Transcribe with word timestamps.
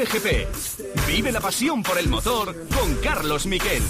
Cope 0.00 0.18
GP. 0.18 1.06
Vive 1.08 1.30
la 1.30 1.40
pasión 1.40 1.82
por 1.82 1.98
el 1.98 2.08
motor 2.08 2.54
con 2.74 2.94
Carlos 3.02 3.44
Miquel. 3.44 3.82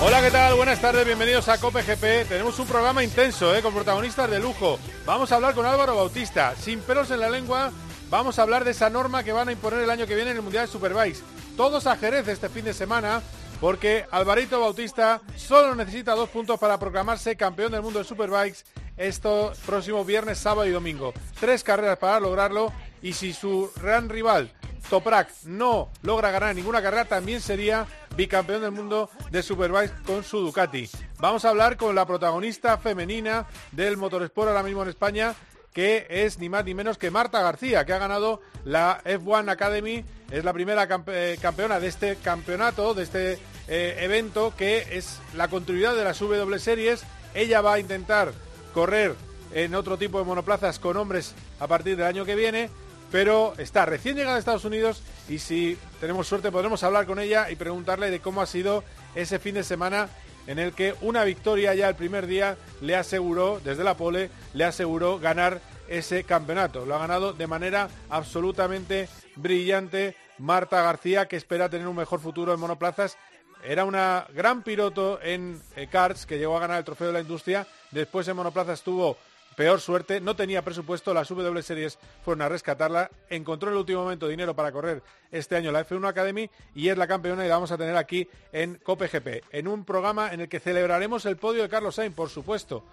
Hola, 0.00 0.20
¿qué 0.20 0.30
tal? 0.32 0.54
Buenas 0.54 0.80
tardes, 0.80 1.06
bienvenidos 1.06 1.48
a 1.48 1.58
Cope 1.60 1.82
GP. 1.82 2.28
Tenemos 2.28 2.58
un 2.58 2.66
programa 2.66 3.04
intenso, 3.04 3.54
¿eh? 3.54 3.62
con 3.62 3.72
protagonistas 3.72 4.28
de 4.28 4.40
lujo. 4.40 4.80
Vamos 5.06 5.30
a 5.30 5.36
hablar 5.36 5.54
con 5.54 5.64
Álvaro 5.64 5.94
Bautista. 5.94 6.54
Sin 6.56 6.80
pelos 6.80 7.10
en 7.12 7.20
la 7.20 7.30
lengua, 7.30 7.70
vamos 8.10 8.38
a 8.38 8.42
hablar 8.42 8.64
de 8.64 8.72
esa 8.72 8.90
norma 8.90 9.24
que 9.24 9.32
van 9.32 9.48
a 9.48 9.52
imponer 9.52 9.80
el 9.80 9.90
año 9.90 10.06
que 10.06 10.14
viene 10.14 10.30
en 10.30 10.36
el 10.36 10.42
Mundial 10.42 10.66
de 10.66 10.72
Superbikes. 10.72 11.20
Todos 11.56 11.86
a 11.86 11.96
Jerez 11.96 12.26
este 12.28 12.48
fin 12.48 12.64
de 12.64 12.74
semana, 12.74 13.22
porque 13.60 14.06
Alvarito 14.10 14.60
Bautista 14.60 15.20
solo 15.36 15.74
necesita 15.74 16.14
dos 16.14 16.28
puntos 16.28 16.58
para 16.58 16.78
proclamarse 16.78 17.36
campeón 17.36 17.72
del 17.72 17.82
mundo 17.82 18.00
de 18.00 18.04
Superbikes 18.04 18.64
estos 18.96 19.58
próximos 19.58 20.06
viernes, 20.06 20.38
sábado 20.38 20.66
y 20.66 20.72
domingo. 20.72 21.12
Tres 21.40 21.64
carreras 21.64 21.98
para 21.98 22.20
lograrlo 22.20 22.72
y 23.02 23.12
si 23.12 23.32
su 23.32 23.70
gran 23.80 24.08
rival 24.08 24.52
Toprak 24.88 25.30
no 25.44 25.90
logra 26.02 26.30
ganar 26.30 26.54
ninguna 26.54 26.82
carrera, 26.82 27.06
también 27.06 27.40
sería 27.40 27.86
bicampeón 28.16 28.62
del 28.62 28.70
mundo 28.70 29.10
de 29.30 29.42
Superbikes 29.42 30.02
con 30.06 30.22
su 30.22 30.40
Ducati. 30.40 30.88
Vamos 31.18 31.44
a 31.44 31.50
hablar 31.50 31.76
con 31.76 31.94
la 31.94 32.06
protagonista 32.06 32.78
femenina 32.78 33.46
del 33.72 33.96
motorsport 33.96 34.48
ahora 34.48 34.62
mismo 34.62 34.82
en 34.82 34.90
España, 34.90 35.34
que 35.74 36.06
es 36.08 36.38
ni 36.38 36.48
más 36.48 36.64
ni 36.64 36.72
menos 36.72 36.96
que 36.96 37.10
Marta 37.10 37.42
García, 37.42 37.84
que 37.84 37.92
ha 37.92 37.98
ganado 37.98 38.40
la 38.64 39.02
F1 39.04 39.50
Academy, 39.50 40.04
es 40.30 40.44
la 40.44 40.52
primera 40.52 40.88
eh, 41.08 41.36
campeona 41.42 41.80
de 41.80 41.88
este 41.88 42.16
campeonato, 42.16 42.94
de 42.94 43.02
este 43.02 43.38
eh, 43.68 43.96
evento, 44.00 44.54
que 44.56 44.86
es 44.92 45.18
la 45.36 45.48
continuidad 45.48 45.94
de 45.96 46.04
las 46.04 46.20
W 46.20 46.58
Series. 46.58 47.02
Ella 47.34 47.60
va 47.60 47.74
a 47.74 47.80
intentar 47.80 48.32
correr 48.72 49.14
en 49.52 49.74
otro 49.74 49.98
tipo 49.98 50.18
de 50.18 50.24
monoplazas 50.24 50.78
con 50.78 50.96
hombres 50.96 51.34
a 51.58 51.66
partir 51.66 51.96
del 51.96 52.06
año 52.06 52.24
que 52.24 52.36
viene 52.36 52.70
pero 53.14 53.54
está 53.58 53.86
recién 53.86 54.16
llegada 54.16 54.34
a 54.34 54.38
Estados 54.40 54.64
Unidos 54.64 55.00
y 55.28 55.38
si 55.38 55.78
tenemos 56.00 56.26
suerte 56.26 56.50
podremos 56.50 56.82
hablar 56.82 57.06
con 57.06 57.20
ella 57.20 57.48
y 57.48 57.54
preguntarle 57.54 58.10
de 58.10 58.18
cómo 58.18 58.42
ha 58.42 58.46
sido 58.46 58.82
ese 59.14 59.38
fin 59.38 59.54
de 59.54 59.62
semana 59.62 60.08
en 60.46 60.58
el 60.58 60.72
que 60.72 60.94
una 61.00 61.24
victoria 61.24 61.74
ya 61.74 61.88
el 61.88 61.94
primer 61.94 62.26
día 62.26 62.56
le 62.80 62.96
aseguró, 62.96 63.60
desde 63.64 63.84
la 63.84 63.96
pole, 63.96 64.30
le 64.52 64.64
aseguró 64.64 65.18
ganar 65.18 65.60
ese 65.88 66.24
campeonato. 66.24 66.86
Lo 66.86 66.94
ha 66.94 66.98
ganado 66.98 67.32
de 67.32 67.46
manera 67.46 67.88
absolutamente 68.10 69.08
brillante 69.36 70.16
Marta 70.38 70.82
García, 70.82 71.26
que 71.26 71.36
espera 71.36 71.68
tener 71.68 71.86
un 71.86 71.96
mejor 71.96 72.20
futuro 72.20 72.52
en 72.52 72.60
monoplazas. 72.60 73.16
Era 73.62 73.84
una 73.84 74.26
gran 74.34 74.62
piloto 74.62 75.20
en 75.22 75.60
eh, 75.76 75.86
karts 75.90 76.26
que 76.26 76.38
llegó 76.38 76.56
a 76.56 76.60
ganar 76.60 76.78
el 76.78 76.84
trofeo 76.84 77.06
de 77.08 77.14
la 77.14 77.20
industria. 77.20 77.66
Después 77.90 78.28
en 78.28 78.36
monoplazas 78.36 78.82
tuvo 78.82 79.16
peor 79.54 79.80
suerte, 79.80 80.20
no 80.20 80.36
tenía 80.36 80.62
presupuesto, 80.62 81.14
las 81.14 81.28
W 81.28 81.62
Series 81.62 81.98
fueron 82.24 82.42
a 82.42 82.48
rescatarla, 82.48 83.10
encontró 83.28 83.68
en 83.68 83.74
el 83.74 83.80
último 83.80 84.02
momento 84.02 84.28
dinero 84.28 84.54
para 84.54 84.72
correr 84.72 85.02
este 85.30 85.56
año 85.56 85.72
la 85.72 85.86
F1 85.86 86.08
Academy 86.08 86.50
y 86.74 86.88
es 86.88 86.98
la 86.98 87.06
campeona 87.06 87.44
y 87.44 87.48
la 87.48 87.54
vamos 87.54 87.72
a 87.72 87.78
tener 87.78 87.96
aquí 87.96 88.28
en 88.52 88.76
Cope 88.76 89.08
GP, 89.08 89.44
en 89.52 89.68
un 89.68 89.84
programa 89.84 90.32
en 90.32 90.40
el 90.40 90.48
que 90.48 90.60
celebraremos 90.60 91.26
el 91.26 91.36
podio 91.36 91.62
de 91.62 91.68
Carlos 91.68 91.94
Sainz, 91.96 92.14
por 92.14 92.28
supuesto. 92.28 92.84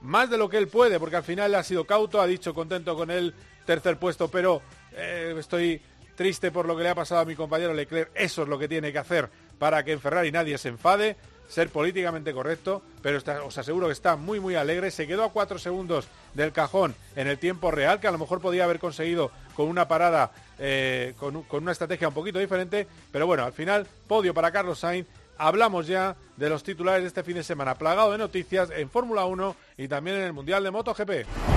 Más 0.00 0.28
de 0.28 0.36
lo 0.36 0.48
que 0.48 0.58
él 0.58 0.68
puede, 0.68 1.00
porque 1.00 1.16
al 1.16 1.22
final 1.22 1.54
ha 1.54 1.62
sido 1.62 1.84
cauto, 1.84 2.20
ha 2.20 2.26
dicho 2.26 2.52
contento 2.52 2.94
con 2.94 3.10
el 3.10 3.34
tercer 3.64 3.96
puesto, 3.96 4.28
pero 4.28 4.60
eh, 4.92 5.34
estoy 5.38 5.80
triste 6.14 6.50
por 6.50 6.66
lo 6.66 6.76
que 6.76 6.82
le 6.82 6.90
ha 6.90 6.94
pasado 6.94 7.22
a 7.22 7.24
mi 7.24 7.34
compañero 7.34 7.72
Leclerc. 7.72 8.10
Eso 8.14 8.42
es 8.42 8.48
lo 8.48 8.58
que 8.58 8.68
tiene 8.68 8.92
que 8.92 8.98
hacer 8.98 9.28
para 9.58 9.84
que 9.84 9.92
en 9.92 10.00
Ferrari 10.00 10.30
nadie 10.30 10.58
se 10.58 10.68
enfade 10.68 11.16
ser 11.48 11.68
políticamente 11.70 12.32
correcto, 12.32 12.82
pero 13.02 13.18
os 13.44 13.58
aseguro 13.58 13.86
que 13.86 13.92
está 13.92 14.16
muy 14.16 14.40
muy 14.40 14.54
alegre. 14.54 14.90
Se 14.90 15.06
quedó 15.06 15.24
a 15.24 15.32
cuatro 15.32 15.58
segundos 15.58 16.08
del 16.34 16.52
cajón 16.52 16.94
en 17.16 17.28
el 17.28 17.38
tiempo 17.38 17.70
real, 17.70 18.00
que 18.00 18.08
a 18.08 18.12
lo 18.12 18.18
mejor 18.18 18.40
podía 18.40 18.64
haber 18.64 18.78
conseguido 18.78 19.30
con 19.54 19.68
una 19.68 19.88
parada, 19.88 20.32
eh, 20.58 21.14
con, 21.18 21.42
con 21.42 21.62
una 21.62 21.72
estrategia 21.72 22.08
un 22.08 22.14
poquito 22.14 22.38
diferente, 22.38 22.86
pero 23.12 23.26
bueno, 23.26 23.44
al 23.44 23.52
final, 23.52 23.86
podio 24.06 24.34
para 24.34 24.52
Carlos 24.52 24.80
Sainz. 24.80 25.06
Hablamos 25.36 25.88
ya 25.88 26.14
de 26.36 26.48
los 26.48 26.62
titulares 26.62 27.02
de 27.02 27.08
este 27.08 27.24
fin 27.24 27.34
de 27.34 27.42
semana, 27.42 27.74
plagado 27.74 28.12
de 28.12 28.18
noticias 28.18 28.70
en 28.70 28.88
Fórmula 28.88 29.24
1 29.24 29.56
y 29.78 29.88
también 29.88 30.16
en 30.16 30.22
el 30.22 30.32
Mundial 30.32 30.62
de 30.62 30.70
MotoGP. 30.70 31.53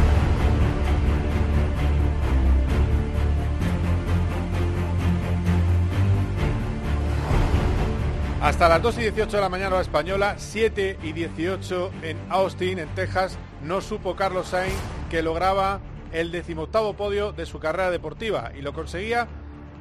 Hasta 8.48 8.70
las 8.70 8.82
2 8.82 9.00
y 9.00 9.02
18 9.02 9.36
de 9.36 9.42
la 9.42 9.50
mañana 9.50 9.76
hora 9.76 9.82
española, 9.82 10.36
7 10.38 11.00
y 11.04 11.12
18 11.12 11.92
en 12.02 12.18
Austin, 12.30 12.80
en 12.80 12.88
Texas, 12.96 13.38
no 13.62 13.82
supo 13.82 14.16
Carlos 14.16 14.48
Sainz 14.48 14.74
que 15.10 15.22
lograba 15.22 15.82
el 16.14 16.32
decimoctavo 16.32 16.94
podio 16.94 17.34
de 17.34 17.46
su 17.46 17.60
carrera 17.60 17.92
deportiva 17.92 18.54
y 18.58 18.62
lo 18.62 18.72
conseguía 18.72 19.28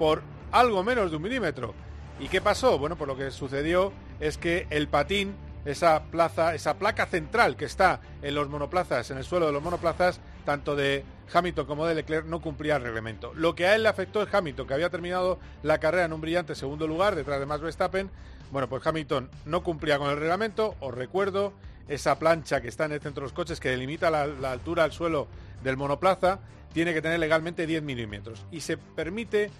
por 0.00 0.24
algo 0.50 0.82
menos 0.82 1.12
de 1.12 1.16
un 1.16 1.22
milímetro. 1.22 1.74
¿Y 2.18 2.26
qué 2.26 2.40
pasó? 2.40 2.76
Bueno, 2.76 2.96
pues 2.96 3.06
lo 3.06 3.16
que 3.16 3.30
sucedió 3.30 3.92
es 4.18 4.36
que 4.36 4.66
el 4.70 4.88
patín, 4.88 5.36
esa 5.64 6.02
plaza, 6.10 6.56
esa 6.56 6.74
placa 6.74 7.06
central 7.06 7.56
que 7.56 7.66
está 7.66 8.00
en 8.20 8.34
los 8.34 8.48
monoplazas, 8.48 9.12
en 9.12 9.18
el 9.18 9.24
suelo 9.24 9.46
de 9.46 9.52
los 9.52 9.62
monoplazas, 9.62 10.20
tanto 10.44 10.74
de 10.74 11.04
Hamilton 11.32 11.66
como 11.66 11.86
de 11.86 11.94
Leclerc, 11.94 12.26
no 12.26 12.40
cumplía 12.40 12.76
el 12.76 12.82
reglamento. 12.82 13.32
Lo 13.32 13.54
que 13.54 13.68
a 13.68 13.76
él 13.76 13.84
le 13.84 13.90
afectó 13.90 14.22
es 14.22 14.34
Hamilton, 14.34 14.66
que 14.66 14.74
había 14.74 14.90
terminado 14.90 15.38
la 15.62 15.78
carrera 15.78 16.06
en 16.06 16.12
un 16.12 16.20
brillante 16.20 16.56
segundo 16.56 16.88
lugar, 16.88 17.14
detrás 17.14 17.38
de 17.38 17.46
Max 17.46 17.62
Verstappen, 17.62 18.10
bueno, 18.50 18.68
pues 18.68 18.86
Hamilton 18.86 19.30
no 19.44 19.62
cumplía 19.62 19.98
con 19.98 20.10
el 20.10 20.16
reglamento. 20.16 20.74
Os 20.80 20.94
recuerdo 20.94 21.52
esa 21.88 22.18
plancha 22.18 22.60
que 22.60 22.68
está 22.68 22.84
en 22.84 22.92
el 22.92 23.00
centro 23.00 23.22
de 23.22 23.26
los 23.26 23.32
coches 23.32 23.60
que 23.60 23.70
delimita 23.70 24.10
la, 24.10 24.50
altura 24.50 24.84
al 24.84 24.92
suelo 24.92 25.28
del 25.62 25.76
monoplaza. 25.76 26.40
Tiene 26.72 26.92
que 26.92 27.02
tener 27.02 27.18
legalmente 27.18 27.66
10 27.66 27.82
milímetros 27.82 28.44
y 28.50 28.60
se 28.60 28.76
permite 28.76 29.50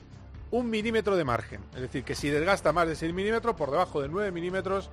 un 0.50 0.69
milímetro 0.69 1.16
de 1.16 1.25
margen. 1.25 1.62
Es 1.75 1.80
decir, 1.80 2.04
que 2.04 2.14
si 2.14 2.28
desgasta 2.28 2.72
más 2.72 2.86
de 2.88 2.94
6 2.94 3.12
milímetros, 3.14 3.56
por 3.56 3.70
debajo 3.70 4.02
de 4.02 4.08
9 4.08 4.30
milímetros, 4.32 4.91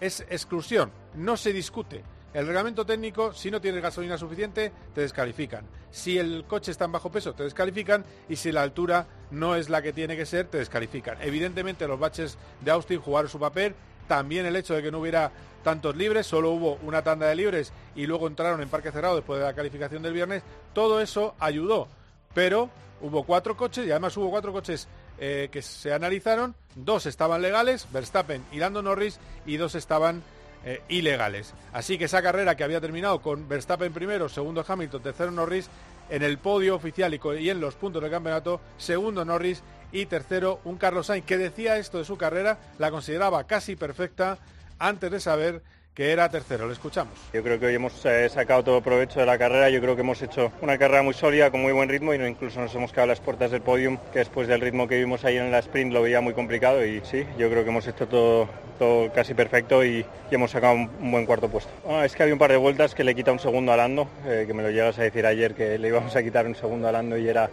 es 0.00 0.20
exclusión. 0.28 0.90
No 1.14 1.36
se 1.36 1.52
discute. 1.52 2.04
El 2.34 2.46
reglamento 2.46 2.84
técnico, 2.84 3.32
si 3.32 3.50
no 3.50 3.60
tienes 3.60 3.82
gasolina 3.82 4.18
suficiente, 4.18 4.70
te 4.94 5.00
descalifican. 5.00 5.64
Si 5.90 6.18
el 6.18 6.44
coche 6.46 6.70
está 6.70 6.84
en 6.84 6.92
bajo 6.92 7.10
peso, 7.10 7.32
te 7.32 7.42
descalifican. 7.42 8.04
Y 8.28 8.36
si 8.36 8.52
la 8.52 8.62
altura 8.62 9.06
no 9.30 9.56
es 9.56 9.70
la 9.70 9.80
que 9.80 9.92
tiene 9.92 10.16
que 10.16 10.26
ser, 10.26 10.46
te 10.46 10.58
descalifican. 10.58 11.16
Evidentemente, 11.22 11.88
los 11.88 11.98
baches 11.98 12.36
de 12.60 12.70
Austin 12.70 13.00
jugaron 13.00 13.30
su 13.30 13.38
papel. 13.38 13.74
También 14.06 14.46
el 14.46 14.56
hecho 14.56 14.74
de 14.74 14.82
que 14.82 14.90
no 14.90 15.00
hubiera 15.00 15.32
tantos 15.62 15.96
libres, 15.96 16.26
solo 16.26 16.50
hubo 16.50 16.78
una 16.82 17.02
tanda 17.02 17.26
de 17.26 17.34
libres 17.34 17.72
y 17.94 18.06
luego 18.06 18.26
entraron 18.26 18.62
en 18.62 18.68
parque 18.68 18.92
cerrado 18.92 19.16
después 19.16 19.38
de 19.38 19.46
la 19.46 19.54
calificación 19.54 20.02
del 20.02 20.12
viernes. 20.12 20.42
Todo 20.72 21.00
eso 21.00 21.34
ayudó. 21.38 21.88
Pero 22.34 22.70
hubo 23.00 23.24
cuatro 23.24 23.56
coches 23.56 23.86
y 23.86 23.90
además 23.90 24.16
hubo 24.16 24.30
cuatro 24.30 24.52
coches 24.52 24.86
eh, 25.18 25.48
que 25.50 25.62
se 25.62 25.92
analizaron. 25.92 26.54
Dos 26.74 27.06
estaban 27.06 27.42
legales, 27.42 27.86
Verstappen 27.92 28.44
y 28.52 28.58
Lando 28.58 28.82
Norris, 28.82 29.18
y 29.46 29.56
dos 29.56 29.74
estaban 29.74 30.22
eh, 30.64 30.82
ilegales. 30.88 31.54
Así 31.72 31.98
que 31.98 32.04
esa 32.04 32.22
carrera 32.22 32.56
que 32.56 32.64
había 32.64 32.80
terminado 32.80 33.20
con 33.20 33.48
Verstappen 33.48 33.92
primero, 33.92 34.28
segundo 34.28 34.64
Hamilton, 34.66 35.02
tercero 35.02 35.30
Norris, 35.30 35.70
en 36.10 36.22
el 36.22 36.38
podio 36.38 36.74
oficial 36.74 37.14
y, 37.14 37.50
en 37.50 37.60
los 37.60 37.74
puntos 37.74 38.02
del 38.02 38.10
campeonato, 38.10 38.60
segundo 38.76 39.24
Norris 39.24 39.62
y 39.92 40.06
tercero 40.06 40.60
un 40.64 40.76
Carlos 40.76 41.06
Sainz 41.06 41.24
que 41.24 41.38
decía 41.38 41.76
esto 41.76 41.98
de 41.98 42.04
su 42.04 42.16
carrera, 42.16 42.58
la 42.78 42.90
consideraba 42.90 43.44
casi 43.44 43.76
perfecta 43.76 44.38
antes 44.78 45.10
de 45.10 45.20
saber 45.20 45.62
que 45.98 46.12
era 46.12 46.28
tercero. 46.28 46.68
Le 46.68 46.74
escuchamos. 46.74 47.12
Yo 47.32 47.42
creo 47.42 47.58
que 47.58 47.66
hoy 47.66 47.74
hemos 47.74 48.06
eh, 48.06 48.28
sacado 48.28 48.62
todo 48.62 48.80
provecho 48.80 49.18
de 49.18 49.26
la 49.26 49.36
carrera. 49.36 49.68
Yo 49.68 49.80
creo 49.80 49.96
que 49.96 50.02
hemos 50.02 50.22
hecho 50.22 50.52
una 50.62 50.78
carrera 50.78 51.02
muy 51.02 51.12
sólida, 51.12 51.50
con 51.50 51.60
muy 51.60 51.72
buen 51.72 51.88
ritmo 51.88 52.14
y 52.14 52.24
incluso 52.24 52.60
nos 52.60 52.72
hemos 52.76 52.92
quedado 52.92 53.06
a 53.06 53.06
las 53.08 53.20
puertas 53.20 53.50
del 53.50 53.62
podium, 53.62 53.98
que 54.12 54.20
después 54.20 54.46
del 54.46 54.60
ritmo 54.60 54.86
que 54.86 54.96
vimos 54.96 55.24
ahí 55.24 55.38
en 55.38 55.50
la 55.50 55.58
sprint 55.58 55.92
lo 55.92 56.00
veía 56.00 56.20
muy 56.20 56.34
complicado. 56.34 56.86
Y 56.86 57.00
sí, 57.04 57.26
yo 57.36 57.50
creo 57.50 57.64
que 57.64 57.70
hemos 57.70 57.84
hecho 57.88 58.06
todo, 58.06 58.48
todo 58.78 59.12
casi 59.12 59.34
perfecto 59.34 59.84
y, 59.84 60.06
hemos 60.30 60.52
sacado 60.52 60.74
un, 60.74 61.10
buen 61.10 61.26
cuarto 61.26 61.48
puesto. 61.48 61.72
Es 62.04 62.14
que 62.14 62.22
había 62.22 62.34
un 62.34 62.38
par 62.38 62.52
de 62.52 62.58
vueltas 62.58 62.94
que 62.94 63.02
le 63.02 63.16
quita 63.16 63.32
un 63.32 63.40
segundo 63.40 63.72
a 63.72 63.76
Lando, 63.76 64.06
eh, 64.24 64.44
que 64.46 64.54
me 64.54 64.62
lo 64.62 64.70
llegas 64.70 65.00
a 65.00 65.02
decir 65.02 65.26
ayer 65.26 65.56
que 65.56 65.78
le 65.78 65.88
íbamos 65.88 66.14
a 66.14 66.22
quitar 66.22 66.46
un 66.46 66.54
segundo 66.54 66.86
a 66.86 66.92
Lando 66.92 67.18
y 67.18 67.28
era 67.28 67.50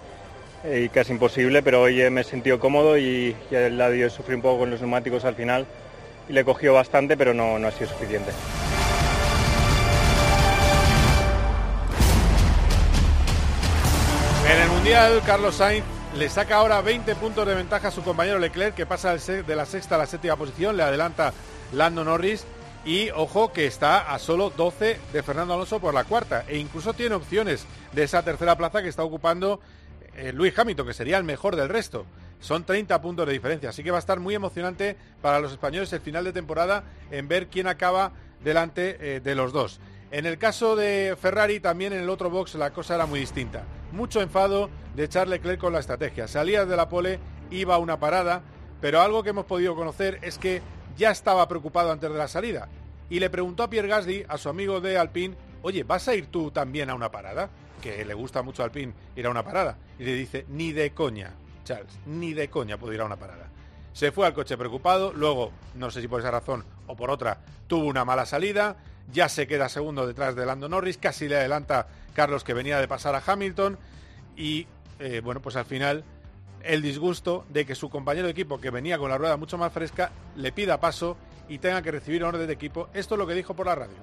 eh, 0.63 0.87
casi 0.93 1.13
imposible, 1.13 1.63
pero 1.63 1.81
hoy 1.81 2.07
me 2.11 2.21
he 2.21 2.23
sentido 2.23 2.59
cómodo 2.59 2.95
y, 2.95 3.35
y 3.49 3.55
el 3.55 3.75
lado 3.75 4.07
sufrí 4.11 4.35
un 4.35 4.43
poco 4.43 4.59
con 4.59 4.69
los 4.69 4.81
neumáticos 4.81 5.25
al 5.25 5.33
final 5.33 5.65
y 6.27 6.33
le 6.33 6.45
cogió 6.45 6.73
bastante, 6.73 7.17
pero 7.17 7.33
no, 7.33 7.59
no 7.59 7.67
ha 7.67 7.71
sido 7.71 7.89
suficiente. 7.89 8.31
En 14.51 14.61
el 14.61 14.69
Mundial, 14.69 15.21
Carlos 15.25 15.55
Sainz 15.55 15.83
le 16.15 16.29
saca 16.29 16.57
ahora 16.57 16.81
20 16.81 17.15
puntos 17.15 17.45
de 17.47 17.55
ventaja 17.55 17.89
a 17.89 17.91
su 17.91 18.03
compañero 18.03 18.39
Leclerc, 18.39 18.75
que 18.75 18.85
pasa 18.85 19.15
de 19.15 19.55
la 19.55 19.65
sexta 19.65 19.95
a 19.95 19.97
la 19.97 20.05
séptima 20.05 20.35
posición, 20.35 20.77
le 20.77 20.83
adelanta 20.83 21.33
Lando 21.73 22.03
Norris. 22.03 22.45
Y 22.85 23.09
ojo 23.09 23.51
que 23.51 23.65
está 23.65 24.13
a 24.13 24.19
solo 24.19 24.51
12 24.51 24.99
de 25.11 25.23
Fernando 25.23 25.55
Alonso 25.55 25.79
por 25.79 25.95
la 25.95 26.03
cuarta. 26.03 26.45
E 26.47 26.59
incluso 26.59 26.93
tiene 26.93 27.15
opciones 27.15 27.65
de 27.93 28.03
esa 28.03 28.21
tercera 28.21 28.55
plaza 28.55 28.83
que 28.83 28.89
está 28.89 29.03
ocupando 29.03 29.59
eh, 30.15 30.31
Luis 30.31 30.57
Hamilton, 30.57 30.85
que 30.85 30.93
sería 30.93 31.17
el 31.17 31.23
mejor 31.23 31.55
del 31.55 31.67
resto. 31.67 32.05
Son 32.39 32.63
30 32.63 33.01
puntos 33.01 33.25
de 33.25 33.33
diferencia, 33.33 33.69
así 33.69 33.83
que 33.83 33.91
va 33.91 33.97
a 33.97 33.99
estar 33.99 34.19
muy 34.19 34.35
emocionante 34.35 34.97
para 35.21 35.39
los 35.39 35.51
españoles 35.51 35.91
el 35.93 36.01
final 36.01 36.23
de 36.23 36.33
temporada 36.33 36.83
en 37.11 37.27
ver 37.27 37.47
quién 37.47 37.67
acaba 37.67 38.13
delante 38.43 38.97
eh, 38.99 39.19
de 39.19 39.35
los 39.35 39.51
dos. 39.53 39.79
En 40.11 40.25
el 40.25 40.37
caso 40.37 40.75
de 40.75 41.17
Ferrari, 41.19 41.59
también 41.59 41.93
en 41.93 42.01
el 42.01 42.09
otro 42.09 42.29
box 42.29 42.55
la 42.55 42.71
cosa 42.71 42.95
era 42.95 43.05
muy 43.05 43.19
distinta. 43.19 43.63
Mucho 43.91 44.21
enfado 44.21 44.69
de 44.95 45.09
Charles 45.09 45.39
Leclerc 45.39 45.59
con 45.59 45.73
la 45.73 45.79
estrategia. 45.79 46.27
Salía 46.27 46.65
de 46.65 46.75
la 46.75 46.87
pole, 46.89 47.19
iba 47.49 47.75
a 47.75 47.79
una 47.79 47.99
parada, 47.99 48.43
pero 48.79 49.01
algo 49.01 49.23
que 49.23 49.31
hemos 49.31 49.45
podido 49.45 49.75
conocer 49.75 50.19
es 50.21 50.37
que 50.37 50.61
ya 50.95 51.11
estaba 51.11 51.47
preocupado 51.47 51.91
antes 51.91 52.09
de 52.09 52.17
la 52.17 52.27
salida 52.27 52.69
y 53.09 53.19
le 53.19 53.29
preguntó 53.29 53.63
a 53.63 53.69
Pierre 53.69 53.87
Gasly, 53.87 54.25
a 54.27 54.37
su 54.37 54.49
amigo 54.49 54.81
de 54.81 54.97
Alpine, 54.97 55.35
oye, 55.61 55.83
¿vas 55.83 56.07
a 56.07 56.15
ir 56.15 56.27
tú 56.27 56.51
también 56.51 56.89
a 56.89 56.95
una 56.95 57.11
parada? 57.11 57.49
Que 57.81 58.03
le 58.03 58.13
gusta 58.13 58.41
mucho 58.41 58.63
a 58.63 58.65
Alpine 58.65 58.93
ir 59.15 59.25
a 59.27 59.29
una 59.29 59.43
parada. 59.43 59.77
Y 59.99 60.05
le 60.05 60.13
dice, 60.13 60.45
ni 60.49 60.71
de 60.71 60.91
coña, 60.91 61.33
Charles, 61.65 61.99
ni 62.05 62.33
de 62.33 62.49
coña 62.49 62.77
puedo 62.77 62.93
ir 62.93 63.01
a 63.01 63.05
una 63.05 63.17
parada. 63.17 63.49
Se 63.91 64.13
fue 64.13 64.25
al 64.25 64.33
coche 64.33 64.57
preocupado, 64.57 65.11
luego, 65.11 65.51
no 65.73 65.91
sé 65.91 65.99
si 65.99 66.07
por 66.07 66.21
esa 66.21 66.31
razón 66.31 66.63
o 66.87 66.95
por 66.95 67.11
otra, 67.11 67.39
tuvo 67.67 67.85
una 67.87 68.05
mala 68.05 68.25
salida, 68.25 68.77
ya 69.11 69.27
se 69.27 69.47
queda 69.47 69.67
segundo 69.67 70.07
detrás 70.07 70.35
de 70.35 70.45
Lando 70.45 70.69
Norris, 70.69 70.97
casi 70.97 71.27
le 71.27 71.37
adelanta 71.37 71.87
Carlos 72.13 72.43
que 72.43 72.53
venía 72.53 72.79
de 72.79 72.87
pasar 72.87 73.15
a 73.15 73.23
Hamilton 73.25 73.77
y 74.37 74.67
eh, 74.99 75.21
bueno, 75.23 75.41
pues 75.41 75.55
al 75.55 75.65
final 75.65 76.03
el 76.63 76.81
disgusto 76.81 77.45
de 77.49 77.65
que 77.65 77.75
su 77.75 77.89
compañero 77.89 78.25
de 78.25 78.31
equipo, 78.31 78.59
que 78.59 78.69
venía 78.69 78.97
con 78.97 79.09
la 79.09 79.17
rueda 79.17 79.37
mucho 79.37 79.57
más 79.57 79.71
fresca, 79.71 80.11
le 80.35 80.51
pida 80.51 80.79
paso 80.79 81.17
y 81.47 81.59
tenga 81.59 81.81
que 81.81 81.91
recibir 81.91 82.23
orden 82.23 82.47
de 82.47 82.53
equipo. 82.53 82.89
Esto 82.93 83.15
es 83.15 83.19
lo 83.19 83.27
que 83.27 83.33
dijo 83.33 83.53
por 83.53 83.67
la 83.67 83.75
radio. 83.75 83.95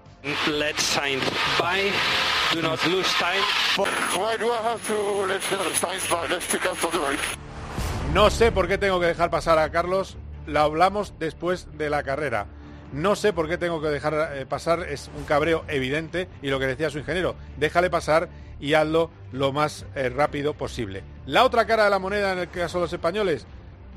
No 8.13 8.29
sé 8.29 8.53
por 8.53 8.69
qué 8.69 8.77
tengo 8.77 9.01
que 9.01 9.07
dejar 9.07 9.31
pasar 9.31 9.59
a 9.59 9.71
Carlos, 9.71 10.19
lo 10.47 10.61
hablamos 10.61 11.15
después 11.19 11.67
de 11.79 11.89
la 11.89 12.03
carrera. 12.03 12.47
No 12.93 13.17
sé 13.17 13.33
por 13.33 13.49
qué 13.49 13.57
tengo 13.57 13.81
que 13.81 13.89
dejar 13.89 14.35
eh, 14.35 14.45
pasar, 14.45 14.81
es 14.81 15.11
un 15.17 15.25
cabreo 15.25 15.65
evidente 15.67 16.29
y 16.43 16.49
lo 16.49 16.59
que 16.59 16.67
decía 16.67 16.91
su 16.91 16.99
ingeniero, 16.99 17.37
déjale 17.57 17.89
pasar 17.89 18.29
y 18.61 18.75
hazlo 18.75 19.11
lo 19.33 19.55
más 19.55 19.87
eh, 19.95 20.11
rápido 20.11 20.53
posible. 20.53 21.03
La 21.25 21.43
otra 21.43 21.67
cara 21.67 21.85
de 21.85 21.91
la 21.91 21.99
moneda 21.99 22.35
en 22.35 22.41
el 22.41 22.51
caso 22.51 22.77
de 22.77 22.83
los 22.83 22.93
españoles, 22.93 23.47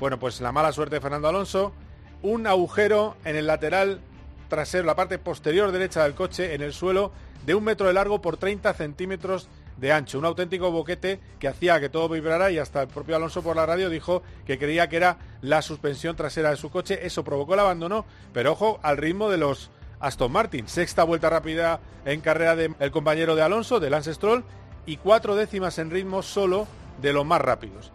bueno, 0.00 0.18
pues 0.18 0.40
la 0.40 0.50
mala 0.50 0.72
suerte 0.72 0.94
de 0.94 1.02
Fernando 1.02 1.28
Alonso, 1.28 1.74
un 2.22 2.46
agujero 2.46 3.18
en 3.26 3.36
el 3.36 3.46
lateral 3.46 4.00
trasero, 4.48 4.84
la 4.84 4.96
parte 4.96 5.18
posterior 5.18 5.72
derecha 5.72 6.04
del 6.04 6.14
coche, 6.14 6.54
en 6.54 6.62
el 6.62 6.72
suelo, 6.72 7.12
de 7.44 7.54
un 7.54 7.64
metro 7.64 7.86
de 7.86 7.92
largo 7.92 8.22
por 8.22 8.38
30 8.38 8.72
centímetros 8.72 9.50
de 9.76 9.92
ancho. 9.92 10.18
Un 10.18 10.24
auténtico 10.24 10.70
boquete 10.70 11.20
que 11.38 11.48
hacía 11.48 11.80
que 11.80 11.88
todo 11.88 12.08
vibrara 12.08 12.50
y 12.50 12.58
hasta 12.58 12.82
el 12.82 12.88
propio 12.88 13.16
Alonso 13.16 13.42
por 13.42 13.56
la 13.56 13.66
radio 13.66 13.90
dijo 13.90 14.22
que 14.46 14.58
creía 14.58 14.88
que 14.88 14.96
era 14.96 15.18
la 15.42 15.62
suspensión 15.62 16.16
trasera 16.16 16.50
de 16.50 16.56
su 16.56 16.70
coche. 16.70 17.06
Eso 17.06 17.24
provocó 17.24 17.54
el 17.54 17.60
abandono, 17.60 18.04
pero 18.32 18.52
ojo 18.52 18.80
al 18.82 18.96
ritmo 18.96 19.30
de 19.30 19.38
los 19.38 19.70
Aston 20.00 20.32
Martin. 20.32 20.68
Sexta 20.68 21.04
vuelta 21.04 21.30
rápida 21.30 21.80
en 22.04 22.20
carrera 22.20 22.56
del 22.56 22.90
compañero 22.90 23.36
de 23.36 23.42
Alonso, 23.42 23.80
de 23.80 23.90
Lance 23.90 24.14
Stroll, 24.14 24.44
y 24.86 24.98
cuatro 24.98 25.34
décimas 25.34 25.78
en 25.78 25.90
ritmo 25.90 26.22
solo 26.22 26.66
de 27.02 27.12
los 27.12 27.26
más 27.26 27.40
rápidos. 27.40 27.90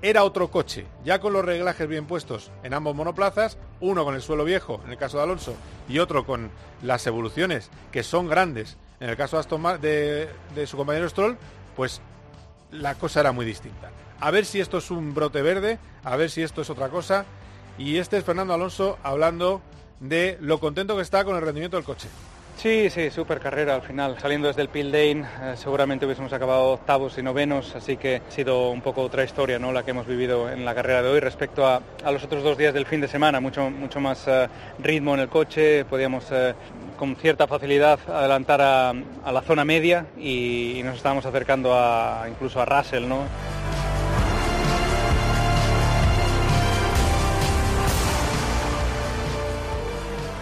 Era 0.00 0.22
otro 0.22 0.48
coche, 0.48 0.86
ya 1.04 1.18
con 1.18 1.32
los 1.32 1.44
reglajes 1.44 1.88
bien 1.88 2.06
puestos 2.06 2.52
en 2.62 2.72
ambos 2.72 2.94
monoplazas, 2.94 3.58
uno 3.80 4.04
con 4.04 4.14
el 4.14 4.22
suelo 4.22 4.44
viejo, 4.44 4.80
en 4.84 4.92
el 4.92 4.96
caso 4.96 5.16
de 5.16 5.24
Alonso, 5.24 5.56
y 5.88 5.98
otro 5.98 6.24
con 6.24 6.50
las 6.82 7.04
evoluciones, 7.08 7.68
que 7.90 8.04
son 8.04 8.28
grandes, 8.28 8.76
en 9.00 9.10
el 9.10 9.16
caso 9.16 9.36
de, 9.36 9.40
Aston 9.40 9.80
de, 9.80 10.66
su 10.66 10.76
compañero 10.76 11.08
Stroll, 11.08 11.36
pues 11.76 12.00
la 12.72 12.94
cosa 12.94 13.20
era 13.20 13.32
muy 13.32 13.46
distinta. 13.46 13.90
A 14.20 14.30
ver 14.30 14.44
si 14.44 14.60
esto 14.60 14.78
es 14.78 14.90
un 14.90 15.14
brote 15.14 15.42
verde, 15.42 15.78
a 16.04 16.16
ver 16.16 16.30
si 16.30 16.42
esto 16.42 16.62
es 16.62 16.70
otra 16.70 16.88
cosa. 16.88 17.24
Y 17.78 17.98
este 17.98 18.16
es 18.16 18.24
Fernando 18.24 18.54
Alonso 18.54 18.98
hablando 19.04 19.62
de 20.00 20.36
lo 20.40 20.58
contento 20.58 20.96
que 20.96 21.02
está 21.02 21.24
con 21.24 21.36
el 21.36 21.42
rendimiento 21.42 21.76
del 21.76 21.84
coche. 21.84 22.08
Sí, 22.58 22.90
sí, 22.90 23.08
súper 23.10 23.38
carrera 23.38 23.76
al 23.76 23.82
final. 23.82 24.18
Saliendo 24.18 24.48
desde 24.48 24.62
el 24.62 24.68
Pildane, 24.68 25.20
eh, 25.20 25.54
seguramente 25.54 26.06
hubiésemos 26.06 26.32
acabado 26.32 26.72
octavos 26.72 27.16
y 27.16 27.22
novenos, 27.22 27.76
así 27.76 27.96
que 27.96 28.16
ha 28.16 28.30
sido 28.32 28.70
un 28.70 28.80
poco 28.80 29.02
otra 29.02 29.22
historia 29.22 29.60
¿no? 29.60 29.70
la 29.70 29.84
que 29.84 29.92
hemos 29.92 30.08
vivido 30.08 30.50
en 30.50 30.64
la 30.64 30.74
carrera 30.74 31.02
de 31.02 31.08
hoy 31.08 31.20
respecto 31.20 31.64
a, 31.64 31.80
los 32.10 32.24
otros 32.24 32.42
dos 32.42 32.58
días 32.58 32.74
del 32.74 32.84
fin 32.84 33.00
de 33.00 33.06
semana. 33.06 33.38
Mucho, 33.38 33.70
mucho 33.70 34.00
más 34.00 34.26
eh, 34.26 34.48
ritmo 34.80 35.14
en 35.14 35.20
el 35.20 35.28
coche, 35.28 35.84
podíamos 35.84 36.24
eh, 36.32 36.52
con 36.98 37.16
cierta 37.16 37.46
facilidad 37.46 37.98
adelantar 38.08 38.60
a, 38.60 38.92
la 39.32 39.40
zona 39.42 39.64
media 39.64 40.06
y, 40.18 40.82
nos 40.84 40.96
estábamos 40.96 41.24
acercando 41.24 41.72
a, 41.74 42.26
incluso 42.28 42.60
a 42.60 42.66
Russell. 42.66 43.08
¿no? 43.08 43.24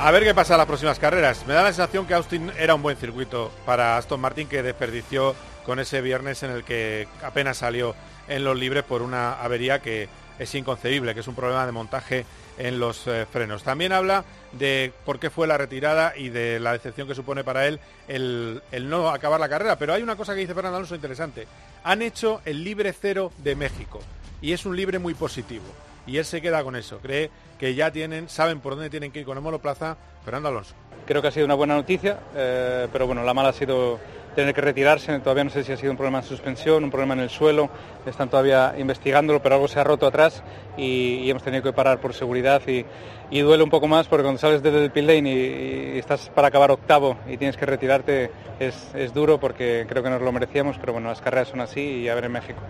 A 0.01 0.11
ver 0.11 0.25
qué 0.25 0.35
pasa 0.35 0.55
en 0.55 0.59
las 0.59 0.67
próximas 0.67 0.99
carreras. 0.99 1.47
Me 1.47 1.55
da 1.55 1.63
la 1.63 1.69
sensación 1.69 2.07
que 2.07 2.15
Austin 2.15 2.51
era 2.59 2.75
un 2.75 2.83
buen 2.83 2.97
circuito 2.97 3.51
para 3.65 3.97
Aston 3.97 4.21
Martin 4.21 4.49
que 4.49 4.63
desperdició 4.63 5.35
con 5.65 5.81
ese 5.81 6.01
viernes 6.01 6.43
en 6.43 6.51
el 6.51 6.65
que 6.65 7.09
apenas 7.23 7.59
salió 7.59 7.95
en 8.29 8.45
los 8.45 8.57
libres 8.57 8.85
por 8.85 9.03
una 9.03 9.33
avería 9.33 9.81
que 9.81 10.09
es 10.39 10.55
inconcebible, 10.55 11.15
que 11.15 11.21
es 11.21 11.29
un 11.29 11.35
problema 11.35 11.67
de 11.67 11.73
montaje 11.73 12.25
en 12.59 12.79
los 12.79 13.07
eh, 13.07 13.27
frenos. 13.31 13.63
También 13.63 13.93
habla 13.93 14.25
de 14.53 14.93
por 15.05 15.19
qué 15.19 15.31
fue 15.31 15.47
la 15.47 15.59
retirada 15.59 16.15
y 16.17 16.29
de 16.29 16.61
la 16.61 16.73
decepción 16.73 17.07
que 17.09 17.15
supone 17.15 17.45
para 17.45 17.67
él 17.67 17.81
el, 18.09 18.63
no 18.83 19.11
acabar 19.11 19.41
la 19.41 19.49
carrera. 19.49 19.77
Pero 19.77 19.95
hay 19.95 20.03
una 20.03 20.17
cosa 20.17 20.35
que 20.35 20.41
dice 20.41 20.55
Fernando 20.55 20.79
Alonso 20.79 20.95
interesante. 20.95 21.47
Han 21.85 22.03
hecho 22.03 22.41
el 22.45 22.65
libre 22.65 22.93
cero 22.93 23.33
de 23.39 23.55
México 23.55 24.01
y 24.41 24.53
es 24.53 24.67
un 24.67 24.77
libre 24.77 24.99
muy 24.99 25.15
positivo 25.15 25.65
y 26.07 26.19
él 26.19 26.25
se 26.25 26.41
queda 26.41 26.63
con 26.63 26.77
eso. 26.77 26.99
Cree 26.99 27.31
que 27.59 27.75
ya 27.75 27.91
tienen, 27.91 28.29
saben 28.29 28.61
por 28.61 28.75
dónde 28.75 28.91
tienen 28.91 29.13
que 29.13 29.21
ir 29.21 29.27
con 29.27 29.37
el 29.37 29.43
monoplaza 29.43 29.97
Fernando 30.25 30.49
Alonso. 30.49 30.75
Creo 31.07 31.23
que 31.23 31.29
ha 31.29 31.33
sido 31.33 31.47
una 31.47 31.55
buena 31.55 31.75
noticia, 31.75 32.19
eh, 32.35 32.89
pero 32.93 33.07
bueno, 33.07 33.23
la 33.23 33.35
mala 33.35 33.51
ha 33.51 33.53
sido 33.53 34.01
tener 34.37 34.55
que 34.55 34.61
retirarse. 34.61 35.19
Todavía 35.19 35.43
no 35.43 35.51
sé 35.51 35.65
si 35.65 35.73
ha 35.73 35.77
sido 35.77 35.91
un 35.91 35.97
problema 35.97 36.21
de 36.21 36.29
suspensión, 36.29 36.85
un 36.85 36.91
problema 36.91 37.15
en 37.15 37.21
el 37.21 37.31
suelo. 37.31 37.69
Están 38.05 38.29
todavía 38.29 38.75
investigándolo, 38.79 39.43
pero 39.43 39.57
algo 39.57 39.67
se 39.67 39.81
ha 39.81 39.85
roto 39.85 40.07
atrás 40.07 40.45
y, 40.77 41.29
hemos 41.29 41.43
tenido 41.43 41.65
que 41.65 41.73
parar 41.73 42.01
por 42.01 42.15
seguridad. 42.15 42.63
Y, 42.69 42.85
duele 43.41 43.65
un 43.65 43.71
poco 43.71 43.89
más 43.89 44.07
porque 44.07 44.23
cuando 44.23 44.39
sales 44.39 44.63
desde 44.63 44.85
el 44.85 44.93
pit 44.93 45.05
lane 45.05 45.33
y, 45.33 45.99
estás 45.99 46.29
para 46.29 46.49
acabar 46.49 46.71
octavo 46.71 47.17
y 47.27 47.39
tienes 47.39 47.57
que 47.57 47.67
retirarte, 47.67 48.31
es, 48.61 48.95
es 48.95 49.13
duro 49.13 49.41
porque 49.41 49.87
creo 49.89 50.03
que 50.03 50.11
nos 50.11 50.23
lo 50.23 50.31
merecíamos. 50.31 50.77
Pero 50.79 50.93
bueno, 50.93 51.09
las 51.09 51.21
carreras 51.21 51.49
son 51.49 51.61
así 51.61 51.81
y 51.81 52.09
a 52.09 52.15
ver 52.15 52.27
en 52.27 52.33
México. 52.33 52.61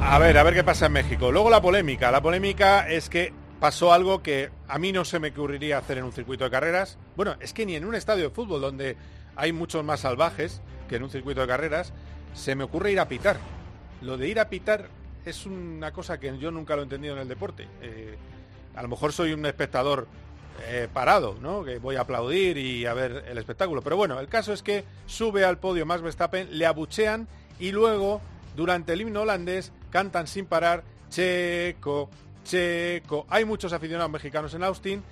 A 0.00 0.18
ver, 0.18 0.38
a 0.38 0.42
ver 0.42 0.54
qué 0.54 0.64
pasa 0.64 0.86
en 0.86 0.92
México. 0.92 1.30
Luego 1.30 1.50
la 1.50 1.60
polémica. 1.60 2.10
La 2.10 2.22
polémica 2.22 2.88
es 2.88 3.10
que 3.10 3.34
pasó 3.60 3.92
algo 3.92 4.22
que 4.22 4.50
a 4.66 4.78
mí 4.78 4.90
no 4.90 5.04
se 5.04 5.18
me 5.18 5.28
ocurriría 5.28 5.76
hacer 5.76 5.98
en 5.98 6.04
un 6.04 6.12
circuito 6.12 6.44
de 6.44 6.50
carreras. 6.50 6.98
Bueno, 7.18 7.34
es 7.40 7.52
que 7.52 7.66
ni 7.66 7.74
en 7.74 7.84
un 7.84 7.96
estadio 7.96 8.28
de 8.28 8.30
fútbol 8.30 8.60
donde 8.60 8.96
hay 9.34 9.52
muchos 9.52 9.82
más 9.82 9.98
salvajes 9.98 10.60
que 10.88 10.94
en 10.94 11.02
un 11.02 11.10
circuito 11.10 11.40
de 11.40 11.48
carreras, 11.48 11.92
se 12.32 12.54
me 12.54 12.62
ocurre 12.62 12.92
ir 12.92 13.00
a 13.00 13.08
pitar. 13.08 13.38
Lo 14.02 14.16
de 14.16 14.28
ir 14.28 14.38
a 14.38 14.48
pitar 14.48 14.88
es 15.24 15.44
una 15.44 15.90
cosa 15.92 16.20
que 16.20 16.38
yo 16.38 16.52
nunca 16.52 16.76
lo 16.76 16.82
he 16.82 16.84
entendido 16.84 17.14
en 17.14 17.22
el 17.22 17.26
deporte. 17.26 17.66
Eh, 17.82 18.16
a 18.76 18.82
lo 18.82 18.88
mejor 18.88 19.12
soy 19.12 19.32
un 19.32 19.44
espectador 19.46 20.06
eh, 20.68 20.86
parado, 20.92 21.36
¿no? 21.40 21.64
Que 21.64 21.80
voy 21.80 21.96
a 21.96 22.02
aplaudir 22.02 22.56
y 22.56 22.86
a 22.86 22.94
ver 22.94 23.24
el 23.26 23.36
espectáculo. 23.36 23.82
Pero 23.82 23.96
bueno, 23.96 24.20
el 24.20 24.28
caso 24.28 24.52
es 24.52 24.62
que 24.62 24.84
sube 25.06 25.44
al 25.44 25.58
podio 25.58 25.84
Max 25.84 26.02
Verstappen, 26.02 26.56
le 26.56 26.66
abuchean 26.66 27.26
y 27.58 27.72
luego, 27.72 28.20
durante 28.54 28.92
el 28.92 29.00
himno 29.00 29.22
holandés, 29.22 29.72
cantan 29.90 30.28
sin 30.28 30.46
parar 30.46 30.84
Checo, 31.10 32.10
Checo. 32.44 33.26
Hay 33.28 33.44
muchos 33.44 33.72
aficionados 33.72 34.12
mexicanos 34.12 34.54
en 34.54 34.62
Austin 34.62 35.02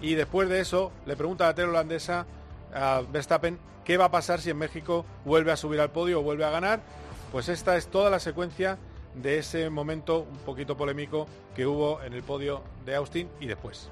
y 0.00 0.14
después 0.14 0.48
de 0.48 0.60
eso 0.60 0.92
le 1.06 1.16
pregunta 1.16 1.46
la 1.46 1.54
tele 1.54 1.68
holandesa 1.68 2.26
a 2.74 3.02
Verstappen 3.10 3.58
qué 3.84 3.96
va 3.96 4.06
a 4.06 4.10
pasar 4.10 4.40
si 4.40 4.50
en 4.50 4.58
México 4.58 5.06
vuelve 5.24 5.52
a 5.52 5.56
subir 5.56 5.80
al 5.80 5.90
podio 5.90 6.20
o 6.20 6.22
vuelve 6.22 6.44
a 6.44 6.50
ganar. 6.50 6.80
Pues 7.32 7.48
esta 7.48 7.76
es 7.76 7.86
toda 7.86 8.10
la 8.10 8.18
secuencia 8.18 8.78
de 9.14 9.38
ese 9.38 9.70
momento 9.70 10.26
un 10.30 10.38
poquito 10.38 10.76
polémico 10.76 11.26
que 11.54 11.66
hubo 11.66 12.02
en 12.02 12.12
el 12.12 12.22
podio 12.22 12.62
de 12.84 12.96
Austin 12.96 13.28
y 13.40 13.46
después. 13.46 13.88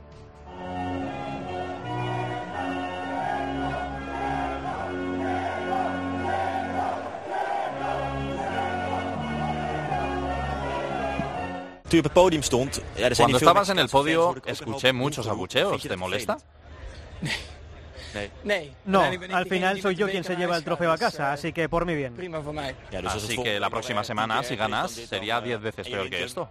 Cuando 13.16 13.38
estabas 13.38 13.68
en 13.70 13.78
el 13.78 13.88
podio, 13.88 14.36
escuché 14.46 14.92
muchos 14.92 15.26
abucheos. 15.26 15.82
¿Te 15.82 15.96
molesta? 15.96 16.38
No, 18.84 19.02
al 19.32 19.46
final 19.46 19.80
soy 19.80 19.96
yo 19.96 20.08
quien 20.08 20.22
se 20.22 20.36
lleva 20.36 20.56
el 20.56 20.62
trofeo 20.62 20.92
a 20.92 20.98
casa, 20.98 21.32
así 21.32 21.52
que 21.52 21.68
por 21.68 21.84
mi 21.84 21.94
bien. 21.96 22.14
Así 23.08 23.36
que 23.42 23.58
la 23.58 23.70
próxima 23.70 24.04
semana, 24.04 24.42
si 24.44 24.54
ganas, 24.56 24.92
sería 24.92 25.40
10 25.40 25.60
veces 25.60 25.88
peor 25.88 26.08
que 26.10 26.24
esto. 26.24 26.48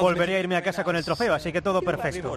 Volveré 0.00 0.36
a 0.36 0.40
irme 0.40 0.56
a 0.56 0.62
casa 0.62 0.82
con 0.82 0.96
el 0.96 1.04
trofeo, 1.04 1.34
así 1.34 1.52
que 1.52 1.60
todo 1.60 1.82
perfecto. 1.82 2.28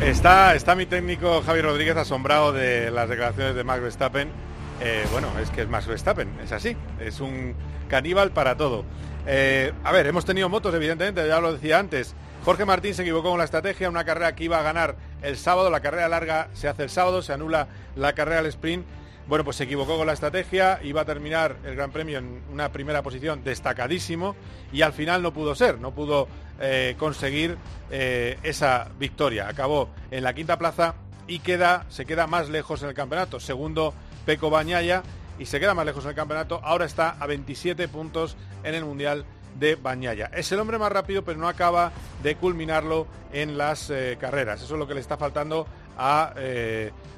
Está, 0.00 0.54
está 0.54 0.74
mi 0.74 0.84
técnico 0.84 1.42
Javi 1.42 1.62
Rodríguez 1.62 1.96
asombrado 1.96 2.52
de 2.52 2.90
las 2.90 3.08
declaraciones 3.08 3.54
de 3.54 3.64
Max 3.64 3.80
Verstappen. 3.80 4.28
Eh, 4.80 5.04
bueno, 5.10 5.28
es 5.40 5.48
que 5.50 5.62
es 5.62 5.68
Max 5.68 5.86
Verstappen, 5.86 6.28
es 6.44 6.52
así, 6.52 6.76
es 7.00 7.20
un 7.20 7.54
caníbal 7.88 8.30
para 8.30 8.56
todo. 8.58 8.84
Eh, 9.26 9.72
a 9.84 9.92
ver, 9.92 10.06
hemos 10.06 10.26
tenido 10.26 10.50
motos, 10.50 10.74
evidentemente, 10.74 11.26
ya 11.26 11.40
lo 11.40 11.54
decía 11.54 11.78
antes. 11.78 12.14
Jorge 12.44 12.66
Martín 12.66 12.94
se 12.94 13.02
equivocó 13.02 13.30
con 13.30 13.38
la 13.38 13.44
estrategia, 13.44 13.88
una 13.88 14.04
carrera 14.04 14.36
que 14.36 14.44
iba 14.44 14.58
a 14.58 14.62
ganar 14.62 14.96
el 15.22 15.38
sábado, 15.38 15.70
la 15.70 15.80
carrera 15.80 16.08
larga 16.08 16.48
se 16.52 16.68
hace 16.68 16.84
el 16.84 16.90
sábado, 16.90 17.22
se 17.22 17.32
anula 17.32 17.66
la 17.96 18.12
carrera 18.12 18.40
al 18.40 18.46
sprint. 18.46 18.84
Bueno, 19.28 19.44
pues 19.44 19.56
se 19.56 19.64
equivocó 19.64 19.96
con 19.96 20.06
la 20.06 20.12
estrategia, 20.12 20.78
iba 20.84 21.00
a 21.00 21.04
terminar 21.04 21.56
el 21.64 21.74
Gran 21.74 21.90
Premio 21.90 22.18
en 22.18 22.42
una 22.52 22.70
primera 22.70 23.02
posición 23.02 23.42
destacadísimo 23.42 24.36
y 24.72 24.82
al 24.82 24.92
final 24.92 25.20
no 25.20 25.32
pudo 25.32 25.56
ser, 25.56 25.80
no 25.80 25.92
pudo 25.92 26.28
eh, 26.60 26.94
conseguir 26.96 27.58
eh, 27.90 28.38
esa 28.44 28.88
victoria. 29.00 29.48
Acabó 29.48 29.90
en 30.12 30.22
la 30.22 30.32
quinta 30.32 30.56
plaza 30.56 30.94
y 31.26 31.40
queda, 31.40 31.86
se 31.88 32.06
queda 32.06 32.28
más 32.28 32.48
lejos 32.50 32.84
en 32.84 32.90
el 32.90 32.94
campeonato. 32.94 33.40
Segundo, 33.40 33.94
Peco 34.24 34.48
Bañaya 34.48 35.02
y 35.40 35.46
se 35.46 35.58
queda 35.58 35.74
más 35.74 35.86
lejos 35.86 36.04
en 36.04 36.10
el 36.10 36.16
campeonato. 36.16 36.60
Ahora 36.62 36.84
está 36.84 37.16
a 37.18 37.26
27 37.26 37.88
puntos 37.88 38.36
en 38.62 38.76
el 38.76 38.84
Mundial 38.84 39.24
de 39.58 39.74
Bañaya. 39.74 40.30
Es 40.34 40.52
el 40.52 40.60
hombre 40.60 40.78
más 40.78 40.92
rápido, 40.92 41.24
pero 41.24 41.40
no 41.40 41.48
acaba 41.48 41.90
de 42.22 42.36
culminarlo 42.36 43.08
en 43.32 43.58
las 43.58 43.90
eh, 43.90 44.16
carreras. 44.20 44.62
Eso 44.62 44.74
es 44.74 44.78
lo 44.78 44.86
que 44.86 44.94
le 44.94 45.00
está 45.00 45.16
faltando 45.16 45.66
a 45.98 46.32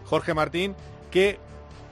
Jorge 0.04 0.34
Martín, 0.34 0.74
que 1.10 1.40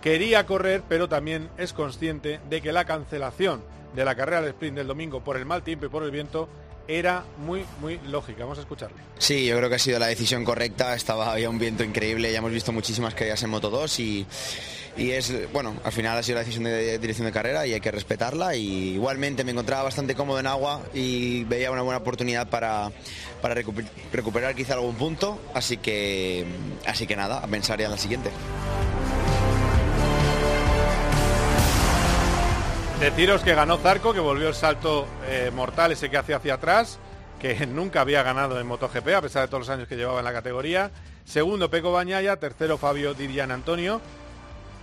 quería 0.06 0.46
correr, 0.46 0.84
pero 0.88 1.08
también 1.08 1.48
es 1.58 1.72
consciente 1.72 2.38
de 2.48 2.62
que 2.62 2.70
la 2.70 2.84
cancelación 2.84 3.60
de 3.96 4.04
la 4.04 4.14
carrera 4.14 4.40
de 4.40 4.50
sprint 4.50 4.76
del 4.76 4.86
domingo 4.86 5.24
por 5.24 5.36
el 5.36 5.44
mal 5.44 5.64
tiempo 5.64 5.86
y 5.86 5.88
por 5.88 6.04
el 6.04 6.12
viento 6.12 6.48
era 6.86 7.24
muy, 7.38 7.64
muy 7.80 7.98
lógica. 8.06 8.44
Vamos 8.44 8.58
a 8.58 8.60
escucharle. 8.60 8.98
Sí, 9.18 9.46
yo 9.46 9.56
creo 9.56 9.68
que 9.68 9.74
ha 9.74 9.80
sido 9.80 9.98
la 9.98 10.06
decisión 10.06 10.44
correcta. 10.44 10.94
Estaba, 10.94 11.32
había 11.32 11.50
un 11.50 11.58
viento 11.58 11.82
increíble, 11.82 12.30
ya 12.30 12.38
hemos 12.38 12.52
visto 12.52 12.70
muchísimas 12.70 13.14
caídas 13.14 13.42
en 13.42 13.50
Moto 13.50 13.68
2 13.68 13.98
y, 13.98 14.26
es, 14.96 15.52
bueno, 15.52 15.74
al 15.82 15.90
final 15.90 16.16
ha 16.16 16.22
sido 16.22 16.36
la 16.36 16.42
decisión 16.42 16.62
de 16.62 17.00
dirección 17.00 17.26
de 17.26 17.32
carrera 17.32 17.66
y 17.66 17.74
hay 17.74 17.80
que 17.80 17.90
respetarla. 17.90 18.54
Y 18.54 18.90
igualmente 18.90 19.42
me 19.42 19.50
encontraba 19.50 19.82
bastante 19.82 20.14
cómodo 20.14 20.38
en 20.38 20.46
agua 20.46 20.82
y 20.94 21.42
veía 21.46 21.72
una 21.72 21.82
buena 21.82 21.98
oportunidad 21.98 22.48
para, 22.48 22.92
para 23.42 23.60
recuperar 24.12 24.54
quizá 24.54 24.74
algún 24.74 24.94
punto. 24.94 25.40
Así 25.52 25.78
que, 25.78 26.46
así 26.86 27.08
que 27.08 27.16
nada, 27.16 27.38
a 27.38 27.48
pensar 27.48 27.80
ya 27.80 27.86
en 27.86 27.90
la 27.90 27.98
siguiente. 27.98 28.30
Deciros 33.00 33.42
que 33.42 33.54
ganó 33.54 33.76
Zarco, 33.76 34.14
que 34.14 34.20
volvió 34.20 34.48
el 34.48 34.54
salto 34.54 35.06
eh, 35.28 35.50
mortal 35.54 35.92
ese 35.92 36.08
que 36.08 36.16
hacía 36.16 36.36
hacia 36.36 36.54
atrás, 36.54 36.98
que 37.38 37.66
nunca 37.66 38.00
había 38.00 38.22
ganado 38.22 38.58
en 38.58 38.66
MotoGP, 38.66 39.08
a 39.14 39.20
pesar 39.20 39.42
de 39.42 39.48
todos 39.48 39.60
los 39.60 39.68
años 39.68 39.86
que 39.86 39.96
llevaba 39.96 40.20
en 40.20 40.24
la 40.24 40.32
categoría. 40.32 40.90
Segundo, 41.26 41.68
Peco 41.68 41.92
Bañaya. 41.92 42.36
Tercero, 42.36 42.78
Fabio 42.78 43.12
Didian 43.12 43.50
Antonio, 43.50 44.00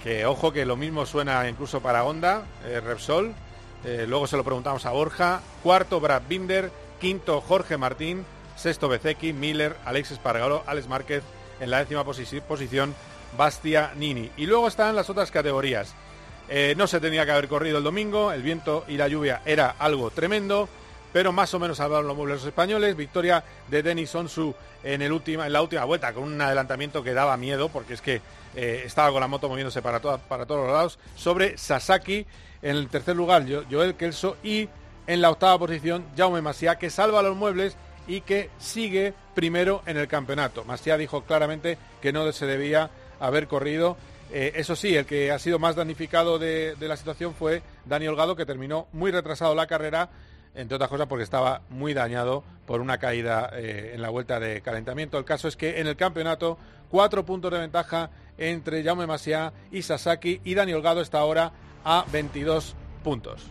que 0.03 0.27
ojo 0.27 0.53
que 0.53 0.63
lo 0.63 0.77
mismo 0.77 1.08
suena 1.08 1.50
incluso 1.50 1.82
para 1.82 2.03
Honda, 2.03 2.43
eh, 2.65 2.82
Repsol. 2.82 3.34
Eh, 3.84 4.05
luego 4.08 4.27
se 4.27 4.38
lo 4.38 4.43
preguntamos 4.43 4.86
a 4.86 4.91
Borja. 4.91 5.41
Cuarto, 5.63 6.00
Brad 6.00 6.22
Binder. 6.29 6.72
Quinto, 7.01 7.41
Jorge 7.41 7.77
Martín. 7.77 8.25
Sexto, 8.55 8.89
Bezeki, 8.89 9.34
Miller, 9.34 9.75
Alexis 9.86 10.20
Pargaro, 10.20 10.63
Alex 10.67 10.88
Márquez. 10.88 11.24
En 11.60 11.72
la 11.72 11.79
décima 11.79 12.03
posición, 12.03 12.93
Bastia 13.38 13.91
Nini. 13.96 14.29
Y 14.38 14.46
luego 14.46 14.67
están 14.67 14.96
las 14.96 15.10
otras 15.10 15.32
categorías. 15.32 15.96
Eh, 16.50 16.74
no 16.78 16.88
se 16.88 17.00
tenía 17.00 17.26
que 17.26 17.32
haber 17.32 17.48
corrido 17.48 17.78
el 17.78 17.84
domingo, 17.84 18.32
el 18.32 18.42
viento 18.42 18.86
y 18.88 18.98
la 18.98 19.08
lluvia 19.08 19.42
era 19.46 19.76
algo 19.80 20.12
tremendo, 20.12 20.68
pero 21.12 21.32
más 21.32 21.54
o 21.54 21.60
menos 21.60 21.78
salvaron 21.78 22.08
los 22.08 22.18
muebles 22.18 22.44
españoles. 22.44 22.96
Victoria 22.96 23.44
de 23.70 23.84
Denis 23.84 24.14
Onsu 24.14 24.54
en, 24.84 25.02
la 25.02 25.62
última 25.62 25.86
vuelta 25.86 26.14
con 26.14 26.24
un 26.24 26.42
adelantamiento 26.42 27.04
que 27.04 27.14
daba 27.14 27.38
miedo 27.38 27.70
porque 27.70 27.94
es 27.94 28.02
que 28.02 28.22
eh, 28.56 28.84
estaba 28.86 29.12
con 29.12 29.22
la 29.22 29.28
moto 29.28 29.48
moviéndose 29.48 29.82
para, 29.82 30.00
para 30.00 30.46
todos 30.46 30.66
los 30.66 30.74
lados. 30.74 31.00
Sobre 31.16 31.58
Sasaki 31.58 32.26
en 32.62 32.78
el 32.78 32.88
tercer 32.88 33.16
lugar, 33.16 33.46
Joel 33.70 33.96
Kelso 33.96 34.38
y 34.44 34.70
en 35.06 35.22
la 35.22 35.30
octava 35.30 35.60
posición 35.60 36.06
Jaume 36.18 36.42
Masia 36.42 36.78
que 36.78 36.90
salva 36.90 37.22
los 37.22 37.36
muebles 37.36 37.76
y 38.08 38.22
que 38.22 38.50
sigue 38.58 39.14
primero 39.36 39.82
en 39.86 39.98
el 39.98 40.08
campeonato. 40.08 40.64
Masia 40.66 40.98
dijo 40.98 41.24
claramente 41.24 41.78
que 42.02 42.14
no 42.14 42.32
se 42.32 42.46
debía 42.46 42.90
haber 43.20 43.48
corrido 43.48 43.98
eh, 44.36 44.54
eso 44.56 44.75
sí, 44.75 44.96
el 44.96 45.06
que 45.06 45.32
ha 45.32 45.38
sido 45.38 45.60
más 45.60 45.75
damnificado 45.75 46.40
de, 46.40 46.75
la 46.80 46.98
situación 46.98 47.36
fue 47.36 47.62
Dani 47.86 48.08
Holgado, 48.08 48.36
que 48.36 48.48
terminó 48.48 48.88
muy 48.92 49.12
retrasado 49.12 49.54
la 49.54 49.68
carrera, 49.68 50.10
entre 50.56 50.75
otras 50.75 50.90
cosas 50.90 51.06
porque 51.06 51.24
estaba 51.24 51.62
muy 51.70 51.94
dañado 51.94 52.44
por 52.66 52.82
una 52.82 52.98
caída 52.98 53.52
eh, 53.54 53.92
en 53.94 54.02
la 54.02 54.10
vuelta 54.10 54.40
de 54.40 54.62
calentamiento. 54.62 55.20
El 55.20 55.24
caso 55.24 55.48
es 55.48 55.56
que 55.56 55.80
en 55.80 55.86
el 55.86 55.96
campeonato, 55.96 56.58
cuatro 56.90 57.24
puntos 57.24 57.52
de 57.52 57.60
ventaja 57.60 58.10
entre 58.40 58.84
Jaume 58.84 59.06
Masia 59.06 59.54
y 59.72 59.84
Sasaki, 59.84 60.42
y 60.44 60.56
Dani 60.56 60.74
Holgado 60.74 61.02
está 61.02 61.20
ahora 61.20 61.52
a 61.86 62.04
22 62.12 62.75
puntos. 63.04 63.44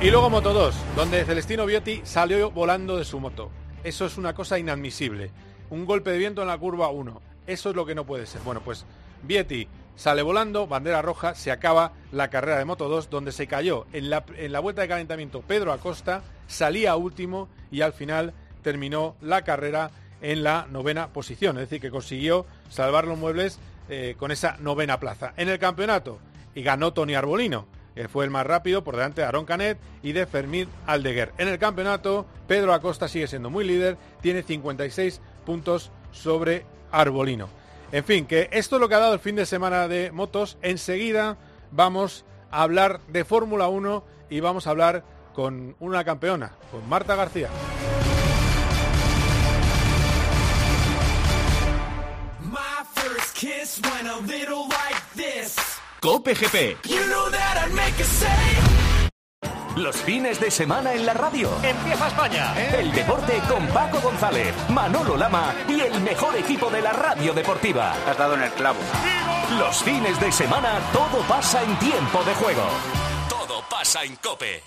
Y 0.00 0.10
luego 0.10 0.30
Moto 0.30 0.54
2, 0.54 0.74
donde 0.96 1.26
Celestino 1.26 1.66
Viotti 1.66 2.00
salió 2.04 2.50
volando 2.50 2.96
de 2.96 3.04
su 3.04 3.20
moto. 3.20 3.50
Eso 3.82 4.06
es 4.06 4.16
una 4.16 4.32
cosa 4.34 4.58
inadmisible 4.58 5.30
un 5.70 5.86
golpe 5.86 6.10
de 6.10 6.18
viento 6.18 6.42
en 6.42 6.48
la 6.48 6.58
curva 6.58 6.90
1. 6.90 7.20
Eso 7.46 7.70
es 7.70 7.76
lo 7.76 7.86
que 7.86 7.94
no 7.94 8.04
puede 8.04 8.26
ser. 8.26 8.40
Bueno, 8.42 8.60
pues 8.64 8.84
Vietti 9.22 9.68
sale 9.96 10.22
volando, 10.22 10.66
bandera 10.66 11.02
roja, 11.02 11.34
se 11.34 11.50
acaba 11.50 11.92
la 12.12 12.30
carrera 12.30 12.58
de 12.58 12.64
Moto 12.64 12.88
2, 12.88 13.10
donde 13.10 13.32
se 13.32 13.46
cayó 13.46 13.86
en 13.92 14.10
la, 14.10 14.24
en 14.36 14.52
la 14.52 14.60
vuelta 14.60 14.82
de 14.82 14.88
calentamiento 14.88 15.42
Pedro 15.42 15.72
Acosta, 15.72 16.22
salía 16.46 16.96
último 16.96 17.48
y 17.70 17.82
al 17.82 17.92
final 17.92 18.34
terminó 18.62 19.14
la 19.20 19.42
carrera 19.42 19.90
en 20.20 20.42
la 20.42 20.66
novena 20.70 21.08
posición, 21.08 21.56
es 21.58 21.68
decir, 21.68 21.80
que 21.80 21.90
consiguió 21.90 22.46
salvar 22.70 23.06
los 23.06 23.18
muebles 23.18 23.58
eh, 23.88 24.16
con 24.18 24.30
esa 24.30 24.56
novena 24.58 24.98
plaza. 24.98 25.34
En 25.36 25.48
el 25.48 25.58
campeonato, 25.58 26.18
y 26.54 26.62
ganó 26.62 26.92
Tony 26.92 27.14
Arbolino, 27.14 27.66
que 27.94 28.08
fue 28.08 28.24
el 28.24 28.30
más 28.30 28.46
rápido 28.46 28.82
por 28.82 28.96
delante 28.96 29.20
de 29.20 29.26
Aaron 29.26 29.44
Canet 29.44 29.78
y 30.02 30.12
de 30.12 30.26
Fermín 30.26 30.68
Aldeguer. 30.86 31.32
En 31.38 31.48
el 31.48 31.58
campeonato, 31.58 32.26
Pedro 32.48 32.72
Acosta 32.72 33.06
sigue 33.06 33.26
siendo 33.26 33.50
muy 33.50 33.64
líder, 33.64 33.96
tiene 34.20 34.42
56 34.42 35.20
puntos 35.44 35.90
sobre 36.12 36.64
Arbolino. 36.90 37.48
En 37.92 38.04
fin, 38.04 38.26
que 38.26 38.48
esto 38.50 38.76
es 38.76 38.80
lo 38.80 38.88
que 38.88 38.96
ha 38.96 39.00
dado 39.00 39.14
el 39.14 39.20
fin 39.20 39.36
de 39.36 39.46
semana 39.46 39.86
de 39.86 40.10
motos. 40.10 40.58
Enseguida 40.62 41.36
vamos 41.70 42.24
a 42.50 42.62
hablar 42.62 43.00
de 43.08 43.24
Fórmula 43.24 43.68
1 43.68 44.04
y 44.30 44.40
vamos 44.40 44.66
a 44.66 44.70
hablar 44.70 45.04
con 45.34 45.76
una 45.80 46.04
campeona, 46.04 46.52
con 46.70 46.88
Marta 46.88 47.14
García. 47.14 47.50
Cope 56.00 56.34
GP. 56.34 56.80
Los 59.76 59.96
fines 59.96 60.38
de 60.38 60.52
semana 60.52 60.92
en 60.92 61.04
la 61.04 61.14
radio. 61.14 61.50
Empieza 61.62 62.06
España. 62.06 62.54
El 62.78 62.92
deporte 62.92 63.40
con 63.48 63.66
Paco 63.68 64.00
González, 64.00 64.54
Manolo 64.68 65.16
Lama 65.16 65.52
y 65.68 65.80
el 65.80 66.00
mejor 66.00 66.36
equipo 66.36 66.70
de 66.70 66.80
la 66.80 66.92
radio 66.92 67.34
deportiva. 67.34 67.92
Has 68.06 68.16
dado 68.16 68.34
en 68.34 68.42
el 68.42 68.50
clavo. 68.52 68.78
Los 69.58 69.82
fines 69.82 70.18
de 70.20 70.30
semana 70.30 70.78
todo 70.92 71.22
pasa 71.28 71.62
en 71.62 71.76
tiempo 71.80 72.22
de 72.22 72.34
juego. 72.34 72.62
Todo 73.28 73.64
pasa 73.68 74.04
en 74.04 74.14
Cope. 74.16 74.62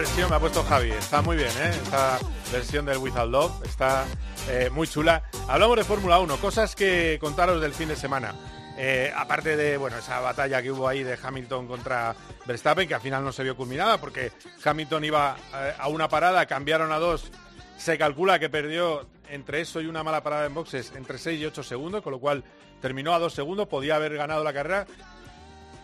Versión 0.00 0.30
me 0.30 0.36
ha 0.36 0.40
puesto 0.40 0.62
Javi. 0.62 0.92
Está 0.92 1.20
muy 1.20 1.36
bien, 1.36 1.50
¿eh? 1.58 1.68
Esta 1.68 2.18
versión 2.50 2.86
del 2.86 2.96
Without 2.96 3.30
Love 3.30 3.66
está 3.66 4.06
eh, 4.48 4.70
muy 4.72 4.88
chula. 4.88 5.24
Hablamos 5.46 5.76
de 5.76 5.84
Fórmula 5.84 6.18
1, 6.20 6.38
cosas 6.38 6.74
que 6.74 7.18
contaros 7.20 7.60
del 7.60 7.74
fin 7.74 7.88
de 7.88 7.96
semana. 7.96 8.34
Eh, 8.78 9.12
aparte 9.14 9.58
de 9.58 9.76
bueno 9.76 9.98
esa 9.98 10.20
batalla 10.20 10.62
que 10.62 10.72
hubo 10.72 10.88
ahí 10.88 11.02
de 11.02 11.18
Hamilton 11.22 11.66
contra 11.66 12.16
Verstappen, 12.46 12.88
que 12.88 12.94
al 12.94 13.02
final 13.02 13.22
no 13.22 13.30
se 13.30 13.42
vio 13.42 13.54
culminada 13.54 14.00
porque 14.00 14.32
Hamilton 14.64 15.04
iba 15.04 15.36
eh, 15.54 15.74
a 15.78 15.88
una 15.88 16.08
parada, 16.08 16.46
cambiaron 16.46 16.92
a 16.92 16.98
dos. 16.98 17.30
Se 17.76 17.98
calcula 17.98 18.38
que 18.38 18.48
perdió 18.48 19.06
entre 19.28 19.60
eso 19.60 19.82
y 19.82 19.86
una 19.86 20.02
mala 20.02 20.22
parada 20.22 20.46
en 20.46 20.54
boxes 20.54 20.94
entre 20.96 21.18
6 21.18 21.42
y 21.42 21.44
8 21.44 21.62
segundos, 21.62 22.00
con 22.00 22.12
lo 22.12 22.20
cual 22.20 22.42
terminó 22.80 23.12
a 23.12 23.18
2 23.18 23.34
segundos, 23.34 23.68
podía 23.68 23.96
haber 23.96 24.16
ganado 24.16 24.42
la 24.44 24.54
carrera 24.54 24.86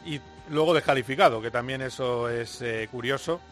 y 0.07 0.23
luego 0.49 0.73
descalificado, 0.73 1.43
que 1.43 1.51
también 1.51 1.83
eso 1.83 2.31
es 2.31 2.65
curioso. 2.91 3.43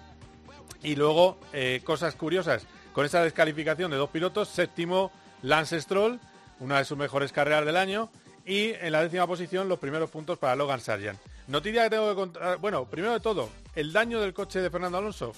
Y 0.84 0.94
luego, 0.94 1.38
cosas 1.82 2.14
curiosas, 2.14 2.66
con 2.92 3.04
esa 3.04 3.22
descalificación 3.24 3.90
de 3.90 3.96
dos 3.96 4.10
pilotos, 4.10 4.48
séptimo 4.48 5.10
Lance 5.42 5.80
Stroll, 5.80 6.20
una 6.60 6.78
de 6.78 6.84
sus 6.84 6.96
mejores 6.96 7.32
carreras 7.32 7.66
del 7.66 7.76
año, 7.76 8.10
y 8.46 8.72
en 8.74 8.92
la 8.92 9.02
décima 9.02 9.26
posición 9.26 9.68
los 9.68 9.78
primeros 9.78 10.10
puntos 10.10 10.38
para 10.38 10.54
Logan 10.54 10.80
Sargent. 10.80 11.18
Noticia 11.48 11.84
que 11.84 11.90
tengo 11.90 12.08
que 12.10 12.14
contar, 12.14 12.58
bueno, 12.58 12.84
primero 12.84 13.12
de 13.14 13.20
todo, 13.20 13.48
el 13.74 13.92
daño 13.92 14.20
del 14.20 14.32
coche 14.32 14.60
de 14.60 14.70
Fernando 14.70 14.98
Alonso. 14.98 15.32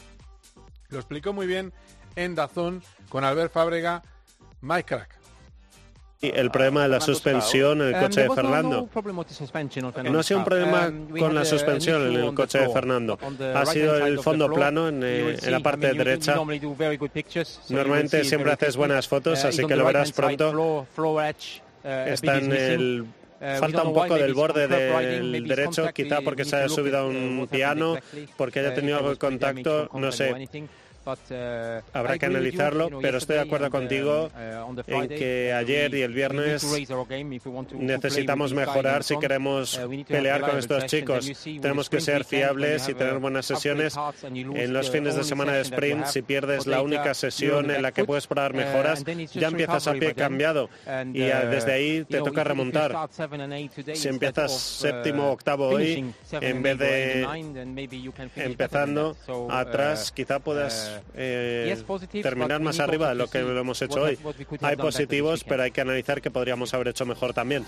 Lo 0.89 0.99
explicó 0.99 1.33
muy 1.33 1.47
bien 1.47 1.73
en 2.17 2.35
Dazón 2.35 2.83
con 3.09 3.25
Albert 3.25 3.53
Fábrega, 3.53 4.03
Mike 4.61 4.85
Crack. 4.85 5.16
El 6.23 6.51
problema 6.51 6.83
de 6.83 6.89
la 6.89 7.01
suspensión 7.01 7.83
en 7.83 7.95
el 7.95 8.01
coche 8.01 8.23
de 8.23 8.31
Fernando. 8.31 8.89
No 10.05 10.19
ha 10.19 10.23
sido 10.23 10.39
un 10.39 10.45
problema 10.45 10.93
con 11.19 11.35
la 11.35 11.45
suspensión 11.45 12.07
en 12.07 12.15
el 12.15 12.35
coche 12.35 12.59
de 12.59 12.69
Fernando. 12.71 13.19
Ha 13.55 13.67
sido 13.67 13.97
el 14.07 14.19
fondo 14.21 14.51
plano 14.51 14.89
en, 14.89 15.03
eh, 15.05 15.37
en 15.43 15.53
la 15.53 15.61
parte 15.61 15.93
derecha. 15.93 16.37
Normalmente 17.69 18.25
siempre 18.25 18.53
haces 18.53 18.77
buenas 18.77 19.07
fotos, 19.09 19.45
así 19.45 19.67
que 19.67 19.77
lo 19.77 19.85
verás 19.85 20.13
pronto. 20.13 20.87
Eh, 21.85 22.07
está 22.13 22.39
en 22.39 22.53
el 22.53 23.07
eh, 23.41 23.57
Falta 23.61 23.83
un 23.83 23.93
poco 23.93 24.15
del 24.15 24.35
borde 24.35 24.67
del 24.67 25.47
derecho, 25.47 25.87
quizá 25.93 26.21
porque 26.23 26.45
se 26.45 26.57
haya 26.57 26.69
subido 26.69 26.99
a 26.99 27.07
un 27.07 27.47
piano, 27.51 27.97
porque 28.37 28.61
haya 28.61 28.75
tenido 28.75 29.17
contacto, 29.19 29.91
no 29.95 30.11
sé. 30.11 30.49
Uh, 31.07 31.83
Habrá 31.93 32.19
que 32.19 32.27
analizarlo, 32.27 32.99
pero 33.01 33.19
estoy 33.19 33.37
de 33.37 33.43
acuerdo 33.43 33.71
contigo 33.71 34.29
uh, 34.35 34.83
en 34.89 35.09
que 35.09 35.53
ayer 35.53 35.95
y 35.95 36.03
el 36.03 36.13
viernes 36.13 36.67
necesitamos 37.75 38.53
mejorar 38.53 39.05
si 39.05 39.17
queremos 39.17 39.79
uh, 39.79 40.05
pelear 40.05 40.41
con 40.41 40.59
estos 40.59 40.87
chicos. 40.87 41.31
Tenemos 41.45 41.89
que 41.89 42.01
ser 42.01 42.25
fiables 42.25 42.89
y 42.89 42.95
tener 42.95 43.19
buenas 43.19 43.47
sesiones. 43.47 43.97
En 44.33 44.73
los 44.73 44.91
fines 44.91 45.15
de 45.15 45.23
semana 45.23 45.53
de 45.53 45.61
sprint, 45.61 46.07
si 46.07 46.23
pierdes 46.23 46.67
la 46.67 46.83
única 46.83 47.15
sesión 47.15 47.71
en 47.71 47.83
la 47.83 47.93
que 47.93 48.05
puedes 48.05 48.27
probar 48.27 48.55
mejoras, 48.55 49.05
ya 49.33 49.47
empiezas 49.47 49.87
a 49.87 49.93
pie 49.93 50.13
cambiado 50.15 50.69
y 51.13 51.21
desde 51.21 51.73
ahí 51.73 52.05
te 52.05 52.19
toca 52.19 52.43
remontar. 52.43 53.09
Si 53.95 54.09
empiezas 54.09 54.53
séptimo 54.53 55.29
o 55.29 55.33
octavo 55.33 55.69
hoy, 55.69 56.13
en 56.33 56.63
vez 56.63 56.79
de 56.79 57.27
empezando 58.35 59.17
atrás, 59.51 60.11
quizá 60.11 60.41
puedas 60.41 60.96
eh, 61.15 61.77
terminar 62.23 62.61
más 62.61 62.81
arriba 62.81 63.09
de 63.09 63.15
lo 63.15 63.29
que 63.29 63.41
lo 63.41 63.59
hemos 63.59 63.81
hecho 63.83 64.03
hoy. 64.03 64.19
Hay 64.61 64.77
positivos, 64.77 65.45
pero 65.45 65.63
hay 65.63 65.71
que 65.71 65.81
analizar 65.81 66.21
que 66.21 66.31
podríamos 66.31 66.75
haber 66.75 66.89
hecho 66.89 67.07
mejor 67.07 67.35
también. 67.35 67.65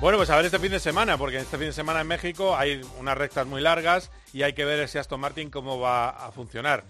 Bueno, 0.00 0.18
pues 0.18 0.28
a 0.28 0.36
ver 0.36 0.44
este 0.44 0.58
fin 0.58 0.70
de 0.70 0.78
semana, 0.78 1.16
porque 1.16 1.38
este 1.38 1.56
fin 1.56 1.68
de 1.68 1.72
semana 1.72 2.02
en 2.02 2.06
México 2.06 2.54
hay 2.54 2.82
unas 2.98 3.16
rectas 3.16 3.46
muy 3.46 3.62
largas 3.62 4.10
y 4.32 4.42
hay 4.42 4.52
que 4.52 4.66
ver 4.66 4.78
ese 4.80 4.98
Aston 4.98 5.18
Martin 5.18 5.50
cómo 5.50 5.80
va 5.80 6.10
a 6.10 6.30
funcionar. 6.32 6.84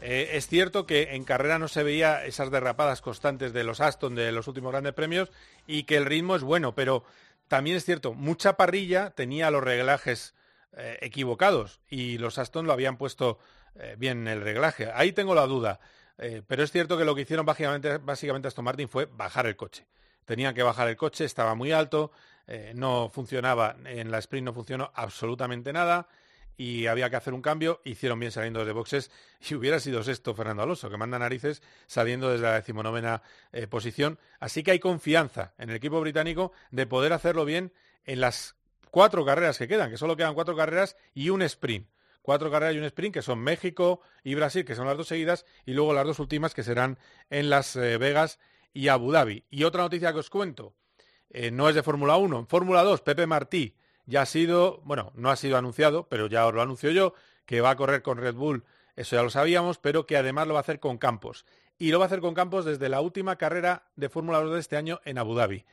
Eh, 0.00 0.30
es 0.32 0.48
cierto 0.48 0.86
que 0.86 1.14
en 1.14 1.24
carrera 1.24 1.58
no 1.58 1.68
se 1.68 1.82
veía 1.82 2.24
esas 2.24 2.50
derrapadas 2.50 3.00
constantes 3.00 3.52
de 3.52 3.64
los 3.64 3.80
Aston 3.80 4.14
de 4.14 4.32
los 4.32 4.48
últimos 4.48 4.72
grandes 4.72 4.92
premios 4.92 5.30
y 5.66 5.84
que 5.84 5.96
el 5.96 6.06
ritmo 6.06 6.36
es 6.36 6.42
bueno, 6.42 6.74
pero 6.74 7.04
también 7.48 7.76
es 7.76 7.84
cierto, 7.84 8.14
mucha 8.14 8.56
parrilla 8.56 9.10
tenía 9.10 9.50
los 9.50 9.62
reglajes 9.62 10.34
eh, 10.76 10.98
equivocados 11.00 11.80
y 11.88 12.18
los 12.18 12.38
Aston 12.38 12.66
lo 12.66 12.72
habían 12.72 12.96
puesto 12.96 13.38
eh, 13.74 13.96
bien 13.98 14.26
el 14.28 14.42
reglaje. 14.42 14.90
Ahí 14.92 15.12
tengo 15.12 15.34
la 15.34 15.46
duda. 15.46 15.80
Eh, 16.18 16.42
pero 16.46 16.64
es 16.64 16.72
cierto 16.72 16.98
que 16.98 17.04
lo 17.04 17.14
que 17.14 17.22
hicieron 17.22 17.46
básicamente, 17.46 17.98
básicamente 17.98 18.48
Aston 18.48 18.64
Martin 18.64 18.88
fue 18.88 19.06
bajar 19.06 19.46
el 19.46 19.56
coche. 19.56 19.86
Tenían 20.24 20.54
que 20.54 20.62
bajar 20.62 20.88
el 20.88 20.96
coche, 20.96 21.24
estaba 21.24 21.54
muy 21.54 21.72
alto, 21.72 22.10
eh, 22.46 22.72
no 22.74 23.08
funcionaba, 23.08 23.76
en 23.84 24.10
la 24.10 24.18
sprint 24.18 24.44
no 24.46 24.52
funcionó 24.52 24.90
absolutamente 24.94 25.72
nada 25.72 26.08
y 26.56 26.86
había 26.86 27.08
que 27.08 27.16
hacer 27.16 27.34
un 27.34 27.40
cambio. 27.40 27.80
Hicieron 27.84 28.18
bien 28.18 28.32
saliendo 28.32 28.58
desde 28.60 28.72
boxes 28.72 29.10
y 29.48 29.54
hubiera 29.54 29.78
sido 29.78 30.02
sexto 30.02 30.34
Fernando 30.34 30.64
Alonso, 30.64 30.90
que 30.90 30.96
manda 30.96 31.18
narices 31.18 31.62
saliendo 31.86 32.30
desde 32.30 32.44
la 32.44 32.54
decimonovena 32.54 33.22
posición. 33.70 34.18
Así 34.40 34.64
que 34.64 34.72
hay 34.72 34.80
confianza 34.80 35.54
en 35.56 35.70
el 35.70 35.76
equipo 35.76 36.00
británico 36.00 36.52
de 36.72 36.86
poder 36.86 37.12
hacerlo 37.12 37.44
bien 37.44 37.72
en 38.04 38.20
las 38.20 38.56
cuatro 38.90 39.24
carreras 39.24 39.56
que 39.56 39.68
quedan, 39.68 39.90
que 39.90 39.96
solo 39.96 40.16
quedan 40.16 40.34
cuatro 40.34 40.56
carreras 40.56 40.96
y 41.14 41.30
un 41.30 41.42
sprint 41.42 41.86
cuatro 42.28 42.50
carreras 42.50 42.74
y 42.74 42.78
un 42.78 42.84
sprint, 42.84 43.14
que 43.14 43.22
son 43.22 43.38
México 43.38 44.02
y 44.22 44.34
Brasil, 44.34 44.62
que 44.62 44.74
son 44.74 44.86
las 44.86 44.98
dos 44.98 45.08
seguidas, 45.08 45.46
y 45.64 45.72
luego 45.72 45.94
las 45.94 46.04
dos 46.04 46.18
últimas, 46.18 46.52
que 46.52 46.62
serán 46.62 46.98
en 47.30 47.48
Las 47.48 47.74
eh, 47.74 47.96
Vegas 47.96 48.38
y 48.74 48.88
Abu 48.88 49.12
Dhabi. 49.12 49.44
Y 49.48 49.64
otra 49.64 49.80
noticia 49.80 50.12
que 50.12 50.18
os 50.18 50.28
cuento, 50.28 50.74
eh, 51.30 51.50
no 51.50 51.70
es 51.70 51.74
de 51.74 51.82
Fórmula 51.82 52.18
1, 52.18 52.40
en 52.40 52.46
Fórmula 52.46 52.82
2, 52.82 53.00
Pepe 53.00 53.26
Martí 53.26 53.76
ya 54.04 54.20
ha 54.20 54.26
sido, 54.26 54.82
bueno, 54.84 55.10
no 55.14 55.30
ha 55.30 55.36
sido 55.36 55.56
anunciado, 55.56 56.06
pero 56.10 56.26
ya 56.26 56.46
os 56.46 56.52
lo 56.52 56.60
anuncio 56.60 56.90
yo, 56.90 57.14
que 57.46 57.62
va 57.62 57.70
a 57.70 57.76
correr 57.76 58.02
con 58.02 58.18
Red 58.18 58.34
Bull, 58.34 58.62
eso 58.94 59.16
ya 59.16 59.22
lo 59.22 59.30
sabíamos, 59.30 59.78
pero 59.78 60.04
que 60.04 60.18
además 60.18 60.46
lo 60.46 60.52
va 60.52 60.60
a 60.60 60.64
hacer 60.64 60.80
con 60.80 60.98
Campos. 60.98 61.46
Y 61.78 61.92
lo 61.92 61.98
va 61.98 62.04
a 62.04 62.08
hacer 62.08 62.20
con 62.20 62.34
Campos 62.34 62.66
desde 62.66 62.90
la 62.90 63.00
última 63.00 63.36
carrera 63.36 63.88
de 63.96 64.10
Fórmula 64.10 64.40
2 64.40 64.52
de 64.52 64.60
este 64.60 64.76
año 64.76 65.00
en 65.06 65.16
Abu 65.16 65.34
Dhabi. 65.34 65.64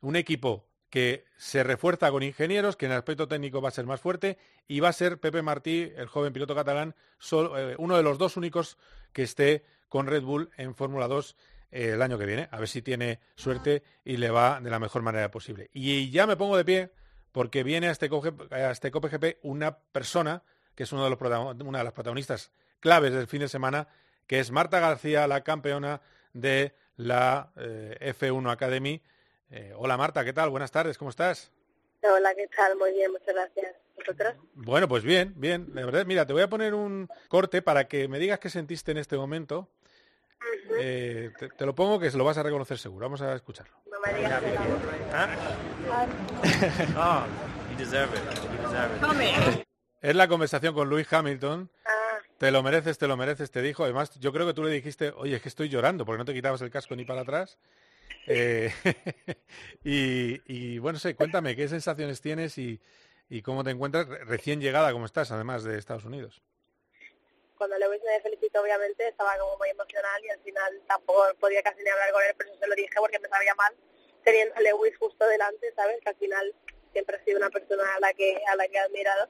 Un 0.00 0.14
equipo 0.14 0.64
que 0.94 1.24
se 1.36 1.64
refuerza 1.64 2.08
con 2.12 2.22
ingenieros, 2.22 2.76
que 2.76 2.86
en 2.86 2.92
el 2.92 2.98
aspecto 2.98 3.26
técnico 3.26 3.60
va 3.60 3.66
a 3.66 3.72
ser 3.72 3.84
más 3.84 4.00
fuerte, 4.00 4.38
y 4.68 4.78
va 4.78 4.90
a 4.90 4.92
ser 4.92 5.18
Pepe 5.18 5.42
Martí, 5.42 5.92
el 5.96 6.06
joven 6.06 6.32
piloto 6.32 6.54
catalán, 6.54 6.94
eh, 7.32 7.74
uno 7.78 7.96
de 7.96 8.04
los 8.04 8.16
dos 8.16 8.36
únicos 8.36 8.78
que 9.12 9.24
esté 9.24 9.64
con 9.88 10.06
Red 10.06 10.22
Bull 10.22 10.50
en 10.56 10.76
Fórmula 10.76 11.08
2 11.08 11.34
eh, 11.72 11.90
el 11.94 12.00
año 12.00 12.16
que 12.16 12.26
viene. 12.26 12.48
A 12.52 12.60
ver 12.60 12.68
si 12.68 12.80
tiene 12.80 13.18
suerte 13.34 13.82
y 14.04 14.18
le 14.18 14.30
va 14.30 14.60
de 14.60 14.70
la 14.70 14.78
mejor 14.78 15.02
manera 15.02 15.32
posible. 15.32 15.68
Y 15.72 16.10
ya 16.10 16.28
me 16.28 16.36
pongo 16.36 16.56
de 16.56 16.64
pie 16.64 16.92
porque 17.32 17.64
viene 17.64 17.88
a 17.88 17.90
este, 17.90 18.08
a 18.52 18.70
este 18.70 18.92
COPGP 18.92 19.38
una 19.42 19.76
persona 19.76 20.44
que 20.76 20.84
es 20.84 20.92
una 20.92 21.02
de 21.02 21.10
las 21.10 21.92
protagonistas 21.92 22.52
claves 22.78 23.12
del 23.12 23.26
fin 23.26 23.40
de 23.40 23.48
semana, 23.48 23.88
que 24.28 24.38
es 24.38 24.52
Marta 24.52 24.78
García, 24.78 25.26
la 25.26 25.40
campeona 25.40 26.02
de 26.34 26.72
la 26.94 27.50
eh, 27.56 28.14
F1 28.16 28.48
Academy 28.48 29.02
eh, 29.50 29.72
hola 29.76 29.96
Marta, 29.96 30.24
¿qué 30.24 30.32
tal? 30.32 30.50
Buenas 30.50 30.70
tardes, 30.70 30.98
¿cómo 30.98 31.10
estás? 31.10 31.50
Hola, 32.02 32.34
¿qué 32.34 32.46
tal? 32.48 32.76
Muy 32.76 32.92
bien, 32.92 33.10
muchas 33.10 33.34
gracias. 33.34 33.76
¿Vosotros? 33.96 34.34
Bueno, 34.54 34.88
pues 34.88 35.02
bien, 35.04 35.32
bien. 35.36 35.72
De 35.72 35.84
verdad, 35.84 36.04
mira, 36.04 36.26
te 36.26 36.32
voy 36.32 36.42
a 36.42 36.48
poner 36.48 36.74
un 36.74 37.08
corte 37.28 37.62
para 37.62 37.88
que 37.88 38.08
me 38.08 38.18
digas 38.18 38.38
qué 38.38 38.50
sentiste 38.50 38.90
en 38.92 38.98
este 38.98 39.16
momento. 39.16 39.68
Eh, 40.78 41.30
te, 41.56 41.66
lo 41.66 41.74
pongo 41.74 41.98
que 41.98 42.10
se 42.10 42.18
lo 42.18 42.24
vas 42.24 42.36
a 42.36 42.42
reconocer 42.42 42.78
seguro. 42.78 43.06
Vamos 43.06 43.22
a 43.22 43.34
escucharlo. 43.34 43.74
No 43.90 43.98
me 44.04 44.18
digas 44.18 44.42
ah, 46.96 47.26
Es 50.02 50.14
la 50.14 50.28
conversación 50.28 50.74
con 50.74 50.90
Luis 50.90 51.10
Hamilton. 51.10 51.70
Ah. 51.86 51.90
Te 52.38 52.50
lo 52.50 52.62
mereces, 52.62 52.98
te 52.98 53.06
lo 53.06 53.16
mereces, 53.16 53.50
te 53.50 53.62
dijo. 53.62 53.84
Además, 53.84 54.18
yo 54.18 54.32
creo 54.32 54.46
que 54.46 54.54
tú 54.54 54.62
le 54.62 54.70
dijiste, 54.70 55.12
oye, 55.16 55.36
es 55.36 55.42
que 55.42 55.48
estoy 55.48 55.68
llorando 55.68 56.04
porque 56.04 56.18
no 56.18 56.24
te 56.24 56.34
quitabas 56.34 56.60
el 56.62 56.70
casco 56.70 56.94
ni 56.96 57.04
para 57.04 57.22
atrás. 57.22 57.58
Eh, 58.26 58.70
y, 59.84 60.78
bueno, 60.78 60.98
sé, 60.98 61.14
cuéntame, 61.14 61.56
¿qué 61.56 61.68
sensaciones 61.68 62.20
tienes 62.20 62.56
y, 62.58 62.80
cómo 63.42 63.64
te 63.64 63.70
encuentras 63.70 64.06
recién 64.26 64.60
llegada, 64.60 64.92
como 64.92 65.06
estás, 65.06 65.30
además 65.32 65.64
de 65.64 65.78
Estados 65.78 66.04
Unidos? 66.04 66.42
Cuando 67.56 67.78
Lewis 67.78 68.00
me 68.04 68.20
felicitó, 68.20 68.62
obviamente, 68.62 69.08
estaba 69.08 69.36
como 69.38 69.56
muy 69.58 69.70
emocional 69.70 70.24
y 70.24 70.28
al 70.28 70.40
final 70.40 70.82
tampoco 70.86 71.24
podía 71.40 71.62
casi 71.62 71.82
ni 71.82 71.90
hablar 71.90 72.12
con 72.12 72.22
él, 72.22 72.34
pero 72.36 72.56
se 72.58 72.66
lo 72.66 72.74
dije 72.74 72.94
porque 72.98 73.18
me 73.18 73.28
sabía 73.28 73.54
mal 73.54 73.74
teniendo 74.24 74.54
a 74.56 74.60
Lewis 74.60 74.96
justo 74.98 75.26
delante, 75.26 75.72
¿sabes? 75.74 76.00
Que 76.02 76.10
al 76.10 76.16
final 76.16 76.54
siempre 76.92 77.16
ha 77.16 77.24
sido 77.24 77.38
una 77.38 77.50
persona 77.50 77.84
a 77.96 78.00
la 78.00 78.12
que, 78.14 78.40
a 78.46 78.56
la 78.56 78.68
que 78.68 78.76
he 78.76 78.80
admirado. 78.80 79.28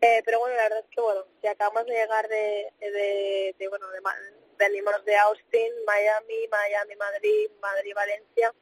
Eh, 0.00 0.22
pero 0.24 0.40
bueno, 0.40 0.56
la 0.56 0.64
verdad 0.64 0.80
es 0.80 0.90
que, 0.94 1.00
bueno, 1.00 1.24
si 1.40 1.46
acabamos 1.46 1.86
de 1.86 1.92
llegar 1.92 2.28
de, 2.28 2.72
de, 2.80 3.54
de 3.58 3.68
bueno, 3.68 3.88
de, 3.90 4.00
venimos 4.58 5.04
de 5.04 5.16
Austin, 5.16 5.72
Miami, 5.86 6.48
Miami, 6.50 6.96
Madrid, 6.96 7.50
Madrid, 7.60 7.94
Valencia, 7.94 8.54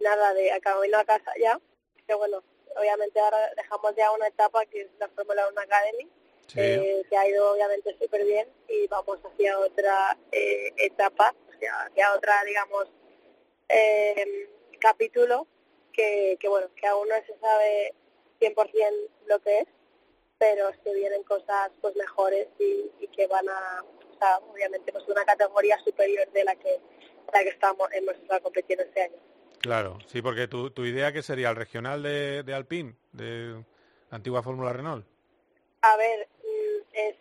nada 0.00 0.34
de 0.34 0.52
acabando 0.52 0.98
a 0.98 1.04
casa 1.04 1.32
ya, 1.40 1.58
que 2.06 2.14
bueno, 2.14 2.42
obviamente 2.76 3.18
ahora 3.20 3.52
dejamos 3.56 3.94
ya 3.96 4.10
una 4.12 4.28
etapa 4.28 4.64
que 4.66 4.82
es 4.82 4.88
la 4.98 5.08
Fórmula 5.08 5.48
1 5.48 5.60
Academy, 5.60 6.08
eh, 6.56 7.02
que 7.08 7.16
ha 7.16 7.28
ido 7.28 7.52
obviamente 7.52 7.96
súper 7.98 8.24
bien 8.24 8.48
y 8.68 8.86
vamos 8.86 9.18
hacia 9.22 9.58
otra 9.58 10.16
eh, 10.32 10.72
etapa, 10.76 11.34
hacia, 11.50 12.14
otra, 12.14 12.42
digamos, 12.44 12.86
eh, 13.68 14.48
capítulo 14.80 15.46
que, 15.92 16.36
que, 16.40 16.48
bueno, 16.48 16.68
que 16.74 16.86
aún 16.86 17.08
no 17.08 17.16
se 17.26 17.38
sabe 17.38 17.94
100% 18.40 19.10
lo 19.26 19.38
que 19.40 19.58
es, 19.58 19.66
pero 20.38 20.70
se 20.84 20.94
vienen 20.94 21.22
cosas 21.24 21.70
pues 21.80 21.94
mejores 21.96 22.46
y, 22.58 22.90
y 23.00 23.08
que 23.08 23.26
van 23.26 23.48
a 23.48 23.84
obviamente 24.50 24.92
pues 24.92 25.06
una 25.08 25.24
categoría 25.24 25.78
superior 25.78 26.30
de 26.32 26.44
la 26.44 26.54
que, 26.56 26.80
la 27.32 27.42
que 27.42 27.48
estamos, 27.48 27.90
en 27.92 28.04
nuestra 28.04 28.40
competición 28.40 28.86
este 28.86 29.02
año. 29.02 29.16
Claro, 29.60 29.98
sí, 30.06 30.22
porque 30.22 30.46
tu, 30.46 30.70
tu 30.70 30.84
idea 30.84 31.12
que 31.12 31.22
sería 31.22 31.50
el 31.50 31.56
regional 31.56 32.02
de, 32.02 32.42
de 32.42 32.54
Alpine, 32.54 32.94
de 33.12 33.64
antigua 34.10 34.42
Fórmula 34.42 34.72
Renault. 34.72 35.04
A 35.82 35.96
ver, 35.96 36.28
mm, 36.42 36.82
es, 36.92 37.16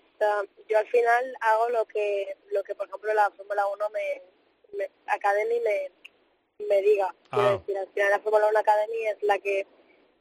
yo 0.67 0.77
al 0.77 0.87
final 0.87 1.37
hago 1.41 1.69
lo 1.69 1.85
que, 1.85 2.35
lo 2.51 2.63
que 2.63 2.75
por 2.75 2.87
ejemplo 2.87 3.13
la 3.13 3.29
Fórmula 3.31 3.67
1 3.67 3.89
me, 3.89 4.21
me 4.77 4.89
Academy 5.07 5.59
me, 5.59 5.91
me 6.65 6.81
diga. 6.81 7.13
Quiero 7.31 7.47
ah. 7.47 7.57
decir, 7.57 7.77
al 7.77 7.87
final 7.87 8.09
la 8.11 8.19
Fórmula 8.19 8.47
1 8.49 8.59
Academy 8.59 9.05
es 9.07 9.23
la 9.23 9.39
que 9.39 9.67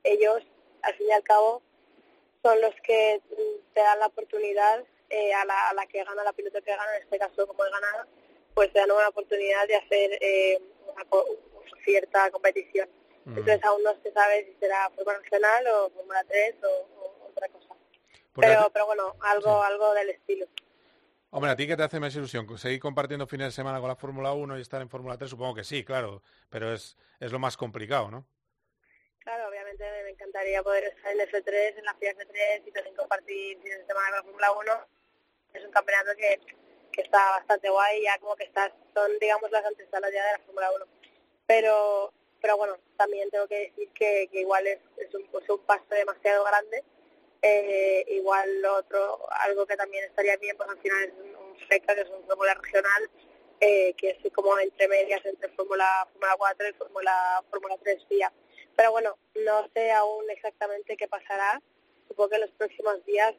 ellos, 0.04 0.42
al 0.82 0.94
fin 0.94 1.06
y 1.08 1.12
al 1.12 1.22
cabo, 1.22 1.62
son 2.42 2.60
los 2.60 2.74
que 2.82 3.20
mm, 3.30 3.74
te 3.74 3.80
dan 3.80 3.98
la 3.98 4.06
oportunidad 4.06 4.84
eh, 5.10 5.34
a, 5.34 5.44
la, 5.44 5.70
a 5.70 5.74
la 5.74 5.86
que 5.86 6.02
gana 6.04 6.24
la 6.24 6.32
piloto 6.32 6.60
que 6.62 6.70
gana, 6.70 6.96
en 6.96 7.02
este 7.02 7.18
caso 7.18 7.46
como 7.46 7.64
he 7.64 7.70
ganado, 7.70 8.06
pues 8.54 8.72
te 8.72 8.78
dan 8.78 8.90
una 8.90 9.08
oportunidad 9.08 9.66
de 9.68 9.76
hacer 9.76 10.18
eh, 10.20 10.60
una, 10.92 11.04
cierta 11.84 12.30
competición. 12.30 12.88
Entonces 13.26 13.62
aún 13.64 13.82
no 13.82 13.92
se 14.02 14.12
sabe 14.12 14.44
si 14.44 14.54
será 14.60 14.88
Fórmula 14.90 15.18
Nacional 15.18 15.66
o 15.66 15.90
Fórmula 15.90 16.24
3 16.28 16.54
o, 16.62 17.28
otra 17.28 17.48
cosa. 17.48 17.74
Pero, 18.36 18.70
pero 18.72 18.86
bueno, 18.86 19.16
algo, 19.20 19.62
algo 19.62 19.94
del 19.94 20.10
estilo. 20.10 20.46
Hombre, 21.30 21.50
¿a 21.50 21.56
ti 21.56 21.66
qué 21.66 21.76
te 21.76 21.82
hace 21.82 21.98
más 21.98 22.14
ilusión? 22.14 22.46
¿Seguir 22.56 22.78
compartiendo 22.78 23.26
fines 23.26 23.48
de 23.48 23.52
semana 23.52 23.80
con 23.80 23.88
la 23.88 23.96
Fórmula 23.96 24.32
1 24.32 24.58
y 24.58 24.62
estar 24.62 24.80
en 24.80 24.88
Fórmula 24.88 25.18
3? 25.18 25.28
Supongo 25.28 25.56
que 25.56 25.64
sí, 25.64 25.84
claro, 25.84 26.22
pero 26.48 26.72
es, 26.72 26.96
es 27.18 27.32
lo 27.32 27.40
más 27.40 27.56
complicado, 27.56 28.10
¿no? 28.10 28.26
Claro, 29.18 29.48
obviamente 29.48 29.84
me 30.04 30.10
encantaría 30.10 30.62
poder 30.62 30.84
estar 30.84 31.12
en 31.12 31.18
F3, 31.18 31.78
en 31.78 31.84
la 31.84 31.94
FIA 31.94 32.14
F3 32.14 32.62
y 32.64 32.70
también 32.70 32.94
compartir 32.94 33.58
fines 33.60 33.78
de 33.80 33.86
semana 33.86 34.22
con 34.22 34.40
la 34.40 34.48
Fórmula 34.52 34.52
1. 34.52 34.86
Es 35.56 35.64
un 35.64 35.70
campeonato 35.70 36.10
que, 36.16 36.40
que 36.92 37.02
está 37.02 37.30
bastante 37.30 37.68
guay, 37.68 38.02
ya 38.02 38.18
como 38.18 38.36
que 38.36 38.44
estás, 38.44 38.72
son 38.94 39.10
digamos 39.20 39.50
las 39.50 39.64
antesalas 39.64 40.12
ya 40.12 40.24
de 40.24 40.32
la 40.32 40.38
Fórmula 40.40 40.70
1 40.72 40.86
pero 41.46 42.12
pero 42.40 42.56
bueno, 42.58 42.76
también 42.96 43.30
tengo 43.30 43.48
que 43.48 43.58
decir 43.70 43.88
que, 43.94 44.28
igual 44.32 44.66
es, 44.66 44.78
es, 44.98 45.12
un, 45.14 45.22
un 45.32 45.58
paso 45.60 45.84
demasiado 45.90 46.44
grande. 46.44 46.84
Eh, 47.42 48.04
igual 48.08 48.64
otro, 48.64 49.18
algo 49.30 49.66
que 49.66 49.76
también 49.76 50.04
estaría 50.04 50.36
bien, 50.36 50.56
pues 50.56 50.68
al 50.68 50.78
final 50.78 51.04
es 51.04 51.12
un, 51.14 51.34
un 51.34 51.54
que 51.56 51.76
es 51.76 52.08
un 52.08 52.24
fórmula 52.24 52.54
regional, 52.54 53.10
eh, 53.60 53.94
que 53.94 54.10
es 54.10 54.32
como 54.32 54.58
entre 54.58 54.88
medias 54.88 55.24
entre 55.24 55.48
Fórmula 55.50 56.06
Fórmula 56.12 56.34
4 56.38 56.68
y 56.68 56.72
Fórmula 56.74 57.44
Fórmula 57.50 57.76
3 57.82 58.04
FIA. 58.08 58.32
Pero 58.76 58.92
bueno, 58.92 59.16
no 59.34 59.68
sé 59.74 59.90
aún 59.92 60.30
exactamente 60.30 60.96
qué 60.96 61.08
pasará. 61.08 61.60
Supongo 62.08 62.30
que 62.30 62.34
en 62.36 62.42
los 62.42 62.50
próximos 62.52 63.04
días 63.06 63.34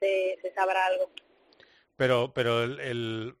se, 0.00 0.38
se, 0.42 0.52
sabrá 0.54 0.86
algo. 0.86 1.10
Pero, 1.96 2.32
pero 2.34 2.62
el, 2.64 2.80
el, 2.80 3.36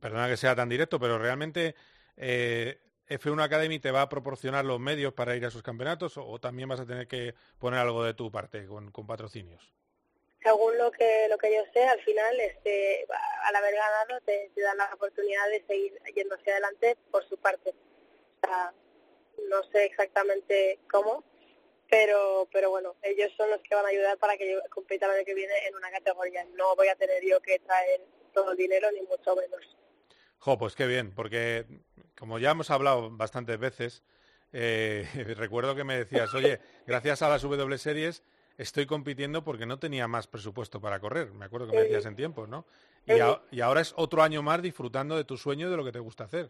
perdona 0.00 0.28
que 0.28 0.36
sea 0.36 0.54
tan 0.54 0.68
directo, 0.68 0.98
pero 0.98 1.18
realmente 1.18 1.74
eh, 2.16 2.78
F1 3.08 3.42
Academy 3.42 3.78
te 3.78 3.90
va 3.90 4.02
a 4.02 4.08
proporcionar 4.08 4.64
los 4.64 4.80
medios 4.80 5.12
para 5.12 5.36
ir 5.36 5.44
a 5.44 5.48
esos 5.48 5.62
campeonatos 5.62 6.16
o, 6.16 6.38
también 6.38 6.68
vas 6.68 6.80
a 6.80 6.86
tener 6.86 7.06
que 7.06 7.34
poner 7.58 7.80
algo 7.80 8.02
de 8.04 8.14
tu 8.14 8.30
parte 8.30 8.66
con, 8.66 8.90
patrocinios? 9.06 9.72
Según 10.42 10.76
lo 10.76 10.90
que 10.90 11.26
lo 11.28 11.38
que 11.38 11.54
yo 11.54 11.62
sé, 11.72 11.84
al 11.84 12.00
final, 12.00 12.38
este, 12.40 13.06
al 13.44 13.56
haber 13.56 13.74
ganado, 13.74 14.20
te, 14.24 14.50
dan 14.56 14.76
la 14.76 14.90
oportunidad 14.92 15.48
de 15.48 15.64
seguir 15.66 15.98
yendo 16.14 16.34
hacia 16.34 16.52
adelante 16.52 16.96
por 17.10 17.26
su 17.28 17.36
parte. 17.38 17.70
O 17.70 18.46
sea, 18.46 18.72
no 19.48 19.62
sé 19.70 19.86
exactamente 19.86 20.78
cómo, 20.90 21.24
pero 21.90 22.48
pero 22.52 22.70
bueno, 22.70 22.96
ellos 23.02 23.32
son 23.36 23.50
los 23.50 23.60
que 23.60 23.74
van 23.74 23.84
a 23.86 23.88
ayudar 23.88 24.18
para 24.18 24.36
que 24.36 24.52
yo 24.52 24.58
compita 24.70 25.06
el 25.06 25.12
año 25.12 25.24
que 25.24 25.34
viene 25.34 25.54
en 25.66 25.74
una 25.74 25.90
categoría. 25.90 26.44
No 26.54 26.74
voy 26.76 26.88
a 26.88 26.96
tener 26.96 27.22
yo 27.24 27.40
que 27.40 27.58
traer 27.60 28.00
todo 28.32 28.52
el 28.52 28.56
dinero, 28.56 28.90
ni 28.92 29.02
mucho 29.02 29.36
menos. 29.36 29.60
Jo, 30.38 30.58
pues 30.58 30.74
qué 30.74 30.86
bien, 30.86 31.14
porque 31.14 31.64
como 32.18 32.38
ya 32.38 32.50
hemos 32.50 32.70
hablado 32.70 33.10
bastantes 33.10 33.58
veces, 33.58 34.02
eh, 34.52 35.06
recuerdo 35.36 35.74
que 35.74 35.84
me 35.84 35.96
decías, 35.96 36.32
oye, 36.34 36.60
gracias 36.86 37.22
a 37.22 37.28
las 37.28 37.42
W 37.42 37.78
Series 37.78 38.22
estoy 38.58 38.86
compitiendo 38.86 39.42
porque 39.42 39.66
no 39.66 39.78
tenía 39.78 40.06
más 40.08 40.26
presupuesto 40.26 40.80
para 40.80 41.00
correr. 41.00 41.32
Me 41.32 41.46
acuerdo 41.46 41.66
que 41.66 41.76
me 41.76 41.82
decías 41.82 42.06
en 42.06 42.16
tiempos, 42.16 42.48
¿no? 42.48 42.64
Y, 43.06 43.60
ahora 43.60 43.80
es 43.80 43.92
otro 43.96 44.22
año 44.22 44.42
más 44.42 44.62
disfrutando 44.62 45.16
de 45.16 45.24
tu 45.24 45.36
sueño 45.36 45.66
y 45.66 45.70
de 45.70 45.76
lo 45.76 45.84
que 45.84 45.92
te 45.92 45.98
gusta 45.98 46.24
hacer. 46.24 46.48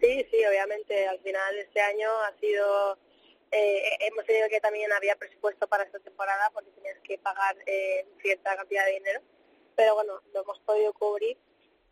Sí, 0.00 0.26
sí, 0.30 0.44
obviamente. 0.44 1.06
Al 1.08 1.18
final 1.20 1.58
este 1.58 1.80
año 1.80 2.08
ha 2.26 2.38
sido... 2.38 2.98
Eh, 3.50 3.96
hemos 4.00 4.24
tenido 4.26 4.48
que 4.48 4.60
también 4.60 4.92
había 4.92 5.16
presupuesto 5.16 5.66
para 5.68 5.84
esta 5.84 6.00
temporada 6.00 6.50
porque 6.52 6.70
tenías 6.72 6.98
que 7.00 7.18
pagar 7.18 7.56
eh, 7.66 8.06
cierta 8.20 8.56
cantidad 8.56 8.84
de 8.86 8.92
dinero. 8.92 9.20
Pero 9.76 9.94
bueno, 9.94 10.20
lo 10.32 10.42
hemos 10.42 10.58
podido 10.60 10.92
cubrir 10.92 11.36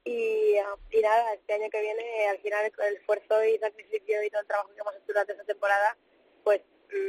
y, 0.05 0.57
y, 0.91 1.01
nada, 1.01 1.35
este 1.35 1.53
año 1.55 1.71
que 1.71 1.81
viene, 1.81 2.29
al 2.29 2.39
final 2.41 2.73
el 2.89 2.97
esfuerzo 2.97 3.45
y 3.45 3.59
sacrificio 3.59 4.23
y 4.23 4.31
todo 4.31 4.41
el 4.41 4.47
trabajo 4.47 4.75
que 4.75 4.81
hemos 4.81 4.95
hecho 4.95 5.07
durante 5.07 5.33
esta 5.33 5.45
temporada, 5.45 5.97
pues 6.43 6.61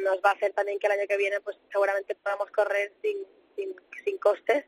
nos 0.04 0.22
va 0.22 0.32
a 0.32 0.34
hacer 0.34 0.54
también 0.54 0.80
que 0.80 0.88
el 0.88 0.94
año 0.94 1.08
que 1.08 1.18
viene 1.18 1.42
pues 1.42 1.58
seguramente 1.72 2.16
podamos 2.16 2.50
correr 2.52 2.94
sin, 3.02 3.26
sin, 3.56 3.76
sin 4.04 4.18
costes 4.18 4.66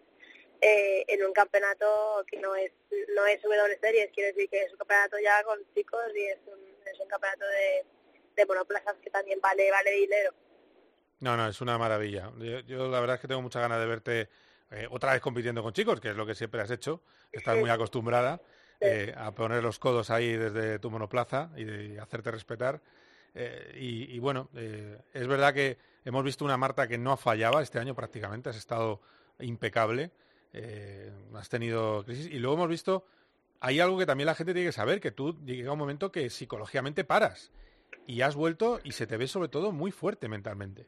eh, 0.62 1.06
en 1.08 1.26
un 1.26 1.34
campeonato 1.34 2.24
que 2.28 2.40
no 2.40 2.56
es 2.56 2.72
no 3.14 3.26
es 3.26 3.42
W 3.42 3.78
Series, 3.80 4.12
quiere 4.12 4.34
decir 4.34 4.50
que 4.50 4.64
es 4.64 4.72
un 4.72 4.78
campeonato 4.78 5.18
ya 5.20 5.44
con 5.44 5.60
chicos 5.74 6.06
y 6.16 6.26
es 6.26 6.40
un, 6.48 6.60
es 6.86 7.00
un 7.00 7.08
campeonato 7.08 7.46
de, 7.46 7.86
de 8.36 8.46
monoplazas 8.46 8.96
que 9.02 9.10
también 9.10 9.40
vale 9.42 9.70
vale 9.72 9.92
dinero. 9.92 10.34
No, 11.20 11.38
no, 11.38 11.48
es 11.48 11.62
una 11.62 11.78
maravilla. 11.78 12.32
yo 12.68 12.90
la 12.90 13.00
verdad 13.00 13.16
es 13.16 13.22
que 13.22 13.28
tengo 13.28 13.42
muchas 13.42 13.62
ganas 13.62 13.80
de 13.80 13.86
verte 13.86 14.30
eh, 14.72 14.88
otra 14.90 15.14
vez 15.14 15.22
compitiendo 15.22 15.62
con 15.64 15.74
chicos, 15.74 16.00
que 16.00 16.10
es 16.10 16.16
lo 16.16 16.26
que 16.26 16.36
siempre 16.36 16.62
has 16.62 16.72
hecho, 16.72 17.02
estás 17.32 17.58
muy 17.58 17.70
acostumbrada 17.70 18.42
eh, 18.80 19.14
a 19.16 19.32
poner 19.34 19.64
los 19.64 19.80
codos 19.80 20.10
ahí 20.10 20.36
desde 20.36 20.80
tu 20.80 20.90
monoplaza 20.90 21.50
y 21.56 21.64
de 21.64 22.00
hacerte 22.00 22.32
respetar. 22.32 22.82
Eh, 23.34 23.74
y, 23.76 24.20
bueno, 24.20 24.50
es 24.54 25.28
verdad 25.28 25.54
que 25.54 25.78
hemos 26.06 26.24
visto 26.24 26.46
una 26.46 26.58
Marta 26.58 26.88
que 26.88 26.98
no 26.98 27.18
fallaba 27.18 27.62
este 27.62 27.80
año 27.80 27.96
prácticamente, 27.96 28.50
has 28.50 28.58
estado 28.58 29.02
impecable, 29.40 30.12
has 31.34 31.50
tenido 31.50 32.04
crisis 32.06 32.28
y 32.28 32.40
luego 32.40 32.56
hemos 32.56 32.70
visto, 32.70 33.06
hay 33.60 33.80
algo 33.80 33.98
que 33.98 34.06
también 34.06 34.28
la 34.28 34.36
gente 34.36 34.54
tiene 34.54 34.70
que 34.70 34.74
saber, 34.74 35.02
que 35.02 35.12
tú 35.12 35.38
llega 35.46 35.74
un 35.74 35.80
momento 35.80 36.12
que 36.12 36.30
psicológicamente 36.30 37.04
paras 37.04 37.52
y 38.08 38.22
has 38.22 38.36
vuelto 38.36 38.80
y 38.84 38.92
se 38.92 39.08
te 39.08 39.18
ve 39.18 39.28
sobre 39.28 39.50
todo 39.50 39.72
muy 39.72 39.92
fuerte 39.92 40.28
mentalmente. 40.28 40.88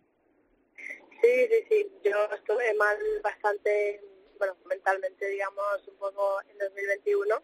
Sí, 1.22 1.48
sí, 1.50 1.66
sí. 1.70 1.92
Yo 2.04 2.26
estuve 2.34 2.74
mal 2.76 2.98
bastante, 3.24 4.02
bueno, 4.38 4.56
mentalmente, 4.66 5.28
digamos, 5.28 5.88
un 5.88 5.96
poco 5.96 6.42
en 6.50 6.58
2021. 6.58 7.42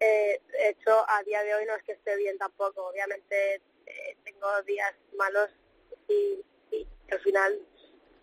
Eh, 0.00 0.40
de 0.52 0.68
hecho, 0.68 1.04
a 1.08 1.22
día 1.22 1.42
de 1.42 1.54
hoy 1.54 1.64
no 1.66 1.74
es 1.74 1.82
que 1.84 1.92
esté 1.92 2.16
bien 2.16 2.38
tampoco. 2.38 2.86
Obviamente 2.86 3.62
eh, 3.86 4.16
tengo 4.24 4.62
días 4.62 4.94
malos 5.16 5.50
y, 6.08 6.44
al 7.10 7.20
final 7.20 7.58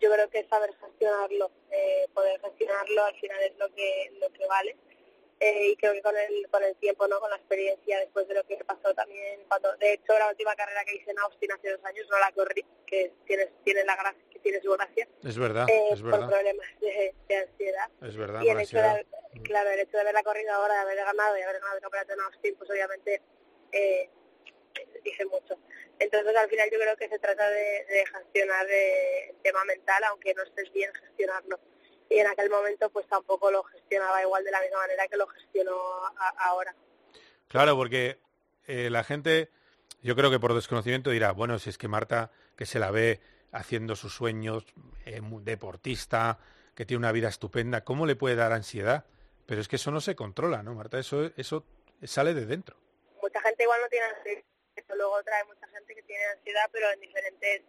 yo 0.00 0.12
creo 0.12 0.30
que 0.30 0.46
saber 0.48 0.70
gestionarlo, 0.76 1.50
eh, 1.70 2.06
poder 2.14 2.40
gestionarlo 2.40 3.04
al 3.04 3.16
final 3.16 3.42
es 3.42 3.58
lo 3.58 3.68
que 3.74 4.12
lo 4.20 4.30
que 4.32 4.46
vale. 4.46 4.76
Eh, 5.38 5.68
y 5.68 5.76
creo 5.76 5.92
que 5.92 6.02
con 6.02 6.16
el 6.16 6.48
con 6.50 6.64
el 6.64 6.74
tiempo, 6.76 7.06
no, 7.06 7.20
con 7.20 7.28
la 7.28 7.36
experiencia 7.36 7.98
después 8.00 8.26
de 8.26 8.34
lo 8.34 8.44
que 8.44 8.56
pasó 8.64 8.94
también 8.94 9.42
cuando, 9.48 9.76
de 9.76 9.92
hecho, 9.92 10.18
la 10.18 10.30
última 10.30 10.54
carrera 10.56 10.84
que 10.84 10.96
hice 10.96 11.10
en 11.10 11.18
Austin 11.18 11.52
hace 11.52 11.72
dos 11.72 11.84
años 11.84 12.06
no 12.10 12.18
la 12.18 12.32
corrí, 12.32 12.64
que 12.86 13.12
tiene 13.26 13.46
tiene 13.62 13.84
la 13.84 13.96
gracia 13.96 14.26
tiene 14.46 14.62
su 14.62 14.70
gracia. 14.70 15.08
Es 15.24 15.38
verdad, 15.38 15.68
eh, 15.68 15.88
es 15.90 16.02
verdad. 16.02 16.20
Por 16.20 16.28
problemas 16.30 16.68
de, 16.80 17.14
ansiedad. 17.34 17.90
Es 18.00 18.16
verdad, 18.16 18.42
y 18.42 18.48
el 18.48 18.60
hecho 18.60 18.76
de, 18.76 19.06
claro, 19.42 19.70
el 19.70 19.80
hecho 19.80 19.96
de 19.96 20.00
haberla 20.02 20.22
corrido 20.22 20.52
ahora, 20.52 20.74
de 20.74 20.80
haber 20.80 20.96
ganado 20.98 21.36
y 21.36 21.42
haber 21.42 21.58
ganado 21.58 21.76
el 21.76 21.82
campeonato 21.82 22.12
en 22.12 22.20
Austin, 22.20 22.54
pues 22.56 22.70
obviamente 22.70 23.22
eh, 23.72 24.08
dice 25.02 25.24
mucho. 25.26 25.58
Entonces 25.98 26.36
al 26.36 26.48
final 26.48 26.68
yo 26.70 26.78
creo 26.78 26.96
que 26.96 27.08
se 27.08 27.18
trata 27.18 27.50
de, 27.50 28.04
gestionar 28.06 28.66
el 28.70 29.36
tema 29.42 29.64
mental, 29.64 30.04
aunque 30.04 30.32
no 30.34 30.44
estés 30.44 30.72
bien 30.72 30.92
gestionarlo. 30.94 31.58
Y 32.08 32.18
en 32.18 32.26
aquel 32.26 32.50
momento 32.50 32.88
pues 32.90 33.06
tampoco 33.08 33.50
lo 33.50 33.62
gestionaba 33.64 34.22
igual 34.22 34.44
de 34.44 34.50
la 34.50 34.60
misma 34.60 34.78
manera 34.78 35.08
que 35.08 35.16
lo 35.16 35.26
gestiono 35.26 35.72
ahora. 36.38 36.74
Claro, 37.48 37.76
porque 37.76 38.18
eh, 38.66 38.90
la 38.90 39.04
gente, 39.04 39.50
yo 40.02 40.16
creo 40.16 40.30
que 40.30 40.40
por 40.40 40.54
desconocimiento 40.54 41.10
dirá, 41.10 41.32
bueno, 41.32 41.58
si 41.58 41.70
es 41.70 41.78
que 41.78 41.88
Marta, 41.88 42.30
que 42.56 42.66
se 42.66 42.78
la 42.78 42.90
ve 42.90 43.20
haciendo 43.52 43.96
sus 43.96 44.14
sueños, 44.14 44.64
eh, 45.04 45.20
deportista, 45.42 46.38
que 46.74 46.84
tiene 46.84 46.98
una 46.98 47.12
vida 47.12 47.28
estupenda, 47.28 47.84
¿cómo 47.84 48.06
le 48.06 48.16
puede 48.16 48.36
dar 48.36 48.52
ansiedad? 48.52 49.06
Pero 49.46 49.60
es 49.60 49.68
que 49.68 49.76
eso 49.76 49.90
no 49.90 50.00
se 50.00 50.16
controla, 50.16 50.62
¿no, 50.62 50.74
Marta? 50.74 50.98
Eso, 50.98 51.30
eso 51.36 51.64
sale 52.02 52.34
de 52.34 52.46
dentro. 52.46 52.76
Mucha 53.22 53.40
gente 53.40 53.62
igual 53.62 53.80
no 53.80 53.88
tiene 53.88 54.06
ansiedad, 54.06 54.42
luego 54.94 55.22
trae 55.22 55.44
mucha 55.44 55.66
gente 55.68 55.94
que 55.94 56.02
tiene 56.02 56.24
ansiedad, 56.26 56.68
pero 56.72 56.90
en 56.90 57.00
diferentes, 57.00 57.62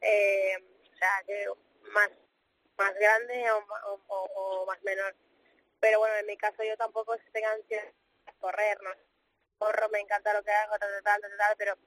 eh, 0.00 0.56
o 0.92 0.96
sea, 0.96 1.22
que 1.26 1.46
más, 1.92 2.10
más 2.76 2.94
grande 2.94 3.44
o, 4.08 4.66
más 4.66 4.82
menor. 4.82 5.14
Pero 5.80 5.98
bueno, 5.98 6.14
en 6.16 6.26
mi 6.26 6.36
caso 6.36 6.62
yo 6.62 6.76
tampoco 6.76 7.16
tenga 7.32 7.52
ansiedad 7.52 7.84
de 7.84 8.32
correr, 8.38 8.80
¿no? 8.82 8.90
Corro, 9.58 9.88
me 9.90 10.00
encanta 10.00 10.32
lo 10.32 10.42
que 10.42 10.50
hago, 10.50 10.78
tal, 10.78 10.90
tal, 11.02 11.20
tal, 11.20 11.36
tal, 11.36 11.56
pero 11.56 11.78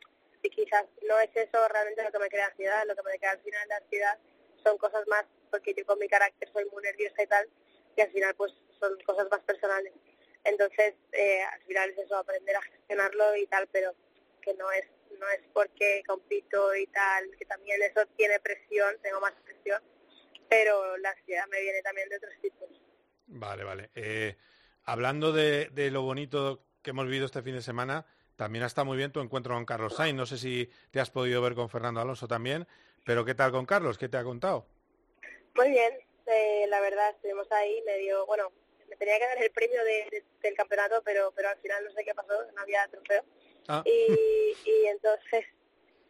y 0.42 0.50
quizás 0.50 0.86
no 1.08 1.20
es 1.20 1.36
eso 1.36 1.68
realmente 1.68 2.04
lo 2.04 2.12
que 2.12 2.20
me 2.20 2.30
crea 2.30 2.46
ansiedad, 2.48 2.86
lo 2.86 2.96
que 2.96 3.02
me 3.04 3.18
crea 3.18 3.32
al 3.32 3.42
final 3.42 3.68
la 3.68 3.78
ansiedad 3.78 4.20
son 4.64 4.78
cosas 4.78 5.08
más, 5.08 5.26
porque 5.50 5.74
yo 5.74 5.86
con 5.86 5.98
mi 6.00 6.08
carácter 6.08 6.50
soy 6.52 6.66
muy 6.66 6.84
nerviosa 6.84 7.24
y 7.24 7.28
tal, 7.28 7.50
y 7.96 8.02
al 8.02 8.12
final 8.12 8.36
pues 8.36 8.54
son 8.80 8.98
cosas 9.06 9.28
más 9.32 9.42
personales. 9.42 9.94
Entonces, 10.44 10.94
eh, 11.12 11.42
al 11.42 11.62
final 11.64 11.90
es 11.90 11.98
eso, 11.98 12.16
aprender 12.16 12.56
a 12.56 12.62
gestionarlo 12.62 13.36
y 13.36 13.48
tal, 13.48 13.68
pero 13.72 13.96
que 14.42 14.54
no 14.54 14.72
es 14.72 14.86
no 15.20 15.30
es 15.30 15.42
porque 15.54 16.04
compito 16.08 16.76
y 16.76 16.88
tal, 16.88 17.36
que 17.38 17.46
también 17.46 17.82
eso 17.82 18.06
tiene 18.18 18.40
presión, 18.40 18.98
tengo 19.02 19.20
más 19.22 19.34
presión, 19.44 19.82
pero 20.50 20.98
la 20.98 21.12
ansiedad 21.12 21.46
me 21.50 21.62
viene 21.62 21.82
también 21.82 22.10
de 22.10 22.18
otros 22.18 22.34
tipos. 22.42 22.70
Vale, 23.28 23.64
vale. 23.64 23.90
Eh, 23.96 24.36
hablando 24.84 25.32
de, 25.32 25.70
de, 25.72 25.92
lo 25.92 26.02
bonito 26.02 26.64
que 26.82 26.92
hemos 26.92 27.06
vivido 27.06 27.26
este 27.26 27.42
fin 27.42 27.56
de 27.56 27.62
semana, 27.62 28.06
también 28.36 28.64
está 28.66 28.84
muy 28.84 28.98
bien 28.98 29.12
tu 29.12 29.20
encuentro 29.22 29.54
con 29.56 29.66
Carlos 29.66 29.96
Sainz. 29.96 30.18
No 30.18 30.26
sé 30.26 30.38
si 30.38 30.70
te 30.92 31.00
has 31.00 31.10
podido 31.10 31.42
ver 31.42 31.56
con 31.56 31.70
Fernando 31.70 32.02
Alonso 32.02 32.28
también, 32.28 32.68
pero 33.06 33.26
¿qué 33.26 33.34
tal 33.34 33.52
con 33.52 33.66
Carlos? 33.66 33.98
¿Qué 33.98 34.10
te 34.10 34.18
ha 34.18 34.24
contado? 34.24 34.68
Muy 35.56 35.70
bien, 35.70 35.94
eh, 36.28 36.66
la 36.68 36.82
verdad, 36.82 37.12
estuvimos 37.12 37.50
ahí 37.52 37.82
medio, 37.86 38.26
bueno, 38.26 38.52
me 38.90 38.96
tenía 38.98 39.18
que 39.18 39.26
dar 39.26 39.44
el 39.44 39.52
premio 39.52 39.84
del 39.84 40.56
campeonato, 40.56 41.02
pero 41.04 41.32
pero 41.36 41.50
al 41.50 41.58
final 41.58 41.84
no 41.84 41.92
sé 41.92 42.04
qué 42.04 42.14
pasó, 42.14 42.34
no 42.54 42.62
había 42.62 42.88
trofeo. 42.88 43.24
Ah. 43.68 43.82
Y, 43.86 44.56
y 44.66 44.86
entonces 44.88 45.46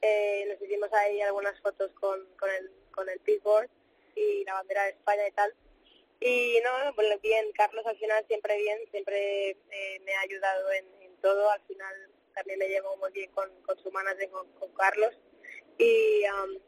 eh, 0.02 0.46
nos 0.50 0.62
hicimos 0.62 0.92
ahí 0.94 1.22
algunas 1.22 1.60
fotos 1.62 1.92
con, 2.00 2.26
con 2.38 2.50
el 2.50 2.72
con 2.92 3.08
el 3.10 3.20
pitboard 3.20 3.70
y 4.16 4.44
la 4.44 4.54
bandera 4.56 4.84
de 4.86 4.92
España 4.92 5.28
y 5.28 5.32
tal. 5.32 5.54
Y 6.20 6.60
no, 6.64 6.96
pues 6.96 7.22
bien, 7.22 7.52
Carlos 7.54 7.86
al 7.86 7.98
final 7.98 8.26
siempre 8.28 8.58
bien, 8.58 8.80
siempre 8.90 9.52
eh, 9.52 10.00
me 10.04 10.14
ha 10.16 10.22
ayudado 10.22 10.72
en, 10.72 10.86
todo. 11.22 11.50
Al 11.50 11.62
final 11.62 12.10
también 12.36 12.60
me 12.60 12.68
llevo 12.68 12.96
muy 12.98 13.12
bien 13.12 13.32
con, 13.32 13.50
con 13.64 13.78
su 13.80 13.92
manager, 13.92 14.30
con, 14.30 14.48
con 14.54 14.72
Carlos. 14.74 15.14
Y, 15.78 16.24
um, 16.30 16.60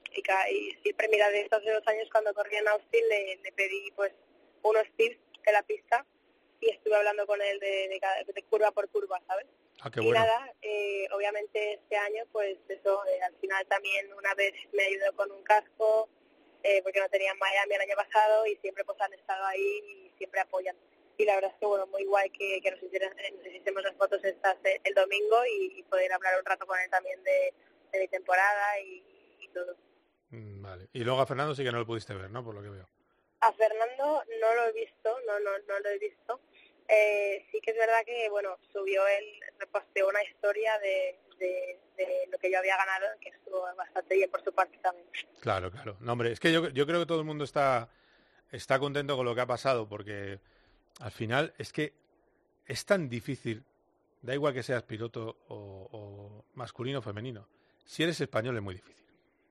y, 0.50 0.72
siempre, 0.82 1.08
mira, 1.10 1.30
de 1.30 1.42
estos 1.42 1.64
dos 1.64 1.88
años 1.88 2.10
cuando 2.12 2.34
corría 2.34 2.60
en 2.60 2.68
Austin 2.68 3.08
le, 3.08 3.38
le 3.38 3.52
pedí 3.54 3.92
pues 3.92 4.12
unos 4.64 4.84
tips 4.98 5.18
de 5.46 5.52
la 5.52 5.64
pista 5.64 6.06
y 6.60 6.70
estuve 6.70 6.96
hablando 6.96 7.26
con 7.26 7.42
él 7.42 7.60
de, 7.60 8.00
de, 8.34 8.44
curva 8.44 8.72
por 8.72 8.90
curva, 8.90 9.22
¿sabes? 9.28 9.46
Ah, 9.82 9.92
y 9.96 10.10
nada, 10.10 10.54
eh, 10.62 11.08
obviamente 11.12 11.74
este 11.74 11.96
año, 11.96 12.24
pues 12.32 12.58
eso, 12.68 13.06
eh, 13.06 13.22
al 13.24 13.36
final 13.36 13.66
también 13.68 14.12
una 14.14 14.34
vez 14.34 14.54
me 14.74 14.84
ayudó 14.84 15.14
con 15.16 15.32
un 15.32 15.44
casco, 15.44 16.10
eh, 16.68 16.82
porque 16.84 17.00
no 17.00 17.08
tenían 17.08 17.38
Miami 17.40 17.76
el 17.76 17.82
año 17.82 17.96
pasado 17.96 18.46
y 18.46 18.58
siempre 18.58 18.84
pues 18.84 19.00
han 19.00 19.14
estado 19.14 19.46
ahí 19.46 19.80
y 19.88 20.12
siempre 20.18 20.42
apoyan. 20.42 20.76
Y 21.18 21.24
la 21.24 21.36
verdad 21.36 21.52
es 21.52 21.60
que 21.60 21.66
bueno, 21.66 21.88
muy 21.88 22.04
guay 22.04 22.30
que, 22.30 22.60
que 22.62 22.72
nos, 22.72 22.84
hiciéramos 22.84 23.84
las 23.84 23.96
fotos 23.96 24.22
estas 24.24 24.58
el 24.84 24.94
domingo 24.94 25.38
y, 25.46 25.82
poder 25.84 26.12
hablar 26.12 26.38
un 26.38 26.46
rato 26.46 26.68
con 26.68 26.78
él 26.78 26.90
también 26.90 27.24
de, 27.24 27.54
mi 27.98 28.08
temporada 28.10 28.80
y, 28.82 29.48
todo. 29.54 29.78
Mm, 30.30 30.62
vale. 30.62 30.90
Y 30.92 31.06
luego 31.06 31.22
a 31.22 31.26
Fernando 31.26 31.56
sí 31.56 31.64
que 31.64 31.72
no 31.72 31.80
lo 31.80 31.88
pudiste 31.88 32.14
ver, 32.14 32.30
¿no? 32.30 32.44
Por 32.44 32.54
lo 32.54 32.62
que 32.62 32.70
veo. 32.70 32.90
A 33.40 33.54
Fernando 33.54 34.24
no 34.42 34.56
lo 34.56 34.66
he 34.66 34.74
visto, 34.74 35.18
no, 35.26 35.40
no, 35.40 35.58
no 35.70 35.80
lo 35.80 35.90
he 35.90 35.98
visto. 35.98 36.42
Eh, 36.88 37.46
sí 37.52 37.60
que 37.62 37.72
es 37.72 37.78
verdad 37.78 38.06
que, 38.06 38.30
bueno, 38.30 38.58
subió 38.72 39.06
él, 39.08 39.26
reposteó 39.60 40.08
una 40.08 40.24
historia 40.24 40.78
de, 40.80 41.20
de, 41.38 41.80
lo 42.32 42.38
que 42.38 42.52
yo 42.52 42.60
había 42.60 42.78
ganado, 42.78 43.06
que 43.20 43.30
estuvo 43.30 43.62
bastante 43.76 44.16
bien 44.16 44.30
por 44.30 44.44
su 44.44 44.54
parte 44.54 44.78
también. 44.78 45.08
Claro, 45.42 45.72
claro. 45.72 45.98
No, 46.00 46.14
hombre, 46.14 46.32
es 46.32 46.40
que 46.40 46.52
yo, 46.52 46.70
yo 46.70 46.86
creo 46.86 47.00
que 47.00 47.06
todo 47.06 47.20
el 47.20 47.26
mundo 47.26 47.44
está, 47.44 47.90
está 48.52 48.80
contento 48.80 49.16
con 49.18 49.26
lo 49.26 49.36
que 49.36 49.42
ha 49.42 49.46
pasado, 49.46 49.88
porque 49.88 50.40
al 51.00 51.12
final 51.12 51.54
es 51.58 51.74
que 51.74 51.94
es 52.66 52.86
tan 52.86 53.10
difícil, 53.10 53.64
da 54.22 54.34
igual 54.34 54.54
que 54.54 54.64
seas 54.64 54.84
piloto 54.84 55.38
o, 55.48 55.90
o 55.92 56.46
masculino 56.54 57.00
o 57.00 57.02
femenino, 57.02 57.48
si 57.86 58.04
eres 58.04 58.20
español 58.22 58.56
es 58.56 58.64
muy 58.64 58.76
difícil. 58.76 59.06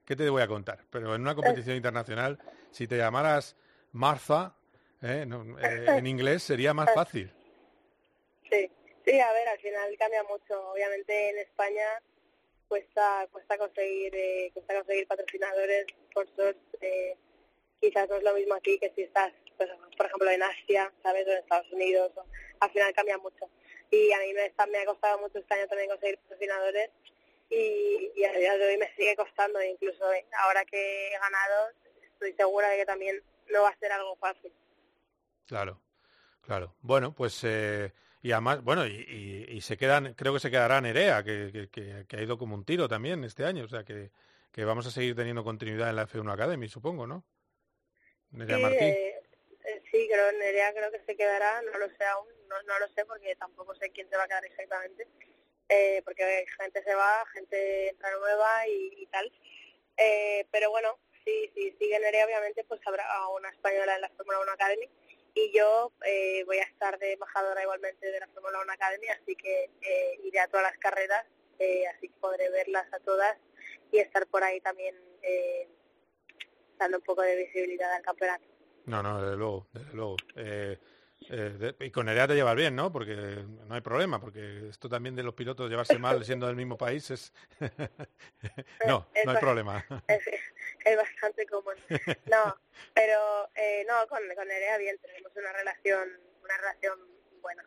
¿Qué 0.04 0.14
te 0.14 0.28
voy 0.30 0.42
a 0.42 0.46
contar? 0.46 0.84
Pero 0.88 1.14
en 1.14 1.20
una 1.20 1.34
competición 1.34 1.76
internacional, 1.76 2.38
si 2.70 2.86
te 2.86 2.96
llamaras 2.96 3.56
Martha, 3.92 4.54
¿eh? 5.06 5.26
Eh, 5.62 5.86
en 5.88 6.06
inglés 6.06 6.42
sería 6.42 6.74
más 6.74 6.92
fácil. 6.92 7.32
Sí, 8.50 8.70
sí, 9.04 9.20
a 9.20 9.32
ver, 9.32 9.48
al 9.48 9.58
final 9.58 9.96
cambia 9.98 10.22
mucho. 10.24 10.70
Obviamente 10.70 11.30
en 11.30 11.38
España 11.38 11.86
cuesta 12.68 13.26
cuesta 13.30 13.56
conseguir 13.58 14.14
eh, 14.14 14.50
cuesta 14.52 14.74
conseguir 14.74 15.06
patrocinadores, 15.06 15.86
sponsors. 16.10 16.58
Eh, 16.80 17.16
quizás 17.80 18.08
no 18.08 18.16
es 18.16 18.22
lo 18.22 18.34
mismo 18.34 18.54
aquí 18.54 18.78
que 18.78 18.92
si 18.94 19.02
estás, 19.02 19.32
pues, 19.56 19.70
por 19.96 20.06
ejemplo, 20.06 20.30
en 20.30 20.42
Asia, 20.42 20.92
¿sabes? 21.02 21.26
O 21.26 21.30
en 21.30 21.38
Estados 21.38 21.70
Unidos. 21.72 22.12
al 22.60 22.70
final 22.70 22.92
cambia 22.94 23.18
mucho. 23.18 23.48
Y 23.90 24.12
a 24.12 24.18
mí 24.18 24.32
me, 24.34 24.78
ha 24.78 24.84
costado 24.84 25.18
mucho 25.18 25.38
este 25.38 25.54
año 25.54 25.68
también 25.68 25.88
conseguir 25.88 26.18
patrocinadores 26.18 26.90
y, 27.48 28.10
y 28.16 28.24
a 28.24 28.32
día 28.32 28.58
de 28.58 28.66
hoy 28.66 28.76
me 28.78 28.92
sigue 28.96 29.14
costando. 29.14 29.62
Incluso 29.62 30.04
ahora 30.42 30.64
que 30.64 31.08
he 31.08 31.18
ganado, 31.18 31.70
estoy 32.02 32.32
segura 32.32 32.68
de 32.70 32.78
que 32.78 32.86
también 32.86 33.22
no 33.50 33.62
va 33.62 33.68
a 33.68 33.78
ser 33.78 33.92
algo 33.92 34.16
fácil. 34.16 34.52
Claro, 35.46 35.80
claro. 36.42 36.74
Bueno, 36.82 37.14
pues 37.14 37.42
eh, 37.44 37.92
y 38.26 38.32
además, 38.32 38.60
bueno, 38.64 38.84
y, 38.86 39.46
y, 39.48 39.60
se 39.60 39.76
quedan, 39.76 40.14
creo 40.14 40.34
que 40.34 40.40
se 40.40 40.50
quedará 40.50 40.80
Nerea, 40.80 41.22
que, 41.22 41.68
que, 41.70 42.04
que, 42.08 42.16
ha 42.16 42.20
ido 42.20 42.36
como 42.36 42.56
un 42.56 42.64
tiro 42.64 42.88
también 42.88 43.22
este 43.22 43.44
año, 43.44 43.62
o 43.62 43.68
sea 43.68 43.84
que, 43.84 44.10
que 44.50 44.64
vamos 44.64 44.84
a 44.86 44.90
seguir 44.90 45.14
teniendo 45.14 45.44
continuidad 45.44 45.90
en 45.90 45.94
la 45.94 46.08
F1 46.08 46.32
Academy, 46.32 46.66
supongo, 46.66 47.06
¿no? 47.06 47.24
Nerea 48.32 48.56
sí, 48.56 48.62
Martín. 48.64 48.82
Eh, 48.82 49.20
eh, 49.64 49.82
sí, 49.92 50.08
creo, 50.10 50.32
Nerea 50.32 50.72
creo 50.72 50.90
que 50.90 51.04
se 51.06 51.16
quedará, 51.16 51.62
no 51.62 51.78
lo 51.78 51.88
sé 51.90 52.04
aún, 52.04 52.26
no, 52.48 52.60
no 52.62 52.78
lo 52.80 52.88
sé 52.88 53.04
porque 53.04 53.36
tampoco 53.36 53.76
sé 53.76 53.90
quién 53.90 54.08
se 54.10 54.16
va 54.16 54.24
a 54.24 54.26
quedar 54.26 54.44
exactamente, 54.44 55.06
eh, 55.68 56.02
porque 56.04 56.46
gente 56.60 56.82
se 56.82 56.94
va, 56.96 57.24
gente 57.32 57.90
entra 57.90 58.10
nueva 58.18 58.66
y, 58.66 59.02
y 59.02 59.06
tal. 59.06 59.32
Eh, 59.98 60.46
pero 60.50 60.70
bueno, 60.70 60.98
sí, 61.24 61.48
sí, 61.54 61.76
sigue 61.78 62.00
Nerea, 62.00 62.26
obviamente, 62.26 62.64
pues 62.64 62.80
habrá 62.86 63.06
una 63.28 63.50
española 63.50 63.94
en 63.94 64.00
la 64.00 64.08
Fórmula 64.08 64.40
1 64.40 64.50
Academy 64.50 64.88
y 65.36 65.52
yo 65.52 65.92
eh, 66.06 66.44
voy 66.46 66.56
a 66.56 66.62
estar 66.62 66.98
de 66.98 67.12
embajadora 67.12 67.62
igualmente 67.62 68.10
de 68.10 68.20
la 68.20 68.26
Fórmula 68.28 68.58
1 68.62 68.72
Academy, 68.72 69.06
así 69.08 69.36
que 69.36 69.70
eh, 69.82 70.20
iré 70.24 70.40
a 70.40 70.48
todas 70.48 70.64
las 70.64 70.78
carreras, 70.78 71.26
eh, 71.58 71.86
así 71.88 72.08
que 72.08 72.14
podré 72.18 72.48
verlas 72.48 72.90
a 72.94 72.98
todas 73.00 73.36
y 73.92 73.98
estar 73.98 74.26
por 74.28 74.42
ahí 74.42 74.62
también 74.62 74.96
eh, 75.22 75.68
dando 76.78 76.96
un 76.96 77.04
poco 77.04 77.20
de 77.20 77.36
visibilidad 77.36 77.92
al 77.92 78.00
campeonato. 78.00 78.46
No, 78.86 79.02
no, 79.02 79.20
desde 79.20 79.36
luego, 79.36 79.66
desde 79.74 79.92
luego. 79.92 80.16
Eh, 81.28 81.74
eh, 81.80 81.86
y 81.86 81.90
con 81.90 82.06
Nerea 82.06 82.28
te 82.28 82.34
llevas 82.34 82.54
bien, 82.54 82.76
¿no? 82.76 82.92
Porque 82.92 83.14
no 83.66 83.74
hay 83.74 83.80
problema, 83.80 84.20
porque 84.20 84.68
esto 84.68 84.88
también 84.88 85.14
de 85.16 85.22
los 85.22 85.34
pilotos 85.34 85.68
llevarse 85.68 85.98
mal 85.98 86.24
siendo 86.24 86.46
del 86.46 86.56
mismo 86.56 86.76
país 86.76 87.10
es... 87.10 87.32
no, 88.86 89.08
no 89.24 89.30
hay 89.30 89.38
problema 89.38 89.84
es 90.86 90.96
bastante 90.96 91.46
común. 91.46 91.74
No, 92.26 92.56
pero 92.94 93.50
eh, 93.54 93.84
no, 93.88 94.06
con, 94.08 94.20
con 94.34 94.46
Nerea 94.46 94.78
bien, 94.78 94.96
tenemos 94.98 95.32
una 95.36 95.52
relación, 95.52 96.08
una 96.42 96.56
relación 96.58 96.98
buena. 97.40 97.64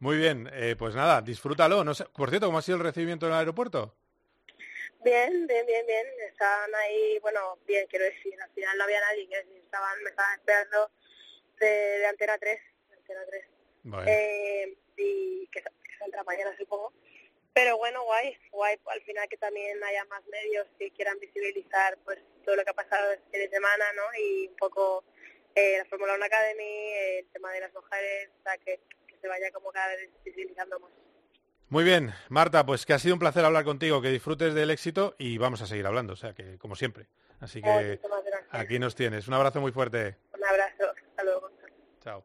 Muy 0.00 0.16
bien, 0.16 0.50
eh, 0.52 0.74
pues 0.76 0.94
nada, 0.94 1.22
disfrútalo. 1.22 1.84
No 1.84 1.94
sé, 1.94 2.04
por 2.06 2.30
cierto, 2.30 2.46
¿cómo 2.46 2.58
ha 2.58 2.62
sido 2.62 2.78
el 2.78 2.84
recibimiento 2.84 3.26
en 3.26 3.32
el 3.32 3.38
aeropuerto? 3.38 3.94
Bien, 5.04 5.46
bien, 5.46 5.66
bien, 5.66 5.86
bien. 5.86 6.06
Estaban 6.28 6.74
ahí, 6.74 7.18
bueno, 7.20 7.58
bien, 7.66 7.86
quiero 7.88 8.04
decir, 8.06 8.34
al 8.42 8.50
final 8.50 8.76
no 8.76 8.84
había 8.84 9.00
nadie, 9.00 9.28
que 9.28 9.38
estaban, 9.58 10.02
me 10.02 10.10
estaban 10.10 10.38
esperando 10.38 10.90
de, 11.60 11.66
de 11.66 12.06
Antena 12.06 12.38
3, 12.38 12.60
Antena 13.12 13.26
3. 13.26 14.08
Eh, 14.08 14.76
y 14.96 15.46
que, 15.48 15.60
que 15.60 15.98
saldrá 15.98 16.22
mañana, 16.24 16.54
supongo. 16.56 16.92
Pero 17.54 17.76
bueno, 17.76 18.02
guay, 18.04 18.36
guay 18.50 18.76
al 18.86 19.02
final 19.02 19.28
que 19.28 19.36
también 19.36 19.82
haya 19.84 20.04
más 20.06 20.22
medios 20.26 20.66
que 20.78 20.90
quieran 20.92 21.18
visibilizar 21.18 21.98
pues 22.04 22.18
todo 22.44 22.56
lo 22.56 22.64
que 22.64 22.70
ha 22.70 22.74
pasado 22.74 23.12
este 23.12 23.30
fin 23.30 23.40
de 23.40 23.50
semana, 23.50 23.84
¿no? 23.94 24.02
Y 24.18 24.48
un 24.48 24.56
poco 24.56 25.04
eh, 25.54 25.78
la 25.78 25.84
Fórmula 25.84 26.14
1 26.14 26.24
Academy, 26.24 26.92
el 27.18 27.26
tema 27.26 27.52
de 27.52 27.60
las 27.60 27.74
mujeres, 27.74 28.30
o 28.40 28.42
sea, 28.42 28.56
que, 28.58 28.80
se 29.20 29.28
vaya 29.28 29.52
como 29.52 29.70
cada 29.70 29.86
vez 29.94 30.10
visibilizando 30.24 30.80
más. 30.80 30.90
Muy 31.68 31.84
bien, 31.84 32.12
Marta, 32.28 32.66
pues 32.66 32.84
que 32.84 32.92
ha 32.92 32.98
sido 32.98 33.14
un 33.14 33.20
placer 33.20 33.44
hablar 33.44 33.62
contigo, 33.62 34.02
que 34.02 34.08
disfrutes 34.08 34.52
del 34.52 34.70
éxito 34.70 35.14
y 35.16 35.38
vamos 35.38 35.62
a 35.62 35.66
seguir 35.66 35.86
hablando, 35.86 36.14
o 36.14 36.16
sea, 36.16 36.34
que 36.34 36.58
como 36.58 36.74
siempre. 36.74 37.06
Así 37.38 37.62
que 37.62 38.00
aquí 38.50 38.80
nos 38.80 38.96
tienes. 38.96 39.28
Un 39.28 39.34
abrazo 39.34 39.60
muy 39.60 39.70
fuerte. 39.70 40.16
Un 40.34 40.44
abrazo, 40.44 40.92
hasta 41.08 41.22
luego. 41.22 41.50
Chao. 42.00 42.24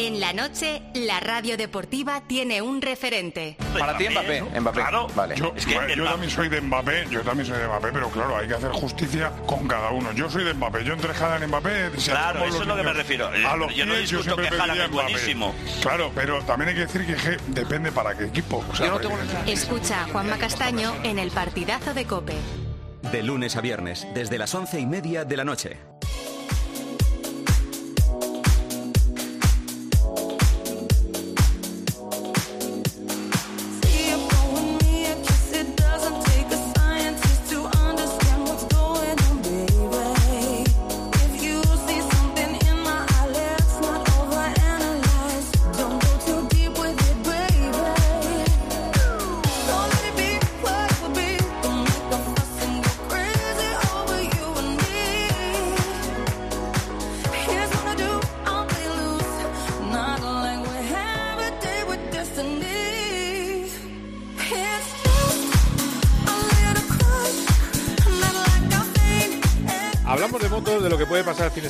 En 0.00 0.20
la 0.20 0.32
noche, 0.32 0.80
la 0.94 1.18
radio 1.18 1.56
deportiva 1.56 2.22
tiene 2.28 2.62
un 2.62 2.80
referente. 2.80 3.56
Para 3.76 3.96
ti 3.96 4.08
Mbappé, 4.08 4.60
Mbappé. 4.60 4.78
Claro, 4.78 5.08
vale. 5.16 5.34
Yo, 5.34 5.52
también 6.04 6.30
soy 6.30 6.48
de 6.48 6.60
Mbappé, 6.60 7.06
yo 7.10 7.22
también 7.22 7.48
soy 7.48 7.58
de 7.58 7.66
Mbappé, 7.66 7.88
pero 7.92 8.08
claro, 8.08 8.36
hay 8.36 8.46
que 8.46 8.54
hacer 8.54 8.70
justicia 8.70 9.32
con 9.44 9.66
cada 9.66 9.90
uno. 9.90 10.12
Yo 10.12 10.30
soy 10.30 10.44
de 10.44 10.54
Mbappé, 10.54 10.84
yo 10.84 10.92
entre 10.92 11.12
Haaland 11.12 11.42
y 11.42 11.46
Mbappé... 11.48 11.90
Claro, 12.04 12.44
eso 12.44 12.62
es 12.62 12.68
lo 12.68 12.76
que 12.76 12.82
me 12.84 12.92
refiero. 12.92 13.26
A 13.26 13.56
los 13.56 13.74
yo 13.74 13.86
no 13.86 13.96
discuto 13.96 14.36
que 14.36 14.46
Haaland 14.46 14.82
es 14.82 14.90
buenísimo. 14.92 15.52
Claro, 15.82 16.12
pero 16.14 16.44
también 16.44 16.68
hay 16.68 16.74
que 16.76 16.86
decir 16.86 17.04
que 17.04 17.36
depende 17.48 17.90
para 17.90 18.16
qué 18.16 18.26
equipo. 18.26 18.64
Escucha 19.48 20.04
a 20.04 20.08
Juanma 20.10 20.38
Castaño 20.38 20.94
en 21.02 21.18
el 21.18 21.32
partidazo 21.32 21.92
de 21.92 22.04
COPE. 22.04 22.36
De 23.10 23.24
lunes 23.24 23.56
a 23.56 23.60
viernes, 23.60 24.06
desde 24.14 24.38
las 24.38 24.54
once 24.54 24.78
y 24.78 24.86
media 24.86 25.24
de 25.24 25.36
la 25.36 25.44
noche. 25.44 25.97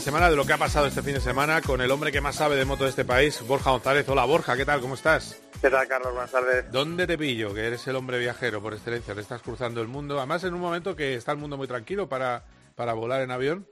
Semana, 0.08 0.30
de 0.30 0.36
lo 0.36 0.46
que 0.46 0.54
ha 0.54 0.58
pasado 0.58 0.86
este 0.86 1.02
fin 1.02 1.12
de 1.12 1.20
semana 1.20 1.60
con 1.60 1.82
el 1.82 1.90
hombre 1.90 2.10
que 2.10 2.22
más 2.22 2.36
sabe 2.36 2.56
de 2.56 2.64
moto 2.64 2.84
de 2.84 2.88
este 2.88 3.04
país, 3.04 3.46
Borja 3.46 3.72
González. 3.72 4.08
Hola 4.08 4.24
Borja, 4.24 4.56
¿qué 4.56 4.64
tal? 4.64 4.80
¿Cómo 4.80 4.94
estás? 4.94 5.38
¿Qué 5.60 5.68
tal, 5.68 5.86
Carlos? 5.86 6.14
Buenas 6.14 6.32
tardes. 6.32 6.72
¿Dónde 6.72 7.06
te 7.06 7.18
pillo? 7.18 7.52
Que 7.52 7.66
eres 7.66 7.86
el 7.88 7.94
hombre 7.94 8.18
viajero 8.18 8.62
por 8.62 8.72
excelencia, 8.72 9.12
le 9.12 9.20
estás 9.20 9.42
cruzando 9.42 9.82
el 9.82 9.88
mundo. 9.88 10.16
Además, 10.16 10.42
en 10.44 10.54
un 10.54 10.62
momento 10.62 10.96
que 10.96 11.12
está 11.12 11.32
el 11.32 11.36
mundo 11.36 11.58
muy 11.58 11.68
tranquilo 11.68 12.08
para, 12.08 12.42
para 12.74 12.94
volar 12.94 13.20
en 13.20 13.30
avión. 13.30 13.68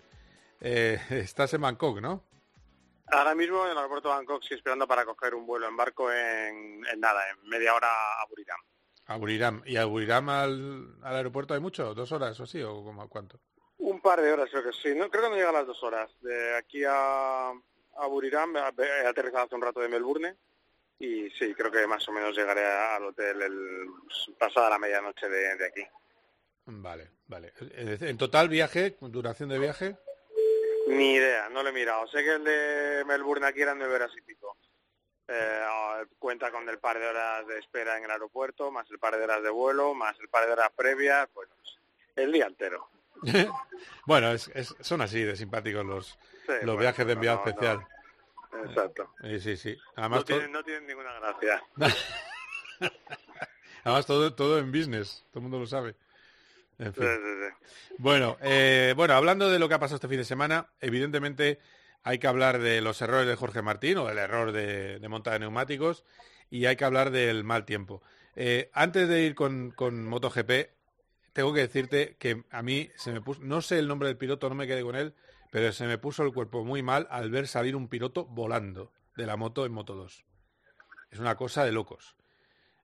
Eh, 0.60 1.00
estás 1.08 1.54
en 1.54 1.62
Bangkok, 1.62 2.02
¿no? 2.02 2.22
Ahora 3.06 3.34
mismo 3.34 3.64
en 3.64 3.70
el 3.70 3.78
aeropuerto 3.78 4.10
de 4.10 4.16
Bangkok 4.16 4.42
estoy 4.42 4.58
esperando 4.58 4.86
para 4.86 5.06
coger 5.06 5.34
un 5.34 5.46
vuelo 5.46 5.66
en 5.66 5.74
barco 5.74 6.12
en, 6.12 6.82
nada, 6.98 7.30
en 7.30 7.48
media 7.48 7.74
hora 7.74 7.88
a 7.88 8.26
Buriram. 8.28 8.60
A 9.06 9.16
Buriram. 9.16 9.62
¿Y 9.64 9.78
a 9.78 9.86
Buriram 9.86 10.28
al, 10.28 10.96
al 11.02 11.16
aeropuerto 11.16 11.54
hay 11.54 11.60
mucho? 11.60 11.94
¿Dos 11.94 12.12
horas 12.12 12.38
o 12.40 12.42
así? 12.42 12.62
¿O 12.62 12.84
cuánto? 13.08 13.40
Un 13.78 14.00
par 14.00 14.20
de 14.20 14.32
horas 14.32 14.48
creo 14.50 14.64
que 14.64 14.72
sí. 14.72 14.94
No, 14.94 15.10
creo 15.10 15.24
que 15.24 15.30
no 15.30 15.36
llega 15.36 15.50
a 15.50 15.52
las 15.52 15.66
dos 15.66 15.82
horas. 15.82 16.10
De 16.20 16.56
aquí 16.56 16.82
a, 16.84 17.50
a 17.50 18.06
Buriram 18.06 18.56
he 18.56 19.06
aterrizado 19.06 19.44
hace 19.44 19.54
un 19.54 19.62
rato 19.62 19.80
de 19.80 19.88
Melbourne 19.88 20.36
y 20.98 21.28
sí, 21.30 21.54
creo 21.54 21.70
que 21.70 21.86
más 21.86 22.08
o 22.08 22.12
menos 22.12 22.34
llegaré 22.34 22.64
al 22.64 23.04
hotel 23.04 23.42
el, 23.42 23.88
pasada 24.38 24.70
la 24.70 24.78
medianoche 24.78 25.28
de, 25.28 25.56
de 25.56 25.66
aquí. 25.66 25.86
Vale, 26.64 27.10
vale. 27.28 27.52
¿En 27.60 28.16
total 28.16 28.48
viaje, 28.48 28.96
duración 29.00 29.50
de 29.50 29.58
viaje? 29.58 29.96
Ni 30.88 31.14
idea, 31.14 31.48
no 31.48 31.62
lo 31.62 31.68
he 31.68 31.72
mirado. 31.72 32.06
Sé 32.08 32.24
que 32.24 32.34
el 32.34 32.44
de 32.44 33.04
Melbourne 33.06 33.46
aquí 33.46 33.60
eran 33.60 33.78
nueve 33.78 33.94
horas 33.94 34.10
y 34.16 34.22
pico. 34.22 34.56
Eh, 35.28 35.62
cuenta 36.18 36.50
con 36.50 36.68
el 36.68 36.78
par 36.78 36.98
de 36.98 37.06
horas 37.06 37.46
de 37.46 37.58
espera 37.58 37.98
en 37.98 38.04
el 38.04 38.10
aeropuerto, 38.10 38.70
más 38.70 38.88
el 38.90 38.98
par 38.98 39.16
de 39.16 39.24
horas 39.24 39.42
de 39.42 39.50
vuelo, 39.50 39.92
más 39.94 40.18
el 40.20 40.28
par 40.28 40.46
de 40.46 40.52
horas 40.52 40.70
previas, 40.74 41.28
pues 41.34 41.48
el 42.14 42.32
día 42.32 42.46
entero. 42.46 42.88
bueno, 44.06 44.32
es, 44.32 44.50
son 44.80 45.00
así 45.00 45.22
de 45.22 45.36
simpáticos 45.36 45.84
los, 45.84 46.18
los 46.62 46.78
viajes 46.78 47.06
de 47.06 47.12
enviado 47.12 47.42
especial. 47.44 47.86
Exacto. 48.64 49.12
Sí, 49.22 49.40
sí, 49.40 49.56
sí. 49.56 49.76
Además, 49.96 50.24
no, 50.50 50.62
tienen, 50.64 50.86
ninguna 50.86 51.12
gracia. 51.20 51.62
Además, 53.84 54.06
todo, 54.06 54.34
todo 54.34 54.58
en 54.58 54.72
business, 54.72 55.24
todo 55.30 55.40
el 55.40 55.42
mundo 55.42 55.58
lo 55.58 55.66
sabe. 55.66 55.94
En 56.78 56.92
fin. 56.92 57.06
Bueno, 57.98 58.36
eh, 58.42 58.92
bueno, 58.96 59.14
hablando 59.14 59.50
de 59.50 59.58
lo 59.58 59.68
que 59.68 59.74
ha 59.74 59.78
pasado 59.78 59.96
este 59.96 60.08
fin 60.08 60.18
de 60.18 60.24
semana, 60.24 60.68
evidentemente 60.80 61.58
hay 62.02 62.18
que 62.18 62.26
hablar 62.26 62.58
de 62.58 62.80
los 62.80 63.00
errores 63.00 63.26
de 63.26 63.36
Jorge 63.36 63.62
Martín 63.62 63.98
o 63.98 64.06
del 64.06 64.18
error 64.18 64.52
de, 64.52 64.98
de 64.98 65.08
monta 65.08 65.32
de 65.32 65.40
neumáticos 65.40 66.04
y 66.50 66.66
hay 66.66 66.76
que 66.76 66.84
hablar 66.84 67.10
del 67.10 67.44
mal 67.44 67.64
tiempo. 67.64 68.02
Eh, 68.34 68.70
antes 68.74 69.08
de 69.08 69.22
ir 69.22 69.34
con, 69.34 69.70
con 69.70 70.04
MotoGP, 70.04 70.68
tengo 71.36 71.52
que 71.52 71.60
decirte 71.60 72.16
que 72.18 72.44
a 72.50 72.62
mí 72.62 72.90
se 72.96 73.12
me 73.12 73.20
puso, 73.20 73.42
no 73.42 73.60
sé 73.60 73.78
el 73.78 73.88
nombre 73.88 74.08
del 74.08 74.16
piloto, 74.16 74.48
no 74.48 74.54
me 74.54 74.66
quedé 74.66 74.80
con 74.80 74.96
él, 74.96 75.12
pero 75.52 75.70
se 75.70 75.86
me 75.86 75.98
puso 75.98 76.22
el 76.22 76.32
cuerpo 76.32 76.64
muy 76.64 76.82
mal 76.82 77.06
al 77.10 77.30
ver 77.30 77.46
salir 77.46 77.76
un 77.76 77.90
piloto 77.90 78.24
volando 78.24 78.90
de 79.16 79.26
la 79.26 79.36
moto 79.36 79.66
en 79.66 79.72
Moto 79.72 79.94
2. 79.94 80.24
Es 81.10 81.18
una 81.18 81.36
cosa 81.36 81.62
de 81.66 81.72
locos. 81.72 82.16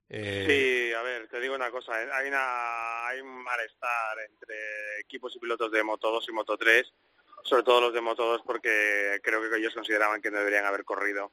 Eh... 0.07 0.45
Sí, 0.47 0.93
a 0.93 1.01
ver, 1.01 1.27
te 1.29 1.39
digo 1.39 1.55
una 1.55 1.71
cosa, 1.71 1.99
¿eh? 1.99 2.07
hay, 2.13 2.29
hay 2.31 3.21
un 3.21 3.41
malestar 3.41 4.19
entre 4.29 4.99
equipos 4.99 5.35
y 5.35 5.39
pilotos 5.39 5.71
de 5.71 5.83
Moto 5.83 6.11
2 6.11 6.29
y 6.29 6.31
Moto 6.31 6.55
3, 6.55 6.93
sobre 7.41 7.63
todo 7.63 7.81
los 7.81 7.93
de 7.93 8.01
Moto 8.01 8.23
2 8.23 8.43
porque 8.45 9.19
creo 9.23 9.41
que 9.41 9.57
ellos 9.57 9.73
consideraban 9.73 10.21
que 10.21 10.29
no 10.29 10.37
deberían 10.37 10.65
haber 10.65 10.83
corrido. 10.83 11.31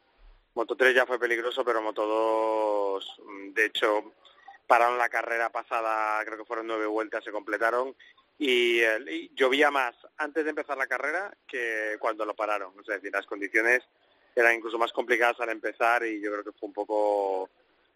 Moto 0.55 0.75
3 0.75 0.95
ya 0.95 1.05
fue 1.05 1.21
peligroso, 1.21 1.67
pero 1.67 1.83
Moto 1.83 2.07
2, 2.07 3.21
de 3.53 3.67
hecho, 3.67 4.15
pararon 4.71 4.99
la 4.99 5.09
carrera 5.09 5.51
pasada, 5.51 6.25
creo 6.25 6.39
que 6.39 6.45
fueron 6.45 6.69
nueve 6.69 6.87
vueltas, 6.87 7.25
se 7.25 7.33
completaron 7.33 7.93
y, 8.39 8.81
llovía 9.35 9.73
más 9.73 9.97
antes 10.17 10.45
de 10.45 10.51
empezar 10.51 10.79
la 10.79 10.87
carrera 10.87 11.37
que 11.49 11.97
cuando 11.99 12.25
lo 12.25 12.37
pararon. 12.37 12.73
Es 12.79 12.87
decir, 12.87 13.11
las 13.13 13.27
condiciones 13.27 13.83
eran 14.33 14.55
incluso 14.55 14.79
más 14.79 14.93
complicadas 14.93 15.41
al 15.41 15.49
empezar 15.49 16.07
y 16.07 16.23
yo 16.23 16.31
creo 16.31 16.45
que 16.45 16.53
fue 16.53 16.69
un 16.69 16.73
poco, 16.73 17.51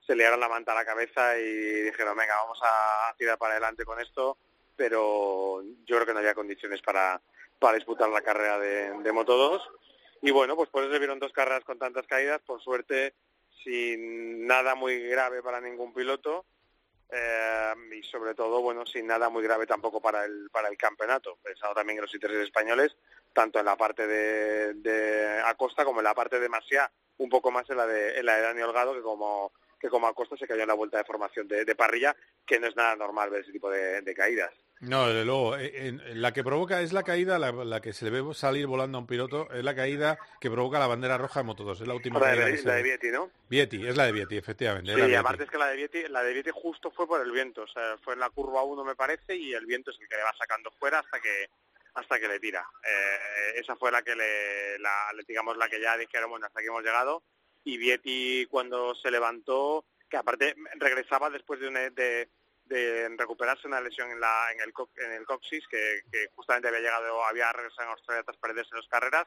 se 0.05 0.17
le 0.17 0.25
dieron 0.25 0.41
la 0.41 0.49
manta 0.49 0.73
a 0.73 0.75
la 0.75 0.85
cabeza 0.85 1.39
y 1.39 1.83
dijeron, 1.83 2.17
venga, 2.17 2.35
vamos 2.43 2.59
a 2.65 3.15
tirar 3.17 3.39
para 3.39 3.53
adelante 3.53 3.85
con 3.85 4.01
esto, 4.01 4.37
pero 4.75 5.63
yo 5.63 5.95
creo 5.95 6.07
que 6.07 6.13
no 6.13 6.19
había 6.19 6.35
condiciones 6.35 6.83
para, 6.83 7.21
para 7.61 7.77
disputar 7.77 8.09
la 8.09 8.23
carrera 8.23 8.59
de, 8.59 8.99
de 8.99 9.13
Moto 9.13 9.37
2. 9.37 9.63
Y 10.23 10.33
bueno, 10.33 10.57
pues 10.57 10.71
por 10.71 10.83
eso 10.83 10.93
se 10.93 10.99
vieron 10.99 11.21
dos 11.21 11.33
carreras 11.33 11.63
con 11.63 11.79
tantas 11.79 12.09
caídas, 12.09 12.43
por 12.43 12.61
suerte 12.61 13.15
sin 13.63 14.47
nada 14.47 14.75
muy 14.75 14.99
grave 15.09 15.41
para 15.41 15.61
ningún 15.61 15.95
piloto 15.95 16.45
eh, 17.17 17.75
y 17.93 18.03
sobre 18.03 18.35
todo, 18.35 18.61
bueno, 18.61 18.85
sin 18.85 19.07
nada 19.07 19.29
muy 19.29 19.43
grave 19.43 19.67
tampoco 19.67 20.01
para 20.01 20.25
el, 20.25 20.51
para 20.51 20.69
el 20.69 20.77
campeonato. 20.77 21.39
Pensado 21.43 21.75
también 21.75 21.99
en 21.99 22.03
los 22.03 22.15
intereses 22.15 22.45
españoles, 22.45 22.97
tanto 23.33 23.61
en 23.61 23.67
la 23.67 23.77
parte 23.77 24.07
de, 24.07 25.41
Acosta 25.45 25.85
como 25.85 26.01
en 26.01 26.05
la 26.05 26.15
parte 26.15 26.41
de 26.41 26.49
Masia, 26.49 26.91
un 27.19 27.29
poco 27.29 27.51
más 27.51 27.69
en 27.71 27.77
la 27.77 27.87
de, 27.87 28.19
en 28.19 28.27
la 28.27 28.37
de 28.37 28.43
Dani 28.43 28.63
Holgado, 28.63 28.95
que 28.95 29.03
como, 29.03 29.53
que 29.79 29.89
como 29.89 30.09
Acosta 30.09 30.37
se 30.37 30.49
cayó 30.49 30.63
en 30.63 30.69
la 30.69 30.75
vuelta 30.75 30.99
de 30.99 31.05
formación 31.05 31.47
de 31.47 31.75
parrilla, 31.77 32.17
que 32.45 32.59
no 32.59 32.67
es 32.67 32.75
nada 32.75 32.97
normal 32.97 33.31
ver 33.31 33.43
ese 33.43 33.53
tipo 33.53 33.71
de 33.71 34.15
caídas. 34.17 34.53
No, 34.89 35.09
desde 35.09 35.25
luego. 35.25 35.57
Eh, 35.57 35.99
la 36.15 36.33
que 36.33 36.45
provoca 36.45 36.81
es 36.81 36.93
la 36.93 37.03
caída, 37.03 37.39
la, 37.39 37.81
que 37.81 37.93
se 37.93 38.05
le 38.05 38.11
ve 38.11 38.35
salir 38.35 38.67
volando 38.67 38.99
a 38.99 39.01
un 39.01 39.07
piloto, 39.07 39.51
es 39.51 39.65
la 39.65 39.75
caída 39.75 40.19
que 40.41 40.51
provoca 40.51 40.79
la 40.79 40.87
bandera 40.87 41.19
roja 41.19 41.43
de 41.43 41.49
Moto2. 41.49 41.83
Es 41.83 41.87
la 41.87 41.95
última 41.95 42.21
la, 42.21 42.27
caída. 42.27 42.47
De, 42.47 42.63
la 42.63 42.75
de 42.75 42.83
Vietti, 42.83 43.11
¿no? 43.11 43.31
Vietti, 43.49 43.87
es 43.87 43.97
la 43.97 44.07
de 44.07 44.13
Vietti, 44.13 44.37
efectivamente. 44.37 44.95
Sí, 44.95 45.15
aparte 45.15 45.45
es 45.45 45.51
que 45.51 45.59
la 45.59 45.69
de 45.69 45.77
Vietti, 45.77 46.03
la 46.09 46.23
de 46.23 46.33
Vietti 46.33 46.51
justo 46.53 46.91
fue 46.91 47.07
por 47.07 47.21
el 47.21 47.31
viento. 47.33 47.63
O 47.63 47.69
sea, 47.69 47.97
fue 48.03 48.15
en 48.15 48.21
la 48.21 48.31
curva 48.31 48.63
1 48.63 48.85
me 48.85 48.97
parece 48.97 49.37
y 49.37 49.53
el 49.53 49.67
viento 49.67 49.91
es 49.91 50.01
el 50.01 50.09
que 50.09 50.17
le 50.17 50.23
va 50.23 50.33
sacando 50.39 50.71
fuera 50.79 51.01
hasta 51.01 51.21
que 51.21 51.49
hasta 51.95 52.19
que 52.19 52.29
le 52.29 52.41
tira. 52.41 52.67
Eh, 52.83 53.61
esa 53.61 53.77
fue 53.77 53.91
la 53.91 54.03
que 54.03 54.15
le, 54.17 54.79
la, 54.81 55.11
digamos, 55.27 55.57
la 55.57 55.69
que 55.69 55.81
ya 55.81 55.97
dijeron, 55.97 56.31
bueno, 56.31 56.47
hasta 56.47 56.61
aquí 56.61 56.69
hemos 56.69 56.83
llegado. 56.83 57.23
Y 57.63 57.79
Vietti 57.79 58.47
cuando 58.51 58.95
se 58.97 59.11
levantó, 59.11 59.85
que 60.11 60.17
aparte 60.17 60.55
regresaba 60.75 61.31
después 61.31 61.61
de, 61.61 61.69
una, 61.69 61.91
de 61.91 62.29
de 62.67 63.09
recuperarse 63.17 63.67
una 63.67 63.81
lesión 63.81 64.11
en, 64.11 64.21
la, 64.21 64.49
en, 64.53 64.61
el, 64.61 64.73
en 65.05 65.13
el 65.13 65.25
coxis 65.27 65.67
que, 65.69 66.03
justamente 66.35 66.69
había 66.69 66.81
llegado, 66.81 67.25
había 67.25 67.53
regresado 67.53 67.85
en 67.85 67.93
Australia 67.93 68.23
tras 68.25 68.39
perderse 68.39 68.75
las 68.75 68.89
carreras. 68.89 69.27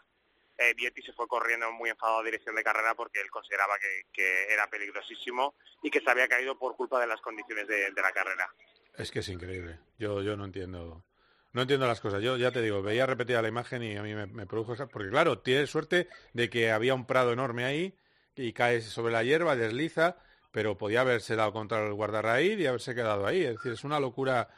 Eh, 0.58 0.74
Vietti 0.74 1.04
se 1.04 1.14
fue 1.14 1.28
corriendo 1.28 1.72
muy 1.72 1.92
enfadado 1.92 2.20
a 2.20 2.24
dirección 2.24 2.56
de 2.56 2.64
carrera 2.64 2.96
porque 2.96 3.22
él 3.22 3.30
consideraba 3.30 3.76
que, 4.12 4.52
era 4.52 4.68
peligrosísimo 4.68 5.56
y 5.84 5.92
que 5.92 6.02
se 6.02 6.10
había 6.10 6.28
caído 6.28 6.58
por 6.58 6.76
culpa 6.76 7.00
de 7.00 7.06
las 7.06 7.22
condiciones 7.22 7.68
de, 7.68 7.92
la 7.96 8.12
carrera. 8.12 8.50
Es 8.96 9.12
que 9.12 9.20
es 9.20 9.30
increíble. 9.30 9.80
Yo, 10.00 10.24
yo 10.24 10.36
no 10.36 10.46
entiendo. 10.46 11.06
No 11.54 11.62
entiendo 11.62 11.88
las 11.88 12.02
cosas. 12.02 12.24
Yo 12.24 12.38
ya 12.38 12.52
te 12.52 12.62
digo, 12.62 12.82
veía 12.82 13.06
repetida 13.06 13.42
la 13.42 13.48
imagen 13.48 13.84
y 13.84 13.96
a 13.98 14.04
mí 14.04 14.16
me, 14.16 14.48
produjo... 14.48 14.76
Porque 14.88 15.10
claro, 15.10 15.40
tiene 15.40 15.68
suerte 15.68 16.08
de 16.34 16.50
que 16.50 16.72
había 16.72 16.96
un 16.96 17.06
prado 17.06 17.34
enorme 17.34 17.64
ahí 17.64 17.96
y 18.36 18.54
cae 18.54 18.82
sobre 18.82 19.14
la 19.14 19.24
hierba, 19.24 19.56
desliza 19.56 20.18
pero 20.58 20.76
podía 20.76 21.02
haberse 21.02 21.36
dado 21.36 21.54
contra 21.54 21.86
el 21.86 21.94
guardarraíz 21.94 22.58
y 22.58 22.66
haberse 22.66 22.96
quedado 22.96 23.28
ahí. 23.28 23.44
Es 23.44 23.58
decir, 23.58 23.74
es 23.74 23.84
una 23.84 24.00
locura, 24.00 24.50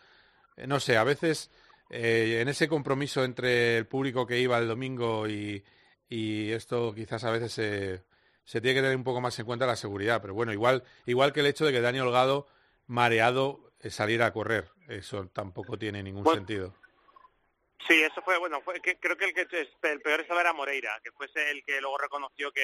eh, 0.56 0.66
no 0.66 0.80
sé, 0.80 0.96
a 0.96 1.04
veces 1.04 1.52
eh, 1.90 2.38
en 2.40 2.48
ese 2.48 2.70
compromiso 2.70 3.26
entre 3.26 3.76
el 3.76 3.86
público 3.86 4.26
que 4.26 4.40
iba 4.40 4.58
el 4.60 4.70
domingo 4.70 5.28
y, 5.28 5.62
esto 6.10 6.96
quizás 6.96 7.26
a 7.26 7.32
veces 7.32 7.52
se, 7.52 8.06
se, 8.46 8.62
tiene 8.62 8.76
que 8.76 8.82
tener 8.84 8.96
un 8.96 9.04
poco 9.04 9.20
más 9.20 9.38
en 9.40 9.46
cuenta 9.46 9.68
la 9.68 9.76
seguridad, 9.76 10.22
pero 10.22 10.34
bueno, 10.34 10.54
igual, 10.54 10.86
igual 11.06 11.34
que 11.34 11.42
el 11.42 11.48
hecho 11.48 11.66
de 11.66 11.74
que 11.74 11.82
Daniel 11.82 12.06
Holgado, 12.06 12.48
mareado, 12.88 13.74
eh, 13.82 13.90
saliera 13.90 14.28
a 14.28 14.32
correr, 14.32 14.70
eso 14.88 15.28
tampoco 15.34 15.78
tiene 15.78 16.02
ningún 16.02 16.26
sentido. 16.34 16.74
Sí, 17.90 18.02
eso 18.02 18.22
fue, 18.22 18.38
bueno, 18.38 18.62
fue, 18.62 18.80
que, 18.80 18.98
creo 19.00 19.18
que 19.18 19.26
el, 19.26 19.34
que 19.34 19.68
el 19.84 20.00
peor 20.00 20.22
estaba 20.22 20.40
era 20.40 20.54
Moreira, 20.54 20.98
que 21.04 21.12
fuese 21.12 21.52
el 21.52 21.62
que 21.66 21.82
luego 21.82 21.98
reconoció 21.98 22.54
que, 22.54 22.64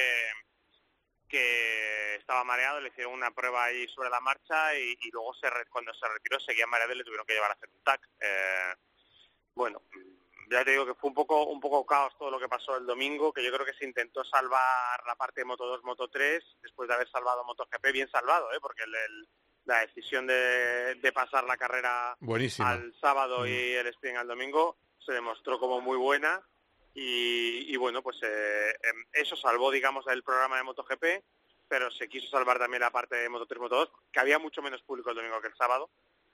que 1.36 2.16
estaba 2.16 2.44
mareado, 2.46 2.80
le 2.80 2.90
hicieron 2.90 3.14
una 3.14 3.32
prueba 3.32 3.66
ahí 3.66 3.88
sobre 3.90 4.10
la 4.10 4.22
marcha 4.22 4.74
y, 4.78 4.98
luego 5.12 5.34
se 5.34 5.50
cuando 5.70 5.94
se 5.94 6.08
retiró 6.08 6.40
seguía 6.40 6.66
mareado 6.66 6.94
y 6.94 6.98
le 6.98 7.04
tuvieron 7.04 7.26
que 7.26 7.34
llevar 7.34 7.52
a 7.52 7.54
hacer 7.56 7.70
un 7.70 7.84
TAC. 7.84 8.02
Eh, 8.22 8.74
bueno, 9.54 9.82
ya 10.50 10.64
te 10.64 10.72
digo 10.72 10.86
que 10.86 10.94
fue 10.94 11.10
un 11.10 11.14
poco 11.14 11.46
un 11.48 11.60
poco 11.60 11.86
caos 11.86 12.18
todo 12.18 12.32
lo 12.32 12.40
que 12.40 12.48
pasó 12.48 12.78
el 12.78 12.86
domingo, 12.86 13.34
que 13.34 13.44
yo 13.44 13.52
creo 13.52 13.66
que 13.66 13.74
se 13.74 13.86
intentó 13.86 14.24
salvar 14.24 15.04
la 15.06 15.16
parte 15.16 15.42
de 15.42 15.46
Moto 15.46 15.66
2, 15.66 15.84
Moto 15.84 16.08
3, 16.08 16.42
después 16.62 16.88
de 16.88 16.96
haber 16.96 17.10
salvado 17.10 17.44
MotoGP, 17.44 17.92
bien 17.92 18.10
salvado, 18.10 18.52
¿eh? 18.54 18.60
porque 18.62 18.84
la 19.66 19.80
decisión 19.80 20.26
de, 20.28 21.12
pasar 21.14 21.44
la 21.44 21.58
carrera 21.58 22.18
al 22.60 22.94
sábado 23.02 23.42
mm. 23.42 23.48
y 23.48 23.72
el 23.74 23.88
sprint 23.88 24.18
al 24.18 24.28
domingo 24.28 24.78
se 25.06 25.12
demostró 25.12 25.60
como 25.60 25.82
muy 25.82 25.98
buena 25.98 26.42
y, 26.98 27.76
bueno, 27.76 28.02
pues 28.02 28.18
eh, 28.24 28.70
em, 28.84 29.06
eso 29.12 29.36
salvó, 29.36 29.70
digamos, 29.70 30.08
el 30.08 30.24
programa 30.24 30.56
de 30.56 30.64
MotoGP, 30.64 31.04
pero 31.68 31.92
se 31.92 32.08
quiso 32.08 32.30
salvar 32.30 32.58
también 32.58 32.82
la 32.82 32.92
parte 32.92 33.18
de 33.18 33.30
Moto3, 33.30 33.58
Moto2, 33.58 33.90
que 34.14 34.20
había 34.22 34.40
mucho 34.40 34.62
menos 34.62 34.82
público 34.84 35.10
el 35.10 35.18
domingo 35.18 35.42
que 35.42 35.50
el 35.50 35.58
sábado, 35.58 35.90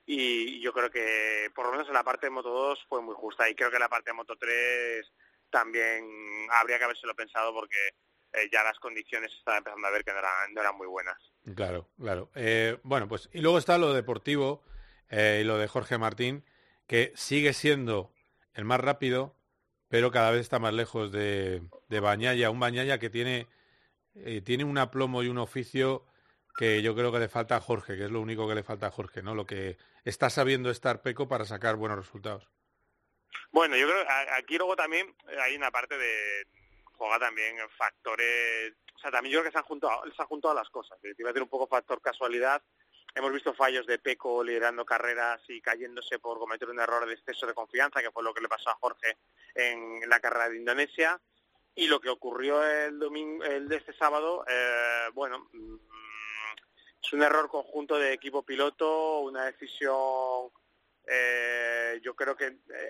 y 0.05 0.61
yo 0.61 0.71
creo 0.71 0.91
que 0.91 1.49
por 1.55 1.65
lo 1.65 1.71
menos 1.71 1.87
en 1.87 1.95
la 1.95 2.03
parte 2.03 2.27
de 2.27 2.31
Moto 2.31 2.49
2 2.49 2.85
fue 2.87 3.01
muy 3.01 3.15
justa 3.15 3.49
y 3.49 3.55
creo 3.55 3.71
que 3.71 3.79
la 3.79 3.89
parte 3.89 4.11
de 4.11 4.15
Moto 4.15 4.35
3 4.35 5.11
también 5.49 6.05
habría 6.51 6.77
que 6.77 6.83
habérselo 6.83 7.15
pensado 7.15 7.53
porque 7.53 7.77
eh, 8.33 8.49
ya 8.51 8.63
las 8.63 8.77
condiciones 8.79 9.31
estaban 9.33 9.59
empezando 9.59 9.87
a 9.87 9.91
ver 9.91 10.03
que 10.03 10.11
no 10.11 10.19
eran, 10.19 10.53
no 10.53 10.61
eran 10.61 10.77
muy 10.77 10.87
buenas. 10.87 11.17
Claro, 11.55 11.89
claro. 11.99 12.29
Eh, 12.35 12.77
bueno, 12.83 13.07
pues 13.07 13.29
y 13.33 13.41
luego 13.41 13.57
está 13.57 13.77
lo 13.77 13.93
deportivo 13.93 14.63
y 15.11 15.43
lo 15.43 15.57
de 15.57 15.67
Jorge 15.67 15.97
Martín, 15.97 16.45
que 16.87 17.11
sigue 17.15 17.51
siendo 17.51 18.13
el 18.53 18.63
más 18.63 18.79
rápido, 18.79 19.35
pero 19.91 20.09
cada 20.09 20.31
vez 20.31 20.39
está 20.39 20.57
más 20.57 20.73
lejos 20.73 21.11
de, 21.11 21.61
de 21.89 21.99
Bañaya, 21.99 22.49
un 22.49 22.61
Bañaya 22.61 22.97
que 22.97 23.09
tiene, 23.09 23.47
eh, 24.15 24.39
tiene 24.39 24.63
un 24.63 24.77
aplomo 24.77 25.21
y 25.21 25.27
un 25.27 25.37
oficio 25.37 26.05
que 26.55 26.81
yo 26.81 26.95
creo 26.95 27.11
que 27.11 27.19
le 27.19 27.27
falta 27.27 27.57
a 27.57 27.59
Jorge, 27.59 27.97
que 27.97 28.05
es 28.05 28.11
lo 28.11 28.21
único 28.21 28.47
que 28.47 28.55
le 28.55 28.63
falta 28.63 28.87
a 28.87 28.91
Jorge, 28.91 29.21
¿no? 29.21 29.35
Lo 29.35 29.45
que 29.45 29.77
está 30.05 30.29
sabiendo 30.29 30.69
estar 30.71 31.01
Peco 31.01 31.27
para 31.27 31.43
sacar 31.43 31.75
buenos 31.75 31.97
resultados. 31.97 32.47
Bueno, 33.51 33.75
yo 33.75 33.85
creo 33.85 34.05
que 34.05 34.11
aquí 34.37 34.57
luego 34.57 34.77
también 34.77 35.13
hay 35.43 35.57
una 35.57 35.71
parte 35.71 35.97
de 35.97 36.47
juega 36.93 37.19
también 37.19 37.57
factores, 37.77 38.73
o 38.95 38.99
sea, 38.99 39.11
también 39.11 39.33
yo 39.33 39.39
creo 39.39 39.51
que 39.51 39.51
se 39.51 39.57
han 39.57 39.65
juntado, 39.65 40.03
se 40.15 40.21
han 40.21 40.27
juntado 40.29 40.53
las 40.53 40.69
cosas. 40.69 40.97
Te 41.01 41.13
iba 41.17 41.29
a 41.29 41.33
decir 41.33 41.43
un 41.43 41.49
poco 41.49 41.67
factor 41.67 42.01
casualidad. 42.01 42.63
Hemos 43.13 43.33
visto 43.33 43.53
fallos 43.53 43.85
de 43.85 43.99
Peco 43.99 44.43
liderando 44.43 44.85
carreras 44.85 45.41
y 45.49 45.61
cayéndose 45.61 46.19
por 46.19 46.39
cometer 46.39 46.69
un 46.69 46.79
error 46.79 47.05
de 47.05 47.13
exceso 47.13 47.45
de 47.45 47.53
confianza, 47.53 48.01
que 48.01 48.11
fue 48.11 48.23
lo 48.23 48.33
que 48.33 48.41
le 48.41 48.47
pasó 48.47 48.69
a 48.69 48.77
Jorge 48.79 49.17
en 49.53 50.09
la 50.09 50.19
carrera 50.19 50.49
de 50.49 50.57
Indonesia. 50.57 51.19
Y 51.75 51.87
lo 51.87 51.99
que 51.99 52.09
ocurrió 52.09 52.63
el 52.63 52.99
domingo, 52.99 53.43
el 53.43 53.67
de 53.67 53.77
este 53.77 53.93
sábado, 53.93 54.45
eh, 54.47 55.09
bueno, 55.13 55.49
mm, 55.51 55.75
es 57.03 57.13
un 57.13 57.23
error 57.23 57.49
conjunto 57.49 57.97
de 57.97 58.13
equipo 58.13 58.43
piloto, 58.43 59.19
una 59.19 59.45
decisión 59.45 60.49
eh, 61.13 61.99
yo 62.01 62.15
creo 62.15 62.37
que 62.37 62.45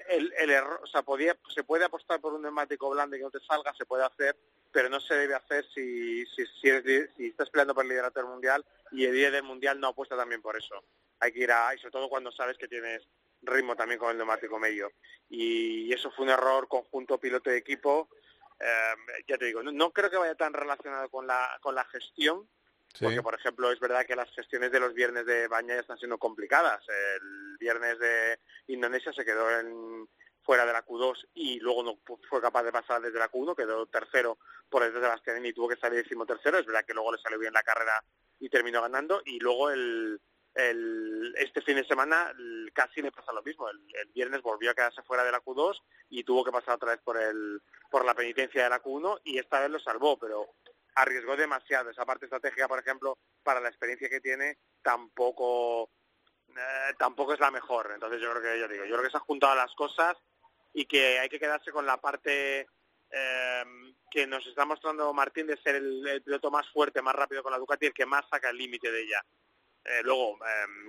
el, 0.09 0.31
el 0.37 0.49
error, 0.51 0.79
o 0.83 0.85
sea, 0.85 1.01
podía, 1.01 1.35
se 1.49 1.63
puede 1.63 1.85
apostar 1.85 2.21
por 2.21 2.35
un 2.35 2.43
neumático 2.43 2.87
blando 2.91 3.15
y 3.15 3.19
que 3.19 3.23
no 3.25 3.31
te 3.31 3.39
salga, 3.39 3.73
se 3.73 3.87
puede 3.87 4.05
hacer, 4.05 4.37
pero 4.71 4.89
no 4.89 4.99
se 4.99 5.15
debe 5.15 5.33
hacer 5.33 5.65
si, 5.73 6.23
si, 6.27 6.45
si, 6.45 6.69
estás 7.25 7.49
peleando 7.49 7.73
por 7.73 7.83
el 7.83 7.89
liderato 7.89 8.19
del 8.19 8.29
mundial 8.29 8.63
y 8.91 9.05
el 9.05 9.13
día 9.13 9.31
del 9.31 9.41
mundial 9.41 9.79
no 9.79 9.87
apuesta 9.87 10.15
también 10.15 10.39
por 10.39 10.55
eso. 10.55 10.83
Hay 11.19 11.31
que 11.31 11.39
ir 11.39 11.51
a, 11.51 11.73
y 11.73 11.79
sobre 11.79 11.93
todo 11.93 12.09
cuando 12.09 12.31
sabes 12.31 12.59
que 12.59 12.67
tienes 12.67 13.07
ritmo 13.41 13.75
también 13.75 13.97
con 13.97 14.11
el 14.11 14.17
neumático 14.17 14.59
medio. 14.59 14.91
Y, 15.27 15.91
eso 15.91 16.11
fue 16.11 16.25
un 16.25 16.31
error 16.31 16.67
conjunto 16.67 17.19
piloto 17.19 17.51
y 17.51 17.57
equipo. 17.57 18.07
Eh, 18.59 19.23
ya 19.27 19.39
te 19.39 19.45
digo, 19.45 19.63
no, 19.63 19.71
no, 19.71 19.91
creo 19.91 20.11
que 20.11 20.17
vaya 20.17 20.35
tan 20.35 20.53
relacionado 20.53 21.09
con 21.09 21.25
la, 21.25 21.57
con 21.59 21.73
la 21.73 21.85
gestión, 21.85 22.47
porque, 22.99 23.21
por 23.21 23.35
ejemplo, 23.35 23.71
es 23.71 23.79
verdad 23.79 24.05
que 24.05 24.15
las 24.15 24.29
gestiones 24.31 24.71
de 24.71 24.79
los 24.79 24.93
viernes 24.93 25.25
de 25.25 25.47
Baña 25.47 25.75
están 25.75 25.97
siendo 25.97 26.17
complicadas. 26.17 26.83
El 26.87 27.57
viernes 27.57 27.99
de 27.99 28.39
Indonesia 28.67 29.13
se 29.13 29.25
quedó 29.25 29.49
en, 29.59 30.07
fuera 30.43 30.65
de 30.65 30.73
la 30.73 30.85
Q2 30.85 31.29
y 31.33 31.59
luego 31.59 31.83
no 31.83 31.99
fue 32.29 32.41
capaz 32.41 32.63
de 32.63 32.71
pasar 32.71 33.01
desde 33.01 33.19
la 33.19 33.31
Q1, 33.31 33.55
quedó 33.55 33.85
tercero 33.85 34.37
por 34.69 34.83
detrás 34.83 35.01
de 35.01 35.07
Bastianini 35.07 35.49
y 35.49 35.53
tuvo 35.53 35.69
que 35.69 35.77
salir 35.77 36.01
décimo 36.03 36.25
tercero. 36.25 36.57
Es 36.57 36.65
verdad 36.65 36.85
que 36.85 36.93
luego 36.93 37.13
le 37.13 37.21
salió 37.21 37.39
bien 37.39 37.53
la 37.53 37.63
carrera 37.63 38.03
y 38.39 38.49
terminó 38.49 38.81
ganando. 38.81 39.21
Y 39.25 39.39
luego 39.39 39.69
el, 39.69 40.19
el, 40.55 41.33
este 41.37 41.61
fin 41.61 41.75
de 41.75 41.85
semana 41.85 42.33
casi 42.73 43.01
le 43.01 43.11
pasa 43.11 43.33
lo 43.33 43.43
mismo. 43.43 43.69
El, 43.69 43.79
el, 44.01 44.07
viernes 44.13 44.41
volvió 44.41 44.71
a 44.71 44.73
quedarse 44.73 45.03
fuera 45.03 45.23
de 45.23 45.31
la 45.31 45.41
Q2 45.41 45.81
y 46.09 46.23
tuvo 46.23 46.43
que 46.43 46.51
pasar 46.51 46.75
otra 46.75 46.91
vez 46.91 47.01
por, 47.03 47.17
el, 47.17 47.61
por 47.89 48.05
la 48.05 48.13
penitencia 48.13 48.63
de 48.63 48.69
la 48.69 48.81
Q1 48.81 49.21
y 49.23 49.37
esta 49.37 49.59
vez 49.59 49.69
lo 49.69 49.79
salvó, 49.79 50.17
pero 50.17 50.55
arriesgó 50.95 51.35
demasiado. 51.35 51.89
Esa 51.89 52.05
parte 52.05 52.25
estratégica, 52.25 52.67
por 52.67 52.79
ejemplo, 52.79 53.17
para 53.43 53.59
la 53.59 53.69
experiencia 53.69 54.09
que 54.09 54.21
tiene, 54.21 54.57
tampoco 54.81 55.89
eh, 56.55 56.93
tampoco 56.97 57.33
es 57.33 57.39
la 57.39 57.51
mejor. 57.51 57.91
Entonces 57.93 58.21
yo 58.21 58.31
creo 58.31 58.41
que 58.41 58.59
yo 58.59 58.67
digo, 58.67 58.85
yo 58.85 58.93
creo 58.93 59.03
que 59.03 59.11
se 59.11 59.17
han 59.17 59.23
juntado 59.23 59.55
las 59.55 59.73
cosas 59.75 60.17
y 60.73 60.85
que 60.85 61.19
hay 61.19 61.29
que 61.29 61.39
quedarse 61.39 61.71
con 61.71 61.85
la 61.85 61.97
parte 61.97 62.67
eh, 63.09 63.63
que 64.09 64.27
nos 64.27 64.45
está 64.47 64.65
mostrando 64.65 65.13
Martín 65.13 65.47
de 65.47 65.57
ser 65.57 65.75
el, 65.75 66.21
piloto 66.23 66.51
más 66.51 66.67
fuerte, 66.69 67.01
más 67.01 67.15
rápido 67.15 67.43
con 67.43 67.51
la 67.51 67.57
Ducati, 67.57 67.87
el 67.87 67.93
que 67.93 68.05
más 68.05 68.25
saca 68.29 68.49
el 68.49 68.57
límite 68.57 68.91
de 68.91 69.01
ella. 69.01 69.23
Eh, 69.83 70.01
luego, 70.03 70.37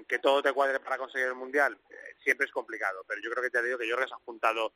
que 0.07 0.19
todo 0.19 0.43
te 0.43 0.53
cuadre 0.53 0.79
para 0.81 0.99
conseguir 0.99 1.29
el 1.29 1.35
Mundial, 1.35 1.79
siempre 2.23 2.45
es 2.45 2.53
complicado, 2.53 3.03
pero 3.09 3.23
yo 3.23 3.31
creo 3.31 3.43
que 3.43 3.51
te 3.51 3.63
digo 3.63 3.79
que 3.79 3.89
yo 3.89 3.95
creo 3.95 4.05
que 4.05 4.11
se 4.11 4.15
han 4.15 4.25
juntado 4.25 4.75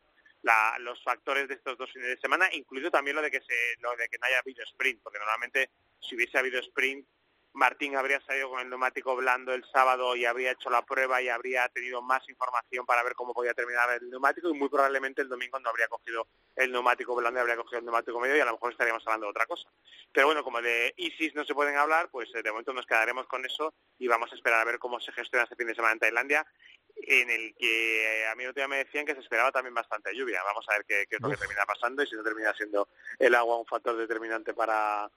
los 0.78 1.02
factores 1.02 1.48
de 1.48 1.54
estos 1.54 1.76
dos 1.76 1.92
fines 1.92 2.08
de 2.08 2.18
semana, 2.18 2.48
incluido 2.52 2.90
también 2.90 3.16
lo 3.16 3.22
de 3.22 3.30
que 3.30 3.40
se, 3.40 3.80
lo 3.80 3.96
de 3.96 4.08
que 4.08 4.18
no 4.18 4.26
haya 4.26 4.38
habido 4.38 4.62
sprint, 4.64 5.02
porque 5.02 5.18
normalmente 5.18 5.70
si 6.00 6.14
hubiese 6.14 6.38
habido 6.38 6.60
sprint, 6.60 7.06
Martín 7.56 7.96
habría 7.96 8.20
salido 8.20 8.50
con 8.50 8.60
el 8.60 8.68
neumático 8.68 9.16
blando 9.16 9.54
el 9.54 9.64
sábado 9.72 10.14
y 10.14 10.26
habría 10.26 10.50
hecho 10.50 10.68
la 10.68 10.84
prueba 10.84 11.22
y 11.22 11.30
habría 11.30 11.66
tenido 11.70 12.02
más 12.02 12.28
información 12.28 12.84
para 12.84 13.02
ver 13.02 13.14
cómo 13.14 13.32
podía 13.32 13.54
terminar 13.54 13.88
el 13.94 14.10
neumático 14.10 14.50
y 14.50 14.52
muy 14.52 14.68
probablemente 14.68 15.22
el 15.22 15.28
domingo 15.30 15.58
no 15.58 15.70
habría 15.70 15.88
cogido 15.88 16.28
el 16.54 16.70
neumático 16.70 17.14
blando 17.14 17.38
y 17.38 17.40
habría 17.40 17.56
cogido 17.56 17.78
el 17.78 17.86
neumático 17.86 18.20
medio 18.20 18.36
y 18.36 18.40
a 18.40 18.44
lo 18.44 18.52
mejor 18.52 18.72
estaríamos 18.72 19.02
hablando 19.06 19.26
de 19.26 19.30
otra 19.30 19.46
cosa. 19.46 19.70
Pero 20.12 20.26
bueno, 20.26 20.44
como 20.44 20.60
de 20.60 20.92
ISIS 20.98 21.34
no 21.34 21.46
se 21.46 21.54
pueden 21.54 21.76
hablar, 21.76 22.10
pues 22.10 22.28
eh, 22.34 22.42
de 22.42 22.50
momento 22.50 22.74
nos 22.74 22.84
quedaremos 22.84 23.26
con 23.26 23.42
eso 23.46 23.72
y 23.98 24.06
vamos 24.06 24.30
a 24.30 24.34
esperar 24.34 24.60
a 24.60 24.64
ver 24.64 24.78
cómo 24.78 25.00
se 25.00 25.12
gestiona 25.12 25.44
este 25.44 25.56
fin 25.56 25.66
de 25.66 25.74
semana 25.74 25.94
en 25.94 26.00
Tailandia 26.00 26.46
en 26.96 27.30
el 27.30 27.54
que 27.54 28.22
eh, 28.22 28.28
a 28.28 28.34
mí 28.34 28.44
otro 28.44 28.60
día 28.60 28.68
me 28.68 28.78
decían 28.78 29.04
que 29.04 29.14
se 29.14 29.20
esperaba 29.20 29.52
también 29.52 29.74
bastante 29.74 30.14
lluvia. 30.14 30.42
Vamos 30.44 30.64
a 30.68 30.74
ver 30.74 30.84
qué, 30.86 31.02
es 31.02 31.20
lo 31.20 31.30
que 31.30 31.36
termina 31.36 31.64
pasando 31.66 32.02
y 32.02 32.06
si 32.06 32.16
no 32.16 32.22
termina 32.22 32.52
siendo 32.54 32.88
el 33.18 33.34
agua 33.34 33.58
un 33.58 33.66
factor 33.66 33.96
determinante 33.96 34.54
para, 34.54 35.10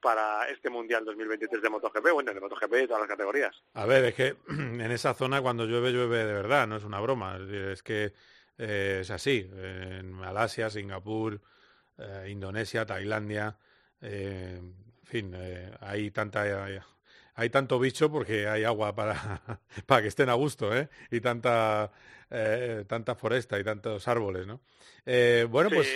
para 0.00 0.48
este 0.48 0.70
Mundial 0.70 1.04
2023 1.04 1.62
de 1.62 1.70
MotoGP, 1.70 2.12
bueno, 2.12 2.32
de 2.32 2.40
MotoGP 2.40 2.74
y 2.84 2.86
todas 2.86 3.00
las 3.00 3.08
categorías. 3.08 3.54
A 3.74 3.86
ver, 3.86 4.04
es 4.04 4.14
que 4.14 4.36
en 4.48 4.90
esa 4.90 5.14
zona 5.14 5.42
cuando 5.42 5.66
llueve, 5.66 5.90
llueve 5.90 6.24
de 6.24 6.32
verdad, 6.32 6.66
no 6.66 6.76
es 6.76 6.84
una 6.84 7.00
broma. 7.00 7.36
Es, 7.36 7.82
que 7.82 8.12
eh, 8.58 8.98
es 9.00 9.10
así. 9.10 9.50
En 9.52 10.12
Malasia, 10.12 10.70
Singapur, 10.70 11.40
eh, 11.98 12.28
Indonesia, 12.28 12.86
Tailandia, 12.86 13.58
en 14.00 14.74
fin, 15.04 15.34
hay 15.80 16.10
tanta 16.10 16.44
hay 17.34 17.50
tanto 17.50 17.78
bicho 17.78 18.10
porque 18.10 18.48
hay 18.48 18.64
agua 18.64 18.94
para, 18.94 19.14
para 19.86 20.02
que 20.02 20.08
estén 20.08 20.28
a 20.28 20.34
gusto, 20.34 20.74
¿eh? 20.74 20.88
Y 21.10 21.20
tanta, 21.20 21.90
eh, 22.30 22.84
tanta 22.88 23.14
foresta 23.14 23.58
y 23.58 23.64
tantos 23.64 24.06
árboles, 24.08 24.46
¿no? 24.46 24.60
Eh, 25.04 25.46
bueno, 25.48 25.70
pues... 25.70 25.94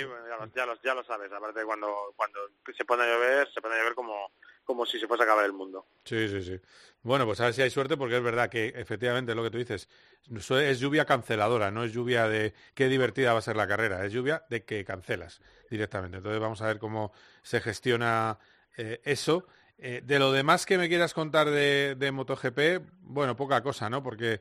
ya, 0.54 0.66
lo, 0.66 0.80
ya, 0.82 0.94
lo, 0.94 1.04
sabes, 1.04 1.32
aparte 1.32 1.64
cuando, 1.64 2.12
cuando 2.16 2.38
se 2.76 2.84
pone 2.84 3.04
a 3.04 3.06
llover, 3.06 3.48
se 3.52 3.60
pone 3.60 3.76
a 3.76 3.78
llover 3.78 3.94
como, 3.94 4.32
como 4.64 4.84
si 4.84 4.98
se 5.00 5.06
fuese 5.06 5.22
a 5.22 5.26
acabar 5.26 5.46
el 5.46 5.52
mundo. 5.52 5.86
Sí, 6.04 6.28
sí, 6.28 6.42
sí. 6.42 6.60
Bueno, 7.02 7.24
pues 7.24 7.40
a 7.40 7.44
ver 7.44 7.54
si 7.54 7.62
hay 7.62 7.70
suerte 7.70 7.96
porque 7.96 8.16
es 8.16 8.22
verdad 8.22 8.50
que 8.50 8.72
efectivamente 8.76 9.34
lo 9.34 9.42
que 9.42 9.50
tú 9.50 9.58
dices 9.58 9.88
es 10.30 10.80
lluvia 10.80 11.06
canceladora, 11.06 11.70
no 11.70 11.84
es 11.84 11.92
lluvia 11.92 12.28
de 12.28 12.52
qué 12.74 12.88
divertida 12.88 13.32
va 13.32 13.38
a 13.38 13.42
ser 13.42 13.56
la 13.56 13.66
carrera, 13.66 14.04
es 14.04 14.12
lluvia 14.12 14.44
de 14.50 14.64
que 14.64 14.84
cancelas 14.84 15.40
directamente. 15.70 16.18
Entonces 16.18 16.40
vamos 16.40 16.60
a 16.60 16.66
ver 16.66 16.78
cómo 16.78 17.12
se 17.42 17.60
gestiona 17.60 18.38
eh, 18.76 19.00
eso 19.04 19.46
eh, 19.78 20.02
de 20.04 20.18
lo 20.18 20.32
demás 20.32 20.66
que 20.66 20.76
me 20.76 20.88
quieras 20.88 21.14
contar 21.14 21.48
de, 21.50 21.94
de, 21.96 22.10
MotoGP, 22.10 22.84
bueno, 23.00 23.36
poca 23.36 23.62
cosa, 23.62 23.88
¿no? 23.88 24.02
Porque 24.02 24.40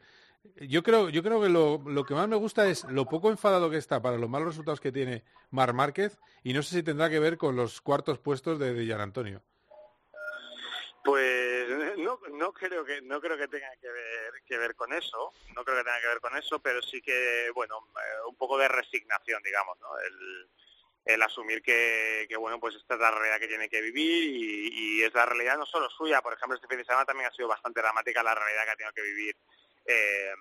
yo 0.62 0.82
creo, 0.82 1.10
yo 1.10 1.22
creo 1.22 1.42
que 1.42 1.50
lo, 1.50 2.06
que 2.06 2.14
más 2.14 2.28
me 2.28 2.36
gusta 2.36 2.68
es 2.68 2.84
lo 2.86 3.06
poco 3.06 3.30
enfadado 3.30 3.70
que 3.70 3.78
está 3.78 4.02
para 4.02 4.18
los 4.18 4.30
malos 4.30 4.50
resultados 4.50 4.80
que 4.80 4.92
tiene 4.92 5.24
Mar 5.52 5.74
Márquez 5.74 6.18
y 6.44 6.54
no 6.54 6.64
sé 6.64 6.76
si 6.76 6.84
tendrá 6.84 7.10
que 7.10 7.20
ver 7.20 7.38
con 7.38 7.56
los 7.56 7.82
cuartos 7.82 8.18
puestos 8.18 8.58
de 8.58 8.74
Villar 8.74 9.02
Antonio. 9.02 9.42
Pues 11.04 11.70
no, 11.98 12.20
no 12.34 12.52
creo 12.52 12.84
que 12.84 13.02
no 13.02 13.22
creo 13.22 13.38
que 13.38 13.48
tenga 13.48 13.72
que 13.80 13.88
ver 13.88 14.34
que 14.46 14.58
ver 14.58 14.76
con 14.76 14.92
eso, 14.92 15.34
no 15.56 15.64
creo 15.64 15.78
que 15.78 15.84
tenga 15.84 16.02
que 16.02 16.08
ver 16.08 16.20
con 16.20 16.36
eso, 16.36 16.60
pero 16.60 16.82
sí 16.82 17.02
que 17.02 17.50
bueno 17.54 17.78
eh, 17.96 18.28
un 18.28 18.36
poco 18.36 18.58
de 18.58 18.68
resignación, 18.68 19.42
digamos, 19.44 19.80
¿no? 19.80 19.90
El 21.08 21.22
asumir 21.22 21.62
que, 21.62 22.28
bueno 22.38 22.60
pues 22.60 22.76
esta 22.76 22.96
es 22.96 23.00
la 23.00 23.12
realidad 23.12 23.40
que 23.40 23.48
tiene 23.48 23.70
que 23.70 23.82
vivir 23.82 24.24
y, 24.74 25.04
es 25.04 25.14
la 25.14 25.26
realidad 25.26 25.58
no 25.58 25.66
solo 25.66 25.90
suya. 25.90 26.22
Por 26.22 26.34
ejemplo 26.34 26.56
este 26.56 26.68
fin 26.68 26.78
de 26.78 26.86
semana 26.86 27.06
también 27.06 27.30
ha 27.30 27.34
sido 27.34 27.48
bastante 27.48 27.82
dramática 27.82 28.24
la 28.24 28.36
realidad 28.36 28.66
que 28.66 28.72
ha 28.72 28.76
tenido 28.76 28.94
que 28.94 29.02
vivir 29.02 29.36
eh, 29.86 30.34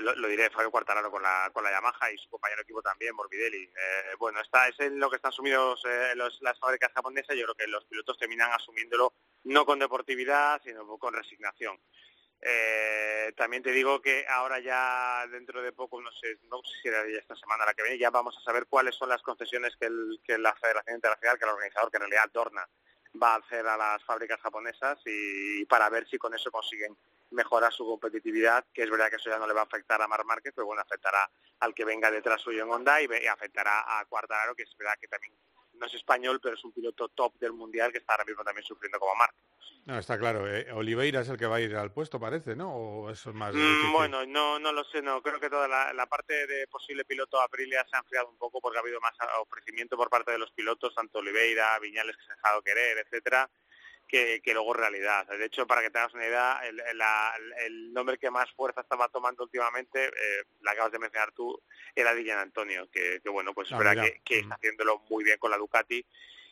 lo, 0.00 0.28
diré 0.28 0.48
Fabio 0.50 0.70
Quartararo 0.70 1.10
con 1.10 1.22
la 1.22 1.50
con 1.52 1.62
la 1.62 1.70
Yamaha 1.70 2.10
y 2.10 2.16
su 2.16 2.30
compañero 2.30 2.62
equipo 2.62 2.80
también 2.80 3.14
Morbidelli. 3.14 3.64
Eh, 3.64 4.14
bueno 4.18 4.40
está 4.40 4.66
es 4.68 4.78
lo 4.92 5.10
que 5.10 5.16
están 5.16 5.32
sumidos 5.32 5.82
eh, 5.84 6.14
las 6.14 6.58
fábricas 6.58 6.92
japonesas. 6.94 7.36
Yo 7.36 7.44
creo 7.44 7.54
que 7.54 7.66
los 7.66 7.84
pilotos 7.84 8.16
terminan 8.16 8.50
asumiéndolo 8.52 9.12
no 9.44 9.66
con 9.66 9.78
deportividad 9.78 10.62
sino 10.64 10.86
con 10.98 11.12
resignación 11.12 11.78
eh, 12.46 13.32
también 13.36 13.62
te 13.62 13.72
digo 13.72 14.02
que 14.02 14.26
ahora 14.28 14.60
ya 14.60 15.26
dentro 15.28 15.62
de 15.62 15.72
poco, 15.72 15.98
no 16.02 16.12
sé, 16.12 16.38
no 16.50 16.60
sé 16.62 16.74
si 16.82 16.88
era 16.88 17.02
esta 17.18 17.34
semana 17.34 17.64
la 17.64 17.72
que 17.72 17.82
viene, 17.82 17.96
ya 17.96 18.10
vamos 18.10 18.36
a 18.36 18.42
saber 18.42 18.66
cuáles 18.66 18.94
son 18.94 19.08
las 19.08 19.22
concesiones 19.22 19.74
que, 19.76 19.88
la 20.38 20.54
Federación 20.56 20.96
Internacional, 20.96 21.38
que 21.38 21.44
el 21.44 21.50
organizador, 21.50 21.90
que 21.90 21.96
en 21.96 22.02
realidad 22.02 22.30
Dorna, 22.34 22.68
va 23.20 23.34
a 23.34 23.38
hacer 23.38 23.66
a 23.66 23.78
las 23.78 24.04
fábricas 24.04 24.38
japonesas 24.42 24.98
y, 25.06 25.64
para 25.64 25.88
ver 25.88 26.06
si 26.06 26.18
con 26.18 26.34
eso 26.34 26.50
consiguen 26.50 26.94
mejorar 27.30 27.72
su 27.72 27.86
competitividad, 27.86 28.66
que 28.74 28.82
es 28.82 28.90
verdad 28.90 29.08
que 29.08 29.16
eso 29.16 29.30
ya 29.30 29.38
no 29.38 29.46
le 29.46 29.54
va 29.54 29.62
a 29.62 29.64
afectar 29.64 30.02
a 30.02 30.06
Mar 30.08 30.24
Márquez, 30.26 30.52
pero 30.54 30.66
bueno, 30.66 30.82
afectará 30.82 31.30
al 31.60 31.74
que 31.74 31.86
venga 31.86 32.10
detrás 32.10 32.42
suyo 32.42 32.64
en 32.64 32.70
Honda 32.70 33.00
y, 33.00 33.06
y 33.06 33.26
afectará 33.26 33.98
a 33.98 34.04
Cuartararo, 34.04 34.54
que 34.54 34.64
es 34.64 34.76
verdad 34.76 34.98
que 35.00 35.08
también 35.08 35.32
no 35.78 35.86
es 35.86 35.94
español, 35.94 36.40
pero 36.42 36.54
es 36.54 36.64
un 36.64 36.72
piloto 36.72 37.08
top 37.08 37.34
del 37.38 37.52
mundial 37.52 37.92
que 37.92 37.98
está 37.98 38.14
ahora 38.14 38.24
mismo 38.24 38.44
también 38.44 38.64
sufriendo 38.64 38.98
como 38.98 39.14
marca. 39.14 39.36
No, 39.86 39.98
está 39.98 40.18
claro. 40.18 40.48
Eh, 40.48 40.72
Oliveira 40.72 41.20
es 41.20 41.28
el 41.28 41.36
que 41.36 41.46
va 41.46 41.56
a 41.56 41.60
ir 41.60 41.76
al 41.76 41.92
puesto, 41.92 42.18
parece, 42.18 42.56
¿no? 42.56 42.74
¿O 42.74 43.10
eso 43.10 43.30
es 43.30 43.36
más 43.36 43.54
mm, 43.54 43.92
bueno, 43.92 44.24
no, 44.24 44.58
no 44.58 44.72
lo 44.72 44.82
sé. 44.84 45.02
No 45.02 45.22
creo 45.22 45.38
que 45.38 45.50
toda 45.50 45.68
la, 45.68 46.06
parte 46.06 46.46
de 46.46 46.66
posible 46.68 47.04
piloto 47.04 47.40
Aprilia 47.40 47.84
se 47.90 47.96
ha 47.96 47.98
enfriado 47.98 48.28
un 48.28 48.38
poco 48.38 48.60
porque 48.60 48.78
ha 48.78 48.80
habido 48.80 49.00
más 49.00 49.12
ofrecimiento 49.40 49.96
por 49.96 50.08
parte 50.08 50.32
de 50.32 50.38
los 50.38 50.50
pilotos, 50.52 50.94
tanto 50.94 51.18
Oliveira, 51.18 51.78
Viñales 51.80 52.16
que 52.16 52.24
se 52.24 52.32
ha 52.32 52.36
dejado 52.36 52.62
querer, 52.62 52.98
etcétera. 52.98 53.50
Que, 54.06 54.40
luego 54.52 54.74
realidad. 54.74 55.26
De 55.26 55.44
hecho, 55.44 55.66
para 55.66 55.82
que 55.82 55.90
te 55.90 55.98
hagas 55.98 56.14
una 56.14 56.26
idea, 56.26 56.60
el, 57.66 57.92
nombre 57.92 58.18
que 58.18 58.30
más 58.30 58.50
fuerza 58.52 58.80
estaba 58.80 59.08
tomando 59.08 59.44
últimamente, 59.44 60.06
eh, 60.06 60.44
la 60.62 60.72
acabas 60.72 60.92
de 60.92 60.98
mencionar 60.98 61.32
tú, 61.32 61.60
era 61.94 62.14
Dylan 62.14 62.38
Antonio, 62.38 62.88
que, 62.90 63.20
bueno, 63.30 63.54
pues 63.54 63.68
es 63.68 63.74
ah, 63.74 63.78
verdad 63.78 64.04
que, 64.24 64.38
está 64.38 64.54
haciéndolo 64.54 65.02
muy 65.08 65.24
bien 65.24 65.38
con 65.38 65.50
la 65.50 65.58
Ducati 65.58 66.04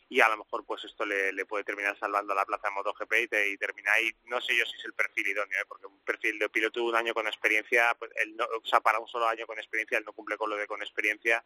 y 0.09 0.21
a 0.21 0.29
lo 0.29 0.37
mejor 0.37 0.63
pues 0.65 0.83
esto 0.83 1.05
le, 1.05 1.45
puede 1.45 1.63
terminar 1.63 1.97
salvando 1.97 2.33
a 2.33 2.35
la 2.35 2.45
plaza 2.45 2.67
de 2.67 2.73
MotoGP 2.75 3.13
y, 3.13 3.53
y 3.53 3.57
termina 3.57 3.93
ahí, 3.93 4.11
no 4.25 4.39
sé 4.41 4.55
yo 4.55 4.65
si 4.65 4.77
es 4.77 4.85
el 4.85 4.93
perfil 4.93 5.27
idóneo, 5.27 5.59
¿eh? 5.59 5.65
porque 5.67 5.87
un 5.87 5.99
perfil 6.01 6.37
de 6.37 6.49
piloto 6.49 6.79
de 6.81 6.85
un 6.85 6.95
año 6.95 7.13
con 7.13 7.25
experiencia, 7.25 7.95
pues 7.97 8.11
él 8.17 8.35
no, 8.35 8.45
o 8.45 8.65
sea, 8.65 8.79
para 8.79 8.99
un 8.99 9.07
solo 9.07 9.27
año 9.27 9.47
con 9.47 9.57
experiencia, 9.57 9.97
él 9.97 10.05
no 10.05 10.13
cumple 10.13 10.37
con 10.37 10.49
lo 10.49 10.57
de 10.57 10.67
con 10.67 10.81
experiencia 10.81 11.43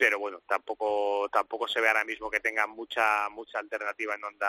pero 0.00 0.18
bueno, 0.18 0.40
tampoco 0.48 1.28
tampoco 1.30 1.68
se 1.68 1.78
ve 1.78 1.88
ahora 1.88 2.06
mismo 2.06 2.30
que 2.30 2.40
tengan 2.40 2.70
mucha 2.70 3.28
mucha 3.28 3.58
alternativa 3.58 4.14
en 4.14 4.24
onda 4.24 4.48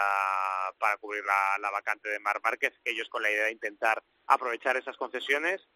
para 0.79 0.95
cubrir 0.95 1.25
la, 1.25 1.69
vacante 1.69 2.07
de 2.07 2.19
Mar 2.19 2.39
Márquez, 2.41 2.79
ellos 2.85 3.09
con 3.09 3.21
la 3.21 3.29
idea 3.29 3.43
de 3.43 3.51
intentar 3.51 4.01
aprovechar 4.27 4.77
esas 4.77 4.95
concesiones 4.95 5.67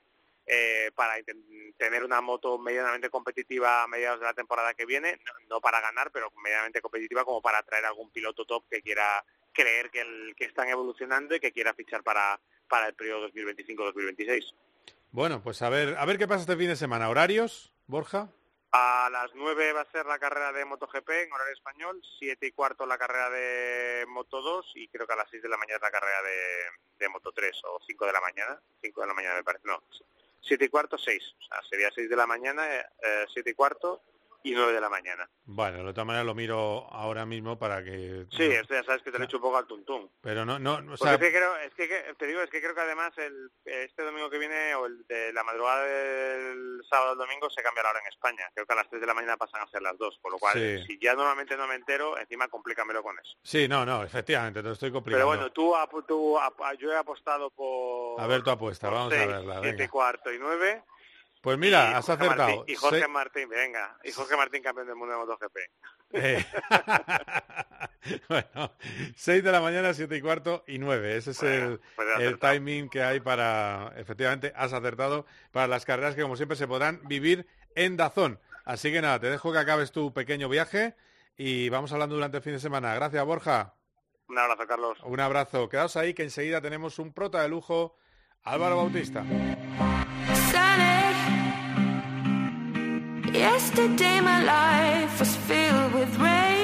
eh, 0.46 0.92
para 0.96 1.16
tener 1.78 2.06
una 2.06 2.22
moto 2.22 2.58
medianamente 2.58 3.10
competitiva 3.10 3.84
a 3.84 3.88
mediados 3.88 4.22
de 4.22 4.28
la 4.28 4.34
temporada 4.34 4.74
que 4.76 4.86
viene, 4.86 5.20
no, 5.50 5.60
para 5.60 5.82
ganar, 5.82 6.10
pero 6.10 6.32
medianamente 6.42 6.80
competitiva 6.80 7.26
como 7.26 7.42
para 7.42 7.62
traer 7.64 7.84
algún 7.84 8.10
piloto 8.12 8.46
top 8.46 8.64
que 8.70 8.82
quiera 8.82 9.26
creer 9.52 9.90
que, 9.92 10.02
el, 10.02 10.36
que 10.38 10.46
están 10.46 10.70
evolucionando 10.70 11.36
y 11.36 11.42
que 11.42 11.52
quiera 11.52 11.74
fichar 11.74 12.02
para, 12.02 12.40
para 12.70 12.88
el 12.88 12.94
periodo 12.94 13.28
2025-2026. 13.30 14.54
Bueno, 15.12 15.44
pues 15.44 15.62
a 15.62 15.70
ver, 15.70 15.98
a 15.98 16.06
ver 16.06 16.18
qué 16.18 16.30
pasa 16.30 16.42
este 16.42 16.56
fin 16.56 16.70
de 16.70 16.78
semana. 16.78 17.10
¿Horarios, 17.10 17.74
Borja? 17.88 18.32
A 18.78 19.10
las 19.10 19.34
9 19.34 19.72
va 19.72 19.82
a 19.82 19.92
ser 19.94 20.06
la 20.06 20.20
carrera 20.20 20.52
de 20.52 20.66
MotoGP 20.66 21.10
en 21.10 21.32
horario 21.32 21.54
español, 21.54 22.02
7 22.20 22.46
y 22.46 22.52
cuarto 22.52 22.86
la 22.86 22.98
carrera 22.98 23.30
de 23.30 24.06
Moto 24.06 24.42
2 24.42 24.74
y 24.76 24.90
creo 24.90 25.08
que 25.08 25.14
a 25.14 25.16
las 25.16 25.30
6 25.30 25.44
de 25.44 25.48
la 25.48 25.56
mañana 25.56 25.80
la 25.82 25.92
carrera 25.92 26.22
de, 26.24 26.36
de 27.00 27.08
Moto 27.08 27.32
3 27.32 27.58
o 27.64 27.80
5 27.88 28.06
de 28.06 28.12
la 28.12 28.20
mañana, 28.20 28.62
5 28.82 29.00
de 29.00 29.08
la 29.08 29.14
mañana 29.14 29.36
me 29.36 29.46
parece, 29.46 29.66
no, 29.66 29.82
7 30.42 30.66
y 30.66 30.68
cuarto, 30.68 30.98
6, 30.98 31.36
o 31.40 31.44
sea, 31.44 31.62
sería 31.70 31.90
6 31.90 32.10
de 32.10 32.16
la 32.18 32.28
mañana, 32.28 32.64
7 33.34 33.50
eh, 33.50 33.54
y 33.54 33.56
cuarto 33.56 34.04
y 34.46 34.54
9 34.54 34.74
de 34.74 34.80
la 34.80 34.90
mañana. 34.90 35.28
Bueno, 35.44 35.84
de 35.84 35.90
otra 35.90 36.06
manera 36.06 36.24
lo 36.24 36.36
miro 36.36 36.88
ahora 36.92 37.26
mismo 37.26 37.58
para 37.58 37.84
que... 37.84 38.28
Sí, 38.30 38.44
esto 38.44 38.76
ya 38.76 38.84
sabes 38.84 39.02
que 39.02 39.12
te 39.12 39.18
lo 39.18 39.24
he 39.24 39.26
hecho 39.26 39.38
un 39.38 39.44
poco 39.44 39.58
al 39.58 39.66
tuntún. 39.66 40.12
Pero 40.22 40.46
no, 40.46 40.60
no, 40.60 40.82
o 40.94 40.98
sea... 40.98 41.14
es, 41.14 41.20
que 41.20 41.32
creo, 41.32 41.58
es 41.58 41.74
que, 41.74 41.88
te 42.18 42.28
digo, 42.28 42.42
es 42.42 42.50
que 42.52 42.62
creo 42.62 42.76
que 42.76 42.82
además 42.82 43.12
el, 43.18 43.50
este 43.66 44.04
domingo 44.04 44.30
que 44.30 44.38
viene 44.38 44.76
o 44.76 44.86
el 44.86 45.06
de 45.08 45.34
la 45.34 45.44
madrugada 45.44 45.84
del 45.84 46.80
sábado 46.88 47.14
al 47.14 47.18
domingo 47.18 47.50
se 47.50 47.64
cambia 47.64 47.82
la 47.82 47.90
hora 47.90 48.00
en 48.02 48.08
España. 48.08 48.48
Creo 48.54 48.68
que 48.68 48.74
a 48.74 48.76
las 48.76 48.90
3 48.90 49.02
de 49.02 49.08
la 49.08 49.16
mañana 49.16 49.36
pasan 49.36 49.62
a 49.62 49.68
ser 49.68 49.82
las 49.82 49.98
2, 49.98 50.20
por 50.22 50.32
lo 50.32 50.38
cual 50.38 50.54
si 50.86 51.00
ya 51.02 51.16
normalmente 51.16 51.58
no 51.58 51.66
me 51.66 51.76
entero, 51.76 52.20
encima 52.20 52.48
complícamelo 52.48 53.02
con 53.02 53.18
eso. 53.18 53.36
Sí, 53.42 53.68
no, 53.68 53.84
no, 53.84 54.04
efectivamente, 54.04 54.62
te 54.62 54.68
lo 54.68 54.74
estoy 54.74 54.92
complicando. 54.92 55.28
Pero 55.28 55.28
bueno, 55.28 55.52
tú, 55.52 55.74
tú 56.08 56.38
yo 56.80 56.92
he 56.92 56.98
apostado 56.98 57.50
por... 57.50 58.22
A 58.22 58.28
ver 58.28 58.44
tu 58.44 58.52
apuesta, 58.52 58.92
vamos 58.92 59.12
a 59.12 59.26
verla. 59.26 59.60
7 59.64 59.90
cuarto 59.90 60.32
y 60.32 60.38
9 60.38 60.84
pues 61.46 61.60
mira, 61.60 61.96
has 61.96 62.10
acertado. 62.10 62.66
y 62.68 62.74
Jorge 62.74 63.08
Martín, 63.08 63.48
venga. 63.48 64.00
Y 64.04 64.12
Jorge 64.12 64.36
Martín, 64.36 64.64
campeón 64.64 64.88
del 64.88 64.96
mundo 64.96 65.14
de 65.14 65.20
MotoGP. 65.20 65.58
Eh. 66.14 66.44
bueno, 68.28 68.74
6 69.16 69.44
de 69.44 69.52
la 69.52 69.62
mañana, 69.62 69.94
7 69.94 70.18
y 70.18 70.22
cuarto 70.22 70.64
y 70.66 70.80
9. 70.80 71.18
Ese 71.18 71.32
es 71.32 71.44
el, 71.44 71.80
pues 71.96 72.40
timing 72.40 72.90
que 72.90 73.04
hay 73.04 73.20
para, 73.20 73.94
efectivamente, 73.96 74.54
has 74.56 74.74
acertado, 74.74 75.28
para 75.52 75.68
las 75.68 75.86
carreras 75.86 76.16
que 76.16 76.24
como 76.24 76.36
siempre 76.36 76.58
se 76.58 76.68
podrán 76.68 77.00
vivir 77.08 77.46
en 77.76 77.96
Dazón. 77.96 78.40
Así 78.64 78.92
que 78.92 79.04
nada, 79.04 79.20
te 79.20 79.30
dejo 79.30 79.54
que 79.54 79.60
acabes 79.60 79.92
tu 79.92 80.12
pequeño 80.16 80.50
viaje 80.50 80.96
y 81.38 81.70
vamos 81.70 81.94
hablando 81.94 82.16
durante 82.16 82.38
el 82.38 82.44
fin 82.44 82.54
de 82.54 82.60
semana. 82.60 82.96
Gracias, 82.96 83.24
Borja. 83.24 83.76
Un 84.28 84.40
abrazo, 84.40 84.66
Carlos. 84.66 84.98
Un 85.04 85.20
abrazo. 85.20 85.70
Quedaos 85.70 85.96
ahí 85.96 86.16
que 86.16 86.24
enseguida 86.24 86.60
tenemos 86.60 86.98
un 86.98 87.14
prota 87.14 87.44
de 87.44 87.50
lujo, 87.50 87.96
Álvaro 88.42 88.78
Bautista. 88.78 89.24
Yesterday 93.38 94.22
my 94.22 94.44
life 94.44 95.20
was 95.20 95.36
filled 95.48 95.94
with 95.94 96.18
rain. 96.20 96.56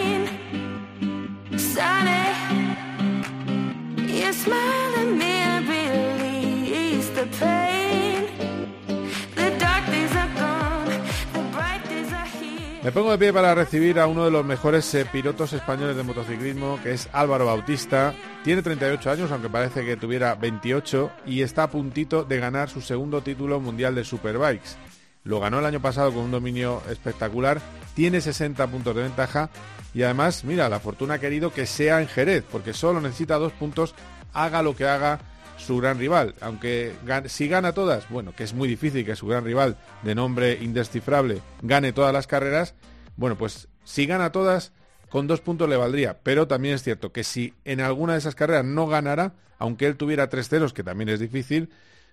Me 12.84 12.91
pongo 12.91 13.11
de 13.11 13.17
pie 13.19 13.32
para 13.32 13.53
recibir 13.53 13.99
a 13.99 14.07
uno 14.07 14.26
de 14.26 14.32
los 14.32 14.43
mejores 14.43 14.93
eh, 14.95 15.05
pilotos 15.05 15.53
españoles 15.53 15.95
de 15.95 16.03
motociclismo, 16.03 16.80
que 16.82 16.93
es 16.93 17.09
Álvaro 17.13 17.45
Bautista. 17.45 18.13
Tiene 18.43 18.63
38 18.63 19.11
años, 19.11 19.32
aunque 19.32 19.49
parece 19.49 19.86
que 19.86 19.97
tuviera 19.97 20.34
28, 20.36 21.11
y 21.28 21.41
está 21.41 21.63
a 21.63 21.69
puntito 21.69 22.24
de 22.24 22.39
ganar 22.39 22.69
su 22.69 22.82
segundo 22.82 23.22
título 23.22 23.59
mundial 23.59 23.93
de 23.93 24.03
Superbikes. 24.03 24.78
Lo 25.24 25.39
ganó 25.39 25.59
el 25.59 25.65
año 25.65 25.82
pasado 25.82 26.11
con 26.11 26.24
un 26.24 26.32
dominio 26.32 26.82
espectacular. 26.89 27.61
Tiene 27.93 28.22
60 28.22 28.65
puntos 28.67 28.95
de 28.95 29.03
ventaja. 29.03 29.49
Y 29.93 30.03
además, 30.03 30.43
mira, 30.43 30.69
la 30.69 30.80
fortuna 30.80 31.15
ha 31.15 31.19
querido 31.19 31.53
que 31.53 31.65
sea 31.65 32.01
en 32.01 32.07
Jerez, 32.07 32.43
porque 32.49 32.74
solo 32.74 33.01
necesita 33.01 33.38
dos 33.38 33.51
puntos, 33.53 33.93
haga 34.34 34.63
lo 34.63 34.76
que 34.76 34.88
haga 34.88 35.19
su 35.57 35.78
gran 35.78 35.99
rival. 35.99 36.36
Aunque 36.41 36.93
si 37.26 37.47
gana 37.47 37.74
todas, 37.74 38.09
bueno, 38.09 38.34
que 38.34 38.43
es 38.43 38.53
muy 38.53 38.67
difícil 38.67 39.05
que 39.05 39.15
su 39.15 39.28
gran 39.28 39.43
rival, 39.43 39.78
de 40.03 40.15
nombre 40.15 40.57
indescifrable, 40.61 41.41
gane 41.61 41.93
todas 41.93 42.13
las 42.13 42.26
carreras, 42.26 42.74
bueno, 43.17 43.38
pues 43.38 43.67
si 43.84 44.05
gana 44.05 44.32
todas, 44.32 44.72
con 45.09 45.28
dos 45.28 45.41
puntos 45.41 45.69
le 45.69 45.76
valdría. 45.76 46.19
Pero 46.24 46.47
también 46.47 46.76
es 46.76 46.84
cierto 46.84 47.11
que 47.11 47.24
si 47.24 47.53
en 47.65 47.82
alguna 47.82 48.13
de 48.13 48.19
esas 48.19 48.36
carreras 48.36 48.65
no 48.65 48.88
ganara, 48.88 49.34
aunque 49.59 49.86
él 49.86 49.97
tuviera 49.97 50.30
tres 50.30 50.49
ceros, 50.49 50.74
que 50.74 50.84
también 50.84 51.09
es 51.09 51.19
difícil, 51.19 51.69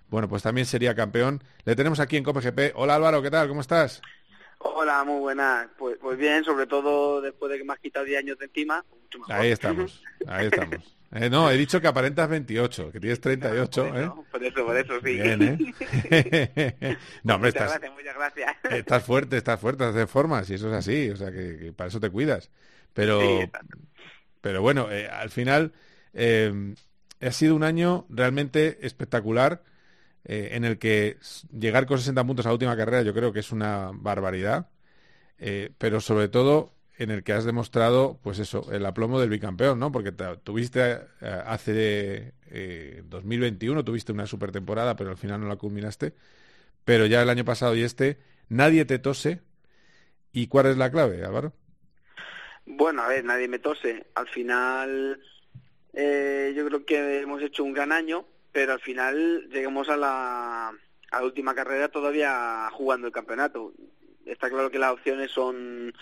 bueno, 0.09 0.27
pues 0.27 0.43
también 0.43 0.65
sería 0.65 0.95
campeón. 0.95 1.43
Le 1.65 1.75
tenemos 1.75 1.99
aquí 1.99 2.17
en 2.17 2.23
COPGP. 2.23 2.73
Hola 2.75 2.95
Álvaro, 2.95 3.21
¿qué 3.21 3.31
tal? 3.31 3.47
¿Cómo 3.47 3.61
estás? 3.61 4.01
Hola, 4.59 5.03
muy 5.03 5.19
buenas. 5.19 5.67
Pues, 5.77 5.97
pues 6.01 6.17
bien, 6.17 6.43
sobre 6.43 6.67
todo 6.67 7.21
después 7.21 7.51
de 7.51 7.57
que 7.57 7.63
me 7.63 7.73
has 7.73 7.79
quitado 7.79 8.05
10 8.05 8.19
años 8.19 8.37
de 8.37 8.45
encima. 8.45 8.83
Ahí 9.29 9.51
estamos, 9.51 10.03
ahí 10.27 10.47
estamos. 10.47 10.95
Eh, 11.11 11.29
no, 11.29 11.49
he 11.49 11.57
dicho 11.57 11.81
que 11.81 11.87
aparentas 11.87 12.29
28, 12.29 12.91
que 12.91 12.99
tienes 12.99 13.19
38. 13.19 13.81
Por 13.81 13.97
eso, 13.97 13.97
¿eh? 13.97 14.25
por 14.31 14.43
eso, 14.43 14.65
por 14.65 14.77
eso, 14.77 14.93
sí. 15.03 15.13
Bien, 15.13 15.41
¿eh? 15.41 16.97
no, 17.23 17.35
hombre, 17.35 17.49
muchas 17.49 17.63
estás, 17.63 17.79
gracias, 17.79 17.93
muchas 17.93 18.15
gracias. 18.15 18.55
Estás 18.69 19.03
fuerte, 19.03 19.37
estás 19.37 19.59
fuerte, 19.59 19.83
estás 19.85 19.95
de 19.95 20.07
formas 20.07 20.49
y 20.51 20.55
eso 20.55 20.67
es 20.67 20.75
así, 20.75 21.09
o 21.09 21.15
sea, 21.15 21.31
que, 21.31 21.73
para 21.75 21.87
eso 21.87 21.99
te 21.99 22.11
cuidas. 22.11 22.51
Pero, 22.93 23.19
pero 24.41 24.61
bueno, 24.61 24.91
eh, 24.91 25.07
al 25.09 25.31
final 25.31 25.73
ha 26.13 27.31
sido 27.31 27.55
un 27.55 27.63
año 27.63 28.05
realmente 28.09 28.85
espectacular 28.85 29.63
eh, 30.31 30.55
en 30.55 30.63
el 30.63 30.77
que 30.77 31.17
llegar 31.51 31.87
con 31.87 31.97
60 31.97 32.23
puntos 32.23 32.45
a 32.45 32.49
la 32.49 32.53
última 32.53 32.77
carrera 32.77 33.01
yo 33.01 33.15
creo 33.15 33.33
que 33.33 33.39
es 33.39 33.51
una 33.51 33.89
barbaridad, 33.91 34.69
eh, 35.39 35.71
pero 35.79 36.01
sobre 36.01 36.27
todo 36.27 36.75
en 36.99 37.09
el 37.09 37.23
que 37.23 37.33
has 37.33 37.45
demostrado, 37.45 38.19
pues 38.21 38.37
eso, 38.37 38.71
el 38.71 38.85
aplomo 38.85 39.19
del 39.19 39.31
bicampeón, 39.31 39.79
¿no? 39.79 39.91
Porque 39.91 40.11
tuviste 40.11 40.99
eh, 41.21 41.41
hace 41.47 42.33
2021, 43.05 43.83
tuviste 43.83 44.11
una 44.11 44.27
super 44.27 44.51
temporada, 44.51 44.95
pero 44.95 45.09
al 45.09 45.17
final 45.17 45.41
no 45.41 45.47
la 45.47 45.55
culminaste, 45.55 46.13
pero 46.85 47.07
ya 47.07 47.23
el 47.23 47.29
año 47.31 47.43
pasado 47.43 47.75
y 47.75 47.81
este, 47.81 48.19
nadie 48.49 48.85
te 48.85 48.99
tose. 48.99 49.41
¿Y 50.31 50.45
cuál 50.45 50.67
es 50.67 50.77
la 50.77 50.91
clave, 50.91 51.25
Álvaro? 51.25 51.53
Bueno, 52.67 53.01
a 53.01 53.07
ver, 53.07 53.25
nadie 53.25 53.47
me 53.47 53.57
tose. 53.57 54.05
Al 54.13 54.27
final, 54.27 55.19
yo 55.91 56.67
creo 56.67 56.85
que 56.85 57.21
hemos 57.21 57.41
hecho 57.41 57.63
un 57.63 57.73
gran 57.73 57.91
año 57.91 58.27
pero 58.51 58.73
al 58.73 58.79
final 58.79 59.49
llegamos 59.49 59.89
a 59.89 59.97
la, 59.97 60.71
última 61.21 61.55
carrera 61.55 61.89
todavía 61.89 62.69
jugando 62.71 63.07
el 63.07 63.13
campeonato. 63.13 63.73
Está 64.25 64.49
claro 64.49 64.69
que 64.69 64.79
las 64.79 64.93
opciones 64.93 65.31
son 65.31 65.93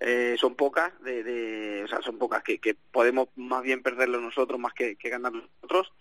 eh, 0.00 0.36
son 0.38 0.54
pocas, 0.56 0.92
de, 1.02 1.22
de, 1.22 1.84
o 1.84 1.88
sea, 1.88 2.02
son 2.02 2.18
pocas 2.18 2.42
que, 2.42 2.58
que 2.58 2.74
podemos 2.74 3.28
más 3.36 3.62
bien 3.62 3.82
perderlo 3.82 4.20
nosotros 4.20 4.58
más 4.58 4.74
que, 4.74 4.96
que 4.96 5.08
ganar 5.08 5.32
nosotros. 5.32 5.92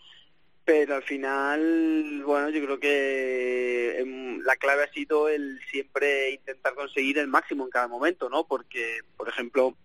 Pero 0.66 0.96
al 0.96 1.04
final, 1.04 2.24
bueno, 2.26 2.50
yo 2.50 2.64
creo 2.64 2.80
que 2.80 4.00
em, 4.00 4.40
la 4.42 4.56
clave 4.56 4.84
ha 4.84 4.94
sido 4.94 5.28
el 5.28 5.60
siempre 5.70 6.32
intentar 6.32 6.74
conseguir 6.74 7.18
el 7.18 7.28
máximo 7.28 7.66
en 7.66 7.70
cada 7.70 7.90
momento, 7.90 8.30
¿no? 8.30 8.48
Porque, 8.48 9.00
por 9.18 9.28
ejemplo, 9.28 9.76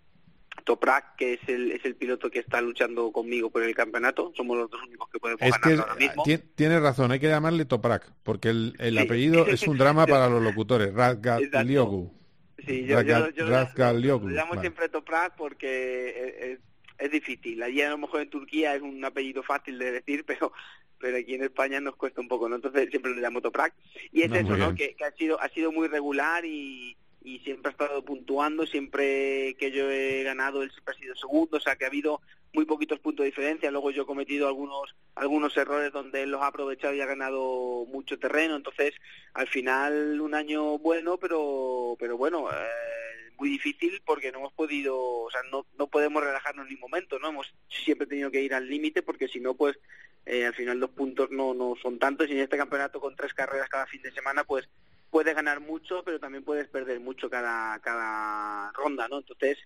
Toprak, 0.64 1.16
que 1.16 1.34
es 1.34 1.40
el, 1.48 1.72
es 1.72 1.84
el 1.84 1.96
piloto 1.96 2.30
que 2.30 2.40
está 2.40 2.61
luchando 2.61 3.11
conmigo 3.12 3.50
por 3.50 3.62
el 3.62 3.74
campeonato. 3.74 4.32
Somos 4.36 4.56
los 4.56 4.70
dos 4.70 4.82
únicos 4.82 5.09
que 5.11 5.18
podemos 5.18 5.40
ganar 5.40 5.80
ahora 5.80 5.94
mismo. 5.94 6.24
Tienes 6.54 6.80
razón, 6.80 7.12
hay 7.12 7.20
que 7.20 7.28
llamarle 7.28 7.64
Toprak, 7.64 8.12
porque 8.22 8.50
el, 8.50 8.74
el 8.78 8.98
apellido 8.98 9.46
es 9.46 9.66
un 9.66 9.78
drama 9.78 10.06
para 10.06 10.28
los 10.28 10.42
locutores. 10.42 10.92
Razgaliogu. 10.92 12.18
Sí, 12.66 12.84
yo, 12.84 13.02
lo 13.02 14.28
llamo 14.28 14.61
siempre 14.61 14.88
Toprak 14.88 15.36
porque 15.36 16.52
es, 16.52 16.59
es, 16.98 17.11
difícil. 17.11 17.62
Allí 17.62 17.80
a 17.82 17.90
lo 17.90 17.98
mejor 17.98 18.20
en 18.20 18.30
Turquía 18.30 18.74
es 18.74 18.82
un 18.82 19.02
apellido 19.04 19.42
fácil 19.42 19.78
de 19.78 19.92
decir, 19.92 20.24
pero 20.26 20.52
pero 21.00 21.16
aquí 21.16 21.34
en 21.34 21.44
España 21.44 21.80
nos 21.80 21.94
cuesta 21.94 22.20
un 22.20 22.26
poco, 22.26 22.48
¿no? 22.48 22.56
Entonces 22.56 22.90
siempre 22.90 23.14
lo 23.14 23.20
llamo 23.20 23.40
Toprak. 23.40 23.72
Y 24.11 24.22
es 24.22 24.32
eso, 24.32 24.56
¿no? 24.56 24.74
Que, 24.74 24.96
que, 24.96 25.04
ha 25.04 25.12
sido 25.12 25.40
ha 25.40 25.48
sido 25.50 25.70
muy 25.70 25.86
regular 25.86 26.44
y, 26.44 26.96
y 27.22 27.40
siempre 27.40 27.70
ha 27.70 27.72
estado 27.72 28.04
puntuando, 28.04 28.66
siempre 28.66 29.54
que 29.58 29.70
yo 29.70 29.90
he 29.90 30.22
ganado 30.22 30.62
él 30.62 30.70
siempre 30.70 30.94
ha 30.94 30.98
sido 30.98 31.16
segundo, 31.16 31.56
o 31.56 31.60
sea 31.60 31.76
que 31.76 31.84
ha 31.84 31.88
habido 31.88 32.20
muy 32.52 32.64
poquitos 32.64 32.98
puntos 33.00 33.24
de 33.24 33.30
diferencia. 33.30 33.70
Luego 33.70 33.90
yo 33.90 34.02
he 34.02 34.06
cometido 34.06 34.48
algunos 34.48 34.94
algunos 35.14 35.56
errores 35.56 35.92
donde 35.92 36.22
él 36.22 36.30
los 36.30 36.42
ha 36.42 36.48
aprovechado 36.48 36.94
y 36.94 37.00
ha 37.00 37.06
ganado 37.06 37.84
mucho 37.86 38.18
terreno. 38.18 38.56
Entonces, 38.56 38.94
al 39.34 39.48
final, 39.48 40.20
un 40.20 40.34
año 40.34 40.78
bueno, 40.78 41.18
pero 41.18 41.96
pero 41.98 42.16
bueno, 42.16 42.48
eh, 42.50 43.30
muy 43.38 43.50
difícil 43.50 44.00
porque 44.04 44.32
no 44.32 44.38
hemos 44.38 44.52
podido, 44.52 44.98
o 44.98 45.30
sea, 45.30 45.40
no, 45.50 45.66
no 45.78 45.86
podemos 45.86 46.22
relajarnos 46.22 46.66
ni 46.66 46.74
un 46.74 46.80
momento, 46.80 47.18
¿no? 47.18 47.28
Hemos 47.28 47.54
siempre 47.68 48.06
tenido 48.06 48.30
que 48.30 48.42
ir 48.42 48.54
al 48.54 48.68
límite 48.68 49.02
porque 49.02 49.28
si 49.28 49.40
no, 49.40 49.54
pues 49.54 49.78
eh, 50.26 50.44
al 50.46 50.54
final 50.54 50.78
los 50.78 50.90
puntos 50.90 51.30
no, 51.30 51.54
no 51.54 51.74
son 51.80 51.98
tantos 51.98 52.28
y 52.28 52.32
en 52.32 52.40
este 52.40 52.56
campeonato 52.56 53.00
con 53.00 53.16
tres 53.16 53.32
carreras 53.34 53.68
cada 53.68 53.86
fin 53.86 54.02
de 54.02 54.12
semana, 54.12 54.44
pues 54.44 54.68
puedes 55.11 55.34
ganar 55.34 55.61
mucho, 55.61 56.02
pero 56.04 56.20
también 56.20 56.44
puedes 56.44 56.68
perder 56.68 57.00
mucho 57.00 57.30
cada, 57.30 57.78
cada 57.80 58.72
ronda, 58.72 59.09
¿no? 59.09 59.18
Entonces, 59.18 59.59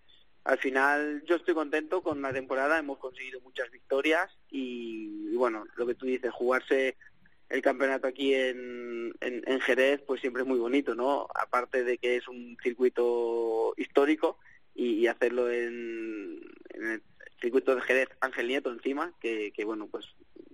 al 0.44 0.58
final 0.58 1.22
yo 1.26 1.36
estoy 1.36 1.54
contento 1.54 2.02
con 2.02 2.20
la 2.22 2.32
temporada, 2.32 2.78
hemos 2.78 2.98
conseguido 2.98 3.40
muchas 3.40 3.70
victorias 3.70 4.30
y, 4.50 5.34
bueno, 5.36 5.64
lo 5.76 5.86
que 5.86 5.94
tú 5.94 6.06
dices, 6.06 6.32
jugarse 6.32 6.96
el 7.48 7.62
campeonato 7.62 8.06
aquí 8.06 8.34
en, 8.34 9.14
en, 9.20 9.60
Jerez, 9.60 10.00
pues 10.06 10.20
siempre 10.20 10.42
es 10.42 10.48
muy 10.48 10.58
bonito, 10.58 10.94
¿no? 10.94 11.28
Aparte 11.34 11.84
de 11.84 11.98
que 11.98 12.16
es 12.16 12.26
un 12.26 12.56
circuito 12.62 13.74
histórico 13.76 14.38
y, 14.74 15.06
hacerlo 15.06 15.50
en, 15.50 16.40
el 16.70 17.02
circuito 17.40 17.74
de 17.74 17.82
Jerez 17.82 18.08
Ángel 18.20 18.48
Nieto 18.48 18.70
encima, 18.70 19.12
que, 19.20 19.52
que 19.52 19.64
bueno, 19.64 19.86
pues 19.88 20.06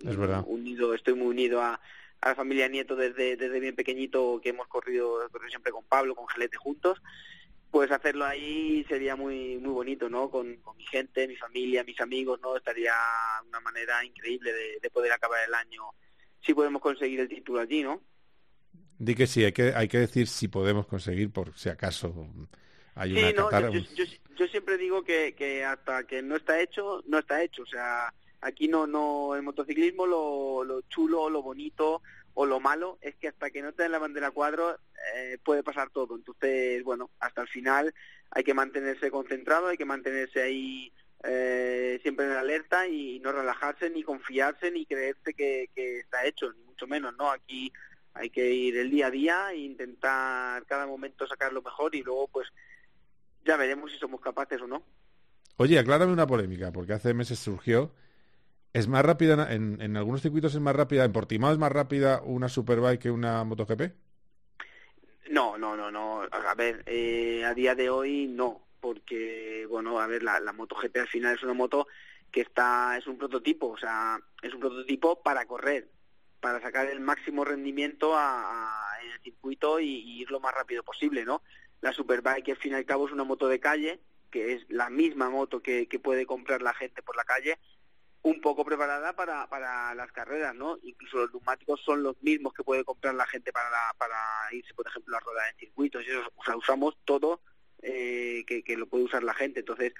es 0.04 0.16
verdad. 0.16 0.44
unido, 0.46 0.92
estoy 0.92 1.14
muy 1.14 1.28
unido 1.28 1.62
a, 1.62 1.80
a 2.20 2.30
la 2.30 2.34
familia 2.34 2.68
Nieto 2.68 2.96
desde, 2.96 3.36
desde 3.36 3.60
bien 3.60 3.76
pequeñito, 3.76 4.40
que 4.42 4.50
hemos 4.50 4.66
corrido, 4.68 5.28
corrido 5.30 5.50
siempre 5.50 5.72
con 5.72 5.84
Pablo, 5.84 6.14
con 6.14 6.28
Gelete 6.28 6.56
juntos 6.56 7.00
pues 7.70 7.90
hacerlo 7.90 8.24
ahí 8.24 8.84
sería 8.88 9.16
muy 9.16 9.58
muy 9.58 9.72
bonito, 9.72 10.08
¿no? 10.08 10.30
Con, 10.30 10.58
mi 10.76 10.86
gente, 10.86 11.28
mi 11.28 11.36
familia, 11.36 11.84
mis 11.84 12.00
amigos, 12.00 12.40
¿no? 12.40 12.56
Estaría 12.56 12.92
una 13.46 13.60
manera 13.60 14.04
increíble 14.04 14.52
de, 14.80 14.90
poder 14.90 15.12
acabar 15.12 15.40
el 15.46 15.54
año 15.54 15.82
si 16.40 16.54
podemos 16.54 16.80
conseguir 16.80 17.20
el 17.20 17.28
título 17.28 17.60
allí, 17.60 17.82
¿no? 17.82 18.00
Di 18.98 19.14
que 19.14 19.26
sí, 19.26 19.44
hay 19.44 19.52
que, 19.52 19.72
hay 19.74 19.86
que 19.86 19.98
decir 19.98 20.26
si 20.28 20.48
podemos 20.48 20.86
conseguir, 20.86 21.30
por 21.30 21.56
si 21.56 21.68
acaso 21.68 22.26
hay 22.94 23.12
una 23.12 23.32
no, 23.32 23.70
yo, 23.70 24.46
siempre 24.48 24.76
digo 24.76 25.04
que, 25.04 25.34
que 25.34 25.64
hasta 25.64 26.04
que 26.04 26.22
no 26.22 26.36
está 26.36 26.60
hecho, 26.60 27.02
no 27.06 27.18
está 27.18 27.42
hecho. 27.42 27.62
O 27.62 27.66
sea, 27.66 28.12
aquí 28.40 28.68
no, 28.68 28.86
no, 28.86 29.34
el 29.34 29.42
motociclismo, 29.42 30.06
lo, 30.06 30.64
lo 30.64 30.82
chulo, 30.82 31.28
lo 31.30 31.42
bonito, 31.42 32.02
o 32.34 32.46
lo 32.46 32.60
malo 32.60 32.98
es 33.00 33.16
que 33.16 33.26
hasta 33.26 33.50
que 33.50 33.62
no 33.62 33.72
te 33.72 33.82
den 33.82 33.90
la 33.90 33.98
bandera 33.98 34.30
cuadro 34.30 34.78
eh, 35.16 35.38
puede 35.42 35.64
pasar 35.64 35.90
todo. 35.90 36.14
Entonces, 36.14 36.84
bueno, 36.84 37.10
hasta 37.18 37.42
el 37.42 37.48
final 37.48 37.92
hay 38.30 38.44
que 38.44 38.54
mantenerse 38.54 39.10
concentrado, 39.10 39.66
hay 39.66 39.76
que 39.76 39.84
mantenerse 39.84 40.42
ahí 40.42 40.92
eh, 41.24 41.98
siempre 42.00 42.26
en 42.26 42.32
alerta 42.32 42.86
y 42.86 43.18
no 43.20 43.32
relajarse, 43.32 43.90
ni 43.90 44.04
confiarse, 44.04 44.70
ni 44.70 44.86
creerse 44.86 45.34
que, 45.34 45.68
está 45.74 46.24
hecho, 46.26 46.52
ni 46.52 46.62
mucho 46.62 46.86
menos, 46.86 47.12
¿no? 47.16 47.28
Aquí 47.30 47.72
hay 48.14 48.30
que 48.30 48.48
ir 48.52 48.76
el 48.76 48.90
día 48.90 49.08
a 49.08 49.10
día 49.10 49.52
e 49.52 49.56
intentar 49.56 50.64
cada 50.66 50.86
momento 50.86 51.26
sacar 51.26 51.52
lo 51.52 51.62
mejor 51.62 51.94
y 51.96 52.04
luego, 52.04 52.28
pues, 52.28 52.46
ya 53.44 53.56
veremos 53.56 53.90
si 53.90 53.98
somos 53.98 54.20
capaces 54.20 54.60
o 54.60 54.68
no. 54.68 54.84
Oye, 55.56 55.76
aclárame 55.76 56.12
una 56.12 56.26
polémica, 56.26 56.70
porque 56.70 56.92
hace 56.92 57.14
meses 57.14 57.40
surgió 57.40 57.92
¿Es 58.78 58.86
más 58.86 59.04
rápida, 59.04 59.52
en, 59.52 59.82
en, 59.82 59.96
algunos 59.96 60.22
circuitos 60.22 60.54
es 60.54 60.60
más 60.60 60.76
rápida, 60.76 61.04
en 61.04 61.12
Portimao 61.12 61.50
es 61.50 61.58
más 61.58 61.72
rápida 61.72 62.22
una 62.22 62.48
Superbike 62.48 63.00
que 63.00 63.10
una 63.10 63.42
MotoGP? 63.42 63.92
No, 65.30 65.58
no, 65.58 65.76
no, 65.76 65.90
no. 65.90 66.22
A 66.22 66.54
ver, 66.54 66.84
eh, 66.86 67.44
a 67.44 67.54
día 67.54 67.74
de 67.74 67.90
hoy 67.90 68.28
no, 68.28 68.68
porque, 68.80 69.66
bueno, 69.68 69.98
a 69.98 70.06
ver, 70.06 70.22
la, 70.22 70.38
la 70.38 70.52
MotoGP 70.52 70.96
al 70.96 71.08
final 71.08 71.34
es 71.34 71.42
una 71.42 71.54
moto 71.54 71.88
que 72.30 72.42
está, 72.42 72.96
es 72.96 73.08
un 73.08 73.18
prototipo, 73.18 73.66
o 73.66 73.76
sea, 73.76 74.20
es 74.42 74.54
un 74.54 74.60
prototipo 74.60 75.24
para 75.24 75.44
correr, 75.46 75.88
para 76.38 76.60
sacar 76.60 76.86
el 76.86 77.00
máximo 77.00 77.44
rendimiento 77.44 78.12
a, 78.16 78.70
en 79.02 79.10
el 79.10 79.20
circuito 79.22 79.80
y, 79.80 80.20
ir 80.20 80.30
lo 80.30 80.38
más 80.38 80.54
rápido 80.54 80.84
posible, 80.84 81.24
¿no? 81.24 81.42
La 81.80 81.92
Superbike, 81.92 82.50
al 82.50 82.56
fin 82.58 82.74
y 82.74 82.76
al 82.76 82.86
cabo, 82.86 83.08
es 83.08 83.12
una 83.12 83.24
moto 83.24 83.48
de 83.48 83.58
calle, 83.58 83.98
que 84.30 84.52
es 84.52 84.64
la 84.68 84.88
misma 84.88 85.30
moto 85.30 85.64
que, 85.64 85.88
que 85.88 85.98
puede 85.98 86.26
comprar 86.26 86.62
la 86.62 86.74
gente 86.74 87.02
por 87.02 87.16
la 87.16 87.24
calle, 87.24 87.58
un 88.28 88.40
poco 88.40 88.64
preparada 88.64 89.14
para, 89.14 89.48
para 89.48 89.94
las 89.94 90.12
carreras, 90.12 90.54
¿no? 90.54 90.78
Incluso 90.82 91.18
los 91.18 91.32
neumáticos 91.32 91.80
son 91.80 92.02
los 92.02 92.22
mismos 92.22 92.52
que 92.52 92.62
puede 92.62 92.84
comprar 92.84 93.14
la 93.14 93.26
gente 93.26 93.52
para, 93.52 93.70
para 93.96 94.18
irse, 94.52 94.74
por 94.74 94.86
ejemplo, 94.86 95.16
a 95.16 95.20
rodar 95.20 95.48
en 95.50 95.58
circuitos. 95.58 96.04
Y 96.06 96.10
eso, 96.10 96.30
o 96.36 96.44
sea, 96.44 96.56
usamos 96.56 96.96
todo 97.04 97.40
eh, 97.82 98.44
que, 98.46 98.62
que, 98.62 98.76
lo 98.76 98.86
puede 98.86 99.04
usar 99.04 99.22
la 99.22 99.32
gente. 99.32 99.60
Entonces, 99.60 99.94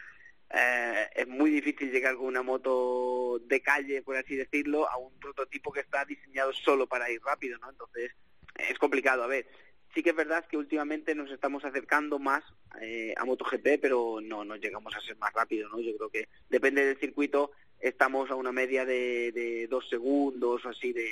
eh, 0.51 1.09
es 1.15 1.27
muy 1.27 1.51
difícil 1.51 1.91
llegar 1.91 2.17
con 2.17 2.27
una 2.27 2.43
moto 2.43 3.39
de 3.47 3.63
calle, 3.63 4.03
por 4.03 4.17
así 4.17 4.37
decirlo, 4.37 4.89
a 4.91 4.99
un 4.99 5.19
prototipo 5.19 5.73
que 5.73 5.81
está 5.81 6.05
diseñado 6.05 6.53
solo 6.53 6.87
para 6.87 7.11
ir 7.11 7.23
rápido, 7.23 7.59
¿no? 7.59 7.71
Entonces, 7.71 8.13
es 8.57 8.79
complicado. 8.79 9.25
A 9.25 9.27
ver, 9.27 9.47
sí 9.95 10.03
que 10.03 10.11
es 10.11 10.17
verdad 10.17 10.47
que 10.47 10.59
últimamente 10.59 11.15
nos 11.15 11.31
estamos 11.31 11.65
acercando 11.65 12.19
más 12.19 12.45
eh, 12.81 13.15
a 13.17 13.25
MotoGP, 13.25 13.81
pero 13.81 14.21
no, 14.23 14.45
no 14.45 14.57
llegamos 14.57 14.95
a 14.95 15.01
ser 15.01 15.17
más 15.17 15.33
rápido, 15.33 15.69
¿no? 15.71 15.81
Yo 15.81 15.97
creo 15.97 16.11
que 16.11 16.29
depende 16.51 16.85
del 16.85 16.99
circuito, 16.99 17.53
estamos 17.81 18.31
a 18.31 18.35
una 18.35 18.53
media 18.53 18.85
de, 18.85 19.33
de 19.33 19.67
dos 19.69 19.89
segundos 19.89 20.65
o 20.65 20.69
así 20.69 20.93
de, 20.93 21.09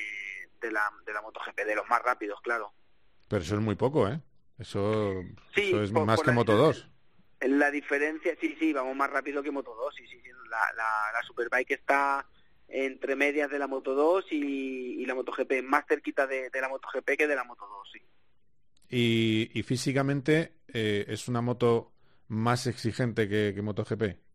de, 0.60 0.70
la, 0.70 0.90
de 1.04 1.12
la 1.12 1.22
MotoGP, 1.22 1.56
de 1.64 1.76
los 1.76 1.88
más 1.88 2.02
rápidos, 2.02 2.40
claro. 2.42 2.72
Pero 3.28 3.42
eso 3.42 3.54
es 3.56 3.60
muy 3.60 3.74
poco, 3.74 4.08
¿eh? 4.08 4.20
Eso, 4.58 5.22
eso 5.54 5.82
es 5.82 5.92
más 5.92 6.20
que 6.22 6.32
Moto 6.32 6.56
2. 6.56 6.88
La 7.42 7.70
diferencia, 7.70 8.34
sí, 8.40 8.56
sí, 8.58 8.72
vamos 8.72 8.96
más 8.96 9.10
rápido 9.10 9.42
que 9.42 9.50
Moto 9.50 9.74
2, 9.74 9.94
sí, 9.94 10.06
sí, 10.06 10.18
La, 10.48 10.58
la, 10.76 11.12
la 11.12 11.22
Superbike 11.26 11.72
está 11.72 12.26
entre 12.68 13.14
medias 13.14 13.50
de 13.50 13.58
la 13.58 13.66
Moto 13.66 13.94
2 13.94 14.26
y, 14.30 15.02
y 15.02 15.06
la 15.06 15.14
MotoGP, 15.14 15.62
más 15.62 15.84
cerquita 15.86 16.26
de, 16.26 16.50
de 16.50 16.60
la 16.60 16.68
MotoGP 16.68 17.10
que 17.16 17.26
de 17.26 17.36
la 17.36 17.44
Moto 17.44 17.66
2, 17.66 17.90
sí. 17.92 18.00
Y, 18.88 19.50
y 19.58 19.62
físicamente 19.62 20.54
eh, 20.68 21.04
es 21.08 21.28
una 21.28 21.40
moto 21.40 21.92
más 22.28 22.66
exigente 22.66 23.28
que, 23.28 23.52
que 23.54 23.62
MotoGP 23.62 24.25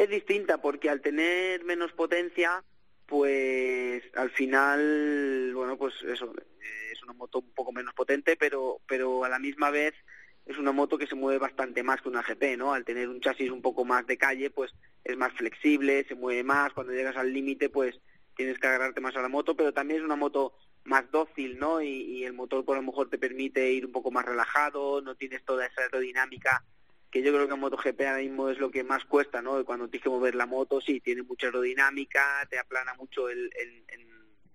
es 0.00 0.08
distinta 0.08 0.58
porque 0.58 0.88
al 0.88 1.02
tener 1.02 1.62
menos 1.64 1.92
potencia, 1.92 2.64
pues 3.04 4.02
al 4.14 4.30
final, 4.30 5.52
bueno, 5.54 5.76
pues 5.76 5.94
eso, 6.02 6.32
eh, 6.36 6.92
es 6.92 7.02
una 7.02 7.12
moto 7.12 7.40
un 7.40 7.52
poco 7.52 7.70
menos 7.70 7.92
potente, 7.92 8.34
pero, 8.36 8.80
pero 8.86 9.24
a 9.24 9.28
la 9.28 9.38
misma 9.38 9.70
vez 9.70 9.94
es 10.46 10.56
una 10.56 10.72
moto 10.72 10.96
que 10.96 11.06
se 11.06 11.14
mueve 11.14 11.38
bastante 11.38 11.82
más 11.82 12.00
que 12.00 12.08
una 12.08 12.22
GP, 12.22 12.56
¿no? 12.56 12.72
Al 12.72 12.86
tener 12.86 13.10
un 13.10 13.20
chasis 13.20 13.50
un 13.50 13.60
poco 13.60 13.84
más 13.84 14.06
de 14.06 14.16
calle, 14.16 14.48
pues 14.48 14.72
es 15.04 15.18
más 15.18 15.34
flexible, 15.34 16.06
se 16.08 16.14
mueve 16.14 16.44
más, 16.44 16.72
cuando 16.72 16.94
llegas 16.94 17.16
al 17.16 17.32
límite, 17.32 17.68
pues 17.68 18.00
tienes 18.34 18.58
que 18.58 18.68
agarrarte 18.68 19.02
más 19.02 19.14
a 19.16 19.22
la 19.22 19.28
moto, 19.28 19.54
pero 19.54 19.74
también 19.74 20.00
es 20.00 20.06
una 20.06 20.16
moto 20.16 20.54
más 20.84 21.10
dócil, 21.10 21.58
¿no? 21.58 21.82
Y, 21.82 21.88
y 21.88 22.24
el 22.24 22.32
motor 22.32 22.64
por 22.64 22.76
lo 22.76 22.82
mejor 22.82 23.10
te 23.10 23.18
permite 23.18 23.70
ir 23.70 23.84
un 23.84 23.92
poco 23.92 24.10
más 24.10 24.24
relajado, 24.24 25.02
no 25.02 25.14
tienes 25.14 25.44
toda 25.44 25.66
esa 25.66 25.82
aerodinámica 25.82 26.64
que 27.10 27.22
yo 27.22 27.32
creo 27.32 27.48
que 27.48 27.54
en 27.54 27.60
MotoGP 27.60 28.00
ahora 28.02 28.18
mismo 28.18 28.48
es 28.48 28.58
lo 28.58 28.70
que 28.70 28.84
más 28.84 29.04
cuesta, 29.04 29.42
¿no? 29.42 29.64
Cuando 29.64 29.88
tienes 29.88 30.04
que 30.04 30.10
mover 30.10 30.34
la 30.34 30.46
moto, 30.46 30.80
sí, 30.80 31.00
tiene 31.00 31.22
mucha 31.22 31.46
aerodinámica, 31.46 32.46
te 32.48 32.58
aplana 32.58 32.94
mucho 32.94 33.28
el, 33.28 33.50
en 33.56 34.06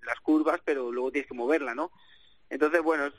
las 0.05 0.19
curvas, 0.21 0.61
pero 0.63 0.91
luego 0.91 1.11
tienes 1.11 1.27
que 1.27 1.35
moverla, 1.35 1.75
¿no? 1.75 1.91
Entonces, 2.49 2.81
bueno, 2.81 3.11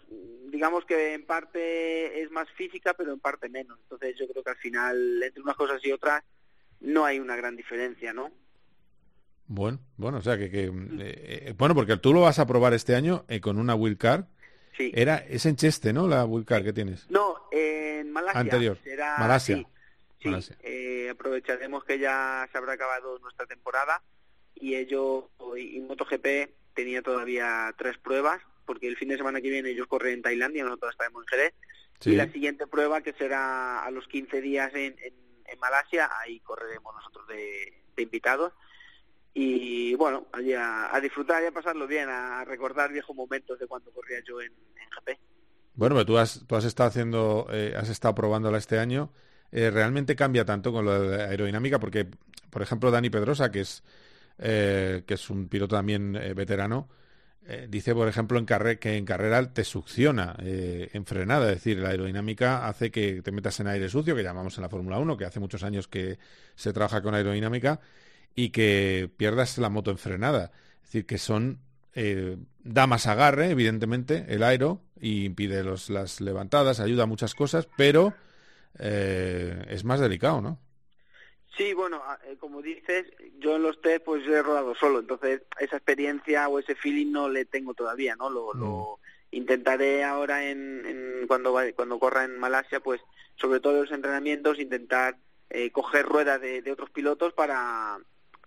digamos 0.49 0.85
que 0.85 1.15
en 1.15 1.27
parte 1.27 2.23
es 2.23 2.31
más 2.31 2.49
física, 2.53 2.95
pero 2.95 3.13
en 3.13 3.21
parte 3.21 3.49
menos. 3.49 3.79
Entonces 3.83 4.17
yo 4.19 4.27
creo 4.29 4.43
que 4.43 4.51
al 4.51 4.57
final, 4.57 5.23
entre 5.23 5.43
unas 5.43 5.57
cosas 5.57 5.85
y 5.85 5.93
otras, 5.93 6.23
no 6.81 7.05
hay 7.05 7.19
una 7.19 7.37
gran 7.37 7.57
diferencia, 7.57 8.13
¿no? 8.13 8.31
Bueno, 9.49 9.79
bueno, 9.97 10.19
o 10.19 10.23
sea 10.23 10.37
que, 10.39 10.51
que 10.51 10.65
eh, 10.65 10.71
eh, 10.99 11.55
bueno, 11.57 11.75
porque 11.75 11.97
tú 11.97 12.13
lo 12.13 12.23
vas 12.23 12.39
a 12.39 12.47
probar 12.47 12.75
este 12.75 12.95
año 12.95 13.25
eh, 13.29 13.41
con 13.41 13.59
una 13.59 13.75
wheelcar. 13.75 14.29
Sí. 14.77 14.93
Era, 14.95 15.17
es 15.17 15.47
en 15.47 15.57
Cheste, 15.57 15.93
¿no? 15.93 16.07
La 16.07 16.25
wheelcar 16.25 16.63
que 16.63 16.73
tienes. 16.73 17.09
No, 17.11 17.49
en 17.51 17.96
Malasia. 18.17 18.41
Anterior. 18.41 18.79
Malasia. 19.19 19.67
Sí, 20.23 20.35
Eh, 20.63 21.11
aprovecharemos 21.11 21.85
que 21.85 21.99
ya 21.99 22.49
se 22.51 22.57
habrá 22.57 22.73
acabado 22.73 23.19
nuestra 23.19 23.47
temporada 23.47 24.03
y 24.55 24.75
ellos, 24.75 25.25
y 25.57 25.81
MotoGP 25.81 26.51
tenía 26.75 27.03
todavía 27.03 27.75
tres 27.77 27.99
pruebas, 27.99 28.41
porque 28.65 28.89
el 28.89 28.97
fin 28.97 29.11
de 29.11 29.19
semana 29.19 29.43
que 29.43 29.51
viene 29.51 29.71
ellos 29.71 29.87
corren 29.87 30.15
en 30.15 30.23
Tailandia, 30.23 30.65
nosotros 30.65 30.93
estaremos 30.93 31.23
en 31.23 31.29
Jerez, 31.29 31.55
y 32.05 32.17
la 32.17 32.31
siguiente 32.33 32.67
prueba, 32.67 33.03
que 33.03 33.13
será 33.13 33.85
a 33.85 33.91
los 33.91 34.09
15 34.09 34.41
días 34.41 34.73
en, 34.75 34.97
en, 34.99 35.59
Malasia, 35.59 36.11
ahí 36.21 36.41
correremos 36.41 36.95
nosotros 36.95 37.27
de, 37.29 37.73
invitados. 37.97 38.53
Y 39.33 39.95
bueno, 39.95 40.27
allí 40.33 40.53
a, 40.55 40.99
disfrutar 41.01 41.43
y 41.43 41.47
a 41.47 41.53
pasarlo 41.53 41.87
bien, 41.87 42.09
a 42.09 42.45
recordar 42.45 42.93
viejos 42.93 43.15
momentos 43.17 43.59
de 43.59 43.67
cuando 43.67 43.91
corría 43.91 44.21
yo 44.27 44.41
en, 44.41 44.53
en 44.53 44.91
GP. 44.91 45.19
Bueno, 45.77 45.95
pero 45.95 46.07
tú 46.07 46.19
has, 46.19 46.43
tú 46.47 46.57
has 46.57 46.65
estado 46.65 46.89
haciendo, 46.89 47.47
eh, 47.51 47.75
has 47.77 47.91
estado 47.91 48.15
probándola 48.15 48.59
este 48.59 48.79
año. 48.79 49.13
Eh, 49.53 49.71
¿Realmente 49.71 50.17
cambia 50.17 50.45
tanto 50.45 50.73
con 50.73 50.87
lo 50.87 51.05
la 51.05 51.25
aerodinámica? 51.25 51.79
Porque, 51.79 52.09
por 52.51 52.63
ejemplo, 52.63 52.91
Dani 52.91 53.11
Pedrosa, 53.11 53.51
que 53.51 53.61
es, 53.61 53.85
eh, 54.39 55.05
que 55.07 55.15
es 55.15 55.31
un 55.31 55.49
piloto 55.49 55.77
también 55.77 56.13
veterano, 56.35 56.89
dice, 57.69 57.95
por 57.95 58.09
ejemplo, 58.09 58.39
en 58.41 58.47
que 58.79 58.97
en 58.97 59.05
carrera 59.05 59.53
te 59.53 59.63
succiona 59.63 60.35
en 60.41 61.07
frenada. 61.07 61.47
Es 61.51 61.59
decir, 61.59 61.79
la 61.79 61.91
aerodinámica 61.91 62.67
hace 62.67 62.91
que 62.91 63.23
te 63.23 63.31
metas 63.31 63.61
en 63.61 63.69
aire 63.69 63.89
sucio, 63.89 64.17
que 64.17 64.25
llamamos 64.25 64.59
en 64.59 64.63
la 64.63 64.69
Fórmula 64.69 64.99
1, 64.99 65.17
que 65.17 65.27
hace 65.27 65.39
muchos 65.39 65.63
años 65.63 65.87
que 65.87 66.19
se 66.57 66.73
trabaja 66.73 67.03
con 67.03 67.15
aerodinámica, 67.15 67.81
y 68.35 68.51
que 68.51 69.11
pierdas 69.17 69.59
la 69.59 69.69
moto 69.69 69.93
enfrenada. 69.93 70.51
Es 70.79 70.89
decir, 70.89 71.07
que 71.07 71.19
son 71.19 71.61
eh, 71.99 72.37
da 72.63 72.87
más 72.87 73.07
agarre, 73.07 73.51
evidentemente, 73.51 74.27
el 74.29 74.43
aero 74.43 74.83
y 75.01 75.25
impide 75.25 75.65
los, 75.65 75.89
las 75.89 76.21
levantadas, 76.21 76.79
ayuda 76.79 77.05
a 77.05 77.07
muchas 77.07 77.35
cosas, 77.35 77.69
pero 77.75 78.13
eh, 78.79 79.65
es 79.71 79.83
más 79.85 79.99
delicado, 79.99 80.43
¿no? 80.43 80.59
Sí, 81.57 81.73
bueno, 81.73 82.03
eh, 82.27 82.37
como 82.39 82.61
dices, 82.61 83.07
yo 83.39 83.57
en 83.57 83.63
los 83.63 83.81
test 83.81 84.05
pues 84.05 84.27
he 84.27 84.43
rodado 84.43 84.75
solo, 84.75 85.01
entonces 85.01 85.41
esa 85.59 85.77
experiencia 85.77 86.47
o 86.49 86.59
ese 86.59 86.75
feeling 86.75 87.11
no 87.11 87.31
le 87.31 87.47
tengo 87.47 87.73
todavía, 87.73 88.15
¿no? 88.15 88.29
Lo, 88.29 88.53
lo 88.53 88.99
mm. 89.33 89.37
intentaré 89.37 90.05
ahora 90.05 90.51
en, 90.51 90.85
en 90.85 91.27
cuando 91.27 91.59
cuando 91.75 91.99
corra 91.99 92.25
en 92.25 92.39
Malasia, 92.39 92.81
pues 92.81 93.01
sobre 93.37 93.61
todo 93.61 93.77
en 93.77 93.83
los 93.85 93.93
entrenamientos 93.93 94.59
intentar 94.59 95.17
eh, 95.49 95.71
coger 95.71 96.05
ruedas 96.05 96.43
de, 96.43 96.61
de 96.61 96.73
otros 96.73 96.91
pilotos 96.91 97.33
para 97.33 97.99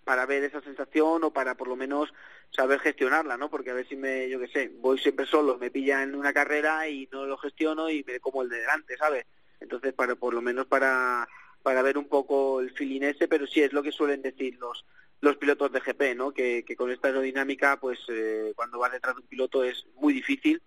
para 0.10 0.26
ver 0.26 0.43
esa 0.43 0.60
sensación 0.62 1.24
o 1.24 1.32
para 1.32 1.53
por 1.53 1.68
lo 1.68 1.76
menos 1.76 2.12
saber 2.49 2.80
gestionarla, 2.80 3.38
¿no? 3.38 3.47
Porque 3.47 3.70
a 3.70 3.76
ver 3.76 3.88
si 3.88 3.95
me, 3.95 4.28
yo 4.28 4.39
qué 4.39 4.47
sé, 4.47 4.72
voy 4.80 4.97
siempre 4.97 5.28
solo, 5.28 5.60
me 5.60 5.70
pilla 5.70 6.01
en 6.01 6.16
una 6.16 6.34
carrera 6.34 6.89
y 6.89 7.07
no 7.12 7.28
lo 7.28 7.38
gestiono 7.38 7.91
y 7.91 8.03
me 8.07 8.20
como 8.20 8.41
el 8.41 8.49
de 8.49 8.57
delante, 8.57 8.97
¿sabes? 8.97 9.28
Entonces, 9.60 9.93
para 9.93 10.16
por 10.16 10.34
lo 10.34 10.41
menos 10.41 10.66
para 10.66 11.30
para 11.62 11.84
ver 11.84 11.95
un 11.95 12.07
poco 12.07 12.60
el 12.60 12.72
feeling 12.72 13.03
ese, 13.03 13.28
pero 13.28 13.45
sí 13.45 13.62
es 13.62 13.72
lo 13.72 13.84
que 13.84 13.91
suelen 13.91 14.24
decir 14.24 14.57
los 14.60 14.84
los 15.22 15.38
pilotos 15.38 15.72
de 15.72 15.80
GP, 15.80 16.16
¿no? 16.16 16.32
Que, 16.32 16.66
que 16.66 16.76
con 16.76 16.89
esta 16.89 17.10
aerodinámica, 17.10 17.80
pues 17.80 17.99
eh, 18.07 18.53
cuando 18.55 18.80
vas 18.80 18.91
detrás 18.91 19.14
de 19.14 19.22
un 19.22 19.28
piloto 19.28 19.64
es 19.64 19.86
muy 19.93 20.12
difícil 20.12 20.60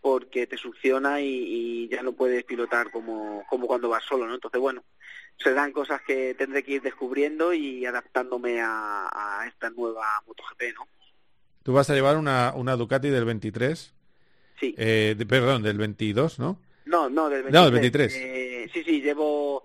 porque 0.00 0.48
te 0.48 0.56
succiona 0.56 1.20
y, 1.20 1.28
y, 1.28 1.88
ya 1.88 2.02
no 2.02 2.14
puedes 2.14 2.42
pilotar 2.42 2.90
como, 2.90 3.44
como 3.48 3.68
cuando 3.68 3.90
vas 3.90 4.02
solo, 4.02 4.26
¿no? 4.26 4.34
Entonces, 4.34 4.60
bueno, 4.60 4.82
serán 5.38 5.72
cosas 5.72 6.00
que 6.02 6.34
tendré 6.34 6.62
que 6.62 6.72
ir 6.72 6.82
descubriendo 6.82 7.52
y 7.54 7.86
adaptándome 7.86 8.60
a, 8.60 9.08
a 9.12 9.46
esta 9.46 9.70
nueva 9.70 10.04
MotoGP, 10.26 10.74
¿no? 10.74 10.86
Tú 11.62 11.72
vas 11.72 11.88
a 11.90 11.94
llevar 11.94 12.16
una, 12.16 12.52
una 12.54 12.76
Ducati 12.76 13.08
del 13.08 13.24
23. 13.24 13.94
Sí. 14.58 14.74
Eh, 14.76 15.16
perdón, 15.28 15.62
del 15.62 15.78
22, 15.78 16.38
¿no? 16.38 16.60
No, 16.86 17.08
no, 17.08 17.28
del 17.28 17.42
23. 17.42 17.52
No, 17.52 17.64
del 17.64 17.72
23. 17.72 18.14
Eh, 18.16 18.70
sí, 18.72 18.82
sí, 18.82 19.00
llevo, 19.02 19.62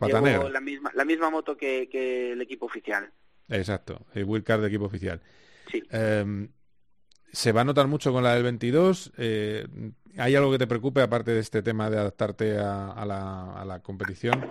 llevo 0.00 0.48
la 0.48 0.60
misma 0.60 0.90
la 0.94 1.04
misma 1.04 1.28
moto 1.28 1.56
que, 1.56 1.88
que 1.90 2.32
el 2.32 2.40
equipo 2.40 2.66
oficial. 2.66 3.10
Exacto, 3.48 4.06
el 4.14 4.24
wildcard 4.24 4.60
de 4.60 4.68
equipo 4.68 4.84
oficial. 4.84 5.20
Sí. 5.70 5.82
Eh, 5.90 6.48
se 7.32 7.52
va 7.52 7.60
a 7.62 7.64
notar 7.64 7.86
mucho 7.86 8.12
con 8.12 8.22
la 8.22 8.34
del 8.34 8.44
22. 8.44 9.12
Eh, 9.18 9.66
¿Hay 10.16 10.34
algo 10.34 10.50
que 10.50 10.58
te 10.58 10.66
preocupe 10.66 11.00
aparte 11.02 11.32
de 11.32 11.40
este 11.40 11.62
tema 11.62 11.90
de 11.90 11.98
adaptarte 11.98 12.58
a, 12.58 12.92
a, 12.92 13.04
la, 13.04 13.52
a 13.60 13.64
la 13.64 13.80
competición? 13.80 14.48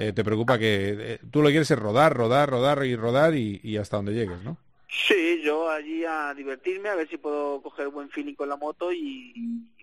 Eh, 0.00 0.14
¿Te 0.14 0.24
preocupa 0.24 0.58
que 0.58 0.96
eh, 0.98 1.18
tú 1.30 1.42
lo 1.42 1.50
quieres 1.50 1.70
es 1.70 1.78
rodar, 1.78 2.16
rodar, 2.16 2.48
rodar 2.48 2.86
y 2.86 2.96
rodar 2.96 3.34
y, 3.34 3.76
hasta 3.76 3.98
donde 3.98 4.14
llegues, 4.14 4.42
no? 4.42 4.56
Sí, 4.88 5.42
yo 5.44 5.68
allí 5.68 6.06
a 6.06 6.32
divertirme, 6.32 6.88
a 6.88 6.94
ver 6.94 7.06
si 7.10 7.18
puedo 7.18 7.60
coger 7.60 7.88
buen 7.88 8.08
feeling 8.08 8.34
con 8.34 8.48
la 8.48 8.56
moto 8.56 8.90
y, 8.94 9.34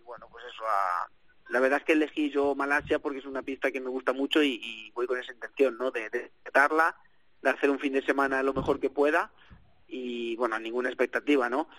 bueno, 0.04 0.28
pues 0.32 0.44
eso, 0.52 0.64
a, 0.66 1.08
la 1.50 1.60
verdad 1.60 1.78
es 1.78 1.86
que 1.86 1.94
elegí 1.94 2.32
yo 2.32 2.56
Malasia 2.56 2.98
porque 2.98 3.20
es 3.20 3.26
una 3.26 3.44
pista 3.44 3.70
que 3.70 3.80
me 3.80 3.92
gusta 3.92 4.12
mucho 4.12 4.42
y, 4.42 4.92
voy 4.96 5.06
con 5.06 5.20
esa 5.20 5.34
intención, 5.34 5.78
¿no? 5.78 5.92
De, 5.92 6.10
de 6.10 6.32
darla, 6.52 6.96
de 7.44 7.52
hacer 7.52 7.70
un 7.70 7.78
fin 7.78 7.94
de 7.94 8.02
semana 8.02 8.42
lo 8.42 8.56
mejor 8.56 8.80
que 8.80 8.90
pueda 8.90 9.32
y 9.88 10.36
bueno, 10.38 10.58
ninguna 10.58 10.90
expectativa, 10.90 11.48
¿no? 11.48 11.70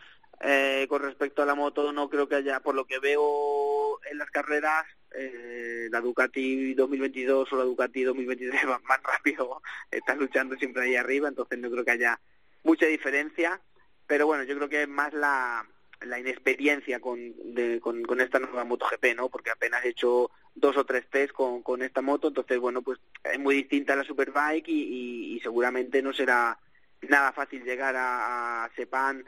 Eh, 0.43 0.87
con 0.89 1.03
respecto 1.03 1.43
a 1.43 1.47
la 1.47 1.57
moto, 1.57 1.93
no 1.93 2.09
creo 2.09 2.29
que 2.29 2.37
haya, 2.37 2.61
por 2.61 2.77
lo 2.77 2.87
que 2.87 3.01
veo 3.01 3.99
en 4.09 4.19
las 4.19 4.31
carreras, 4.31 4.87
eh, 5.15 5.89
la 5.91 6.01
Ducati 6.01 6.75
2022 6.75 7.53
o 7.53 7.57
la 7.57 7.65
Ducati 7.65 8.03
2023 8.03 8.65
van 8.67 8.83
más 8.85 9.03
rápido, 9.03 9.63
están 9.91 10.19
luchando 10.19 10.57
siempre 10.57 10.85
ahí 10.85 10.97
arriba, 10.97 11.29
entonces 11.29 11.59
no 11.59 11.71
creo 11.71 11.85
que 11.85 11.93
haya 11.93 12.21
mucha 12.65 12.87
diferencia, 12.87 13.61
pero 14.07 14.27
bueno, 14.27 14.45
yo 14.45 14.57
creo 14.57 14.69
que 14.69 14.83
es 14.83 14.89
más 14.89 15.13
la, 15.13 15.67
la 16.01 16.19
inexperiencia 16.19 17.01
con, 17.01 17.19
de, 17.55 17.81
con, 17.81 18.21
esta 18.21 18.39
nueva 18.39 18.65
MotoGP, 18.65 19.17
¿no? 19.17 19.29
Porque 19.29 19.51
apenas 19.51 19.85
he 19.85 19.91
hecho 19.91 20.31
dos 20.55 20.77
o 20.77 20.85
tres 20.85 21.09
test 21.09 21.33
con, 21.33 21.63
con 21.63 21.83
esta 21.83 22.03
moto, 22.03 22.29
entonces 22.29 22.59
bueno, 22.59 22.83
pues 22.83 22.99
es 23.25 23.39
muy 23.39 23.57
distinta 23.57 23.95
a 23.95 23.97
la 23.97 24.05
Superbike 24.05 24.69
y, 24.69 25.37
y, 25.37 25.41
seguramente 25.41 26.03
no 26.03 26.13
será 26.13 26.59
nada 27.03 27.33
fácil 27.33 27.65
llegar 27.65 27.95
a 27.97 28.69
Sepan 28.75 29.25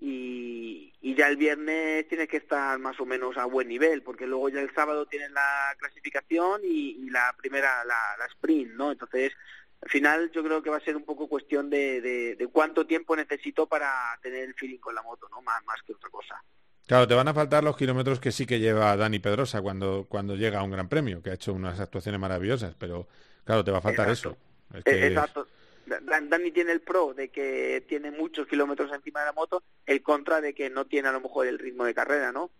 y, 0.00 0.92
y, 1.00 1.14
ya 1.14 1.28
el 1.28 1.36
viernes 1.36 2.08
tienes 2.08 2.28
que 2.28 2.38
estar 2.38 2.78
más 2.78 2.98
o 3.00 3.06
menos 3.06 3.36
a 3.36 3.44
buen 3.46 3.68
nivel, 3.68 4.02
porque 4.02 4.26
luego 4.26 4.48
ya 4.48 4.60
el 4.60 4.74
sábado 4.74 5.06
tienes 5.06 5.30
la 5.30 5.74
clasificación 5.78 6.60
y, 6.64 7.06
y 7.06 7.10
la 7.10 7.34
primera, 7.36 7.84
la, 7.84 8.16
la, 8.18 8.26
sprint, 8.26 8.72
¿no? 8.72 8.92
Entonces, 8.92 9.32
al 9.80 9.88
final 9.88 10.30
yo 10.32 10.42
creo 10.42 10.62
que 10.62 10.70
va 10.70 10.78
a 10.78 10.84
ser 10.84 10.96
un 10.96 11.04
poco 11.04 11.28
cuestión 11.28 11.70
de, 11.70 12.00
de, 12.00 12.36
de, 12.36 12.46
cuánto 12.48 12.86
tiempo 12.86 13.16
necesito 13.16 13.66
para 13.66 13.90
tener 14.22 14.44
el 14.44 14.54
feeling 14.54 14.78
con 14.78 14.94
la 14.94 15.02
moto, 15.02 15.28
¿no? 15.30 15.40
Más, 15.42 15.64
más 15.64 15.80
que 15.86 15.92
otra 15.92 16.10
cosa. 16.10 16.42
Claro, 16.86 17.08
te 17.08 17.14
van 17.14 17.28
a 17.28 17.34
faltar 17.34 17.64
los 17.64 17.76
kilómetros 17.76 18.20
que 18.20 18.30
sí 18.30 18.44
que 18.44 18.60
lleva 18.60 18.96
Dani 18.96 19.18
Pedrosa 19.18 19.62
cuando, 19.62 20.06
cuando 20.08 20.36
llega 20.36 20.60
a 20.60 20.62
un 20.62 20.70
gran 20.70 20.88
premio, 20.88 21.22
que 21.22 21.30
ha 21.30 21.34
hecho 21.34 21.54
unas 21.54 21.80
actuaciones 21.80 22.20
maravillosas, 22.20 22.74
pero 22.78 23.08
claro, 23.44 23.64
te 23.64 23.70
va 23.70 23.78
a 23.78 23.82
faltar 23.82 24.08
Exacto. 24.08 24.36
eso. 24.70 24.78
Es 24.78 24.84
que 24.84 25.06
Exacto. 25.06 25.46
Dani 25.86 26.50
tiene 26.50 26.72
el 26.72 26.80
pro 26.80 27.14
de 27.14 27.30
que 27.30 27.84
tiene 27.88 28.10
muchos 28.10 28.46
kilómetros 28.46 28.92
encima 28.92 29.20
de 29.20 29.26
la 29.26 29.32
moto, 29.32 29.62
el 29.86 30.02
contra 30.02 30.40
de 30.40 30.54
que 30.54 30.70
no 30.70 30.86
tiene 30.86 31.08
a 31.08 31.12
lo 31.12 31.20
mejor 31.20 31.46
el 31.46 31.58
ritmo 31.58 31.84
de 31.84 31.94
carrera, 31.94 32.32
¿no? 32.32 32.50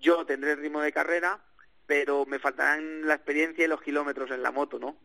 Yo 0.00 0.26
tendré 0.26 0.52
el 0.52 0.58
ritmo 0.58 0.80
de 0.80 0.92
carrera, 0.92 1.44
pero 1.86 2.26
me 2.26 2.38
faltarán 2.38 3.06
la 3.06 3.14
experiencia 3.14 3.64
y 3.64 3.68
los 3.68 3.82
kilómetros 3.82 4.30
en 4.30 4.42
la 4.42 4.50
moto, 4.50 4.78
¿no? 4.78 4.96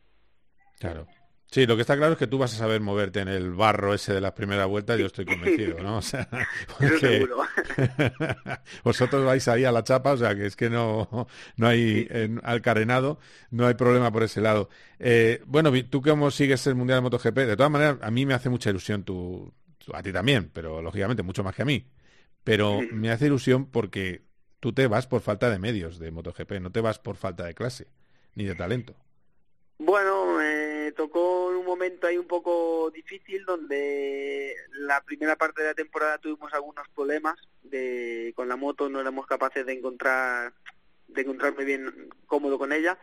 Claro. 0.79 1.07
Sí, 1.49 1.65
lo 1.65 1.75
que 1.75 1.81
está 1.81 1.95
claro 1.95 2.13
es 2.13 2.19
que 2.19 2.27
tú 2.27 2.37
vas 2.37 2.53
a 2.53 2.57
saber 2.57 2.81
moverte 2.81 3.21
en 3.21 3.29
el 3.29 3.53
barro 3.53 3.93
ese 3.93 4.13
de 4.13 4.19
las 4.19 4.33
primeras 4.33 4.67
vueltas, 4.67 4.99
yo 4.99 5.05
estoy 5.05 5.23
convencido, 5.23 5.81
¿no? 5.81 5.97
O 5.97 6.01
sea, 6.01 6.27
porque 6.77 7.25
vosotros 8.83 9.25
vais 9.25 9.47
ahí 9.47 9.63
a 9.63 9.71
la 9.71 9.83
chapa, 9.83 10.11
o 10.11 10.17
sea, 10.17 10.35
que 10.35 10.45
es 10.45 10.57
que 10.57 10.69
no, 10.69 11.27
no 11.55 11.67
hay 11.67 12.05
en, 12.09 12.41
al 12.43 12.61
carenado, 12.61 13.19
no 13.49 13.65
hay 13.65 13.75
problema 13.75 14.11
por 14.11 14.23
ese 14.23 14.41
lado. 14.41 14.69
Eh, 14.99 15.41
bueno, 15.45 15.71
tú 15.89 16.01
cómo 16.01 16.31
sigues 16.31 16.67
el 16.67 16.75
Mundial 16.75 16.97
de 16.97 17.01
MotoGP, 17.03 17.37
de 17.37 17.55
todas 17.55 17.71
maneras, 17.71 17.97
a 18.01 18.11
mí 18.11 18.25
me 18.25 18.33
hace 18.33 18.49
mucha 18.49 18.69
ilusión 18.69 19.03
tu, 19.03 19.53
a 19.93 20.03
ti 20.03 20.11
también, 20.11 20.51
pero 20.51 20.81
lógicamente 20.81 21.23
mucho 21.23 21.45
más 21.45 21.55
que 21.55 21.61
a 21.61 21.65
mí. 21.65 21.87
Pero 22.43 22.79
sí. 22.81 22.89
me 22.91 23.09
hace 23.09 23.27
ilusión 23.27 23.67
porque 23.67 24.23
tú 24.59 24.73
te 24.73 24.87
vas 24.87 25.07
por 25.07 25.21
falta 25.21 25.49
de 25.49 25.59
medios 25.59 25.97
de 25.97 26.11
MotoGP, 26.11 26.59
no 26.59 26.73
te 26.73 26.81
vas 26.81 26.99
por 26.99 27.15
falta 27.15 27.45
de 27.45 27.53
clase, 27.53 27.87
ni 28.35 28.43
de 28.43 28.55
talento. 28.55 28.95
Bueno, 29.79 30.37
me 30.37 30.56
tocó 30.97 31.51
en 31.51 31.57
un 31.57 31.65
momento 31.65 32.07
ahí 32.07 32.17
un 32.17 32.27
poco 32.27 32.91
difícil 32.91 33.45
donde 33.45 34.53
la 34.71 35.01
primera 35.01 35.37
parte 35.37 35.61
de 35.61 35.69
la 35.69 35.73
temporada 35.75 36.17
tuvimos 36.17 36.51
algunos 36.53 36.85
problemas 36.89 37.39
de 37.63 38.33
con 38.35 38.49
la 38.49 38.57
moto 38.57 38.89
no 38.89 38.99
éramos 38.99 39.27
capaces 39.27 39.65
de 39.65 39.73
encontrar 39.73 40.53
de 41.07 41.21
encontrarme 41.21 41.63
bien 41.63 42.09
cómodo 42.25 42.57
con 42.57 42.73
ella 42.73 42.97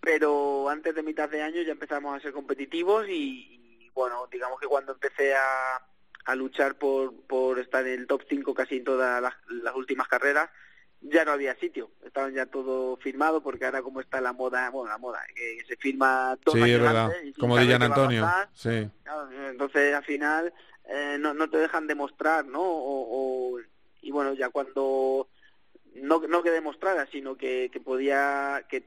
pero 0.00 0.68
antes 0.68 0.94
de 0.94 1.02
mitad 1.02 1.30
de 1.30 1.42
año 1.42 1.62
ya 1.62 1.72
empezamos 1.72 2.14
a 2.14 2.20
ser 2.20 2.32
competitivos 2.32 3.06
y, 3.08 3.90
bueno 3.94 4.28
digamos 4.30 4.60
que 4.60 4.66
cuando 4.66 4.92
empecé 4.92 5.34
a, 5.34 5.80
a 6.24 6.34
luchar 6.34 6.78
por 6.78 7.14
por 7.26 7.60
estar 7.60 7.86
en 7.86 8.00
el 8.00 8.06
top 8.08 8.22
5 8.28 8.52
casi 8.54 8.78
en 8.78 8.84
todas 8.84 9.22
las, 9.22 9.34
las 9.48 9.74
últimas 9.76 10.08
carreras 10.08 10.50
ya 11.00 11.24
no 11.24 11.32
había 11.32 11.54
sitio, 11.56 11.90
estaban 12.04 12.34
ya 12.34 12.46
todo 12.46 12.96
firmado 12.98 13.42
porque 13.42 13.64
ahora 13.64 13.82
como 13.82 14.00
está 14.00 14.20
la 14.20 14.32
moda, 14.32 14.68
bueno, 14.70 14.90
la 14.90 14.98
moda, 14.98 15.20
que, 15.34 15.64
se 15.66 15.76
firma 15.76 16.36
todo 16.44 16.56
sí, 16.56 16.74
antes, 16.74 17.36
como 17.38 17.56
Dillan 17.56 17.82
Antonio, 17.82 18.28
sí. 18.52 18.88
Entonces 19.48 19.94
al 19.94 20.04
final 20.04 20.52
eh, 20.84 21.16
no, 21.18 21.32
no 21.32 21.48
te 21.48 21.58
dejan 21.58 21.86
demostrar, 21.86 22.44
¿no? 22.44 22.60
O, 22.60 23.54
o, 23.56 23.60
y 24.02 24.10
bueno, 24.10 24.34
ya 24.34 24.50
cuando 24.50 25.28
no, 25.94 26.20
no 26.28 26.42
que 26.42 26.50
demostrara, 26.50 27.06
sino 27.10 27.36
que, 27.36 27.70
que 27.72 27.80
podía 27.80 28.66
que, 28.68 28.84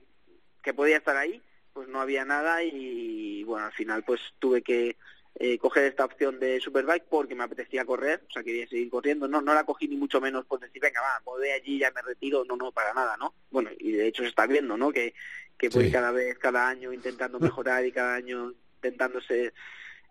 que 0.61 0.73
podía 0.73 0.97
estar 0.97 1.17
ahí, 1.17 1.41
pues 1.73 1.87
no 1.87 1.99
había 1.99 2.25
nada 2.25 2.63
y 2.63 3.43
bueno, 3.45 3.65
al 3.65 3.73
final 3.73 4.03
pues 4.03 4.21
tuve 4.39 4.61
que 4.61 4.97
eh, 5.35 5.57
coger 5.57 5.85
esta 5.85 6.05
opción 6.05 6.39
de 6.39 6.59
Superbike 6.59 7.05
porque 7.09 7.33
me 7.33 7.43
apetecía 7.43 7.85
correr, 7.85 8.23
o 8.29 8.31
sea, 8.31 8.43
quería 8.43 8.67
seguir 8.67 8.89
corriendo. 8.89 9.27
No, 9.27 9.41
no 9.41 9.53
la 9.53 9.63
cogí 9.63 9.87
ni 9.87 9.97
mucho 9.97 10.21
menos 10.21 10.45
por 10.45 10.59
decir, 10.59 10.81
venga, 10.81 11.01
va, 11.01 11.21
voy 11.25 11.49
allí, 11.49 11.79
ya 11.79 11.91
me 11.91 12.01
retiro. 12.01 12.45
No, 12.45 12.55
no, 12.55 12.71
para 12.71 12.93
nada, 12.93 13.17
¿no? 13.17 13.33
Bueno, 13.49 13.71
y 13.79 13.93
de 13.93 14.07
hecho 14.07 14.23
se 14.23 14.29
está 14.29 14.45
viendo, 14.45 14.77
¿no? 14.77 14.91
Que, 14.91 15.13
que 15.57 15.69
voy 15.69 15.85
sí. 15.85 15.91
cada 15.91 16.11
vez, 16.11 16.37
cada 16.37 16.67
año 16.67 16.93
intentando 16.93 17.39
mejorar 17.39 17.85
y 17.85 17.91
cada 17.91 18.15
año 18.15 18.53
intentándose, 18.75 19.53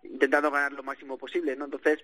intentando 0.03 0.51
ganar 0.51 0.73
lo 0.73 0.83
máximo 0.83 1.17
posible, 1.17 1.55
¿no? 1.55 1.65
Entonces, 1.65 2.03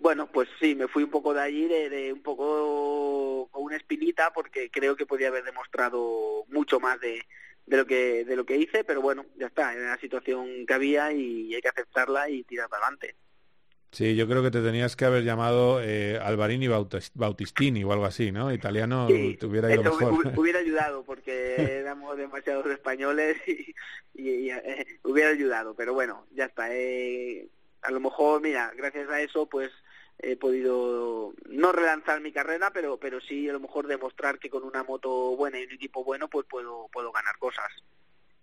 bueno, 0.00 0.30
pues 0.30 0.50
sí, 0.60 0.74
me 0.74 0.86
fui 0.86 1.04
un 1.04 1.10
poco 1.10 1.32
de 1.32 1.40
allí, 1.40 1.66
de, 1.66 1.88
de 1.88 2.12
un 2.12 2.22
poco 2.22 3.48
con 3.50 3.62
una 3.62 3.76
espinita, 3.76 4.32
porque 4.34 4.70
creo 4.70 4.96
que 4.96 5.06
podía 5.06 5.28
haber 5.28 5.44
demostrado 5.44 6.44
mucho 6.48 6.78
más 6.78 7.00
de, 7.00 7.24
de 7.68 7.76
lo 7.76 7.86
que 7.86 8.24
de 8.24 8.36
lo 8.36 8.46
que 8.46 8.56
hice, 8.56 8.82
pero 8.84 9.02
bueno, 9.02 9.26
ya 9.36 9.46
está, 9.46 9.74
era 9.74 9.90
la 9.90 10.00
situación 10.00 10.66
que 10.66 10.74
había 10.74 11.12
y 11.12 11.54
hay 11.54 11.60
que 11.60 11.68
aceptarla 11.68 12.30
y 12.30 12.42
tirar 12.44 12.68
para 12.68 12.86
adelante. 12.86 13.14
Sí, 13.90 14.14
yo 14.16 14.28
creo 14.28 14.42
que 14.42 14.50
te 14.50 14.60
tenías 14.60 14.96
que 14.96 15.06
haber 15.06 15.24
llamado 15.24 15.80
eh, 15.82 16.18
Alvarini 16.18 16.68
Bautistini 17.14 17.84
o 17.84 17.92
algo 17.92 18.04
así, 18.04 18.32
¿no? 18.32 18.52
Italiano 18.52 19.06
sí, 19.08 19.36
te 19.38 19.46
hubiera 19.46 19.72
ido 19.72 19.82
mejor. 19.82 20.32
Hubiera 20.38 20.58
ayudado 20.58 21.04
porque 21.04 21.54
éramos 21.80 22.16
demasiados 22.16 22.66
españoles 22.66 23.38
y, 23.46 23.74
y, 24.14 24.30
y 24.30 24.50
eh, 24.50 24.86
hubiera 25.04 25.30
ayudado, 25.30 25.74
pero 25.74 25.94
bueno, 25.94 26.26
ya 26.34 26.46
está. 26.46 26.74
Eh, 26.74 27.48
a 27.82 27.90
lo 27.90 28.00
mejor, 28.00 28.42
mira, 28.42 28.72
gracias 28.76 29.08
a 29.08 29.22
eso, 29.22 29.46
pues 29.46 29.70
he 30.18 30.36
podido 30.36 31.32
no 31.48 31.72
relanzar 31.72 32.20
mi 32.20 32.32
carrera, 32.32 32.70
pero 32.72 32.98
pero 32.98 33.20
sí 33.20 33.48
a 33.48 33.52
lo 33.52 33.60
mejor 33.60 33.86
demostrar 33.86 34.38
que 34.38 34.50
con 34.50 34.64
una 34.64 34.82
moto 34.82 35.36
buena 35.36 35.60
y 35.60 35.64
un 35.64 35.72
equipo 35.72 36.04
bueno, 36.04 36.28
pues 36.28 36.46
puedo 36.48 36.88
puedo 36.92 37.12
ganar 37.12 37.36
cosas. 37.38 37.70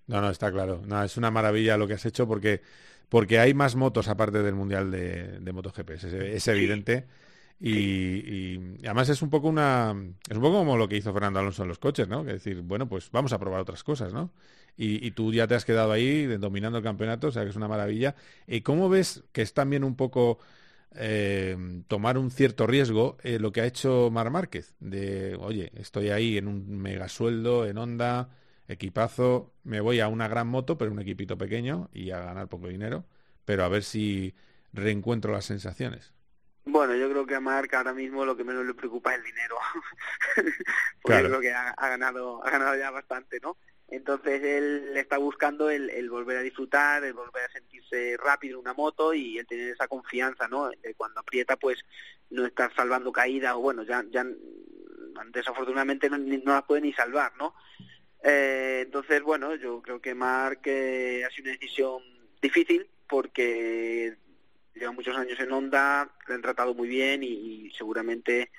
No, 0.07 0.21
no, 0.21 0.29
está 0.29 0.51
claro. 0.51 0.81
No, 0.85 1.03
es 1.03 1.17
una 1.17 1.31
maravilla 1.31 1.77
lo 1.77 1.87
que 1.87 1.95
has 1.95 2.05
hecho 2.05 2.27
porque 2.27 2.61
porque 3.09 3.39
hay 3.39 3.53
más 3.53 3.75
motos 3.75 4.07
aparte 4.07 4.41
del 4.41 4.55
mundial 4.55 4.91
de, 4.91 5.39
de 5.39 5.53
MotoGP, 5.53 5.89
es, 5.91 6.47
evidente. 6.47 7.07
Y, 7.59 8.57
además 8.83 9.09
es 9.09 9.21
un 9.21 9.29
poco 9.29 9.47
una 9.47 9.95
es 10.29 10.35
un 10.35 10.41
poco 10.41 10.57
como 10.57 10.75
lo 10.77 10.87
que 10.87 10.97
hizo 10.97 11.13
Fernando 11.13 11.39
Alonso 11.39 11.63
en 11.63 11.69
los 11.69 11.79
coches, 11.79 12.07
¿no? 12.07 12.25
Que 12.25 12.33
decir, 12.33 12.61
bueno, 12.61 12.87
pues 12.87 13.09
vamos 13.11 13.31
a 13.33 13.39
probar 13.39 13.61
otras 13.61 13.83
cosas, 13.83 14.13
¿no? 14.13 14.31
Y, 14.77 15.11
tú 15.11 15.31
ya 15.31 15.47
te 15.47 15.55
has 15.55 15.63
quedado 15.63 15.93
ahí 15.93 16.25
dominando 16.25 16.79
el 16.79 16.83
campeonato, 16.83 17.27
o 17.27 17.31
sea 17.31 17.43
que 17.43 17.49
es 17.49 17.55
una 17.55 17.69
maravilla. 17.69 18.15
¿Y 18.45 18.61
cómo 18.61 18.89
ves 18.89 19.23
que 19.31 19.41
es 19.41 19.53
también 19.53 19.85
un 19.85 19.95
poco 19.95 20.39
eh, 20.97 21.57
tomar 21.87 22.17
un 22.17 22.31
cierto 22.31 22.67
riesgo 22.67 23.17
eh, 23.23 23.39
lo 23.39 23.51
que 23.51 23.61
ha 23.61 23.65
hecho 23.65 24.09
Mar 24.11 24.29
Márquez? 24.31 24.75
De, 24.79 25.35
oye, 25.39 25.71
estoy 25.75 26.09
ahí 26.09 26.37
en 26.37 26.47
un 26.47 26.77
mega 26.77 27.09
sueldo, 27.09 27.65
en 27.65 27.77
Honda, 27.77 28.29
equipazo, 28.67 29.53
me 29.63 29.81
voy 29.81 29.99
a 29.99 30.07
una 30.07 30.27
gran 30.27 30.47
moto, 30.47 30.77
pero 30.77 30.91
un 30.91 30.99
equipito 30.99 31.37
pequeño 31.37 31.89
y 31.93 32.11
a 32.11 32.19
ganar 32.19 32.47
poco 32.47 32.67
dinero, 32.67 33.05
pero 33.45 33.63
a 33.63 33.69
ver 33.69 33.83
si 33.83 34.35
reencuentro 34.73 35.31
las 35.31 35.45
sensaciones. 35.45 36.13
Bueno, 36.65 36.95
yo 36.95 37.09
creo 37.09 37.25
que 37.27 37.35
a 37.35 37.39
Marc 37.39 37.73
ahora 37.75 37.93
mismo 37.93 38.25
lo 38.25 38.35
que 38.35 38.43
menos 38.43 38.65
le 38.65 38.73
preocupa 38.73 39.13
es 39.13 39.19
el 39.19 39.25
dinero. 39.25 39.55
Porque 41.01 41.19
creo 41.19 41.39
que 41.39 41.53
ha, 41.53 41.89
ganado, 41.89 42.43
ha 42.43 42.49
ganado 42.49 42.75
ya 42.75 42.89
bastante, 42.89 43.39
¿no? 43.39 43.55
Entonces 43.87 44.43
él 44.43 44.93
está 44.95 45.17
buscando 45.17 45.69
el, 45.69 46.09
volver 46.09 46.37
a 46.37 46.41
disfrutar, 46.41 47.03
el 47.03 47.13
volver 47.13 47.43
a 47.43 47.51
sentirse 47.51 48.17
rápido 48.17 48.55
en 48.55 48.61
una 48.61 48.73
moto 48.73 49.13
y 49.13 49.37
el 49.37 49.45
tener 49.45 49.69
esa 49.69 49.87
confianza, 49.87 50.47
¿no? 50.47 50.69
De 50.69 50.95
cuando 50.95 51.19
aprieta, 51.19 51.55
pues 51.55 51.83
no 52.31 52.45
estar 52.45 52.73
salvando 52.75 53.11
caída 53.11 53.55
o 53.55 53.61
bueno, 53.61 53.83
ya, 53.83 54.03
ya 54.09 54.25
desafortunadamente 55.31 56.09
no, 56.09 56.17
no 56.17 56.53
las 56.53 56.63
puede 56.63 56.81
ni 56.81 56.93
salvar, 56.93 57.33
¿no? 57.37 57.53
Eh, 58.23 58.81
entonces, 58.85 59.21
bueno, 59.21 59.55
yo 59.55 59.81
creo 59.83 60.01
que 60.01 60.15
Marc 60.15 60.65
eh, 60.65 61.23
ha 61.23 61.29
sido 61.29 61.43
una 61.43 61.51
decisión 61.53 62.01
difícil 62.41 62.87
porque 63.07 64.17
lleva 64.73 64.91
muchos 64.91 65.15
años 65.15 65.39
en 65.39 65.51
Honda, 65.51 66.09
le 66.27 66.33
han 66.33 66.41
tratado 66.41 66.73
muy 66.73 66.87
bien 66.87 67.21
y, 67.21 67.71
seguramente 67.77 68.51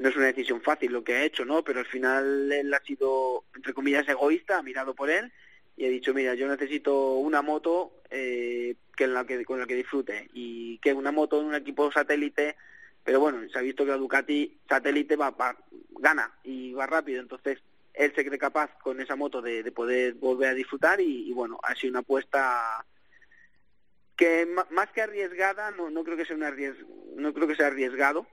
no 0.00 0.08
es 0.08 0.16
una 0.16 0.26
decisión 0.26 0.62
fácil 0.62 0.92
lo 0.92 1.04
que 1.04 1.14
ha 1.14 1.24
hecho, 1.24 1.44
¿no? 1.44 1.62
Pero 1.62 1.80
al 1.80 1.86
final 1.86 2.50
él 2.50 2.72
ha 2.72 2.80
sido, 2.80 3.44
entre 3.54 3.74
comillas, 3.74 4.08
egoísta, 4.08 4.56
ha 4.56 4.62
mirado 4.62 4.94
por 4.94 5.10
él 5.10 5.30
y 5.76 5.84
ha 5.84 5.90
dicho, 5.90 6.14
mira, 6.14 6.34
yo 6.34 6.48
necesito 6.48 7.16
una 7.16 7.42
moto 7.42 8.00
eh, 8.10 8.76
que 8.96 9.04
en 9.04 9.12
la 9.12 9.26
que, 9.26 9.44
con 9.44 9.60
la 9.60 9.66
que 9.66 9.74
disfrute 9.74 10.30
y 10.32 10.78
que 10.78 10.94
una 10.94 11.12
moto 11.12 11.38
en 11.38 11.48
un 11.48 11.54
equipo 11.54 11.92
satélite, 11.92 12.56
pero 13.04 13.20
bueno, 13.20 13.46
se 13.50 13.58
ha 13.58 13.60
visto 13.60 13.84
que 13.84 13.90
la 13.90 13.98
Ducati 13.98 14.58
satélite 14.66 15.16
va, 15.16 15.32
va 15.32 15.54
gana 15.90 16.32
y 16.44 16.72
va 16.72 16.86
rápido, 16.86 17.20
entonces 17.20 17.58
él 17.92 18.14
se 18.14 18.24
cree 18.24 18.38
capaz 18.38 18.70
con 18.78 19.02
esa 19.02 19.16
moto 19.16 19.42
de, 19.42 19.70
poder 19.70 20.14
volver 20.14 20.48
a 20.48 20.54
disfrutar 20.54 21.02
y, 21.02 21.30
bueno, 21.34 21.60
ha 21.62 21.74
sido 21.74 21.90
una 21.90 22.00
apuesta 22.00 22.86
que 24.16 24.48
más 24.70 24.90
que 24.92 25.02
arriesgada, 25.02 25.72
no, 25.72 25.90
no 25.90 26.04
creo 26.04 26.16
que 26.16 26.24
sea 26.24 26.36
una 26.36 26.54
no 27.16 27.34
creo 27.34 27.46
que 27.46 27.56
sea 27.56 27.66
arriesgado. 27.66 28.26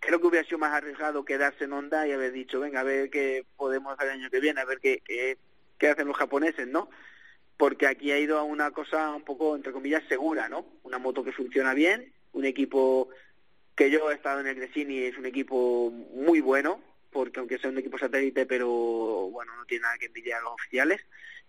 Creo 0.00 0.20
que 0.20 0.26
hubiera 0.26 0.46
sido 0.46 0.58
más 0.58 0.72
arriesgado 0.72 1.24
quedarse 1.24 1.64
en 1.64 1.72
Honda 1.72 2.06
y 2.08 2.12
haber 2.12 2.32
dicho, 2.32 2.58
venga, 2.58 2.80
a 2.80 2.84
ver 2.84 3.10
qué 3.10 3.44
podemos 3.56 3.92
hacer 3.92 4.08
el 4.08 4.20
año 4.20 4.30
que 4.30 4.40
viene, 4.40 4.60
a 4.60 4.64
ver 4.64 4.80
qué, 4.80 5.02
qué, 5.04 5.38
qué 5.78 5.88
hacen 5.88 6.08
los 6.08 6.16
japoneses, 6.16 6.66
¿no? 6.66 6.90
Porque 7.56 7.86
aquí 7.86 8.10
ha 8.10 8.18
ido 8.18 8.38
a 8.38 8.42
una 8.42 8.70
cosa 8.70 9.10
un 9.10 9.22
poco, 9.22 9.54
entre 9.54 9.72
comillas, 9.72 10.02
segura, 10.08 10.48
¿no? 10.48 10.66
Una 10.82 10.98
moto 10.98 11.22
que 11.22 11.32
funciona 11.32 11.74
bien, 11.74 12.12
un 12.32 12.46
equipo 12.46 13.10
que 13.76 13.90
yo 13.90 14.10
he 14.10 14.14
estado 14.14 14.40
en 14.40 14.46
el 14.46 14.56
Gresini, 14.56 14.98
es 14.98 15.18
un 15.18 15.26
equipo 15.26 15.90
muy 15.90 16.40
bueno, 16.40 16.82
porque 17.10 17.40
aunque 17.40 17.58
sea 17.58 17.70
un 17.70 17.78
equipo 17.78 17.98
satélite, 17.98 18.46
pero 18.46 18.68
bueno, 18.68 19.54
no 19.56 19.64
tiene 19.64 19.82
nada 19.82 19.98
que 19.98 20.06
envidiar 20.06 20.40
a 20.40 20.44
los 20.44 20.52
oficiales. 20.52 21.00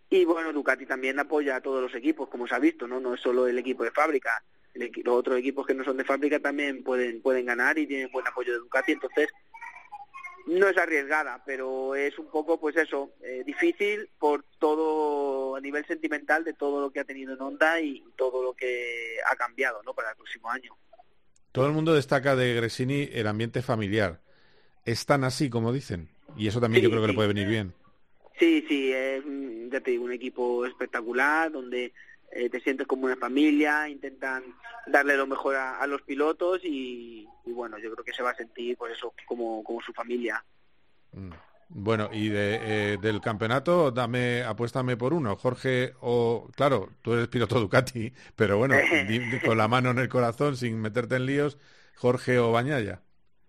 Y 0.10 0.26
bueno, 0.26 0.52
Ducati 0.52 0.86
también 0.86 1.20
apoya 1.20 1.56
a 1.56 1.62
todos 1.62 1.82
los 1.82 1.96
equipos, 1.96 2.30
como 2.30 2.48
se 2.48 2.56
ha 2.56 2.60
visto, 2.60 2.88
¿no? 2.88 3.00
No 3.00 3.14
es 3.14 3.22
solo 3.22 3.48
el 3.48 3.58
equipo 3.58 3.84
de 3.84 3.92
fábrica, 3.92 4.44
los 4.74 5.16
otros 5.16 5.38
equipos 5.38 5.66
que 5.66 5.74
no 5.74 5.84
son 5.84 5.98
de 5.98 6.04
fábrica 6.04 6.40
también 6.40 6.84
pueden, 6.84 7.22
pueden 7.22 7.46
ganar 7.46 7.78
y 7.78 7.88
tienen 7.88 8.12
buen 8.12 8.28
apoyo 8.28 8.54
de 8.54 8.60
Ducati, 8.60 8.94
entonces 8.94 9.30
no 10.48 10.68
es 10.68 10.78
arriesgada, 10.78 11.44
pero 11.46 11.96
es 11.96 12.18
un 12.18 12.28
poco, 12.28 12.60
pues 12.60 12.76
eso, 12.76 13.12
eh, 13.22 13.44
difícil 13.46 14.10
por 14.18 14.44
todo, 14.60 15.56
a 15.56 15.62
nivel 15.62 15.86
sentimental 15.86 16.44
de 16.44 16.54
todo 16.54 16.82
lo 16.82 16.92
que 16.92 17.00
ha 17.00 17.06
tenido 17.06 17.34
en 17.34 17.42
Honda 17.42 17.80
y 17.80 18.04
todo 18.16 18.42
lo 18.44 18.54
que 18.54 19.18
ha 19.32 19.36
cambiado, 19.36 19.82
¿no? 19.84 19.94
Para 19.94 20.12
el 20.12 20.16
próximo 20.16 20.50
año. 20.50 20.76
Todo 21.52 21.68
el 21.68 21.74
mundo 21.74 21.94
destaca 21.94 22.36
de 22.36 22.56
Gresini 22.56 23.10
el 23.12 23.28
ambiente 23.28 23.62
familiar 23.62 24.22
están 24.86 25.24
así 25.24 25.50
como 25.50 25.72
dicen. 25.72 26.10
Y 26.38 26.48
eso 26.48 26.62
también 26.62 26.84
yo 26.84 26.90
creo 26.90 27.02
que 27.02 27.10
le 27.10 27.14
puede 27.14 27.28
venir 27.28 27.48
bien. 27.48 27.74
Sí, 28.40 28.66
sí, 28.68 28.92
es, 28.92 29.24
ya 29.70 29.82
te 29.82 29.92
digo, 29.92 30.06
un 30.06 30.14
equipo 30.14 30.66
espectacular 30.66 31.52
donde 31.52 31.94
eh, 32.32 32.50
te 32.50 32.60
sientes 32.62 32.88
como 32.88 33.06
una 33.06 33.18
familia, 33.18 33.90
intentan 33.90 34.44
darle 34.88 35.16
lo 35.16 35.28
mejor 35.28 35.56
a, 35.56 35.86
los 35.88 36.02
pilotos 36.02 36.62
y, 36.64 37.28
bueno, 37.46 37.78
yo 37.78 37.92
creo 37.92 38.06
que 38.06 38.14
se 38.14 38.24
va 38.24 38.32
a 38.32 38.36
sentir 38.36 38.78
por 38.78 38.90
eso 38.92 39.14
como, 39.26 39.64
como 39.64 39.82
su 39.82 39.94
familia. 39.94 40.44
Mm. 41.12 41.32
Bueno, 41.74 42.10
y 42.12 42.28
de, 42.28 42.60
eh, 42.62 42.98
del 43.02 43.22
campeonato, 43.22 43.92
dame, 43.92 44.44
apuéstame 44.44 44.98
por 44.98 45.14
uno, 45.14 45.38
Jorge 45.38 45.94
o, 46.02 46.50
claro, 46.54 46.90
tú 47.02 47.14
eres 47.14 47.30
piloto 47.30 47.62
Ducati, 47.62 48.12
pero 48.36 48.58
bueno, 48.58 48.76
con 49.46 49.58
la 49.58 49.70
mano 49.70 49.92
en 49.92 50.00
el 50.00 50.10
corazón, 50.10 50.58
sin 50.58 50.82
meterte 50.82 51.16
en 51.16 51.26
líos, 51.26 51.58
Jorge 51.96 52.40
o 52.40 52.52
Bañaya. 52.52 53.02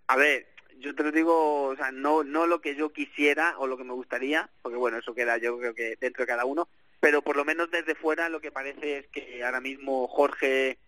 A 0.06 0.16
ver, 0.16 0.46
yo 0.78 0.94
te 0.94 1.02
lo 1.02 1.10
digo, 1.10 1.64
o 1.64 1.76
sea, 1.76 1.90
no, 1.90 2.22
no 2.22 2.46
lo 2.46 2.60
que 2.60 2.76
yo 2.76 2.92
quisiera 2.92 3.56
o 3.58 3.66
lo 3.66 3.76
que 3.76 3.84
me 3.84 3.92
gustaría, 3.92 4.50
porque 4.62 4.78
bueno, 4.78 4.98
eso 4.98 5.14
queda 5.14 5.38
yo 5.38 5.58
creo 5.58 5.74
que 5.74 5.96
dentro 6.00 6.22
de 6.22 6.28
cada 6.28 6.44
uno, 6.44 6.68
pero 7.02 7.20
por 7.20 7.36
lo 7.36 7.44
menos 7.44 7.68
desde 7.68 7.96
fuera 7.96 8.28
lo 8.28 8.40
que 8.40 8.52
parece 8.52 8.98
es 8.98 9.08
que 9.08 9.42
ahora 9.42 9.60
mismo 9.60 10.06
Jorge 10.06 10.78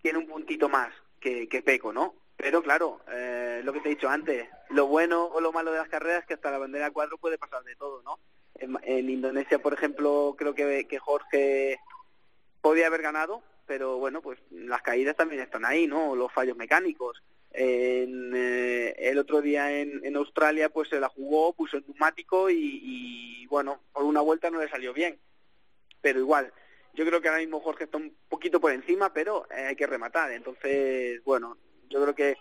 tiene 0.00 0.18
un 0.18 0.26
puntito 0.26 0.70
más 0.70 0.90
que, 1.20 1.50
que 1.50 1.60
Peco, 1.60 1.92
¿no? 1.92 2.14
Pero 2.38 2.62
claro, 2.62 3.02
eh, 3.12 3.60
lo 3.62 3.74
que 3.74 3.80
te 3.80 3.88
he 3.88 3.94
dicho 3.94 4.08
antes, 4.08 4.48
lo 4.70 4.86
bueno 4.86 5.26
o 5.26 5.42
lo 5.42 5.52
malo 5.52 5.70
de 5.70 5.76
las 5.76 5.88
carreras 5.90 6.20
es 6.20 6.26
que 6.26 6.34
hasta 6.34 6.50
la 6.50 6.56
bandera 6.56 6.90
4 6.90 7.18
puede 7.18 7.36
pasar 7.36 7.62
de 7.62 7.76
todo, 7.76 8.02
¿no? 8.02 8.18
En, 8.54 9.10
Indonesia, 9.10 9.58
por 9.58 9.74
ejemplo, 9.74 10.34
creo 10.38 10.54
que, 10.54 10.86
que 10.86 10.98
Jorge 10.98 11.78
podía 12.62 12.86
haber 12.86 13.02
ganado, 13.02 13.42
pero 13.66 13.98
bueno, 13.98 14.22
pues 14.22 14.38
las 14.50 14.80
caídas 14.80 15.14
también 15.14 15.42
están 15.42 15.66
ahí, 15.66 15.86
¿no? 15.86 16.16
Los 16.16 16.32
fallos 16.32 16.56
mecánicos. 16.56 17.22
En, 17.50 18.32
eh, 18.34 18.94
el 18.96 19.18
otro 19.18 19.42
día 19.42 19.78
en, 19.78 20.00
en, 20.04 20.16
Australia 20.16 20.70
pues 20.70 20.88
se 20.88 20.98
la 20.98 21.08
jugó, 21.10 21.52
puso 21.52 21.76
el 21.76 21.84
neumático 21.86 22.48
y, 22.48 23.46
bueno, 23.50 23.80
por 23.92 24.04
una 24.04 24.22
vuelta 24.22 24.50
no 24.50 24.58
le 24.58 24.70
salió 24.70 24.94
bien. 24.94 25.18
Pero 26.04 26.20
igual, 26.20 26.52
yo 26.92 27.06
creo 27.06 27.22
que 27.22 27.28
ahora 27.28 27.40
mismo 27.40 27.60
Jorge 27.60 27.84
está 27.84 27.96
un 27.96 28.14
poquito 28.28 28.60
por 28.60 28.72
encima, 28.72 29.14
pero 29.14 29.46
eh, 29.50 29.68
hay 29.68 29.74
que 29.74 29.86
rematar. 29.86 30.32
Entonces, 30.32 31.24
bueno, 31.24 31.56
yo 31.88 32.02
creo 32.02 32.14
que 32.14 32.36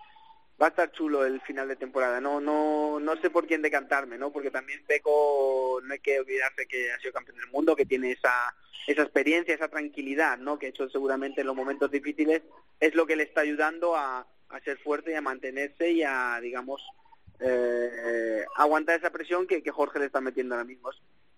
va 0.62 0.66
a 0.66 0.70
estar 0.70 0.92
chulo 0.92 1.26
el 1.26 1.40
final 1.44 1.70
de 1.70 1.78
temporada. 1.78 2.20
No, 2.20 2.42
no, 2.42 3.00
no 3.00 3.16
sé 3.22 3.30
por 3.30 3.48
quién 3.48 3.62
decantarme, 3.62 4.18
¿no? 4.18 4.34
Porque 4.34 4.52
también 4.52 4.84
Peco, 4.86 5.80
no 5.82 5.94
hay 5.94 6.00
que 6.02 6.20
olvidarse 6.20 6.68
que 6.68 6.92
ha 6.92 7.00
sido 7.00 7.14
campeón 7.14 7.38
del 7.38 7.52
mundo, 7.52 7.74
que 7.74 7.86
tiene 7.86 8.12
esa, 8.12 8.54
esa 8.86 9.04
experiencia, 9.04 9.56
esa 9.56 9.70
tranquilidad, 9.70 10.38
¿no? 10.38 10.60
Que 10.60 10.66
ha 10.66 10.70
hecho 10.70 10.90
seguramente 10.90 11.40
en 11.40 11.48
los 11.48 11.56
momentos 11.56 11.90
difíciles 11.90 12.42
es 12.82 12.96
lo 12.96 13.06
que 13.06 13.16
le 13.16 13.24
está 13.24 13.40
ayudando 13.40 13.96
a, 13.96 14.28
a 14.50 14.60
ser 14.60 14.78
fuerte 14.80 15.12
y 15.12 15.16
a 15.16 15.22
mantenerse 15.22 15.90
y 15.90 16.04
a, 16.04 16.38
digamos, 16.42 16.82
eh, 17.40 18.46
aguantar 18.58 19.00
esa 19.00 19.10
presión 19.10 19.48
que, 19.48 19.64
que, 19.64 19.72
Jorge 19.72 20.00
le 20.00 20.06
está 20.08 20.20
metiendo 20.20 20.56
ahora 20.56 20.66
mismo. 20.66 20.90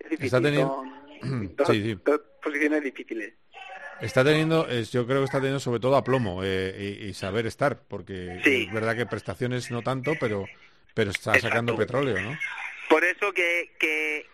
Es 0.06 0.12
difícil, 0.12 0.26
está 0.26 0.42
teniendo... 0.42 0.84
posiciones 2.44 2.84
difíciles. 2.84 3.34
Está 4.02 4.24
teniendo, 4.24 4.68
yo 4.70 5.08
creo 5.08 5.20
que 5.20 5.26
está 5.26 5.38
teniendo 5.38 5.60
sobre 5.60 5.80
todo 5.80 5.96
aplomo 5.96 6.42
eh, 6.44 7.00
y, 7.02 7.14
saber 7.14 7.46
estar, 7.46 7.82
porque 7.88 8.42
es 8.44 8.74
verdad 8.74 8.96
que 8.96 9.06
prestaciones 9.06 9.72
no 9.72 9.82
tanto, 9.82 10.16
pero 10.20 10.46
pero 10.94 11.12
está 11.12 11.40
sacando 11.40 11.76
petróleo, 11.76 12.20
¿no? 12.22 12.38
Por 12.90 13.04
eso 13.04 13.32
que, 13.34 13.72
que 13.80 14.28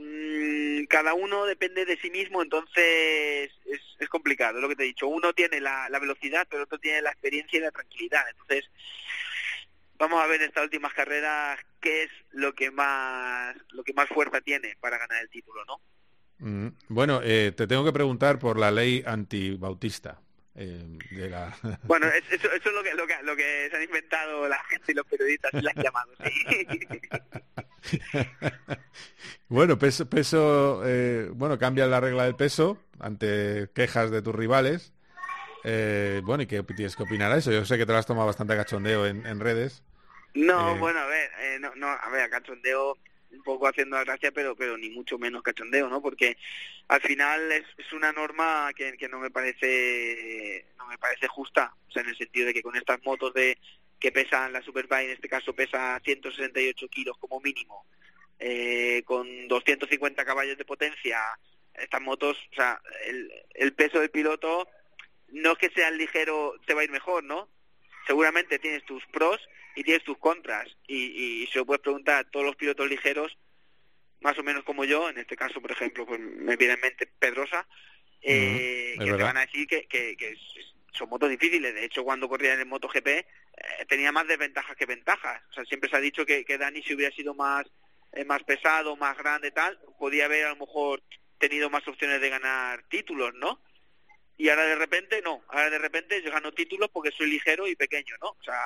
Mm, 0.00 0.84
cada 0.84 1.14
uno 1.14 1.44
depende 1.44 1.84
de 1.84 1.96
sí 1.96 2.08
mismo, 2.10 2.40
entonces 2.40 3.50
es, 3.64 3.80
es 3.98 4.08
complicado, 4.08 4.60
lo 4.60 4.68
que 4.68 4.76
te 4.76 4.84
he 4.84 4.86
dicho. 4.86 5.08
Uno 5.08 5.32
tiene 5.32 5.60
la, 5.60 5.88
la 5.88 5.98
velocidad, 5.98 6.46
pero 6.48 6.62
otro 6.62 6.78
tiene 6.78 7.02
la 7.02 7.10
experiencia 7.10 7.58
y 7.58 7.62
la 7.62 7.72
tranquilidad. 7.72 8.22
Entonces, 8.30 8.70
vamos 9.98 10.22
a 10.22 10.26
ver 10.28 10.40
en 10.40 10.48
estas 10.48 10.64
últimas 10.64 10.94
carreras 10.94 11.58
qué 11.80 12.04
es 12.04 12.10
lo 12.30 12.54
que 12.54 12.70
más 12.70 13.56
lo 13.70 13.82
que 13.84 13.92
más 13.92 14.08
fuerza 14.08 14.40
tiene 14.40 14.76
para 14.80 14.98
ganar 14.98 15.22
el 15.22 15.30
título, 15.30 15.64
¿no? 15.64 15.80
Mm, 16.38 16.68
bueno, 16.88 17.20
eh, 17.22 17.52
te 17.56 17.66
tengo 17.66 17.84
que 17.84 17.92
preguntar 17.92 18.38
por 18.38 18.58
la 18.58 18.70
ley 18.70 19.02
antibautista. 19.06 20.20
Eh, 20.60 20.98
de 21.12 21.30
la... 21.30 21.56
Bueno, 21.84 22.08
eso, 22.08 22.52
es 22.52 22.64
lo 22.64 22.82
que, 22.82 22.92
lo, 22.94 23.06
que, 23.06 23.14
lo 23.22 23.36
que 23.36 23.68
se 23.70 23.76
han 23.76 23.82
inventado 23.82 24.48
la 24.48 24.58
gente 24.64 24.90
y 24.90 24.94
los 24.96 25.06
periodistas 25.06 25.54
y 25.54 25.60
la 25.60 25.70
han 25.70 25.82
llamado, 25.84 26.12
sí. 26.24 26.66
bueno, 29.48 29.78
peso, 29.78 30.10
peso 30.10 30.82
eh, 30.84 31.30
bueno, 31.32 31.58
cambia 31.58 31.86
la 31.86 32.00
regla 32.00 32.24
del 32.24 32.34
peso 32.34 32.82
ante 32.98 33.70
quejas 33.72 34.10
de 34.10 34.20
tus 34.20 34.34
rivales 34.34 34.92
Eh, 35.64 36.22
bueno, 36.24 36.42
¿y 36.42 36.46
qué 36.46 36.62
tienes 36.62 36.96
que 36.96 37.04
opinar 37.04 37.30
a 37.30 37.36
eso? 37.36 37.52
Yo 37.52 37.64
sé 37.64 37.76
que 37.78 37.86
te 37.86 37.92
lo 37.92 37.98
has 37.98 38.06
tomado 38.06 38.26
bastante 38.26 38.56
cachondeo 38.56 39.06
en, 39.06 39.40
redes. 39.40 39.82
No, 40.34 40.74
eh, 40.74 40.78
bueno, 40.78 41.00
a 41.00 41.06
ver, 41.06 41.30
eh, 41.40 41.58
no, 41.60 41.74
no, 41.74 41.88
a 41.88 42.08
ver, 42.10 42.28
cachondeo 42.30 42.96
un 43.30 43.42
poco 43.42 43.68
haciendo 43.68 43.96
la 43.96 44.04
gracia, 44.04 44.32
pero 44.32 44.56
pero 44.56 44.76
ni 44.78 44.90
mucho 44.90 45.18
menos 45.18 45.42
cachondeo, 45.42 45.88
¿no? 45.88 46.00
Porque 46.00 46.36
al 46.88 47.00
final 47.00 47.52
es, 47.52 47.64
es 47.76 47.92
una 47.92 48.12
norma 48.12 48.70
que, 48.74 48.96
que, 48.96 49.08
no 49.08 49.18
me 49.18 49.30
parece 49.30 50.66
no 50.78 50.86
me 50.86 50.98
parece 50.98 51.28
justa, 51.28 51.74
o 51.88 51.90
sea, 51.90 52.02
en 52.02 52.08
el 52.08 52.16
sentido 52.16 52.46
de 52.46 52.54
que 52.54 52.62
con 52.62 52.76
estas 52.76 53.02
motos 53.04 53.34
de 53.34 53.58
que 54.00 54.12
pesan 54.12 54.52
la 54.52 54.62
Superbike, 54.62 55.06
en 55.06 55.14
este 55.14 55.28
caso 55.28 55.52
pesa 55.52 56.00
168 56.04 56.88
kilos 56.88 57.16
como 57.18 57.40
mínimo, 57.40 57.84
eh, 58.38 59.02
con 59.04 59.48
250 59.48 60.24
caballos 60.24 60.56
de 60.56 60.64
potencia, 60.64 61.20
estas 61.74 62.00
motos, 62.00 62.36
o 62.52 62.54
sea, 62.54 62.80
el, 63.06 63.30
el 63.54 63.74
peso 63.74 64.00
del 64.00 64.10
piloto 64.10 64.68
no 65.28 65.52
es 65.52 65.58
que 65.58 65.70
sea 65.70 65.90
ligero 65.90 66.54
te 66.66 66.74
va 66.74 66.82
a 66.82 66.84
ir 66.84 66.90
mejor, 66.90 67.24
¿no? 67.24 67.48
Seguramente 68.08 68.58
tienes 68.58 68.84
tus 68.84 69.06
pros 69.06 69.38
y 69.76 69.84
tienes 69.84 70.02
tus 70.02 70.18
contras 70.18 70.66
y, 70.88 71.42
y 71.42 71.46
se 71.46 71.58
lo 71.58 71.66
puedes 71.66 71.82
preguntar 71.82 72.16
a 72.16 72.24
todos 72.24 72.44
los 72.44 72.56
pilotos 72.56 72.88
ligeros, 72.88 73.38
más 74.20 74.36
o 74.38 74.42
menos 74.42 74.64
como 74.64 74.84
yo, 74.84 75.08
en 75.08 75.18
este 75.18 75.36
caso, 75.36 75.60
por 75.60 75.70
ejemplo, 75.70 76.04
pues 76.06 76.18
me 76.18 76.56
viene 76.56 76.74
en 76.74 76.80
mente 76.80 77.06
Pedrosa, 77.06 77.68
eh, 78.22 78.96
que 78.98 79.04
te 79.04 79.22
van 79.22 79.36
a 79.36 79.42
decir 79.42 79.68
que, 79.68 79.86
que, 79.86 80.36
son 80.92 81.08
motos 81.08 81.30
difíciles. 81.30 81.72
De 81.72 81.84
hecho, 81.84 82.02
cuando 82.02 82.28
corría 82.28 82.54
en 82.54 82.60
el 82.60 82.66
MotoGP 82.66 83.06
eh, 83.06 83.24
tenía 83.88 84.10
más 84.10 84.26
desventajas 84.26 84.76
que 84.76 84.86
ventajas. 84.86 85.40
O 85.50 85.52
sea, 85.52 85.64
siempre 85.66 85.88
se 85.88 85.96
ha 85.96 86.00
dicho 86.00 86.26
que, 86.26 86.44
que 86.44 86.58
Dani 86.58 86.82
si 86.82 86.94
hubiera 86.94 87.14
sido 87.14 87.34
más 87.34 87.66
eh, 88.12 88.24
más 88.24 88.42
pesado, 88.42 88.96
más 88.96 89.16
grande, 89.18 89.50
tal, 89.50 89.78
podía 89.98 90.24
haber 90.24 90.46
a 90.46 90.50
lo 90.50 90.56
mejor 90.56 91.02
tenido 91.38 91.68
más 91.70 91.86
opciones 91.86 92.20
de 92.20 92.30
ganar 92.30 92.82
títulos, 92.88 93.34
¿no? 93.34 93.60
Y 94.38 94.48
ahora 94.48 94.66
de 94.66 94.76
repente 94.76 95.20
no, 95.20 95.42
ahora 95.48 95.68
de 95.68 95.78
repente 95.78 96.22
yo 96.22 96.30
gano 96.30 96.52
títulos 96.52 96.88
porque 96.92 97.10
soy 97.10 97.28
ligero 97.28 97.66
y 97.66 97.74
pequeño, 97.74 98.14
¿no? 98.22 98.28
O 98.28 98.42
sea, 98.42 98.56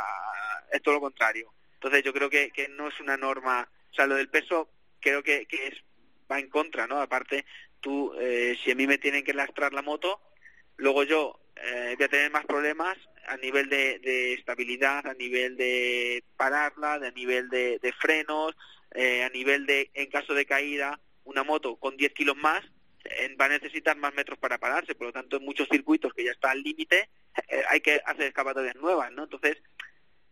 es 0.70 0.82
todo 0.82 0.94
lo 0.94 1.00
contrario. 1.00 1.50
Entonces 1.74 2.04
yo 2.04 2.12
creo 2.12 2.28
que, 2.28 2.50
que 2.50 2.68
no 2.68 2.88
es 2.88 3.00
una 3.00 3.16
norma, 3.16 3.66
o 3.90 3.94
sea, 3.94 4.06
lo 4.06 4.16
del 4.16 4.28
peso 4.28 4.68
creo 5.00 5.22
que, 5.22 5.46
que 5.46 5.68
es 5.68 5.74
va 6.30 6.38
en 6.38 6.50
contra, 6.50 6.86
¿no? 6.86 7.00
Aparte, 7.00 7.46
tú, 7.80 8.14
eh, 8.20 8.56
si 8.62 8.70
a 8.70 8.74
mí 8.74 8.86
me 8.86 8.98
tienen 8.98 9.24
que 9.24 9.32
lastrar 9.32 9.72
la 9.72 9.82
moto, 9.82 10.20
luego 10.76 11.04
yo 11.04 11.40
eh, 11.56 11.94
voy 11.96 12.04
a 12.04 12.08
tener 12.08 12.30
más 12.30 12.44
problemas 12.44 12.98
a 13.26 13.36
nivel 13.38 13.68
de, 13.68 13.98
de, 14.00 14.34
estabilidad, 14.34 15.06
a 15.06 15.14
nivel 15.14 15.56
de 15.56 16.22
pararla, 16.36 16.94
a 16.94 17.10
nivel 17.12 17.48
de, 17.48 17.78
de 17.78 17.92
frenos, 17.94 18.54
eh, 18.94 19.24
a 19.24 19.30
nivel 19.30 19.64
de, 19.64 19.90
en 19.94 20.10
caso 20.10 20.34
de 20.34 20.44
caída, 20.44 21.00
una 21.24 21.44
moto 21.44 21.76
con 21.76 21.96
10 21.96 22.12
kilos 22.12 22.36
más 22.36 22.62
va 23.40 23.46
a 23.46 23.50
necesitar 23.50 23.96
más 23.96 24.14
metros 24.14 24.38
para 24.38 24.58
pararse, 24.58 24.94
por 24.94 25.08
lo 25.08 25.12
tanto 25.12 25.36
en 25.36 25.44
muchos 25.44 25.68
circuitos 25.68 26.12
que 26.14 26.24
ya 26.24 26.32
está 26.32 26.50
al 26.50 26.62
límite 26.62 27.08
eh, 27.48 27.62
hay 27.68 27.80
que 27.80 28.00
hacer 28.04 28.26
escapatorias 28.26 28.76
nuevas, 28.76 29.12
¿no? 29.12 29.24
Entonces, 29.24 29.56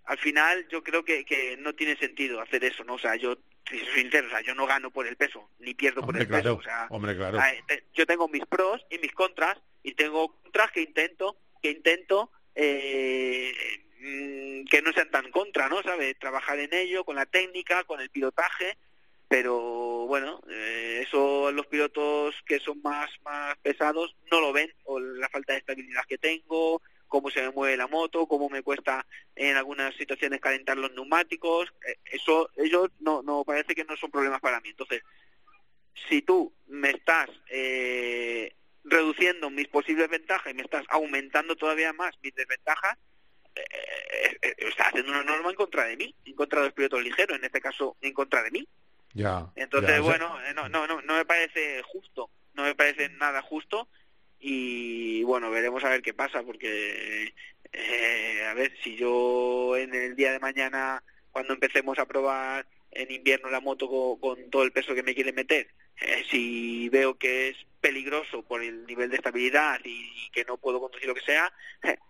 al 0.04 0.18
final 0.18 0.66
yo 0.68 0.82
creo 0.82 1.04
que, 1.04 1.24
que 1.24 1.56
no 1.56 1.74
tiene 1.74 1.96
sentido 1.96 2.40
hacer 2.40 2.64
eso, 2.64 2.84
¿no? 2.84 2.94
O 2.94 2.98
sea, 2.98 3.16
yo 3.16 3.38
soy 3.68 3.78
sincero, 3.94 4.26
o 4.26 4.30
sea, 4.30 4.40
yo 4.40 4.54
no 4.54 4.66
gano 4.66 4.90
por 4.90 5.06
el 5.06 5.16
peso, 5.16 5.50
ni 5.58 5.74
pierdo 5.74 6.02
por 6.02 6.16
el 6.16 6.26
peso, 6.26 6.56
o 6.56 6.62
sea, 6.62 6.86
hombre, 6.90 7.16
claro. 7.16 7.38
yo 7.94 8.06
tengo 8.06 8.28
mis 8.28 8.44
pros 8.46 8.84
y 8.90 8.98
mis 8.98 9.12
contras, 9.12 9.58
y 9.82 9.94
tengo 9.94 10.40
contras 10.42 10.72
que 10.72 10.82
intento, 10.82 11.36
que 11.62 11.70
intento 11.70 12.30
eh, 12.54 13.52
Mm, 14.02 14.64
que 14.64 14.80
no 14.80 14.92
sean 14.92 15.10
tan 15.10 15.30
contra, 15.30 15.68
¿no? 15.68 15.82
¿Sabe? 15.82 16.14
Trabajar 16.14 16.58
en 16.58 16.72
ello, 16.72 17.04
con 17.04 17.16
la 17.16 17.26
técnica, 17.26 17.84
con 17.84 18.00
el 18.00 18.08
pilotaje, 18.08 18.78
pero 19.30 20.06
bueno, 20.08 20.40
eh, 20.50 21.04
eso 21.06 21.52
los 21.52 21.68
pilotos 21.68 22.34
que 22.44 22.58
son 22.58 22.82
más, 22.82 23.08
más 23.24 23.56
pesados 23.58 24.16
no 24.28 24.40
lo 24.40 24.52
ven, 24.52 24.74
o 24.82 24.98
la 24.98 25.28
falta 25.28 25.52
de 25.52 25.60
estabilidad 25.60 26.02
que 26.08 26.18
tengo, 26.18 26.82
cómo 27.06 27.30
se 27.30 27.40
me 27.40 27.50
mueve 27.50 27.76
la 27.76 27.86
moto, 27.86 28.26
cómo 28.26 28.48
me 28.48 28.64
cuesta 28.64 29.06
en 29.36 29.56
algunas 29.56 29.94
situaciones 29.94 30.40
calentar 30.40 30.76
los 30.76 30.90
neumáticos, 30.94 31.72
eh, 31.86 31.96
eso 32.10 32.50
ellos 32.56 32.90
no, 32.98 33.22
no 33.22 33.44
parece 33.44 33.76
que 33.76 33.84
no 33.84 33.96
son 33.96 34.10
problemas 34.10 34.40
para 34.40 34.58
mí. 34.62 34.70
Entonces, 34.70 35.00
si 36.08 36.22
tú 36.22 36.52
me 36.66 36.90
estás 36.90 37.30
eh, 37.50 38.52
reduciendo 38.82 39.48
mis 39.48 39.68
posibles 39.68 40.08
ventajas 40.08 40.52
y 40.52 40.56
me 40.56 40.62
estás 40.62 40.84
aumentando 40.88 41.54
todavía 41.54 41.92
más 41.92 42.18
mis 42.20 42.34
desventajas, 42.34 42.98
eh, 43.54 44.38
eh, 44.42 44.54
está 44.58 44.88
haciendo 44.88 45.12
una 45.12 45.22
norma 45.22 45.50
en 45.50 45.56
contra 45.56 45.84
de 45.84 45.96
mí, 45.96 46.14
en 46.24 46.34
contra 46.34 46.60
de 46.60 46.66
los 46.66 46.74
pilotos 46.74 47.02
ligeros, 47.02 47.38
en 47.38 47.44
este 47.44 47.60
caso 47.60 47.96
en 48.00 48.12
contra 48.12 48.42
de 48.42 48.50
mí. 48.50 48.68
Ya. 49.12 49.50
Entonces, 49.56 50.00
bueno, 50.00 50.38
eh, 50.44 50.54
no, 50.54 50.68
no, 50.68 50.86
no, 50.86 51.02
no 51.02 51.14
me 51.14 51.24
parece 51.24 51.82
justo, 51.82 52.30
no 52.54 52.62
me 52.62 52.74
parece 52.74 53.08
nada 53.10 53.42
justo 53.42 53.88
y 54.38 55.22
bueno, 55.24 55.50
veremos 55.50 55.84
a 55.84 55.90
ver 55.90 56.00
qué 56.00 56.14
pasa 56.14 56.42
porque, 56.42 57.34
a 58.48 58.54
ver, 58.54 58.72
si 58.82 58.96
yo 58.96 59.76
en 59.76 59.94
el 59.94 60.16
día 60.16 60.32
de 60.32 60.38
mañana, 60.38 61.02
cuando 61.30 61.52
empecemos 61.52 61.98
a 61.98 62.06
probar 62.06 62.66
en 62.90 63.10
invierno 63.10 63.50
la 63.50 63.60
moto 63.60 63.88
con, 64.18 64.50
todo 64.50 64.62
el 64.62 64.72
peso 64.72 64.94
que 64.94 65.02
me 65.02 65.14
quiere 65.14 65.32
meter, 65.32 65.68
si 66.30 66.88
veo 66.88 67.18
que 67.18 67.50
es 67.50 67.56
peligroso 67.80 68.42
por 68.42 68.62
el 68.62 68.86
nivel 68.86 69.10
de 69.10 69.16
estabilidad 69.16 69.80
y, 69.84 70.30
que 70.32 70.44
no 70.44 70.58
puedo 70.58 70.80
conducir 70.80 71.08
lo 71.08 71.14
que 71.14 71.22
sea, 71.22 71.52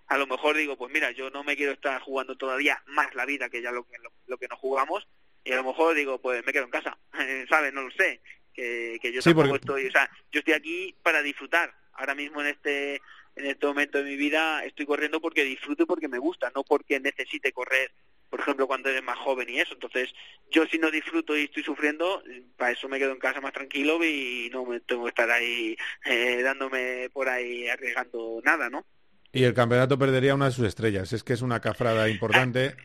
a 0.06 0.18
lo 0.18 0.26
mejor 0.26 0.56
digo, 0.56 0.76
pues 0.76 0.92
mira, 0.92 1.10
yo 1.10 1.30
no 1.30 1.42
me 1.42 1.56
quiero 1.56 1.72
estar 1.72 2.00
jugando 2.02 2.36
todavía 2.36 2.82
más 2.86 3.14
la 3.14 3.24
vida 3.24 3.48
que 3.48 3.62
ya 3.62 3.72
lo 3.72 3.84
que, 3.88 3.96
lo, 4.26 4.36
que 4.36 4.46
nos 4.46 4.58
jugamos, 4.58 5.08
y 5.44 5.52
a 5.52 5.56
lo 5.56 5.64
mejor 5.64 5.94
digo, 5.94 6.20
pues 6.20 6.44
me 6.44 6.52
quedo 6.52 6.64
en 6.64 6.70
casa, 6.70 6.98
¿sabes? 7.48 7.72
No 7.72 7.82
lo 7.82 7.90
sé, 7.92 8.20
que, 8.52 8.98
que 9.00 9.12
yo 9.12 9.22
tampoco 9.22 9.56
estoy, 9.56 9.86
o 9.86 9.92
sea, 9.92 10.10
yo 10.32 10.40
estoy 10.40 10.54
aquí 10.54 10.94
para 11.02 11.22
disfrutar, 11.22 11.74
ahora 11.92 12.14
mismo 12.14 12.40
en 12.40 12.48
este 12.48 13.02
en 13.36 13.46
este 13.46 13.64
momento 13.64 13.98
de 13.98 14.04
mi 14.04 14.16
vida 14.16 14.64
estoy 14.64 14.86
corriendo 14.86 15.20
porque 15.20 15.44
disfruto 15.44 15.84
y 15.84 15.86
porque 15.86 16.08
me 16.08 16.18
gusta, 16.18 16.50
no 16.54 16.64
porque 16.64 16.98
necesite 16.98 17.52
correr 17.52 17.92
por 18.30 18.38
ejemplo, 18.40 18.68
cuando 18.68 18.88
eres 18.88 19.02
más 19.02 19.18
joven 19.18 19.50
y 19.50 19.58
eso. 19.58 19.74
Entonces, 19.74 20.08
yo 20.50 20.64
si 20.66 20.78
no 20.78 20.90
disfruto 20.90 21.36
y 21.36 21.44
estoy 21.44 21.64
sufriendo, 21.64 22.22
para 22.56 22.70
eso 22.70 22.88
me 22.88 22.98
quedo 22.98 23.10
en 23.10 23.18
casa 23.18 23.40
más 23.40 23.52
tranquilo 23.52 24.02
y 24.04 24.48
no 24.52 24.64
me 24.64 24.78
tengo 24.80 25.02
que 25.04 25.08
estar 25.08 25.30
ahí 25.30 25.76
eh, 26.04 26.40
dándome 26.42 27.10
por 27.12 27.28
ahí 27.28 27.66
arriesgando 27.66 28.40
nada, 28.44 28.70
¿no? 28.70 28.86
Y 29.32 29.44
el 29.44 29.54
campeonato 29.54 29.98
perdería 29.98 30.34
una 30.34 30.46
de 30.46 30.52
sus 30.52 30.66
estrellas. 30.66 31.12
Es 31.12 31.24
que 31.24 31.32
es 31.32 31.42
una 31.42 31.60
cafrada 31.60 32.08
importante. 32.08 32.76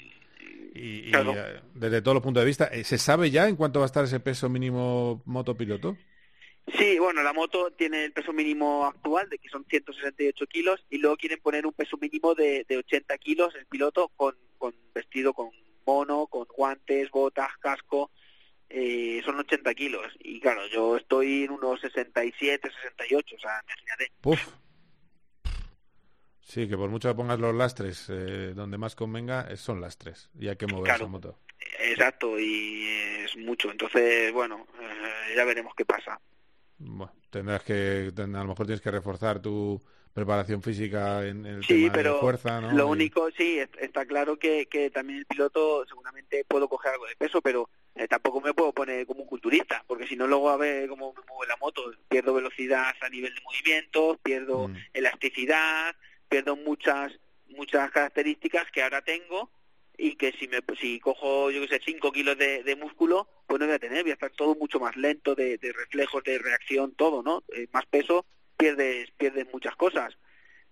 Y, 0.75 1.15
eh, 1.15 1.61
desde 1.73 2.01
todos 2.01 2.15
los 2.15 2.23
puntos 2.23 2.41
de 2.41 2.47
vista, 2.47 2.65
eh, 2.65 2.83
¿se 2.83 2.97
sabe 2.97 3.31
ya 3.31 3.47
en 3.47 3.55
cuánto 3.55 3.79
va 3.79 3.85
a 3.85 3.87
estar 3.87 4.03
ese 4.03 4.19
peso 4.19 4.49
mínimo 4.49 5.21
motopiloto? 5.25 5.97
Sí, 6.77 6.99
bueno, 6.99 7.23
la 7.23 7.31
moto 7.31 7.71
tiene 7.71 8.05
el 8.05 8.11
peso 8.11 8.33
mínimo 8.33 8.85
actual, 8.85 9.29
de 9.29 9.37
que 9.37 9.49
son 9.49 9.65
168 9.69 10.45
kilos, 10.47 10.85
y 10.89 10.97
luego 10.97 11.15
quieren 11.15 11.39
poner 11.39 11.65
un 11.65 11.73
peso 11.73 11.95
mínimo 11.97 12.35
de, 12.35 12.65
de 12.67 12.77
80 12.77 13.17
kilos 13.19 13.55
el 13.55 13.65
piloto 13.67 14.11
con, 14.15 14.35
con 14.57 14.73
vestido 14.93 15.33
con 15.33 15.51
mono, 15.85 16.27
con 16.27 16.45
guantes, 16.47 17.09
botas, 17.11 17.55
casco, 17.59 18.11
eh, 18.69 19.21
son 19.23 19.39
80 19.39 19.73
kilos. 19.75 20.07
Y 20.19 20.39
claro, 20.39 20.61
yo 20.67 20.97
estoy 20.97 21.43
en 21.43 21.51
unos 21.51 21.79
67, 21.81 22.69
68, 22.83 23.35
o 23.35 23.39
sea, 23.39 23.61
imagínate. 23.63 24.11
Uf. 24.23 24.64
Sí, 26.45 26.69
que 26.69 26.77
por 26.77 26.91
mucho 26.91 27.09
que 27.09 27.15
pongas 27.15 27.39
los 27.39 27.55
lastres 27.55 28.05
eh, 28.09 28.53
donde 28.53 28.77
más 28.77 28.95
convenga, 28.95 29.55
son 29.57 29.81
lastres 29.81 30.29
y 30.39 30.47
hay 30.47 30.55
que 30.55 30.67
mover 30.67 30.93
esa 30.93 31.07
moto. 31.07 31.39
Exacto, 31.79 32.39
y 32.39 32.87
es 33.23 33.35
mucho. 33.37 33.71
Entonces, 33.71 34.31
bueno, 34.31 34.67
eh, 34.79 35.35
ya 35.35 35.43
veremos 35.43 35.73
qué 35.75 35.85
pasa. 35.85 36.21
Bueno, 36.77 37.13
tendrás 37.31 37.63
que, 37.63 38.11
a 38.15 38.21
lo 38.21 38.45
mejor 38.45 38.67
tienes 38.67 38.81
que 38.81 38.91
reforzar 38.91 39.41
tu 39.41 39.81
preparación 40.13 40.61
física 40.61 41.25
en, 41.25 41.47
el 41.47 41.63
sí, 41.63 41.83
tema 41.83 41.93
pero 41.93 42.13
de 42.13 42.19
fuerza, 42.19 42.61
¿no? 42.61 42.71
Lo 42.73 42.87
único, 42.89 43.29
sí, 43.31 43.59
está 43.79 44.05
claro 44.05 44.37
que, 44.37 44.67
que 44.67 44.91
también 44.91 45.19
el 45.19 45.25
piloto 45.25 45.83
seguramente 45.87 46.45
puedo 46.47 46.69
coger 46.69 46.93
algo 46.93 47.07
de 47.07 47.15
peso, 47.15 47.41
pero 47.41 47.69
eh, 47.95 48.07
tampoco 48.07 48.39
me 48.39 48.53
puedo 48.53 48.71
poner 48.71 49.07
como 49.07 49.23
un 49.23 49.27
culturista, 49.27 49.83
porque 49.87 50.05
si 50.05 50.15
no 50.15 50.27
luego 50.27 50.51
a 50.51 50.57
ver 50.57 50.87
cómo 50.87 51.11
me 51.13 51.21
mueve 51.27 51.47
la 51.47 51.57
moto, 51.57 51.91
pierdo 52.07 52.35
velocidad 52.35 52.93
a 53.01 53.09
nivel 53.09 53.33
de 53.33 53.41
movimiento, 53.41 54.19
pierdo 54.21 54.67
mm. 54.67 54.75
elasticidad, 54.93 55.95
pierdo 56.29 56.55
muchas 56.55 57.13
muchas 57.49 57.91
características 57.91 58.69
que 58.71 58.81
ahora 58.81 59.01
tengo 59.01 59.51
y 59.97 60.15
que 60.15 60.33
si 60.33 60.47
me 60.47 60.59
si 60.79 60.99
cojo 60.99 61.51
yo 61.51 61.61
que 61.61 61.67
sé 61.67 61.81
5 61.85 62.11
kilos 62.11 62.37
de, 62.37 62.63
de, 62.63 62.75
músculo 62.75 63.29
pues 63.47 63.59
no 63.59 63.65
voy 63.65 63.75
a 63.75 63.79
tener 63.79 64.03
voy 64.03 64.11
a 64.11 64.15
estar 64.15 64.31
todo 64.31 64.55
mucho 64.55 64.79
más 64.79 64.95
lento 64.97 65.35
de, 65.35 65.57
de 65.57 65.71
reflejos 65.71 66.23
de 66.23 66.37
reacción 66.37 66.93
todo 66.95 67.23
no 67.23 67.43
eh, 67.53 67.67
más 67.71 67.85
peso 67.85 68.25
pierdes 68.57 69.11
pierdes 69.17 69.47
muchas 69.51 69.75
cosas. 69.75 70.17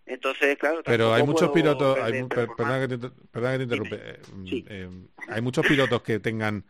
Entonces 0.05 0.57
claro 0.57 0.81
pero 0.83 1.13
hay 1.13 1.23
muchos 1.23 1.49
pilotos 1.51 1.97
hay, 1.99 2.23
perdona, 2.23 2.79
que 2.81 2.97
te, 2.97 3.09
perdona 3.31 3.51
que 3.53 3.57
te 3.57 3.63
interrumpe 3.63 3.95
eh, 3.95 4.19
eh, 4.67 4.89
hay 5.29 5.41
muchos 5.41 5.65
pilotos 5.65 6.03
que 6.03 6.19
tengan 6.19 6.65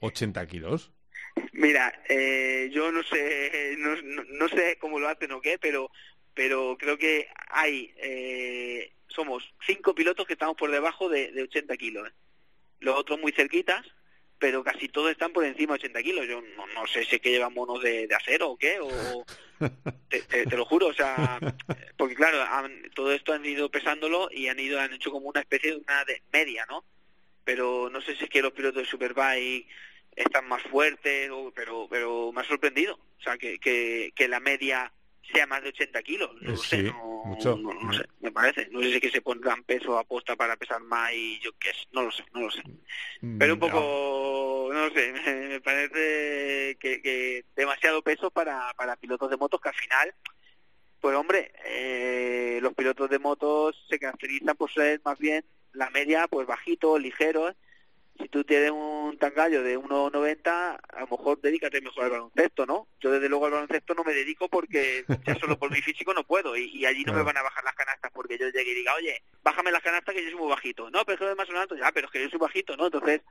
80 0.00 0.46
kilos 0.46 0.90
mira 1.52 1.92
eh, 2.08 2.70
yo 2.72 2.90
no 2.90 3.02
sé 3.02 3.74
no, 3.76 3.90
no, 4.30 4.48
sé 4.48 4.78
cómo 4.80 4.98
lo 4.98 5.08
hacen 5.08 5.32
o 5.32 5.42
qué 5.42 5.58
pero 5.58 5.90
pero 6.40 6.78
creo 6.78 6.96
que 6.96 7.28
hay 7.48 7.92
eh, 7.98 8.94
somos 9.08 9.44
cinco 9.66 9.94
pilotos 9.94 10.26
que 10.26 10.32
estamos 10.32 10.56
por 10.56 10.70
debajo 10.70 11.10
de, 11.10 11.32
de 11.32 11.42
80 11.42 11.76
kilos. 11.76 12.08
¿eh? 12.08 12.12
Los 12.78 12.96
otros 12.96 13.20
muy 13.20 13.30
cerquitas, 13.32 13.84
pero 14.38 14.64
casi 14.64 14.88
todos 14.88 15.10
están 15.10 15.34
por 15.34 15.44
encima 15.44 15.74
de 15.74 15.80
80 15.80 16.02
kilos. 16.02 16.26
Yo 16.26 16.40
no, 16.40 16.86
sé 16.86 17.04
si 17.04 17.16
es 17.16 17.20
que 17.20 17.32
llevan 17.32 17.52
monos 17.52 17.82
de, 17.82 18.08
acero 18.14 18.52
o 18.52 18.56
qué, 18.56 18.80
o, 18.80 19.26
te, 20.08 20.56
lo 20.56 20.64
juro, 20.64 20.86
o 20.86 20.94
sea, 20.94 21.38
porque 21.98 22.14
claro, 22.14 22.42
todo 22.94 23.12
esto 23.12 23.34
han 23.34 23.44
ido 23.44 23.70
pesándolo 23.70 24.30
y 24.32 24.48
han 24.48 24.58
ido 24.58 24.80
han 24.80 24.94
hecho 24.94 25.10
como 25.10 25.28
una 25.28 25.40
especie 25.40 25.72
de 25.72 25.76
una 25.76 26.06
de 26.06 26.22
media, 26.32 26.64
¿no? 26.70 26.86
Pero 27.44 27.90
no 27.90 28.00
sé 28.00 28.16
si 28.16 28.24
es 28.24 28.30
que 28.30 28.40
los 28.40 28.52
pilotos 28.52 28.82
de 28.82 28.88
Superbike 28.88 29.68
están 30.16 30.48
más 30.48 30.62
fuertes, 30.62 31.28
o, 31.30 31.52
pero 31.54 31.86
pero 31.90 32.32
me 32.32 32.40
ha 32.40 32.44
sorprendido, 32.44 32.94
o 32.94 33.22
sea, 33.22 33.36
que, 33.36 33.58
que, 33.58 34.14
que 34.16 34.26
la 34.26 34.40
media 34.40 34.90
sea 35.32 35.46
más 35.46 35.62
de 35.62 35.68
80 35.70 36.02
kilos. 36.02 36.30
No 36.40 36.56
sé, 36.56 36.82
no, 36.84 37.36
no, 37.56 37.92
sé, 37.92 38.04
me 38.20 38.32
parece. 38.32 38.68
No 38.70 38.80
sé 38.80 38.88
si 38.88 38.94
es 38.94 39.00
que 39.00 39.10
se 39.10 39.22
pondrán 39.22 39.62
peso 39.64 39.98
a 39.98 40.04
posta 40.04 40.36
para 40.36 40.56
pesar 40.56 40.80
más 40.82 41.12
y 41.12 41.38
yo 41.40 41.52
qué 41.58 41.70
es, 41.70 41.88
no 41.92 42.02
lo 42.02 42.10
sé, 42.10 42.24
no 42.32 42.40
lo 42.42 42.50
sé. 42.50 42.62
Mm, 43.20 43.38
Pero 43.38 43.54
un 43.54 43.60
poco, 43.60 44.70
no, 44.72 44.90
sé, 44.90 45.12
me, 45.48 45.60
parece 45.60 46.76
que, 46.78 47.02
que, 47.02 47.44
demasiado 47.54 48.02
peso 48.02 48.30
para, 48.30 48.72
para 48.74 48.96
pilotos 48.96 49.30
de 49.30 49.36
motos 49.36 49.60
que 49.60 49.68
al 49.68 49.74
final, 49.74 50.14
pues 51.00 51.16
hombre, 51.16 51.52
eh, 51.64 52.58
los 52.62 52.74
pilotos 52.74 53.08
de 53.10 53.18
motos 53.18 53.76
se 53.88 53.98
caracterizan 53.98 54.56
por 54.56 54.70
ser 54.70 55.00
más 55.04 55.18
bien 55.18 55.44
la 55.72 55.90
media, 55.90 56.26
pues 56.28 56.46
bajito, 56.46 56.98
ligero 56.98 57.54
si 58.20 58.28
tú 58.28 58.44
tienes 58.44 58.70
un 58.70 59.16
tangallo 59.18 59.62
de 59.62 59.78
1,90, 59.78 60.46
a 60.46 61.00
lo 61.00 61.06
mejor 61.06 61.40
dedícate 61.40 61.80
mejor 61.80 62.04
al 62.04 62.10
baloncesto, 62.10 62.66
¿no? 62.66 62.86
Yo 63.00 63.10
desde 63.10 63.28
luego 63.28 63.46
al 63.46 63.52
baloncesto 63.52 63.94
no 63.94 64.04
me 64.04 64.12
dedico 64.12 64.48
porque 64.48 65.04
ya 65.26 65.34
solo 65.36 65.58
por 65.58 65.70
mi 65.70 65.80
físico 65.80 66.12
no 66.14 66.24
puedo 66.24 66.56
y, 66.56 66.84
allí 66.84 67.04
no 67.04 67.12
me 67.12 67.22
van 67.22 67.36
a 67.36 67.42
bajar 67.42 67.64
las 67.64 67.74
canastas 67.74 68.10
porque 68.12 68.38
yo 68.38 68.48
llegue 68.48 68.72
y 68.72 68.74
diga, 68.74 68.94
oye, 68.94 69.22
bájame 69.42 69.70
las 69.70 69.82
canastas 69.82 70.14
que 70.14 70.22
yo 70.22 70.30
soy 70.30 70.38
muy 70.38 70.48
bajito. 70.48 70.90
No, 70.90 71.04
pero 71.04 71.14
es 71.14 71.30
que 71.30 71.34
más 71.36 71.50
alto, 71.50 71.76
ya, 71.76 71.90
pero 71.92 72.06
es 72.06 72.12
que 72.12 72.22
yo 72.22 72.28
soy 72.28 72.38
bajito, 72.38 72.76
¿no? 72.76 72.86
Entonces, 72.86 73.22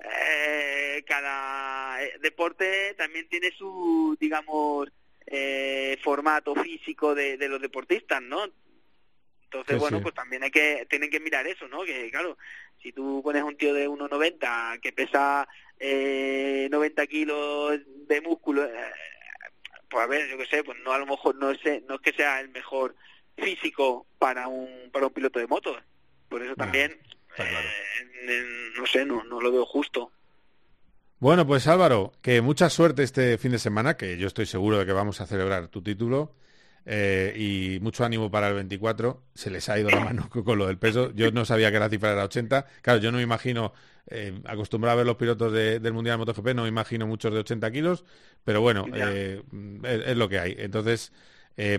eh, 0.00 1.04
cada 1.06 2.02
eh, 2.02 2.18
deporte 2.20 2.94
también 2.94 3.28
tiene 3.28 3.50
su, 3.52 4.16
digamos, 4.20 4.88
eh, 5.26 5.98
formato 6.02 6.54
físico 6.54 7.14
de, 7.14 7.36
de 7.36 7.48
los 7.48 7.60
deportistas, 7.60 8.22
¿no? 8.22 8.44
Entonces, 9.54 9.78
bueno, 9.78 10.02
pues 10.02 10.14
también 10.14 10.42
hay 10.42 10.50
que, 10.50 10.84
tienen 10.90 11.10
que 11.10 11.20
mirar 11.20 11.46
eso, 11.46 11.68
¿no? 11.68 11.84
Que 11.84 12.10
claro, 12.10 12.36
si 12.82 12.92
tú 12.92 13.20
pones 13.22 13.44
un 13.44 13.56
tío 13.56 13.72
de 13.72 13.88
1,90 13.88 14.80
que 14.80 14.92
pesa 14.92 15.46
eh, 15.78 16.68
90 16.72 17.06
kilos 17.06 17.78
de 18.08 18.20
músculo, 18.20 18.64
eh, 18.64 18.72
pues 19.88 20.02
a 20.02 20.06
ver, 20.08 20.28
yo 20.28 20.36
qué 20.36 20.46
sé, 20.46 20.64
pues 20.64 20.76
no 20.84 20.92
a 20.92 20.98
lo 20.98 21.06
mejor 21.06 21.36
no 21.36 21.52
es, 21.52 21.60
no 21.86 21.94
es 21.94 22.00
que 22.00 22.12
sea 22.12 22.40
el 22.40 22.48
mejor 22.48 22.96
físico 23.36 24.06
para 24.18 24.48
un, 24.48 24.90
para 24.92 25.06
un 25.06 25.12
piloto 25.12 25.38
de 25.38 25.46
moto. 25.46 25.76
Por 26.28 26.42
eso 26.42 26.56
también, 26.56 26.98
eh, 27.38 28.44
no 28.76 28.86
sé, 28.86 29.04
no, 29.04 29.22
no 29.22 29.40
lo 29.40 29.52
veo 29.52 29.64
justo. 29.66 30.10
Bueno, 31.20 31.46
pues 31.46 31.68
Álvaro, 31.68 32.12
que 32.22 32.40
mucha 32.40 32.68
suerte 32.70 33.04
este 33.04 33.38
fin 33.38 33.52
de 33.52 33.60
semana, 33.60 33.96
que 33.96 34.18
yo 34.18 34.26
estoy 34.26 34.46
seguro 34.46 34.78
de 34.78 34.86
que 34.86 34.92
vamos 34.92 35.20
a 35.20 35.26
celebrar 35.26 35.68
tu 35.68 35.80
título. 35.80 36.34
Eh, 36.86 37.32
y 37.36 37.80
mucho 37.80 38.04
ánimo 38.04 38.30
para 38.30 38.48
el 38.48 38.54
24. 38.54 39.22
Se 39.34 39.50
les 39.50 39.68
ha 39.68 39.78
ido 39.78 39.90
la 39.90 40.00
mano 40.00 40.28
con 40.28 40.58
lo 40.58 40.66
del 40.66 40.78
peso. 40.78 41.12
Yo 41.14 41.30
no 41.30 41.44
sabía 41.44 41.72
que 41.72 41.78
la 41.78 41.88
cifra 41.88 42.12
era 42.12 42.24
80. 42.24 42.66
Claro, 42.82 43.00
yo 43.00 43.10
no 43.10 43.18
me 43.18 43.24
imagino, 43.24 43.72
eh, 44.08 44.40
acostumbrado 44.44 44.94
a 44.94 44.96
ver 44.96 45.06
los 45.06 45.16
pilotos 45.16 45.52
del 45.52 45.92
Mundial 45.92 46.14
de 46.14 46.18
MotoGP, 46.18 46.54
no 46.54 46.62
me 46.62 46.68
imagino 46.68 47.06
muchos 47.06 47.32
de 47.32 47.40
80 47.40 47.70
kilos, 47.70 48.04
pero 48.44 48.60
bueno, 48.60 48.86
eh, 48.94 49.42
es, 49.82 50.16
lo 50.16 50.28
que 50.28 50.38
hay. 50.38 50.56
Entonces, 50.58 51.12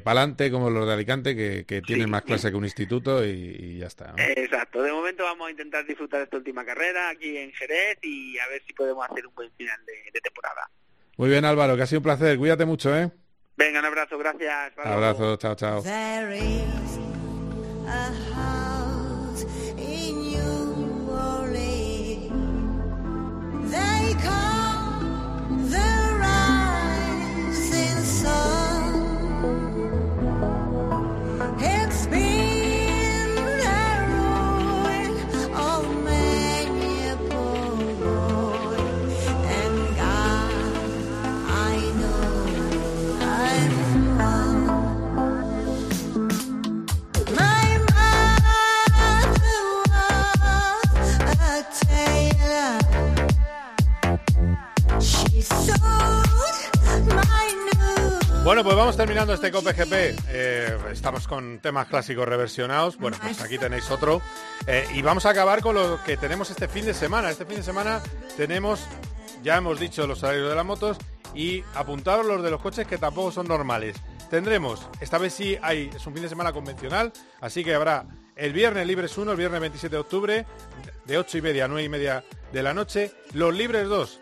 pa'lante 0.04 0.50
como 0.50 0.70
los 0.70 0.88
de 0.88 0.94
Alicante, 0.94 1.36
que, 1.36 1.82
tienen 1.82 2.10
más 2.10 2.24
clase 2.24 2.50
que 2.50 2.58
un 2.58 2.66
instituto 2.66 3.24
y, 3.24 3.78
ya 3.78 3.88
está. 3.88 4.16
Exacto. 4.18 4.82
De 4.82 4.92
momento 4.92 5.24
vamos 5.24 5.48
a 5.48 5.52
intentar 5.52 5.86
disfrutar 5.86 6.22
esta 6.24 6.38
última 6.38 6.66
carrera 6.66 7.10
aquí 7.10 7.38
en 7.38 7.52
Jerez 7.54 8.00
y 8.02 8.38
a 8.40 8.48
ver 8.48 8.64
si 8.66 8.74
podemos 8.74 9.06
hacer 9.08 9.28
un 9.28 9.36
buen 9.36 9.52
final 9.52 9.80
de 9.86 10.22
temporada. 10.22 10.70
Muy 11.18 11.30
bien, 11.30 11.46
Álvaro, 11.46 11.78
que 11.78 11.84
ha 11.84 11.88
sido 11.88 12.00
un 12.00 12.04
placer. 12.04 12.38
Cuídate 12.38 12.66
mucho, 12.66 12.96
¿eh? 12.98 13.10
Venga, 13.58 13.80
un 13.80 13.86
abrazo, 13.86 14.18
gracias. 14.18 14.74
Abrazo, 14.78 15.38
chao, 15.38 15.56
chao. 15.56 15.82
Bueno, 58.46 58.64
pues 58.64 58.76
vamos 58.76 58.96
terminando 58.96 59.34
este 59.34 59.52
COPE 59.52 59.74
GP. 59.74 59.94
Eh, 60.30 60.78
estamos 60.92 61.28
con 61.28 61.58
temas 61.58 61.88
clásicos 61.88 62.28
reversionados. 62.28 62.96
Bueno, 62.96 63.18
pues 63.20 63.42
aquí 63.42 63.58
tenéis 63.58 63.90
otro. 63.90 64.22
Eh, 64.68 64.86
y 64.94 65.02
vamos 65.02 65.26
a 65.26 65.32
acabar 65.32 65.62
con 65.62 65.74
lo 65.74 66.04
que 66.04 66.16
tenemos 66.16 66.52
este 66.52 66.68
fin 66.68 66.86
de 66.86 66.94
semana. 66.94 67.32
Este 67.32 67.44
fin 67.48 67.56
de 67.56 67.64
semana 67.64 68.04
tenemos, 68.38 68.82
ya 69.44 69.58
hemos 69.58 69.80
dicho, 69.80 70.06
los 70.06 70.20
salarios 70.20 70.48
de 70.48 70.56
las 70.56 70.64
motos 70.64 71.00
y 71.34 71.64
apuntados 71.74 72.24
los 72.24 72.44
de 72.44 72.52
los 72.52 72.62
coches 72.62 72.86
que 72.86 73.00
tampoco 73.00 73.32
son 73.32 73.48
normales. 73.48 73.98
Tendremos, 74.30 74.88
esta 75.02 75.18
vez 75.18 75.34
sí 75.34 75.58
hay, 75.64 75.90
es 75.96 76.06
un 76.06 76.14
fin 76.14 76.22
de 76.22 76.30
semana 76.30 76.54
convencional, 76.54 77.14
así 77.42 77.64
que 77.64 77.74
habrá 77.74 78.06
el 78.36 78.54
viernes 78.54 78.86
Libres 78.86 79.18
1, 79.18 79.32
el 79.32 79.38
viernes 79.38 79.60
27 79.60 79.96
de 79.96 80.00
octubre, 80.00 80.46
de 81.06 81.18
8 81.18 81.40
y 81.40 81.42
media 81.42 81.66
a 81.66 81.68
9 81.68 81.84
y 81.84 81.90
media 81.90 82.24
de 82.54 82.62
la 82.62 82.76
noche. 82.76 83.12
Los 83.34 83.56
Libres 83.56 83.88
2 83.88 84.20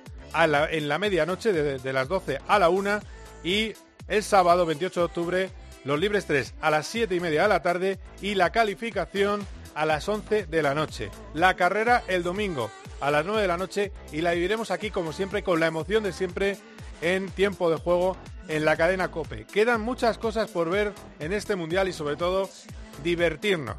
en 0.71 0.87
la 0.87 0.97
medianoche, 0.97 1.51
de, 1.51 1.77
de 1.77 1.93
las 1.93 2.07
12 2.07 2.39
a 2.47 2.57
la 2.57 2.69
1 2.69 3.01
y 3.43 3.73
el 4.07 4.23
sábado 4.23 4.65
28 4.65 4.99
de 4.99 5.05
octubre, 5.05 5.49
los 5.83 5.99
libres 5.99 6.25
3 6.25 6.55
a 6.61 6.69
las 6.69 6.87
7 6.87 7.13
y 7.15 7.19
media 7.19 7.43
de 7.43 7.47
la 7.49 7.61
tarde 7.61 7.99
y 8.21 8.35
la 8.35 8.51
calificación 8.51 9.45
a 9.75 9.85
las 9.85 10.07
11 10.07 10.45
de 10.45 10.61
la 10.61 10.73
noche. 10.73 11.09
La 11.33 11.55
carrera 11.55 12.03
el 12.07 12.23
domingo 12.23 12.69
a 13.01 13.11
las 13.11 13.25
9 13.25 13.41
de 13.41 13.47
la 13.47 13.57
noche 13.57 13.91
y 14.11 14.21
la 14.21 14.31
viviremos 14.33 14.71
aquí 14.71 14.91
como 14.91 15.13
siempre 15.13 15.43
con 15.43 15.59
la 15.59 15.67
emoción 15.67 16.03
de 16.03 16.13
siempre 16.13 16.57
en 17.01 17.29
tiempo 17.29 17.69
de 17.69 17.77
juego 17.77 18.17
en 18.47 18.65
la 18.65 18.77
cadena 18.77 19.11
Cope. 19.11 19.45
Quedan 19.45 19.81
muchas 19.81 20.17
cosas 20.17 20.49
por 20.49 20.69
ver 20.69 20.93
en 21.19 21.33
este 21.33 21.55
mundial 21.55 21.87
y 21.87 21.93
sobre 21.93 22.15
todo 22.15 22.49
divertirnos. 23.03 23.77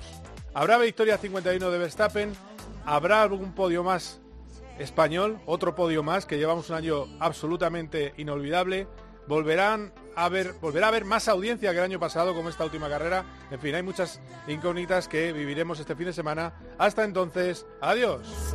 Habrá 0.53 0.79
victoria 0.79 1.19
51 1.19 1.71
de 1.71 1.79
Verstappen, 1.79 2.33
habrá 2.85 3.23
algún 3.23 3.55
podio 3.55 3.83
más 3.83 4.21
español, 4.79 5.39
otro 5.47 5.75
podio 5.75 6.03
más 6.03 6.27
que 6.27 6.39
llevamos 6.39 6.71
un 6.71 6.77
año 6.77 7.07
absolutamente 7.21 8.13
inolvidable 8.17 8.87
volverán 9.27 9.93
a 10.17 10.29
ver, 10.29 10.55
volverá 10.61 10.87
a 10.87 10.89
haber 10.91 11.05
más 11.05 11.29
audiencia 11.29 11.73
que 11.73 11.79
el 11.79 11.85
año 11.85 11.99
pasado 11.99 12.35
como 12.35 12.49
esta 12.49 12.65
última 12.65 12.89
carrera. 12.89 13.25
En 13.51 13.61
fin, 13.61 13.75
hay 13.75 13.83
muchas 13.83 14.21
incógnitas 14.47 15.09
que 15.09 15.33
viviremos 15.33 15.81
este 15.81 15.97
fin 15.97 16.07
de 16.07 16.13
semana. 16.13 16.53
Hasta 16.79 17.05
entonces, 17.05 17.67
adiós. 17.81 18.55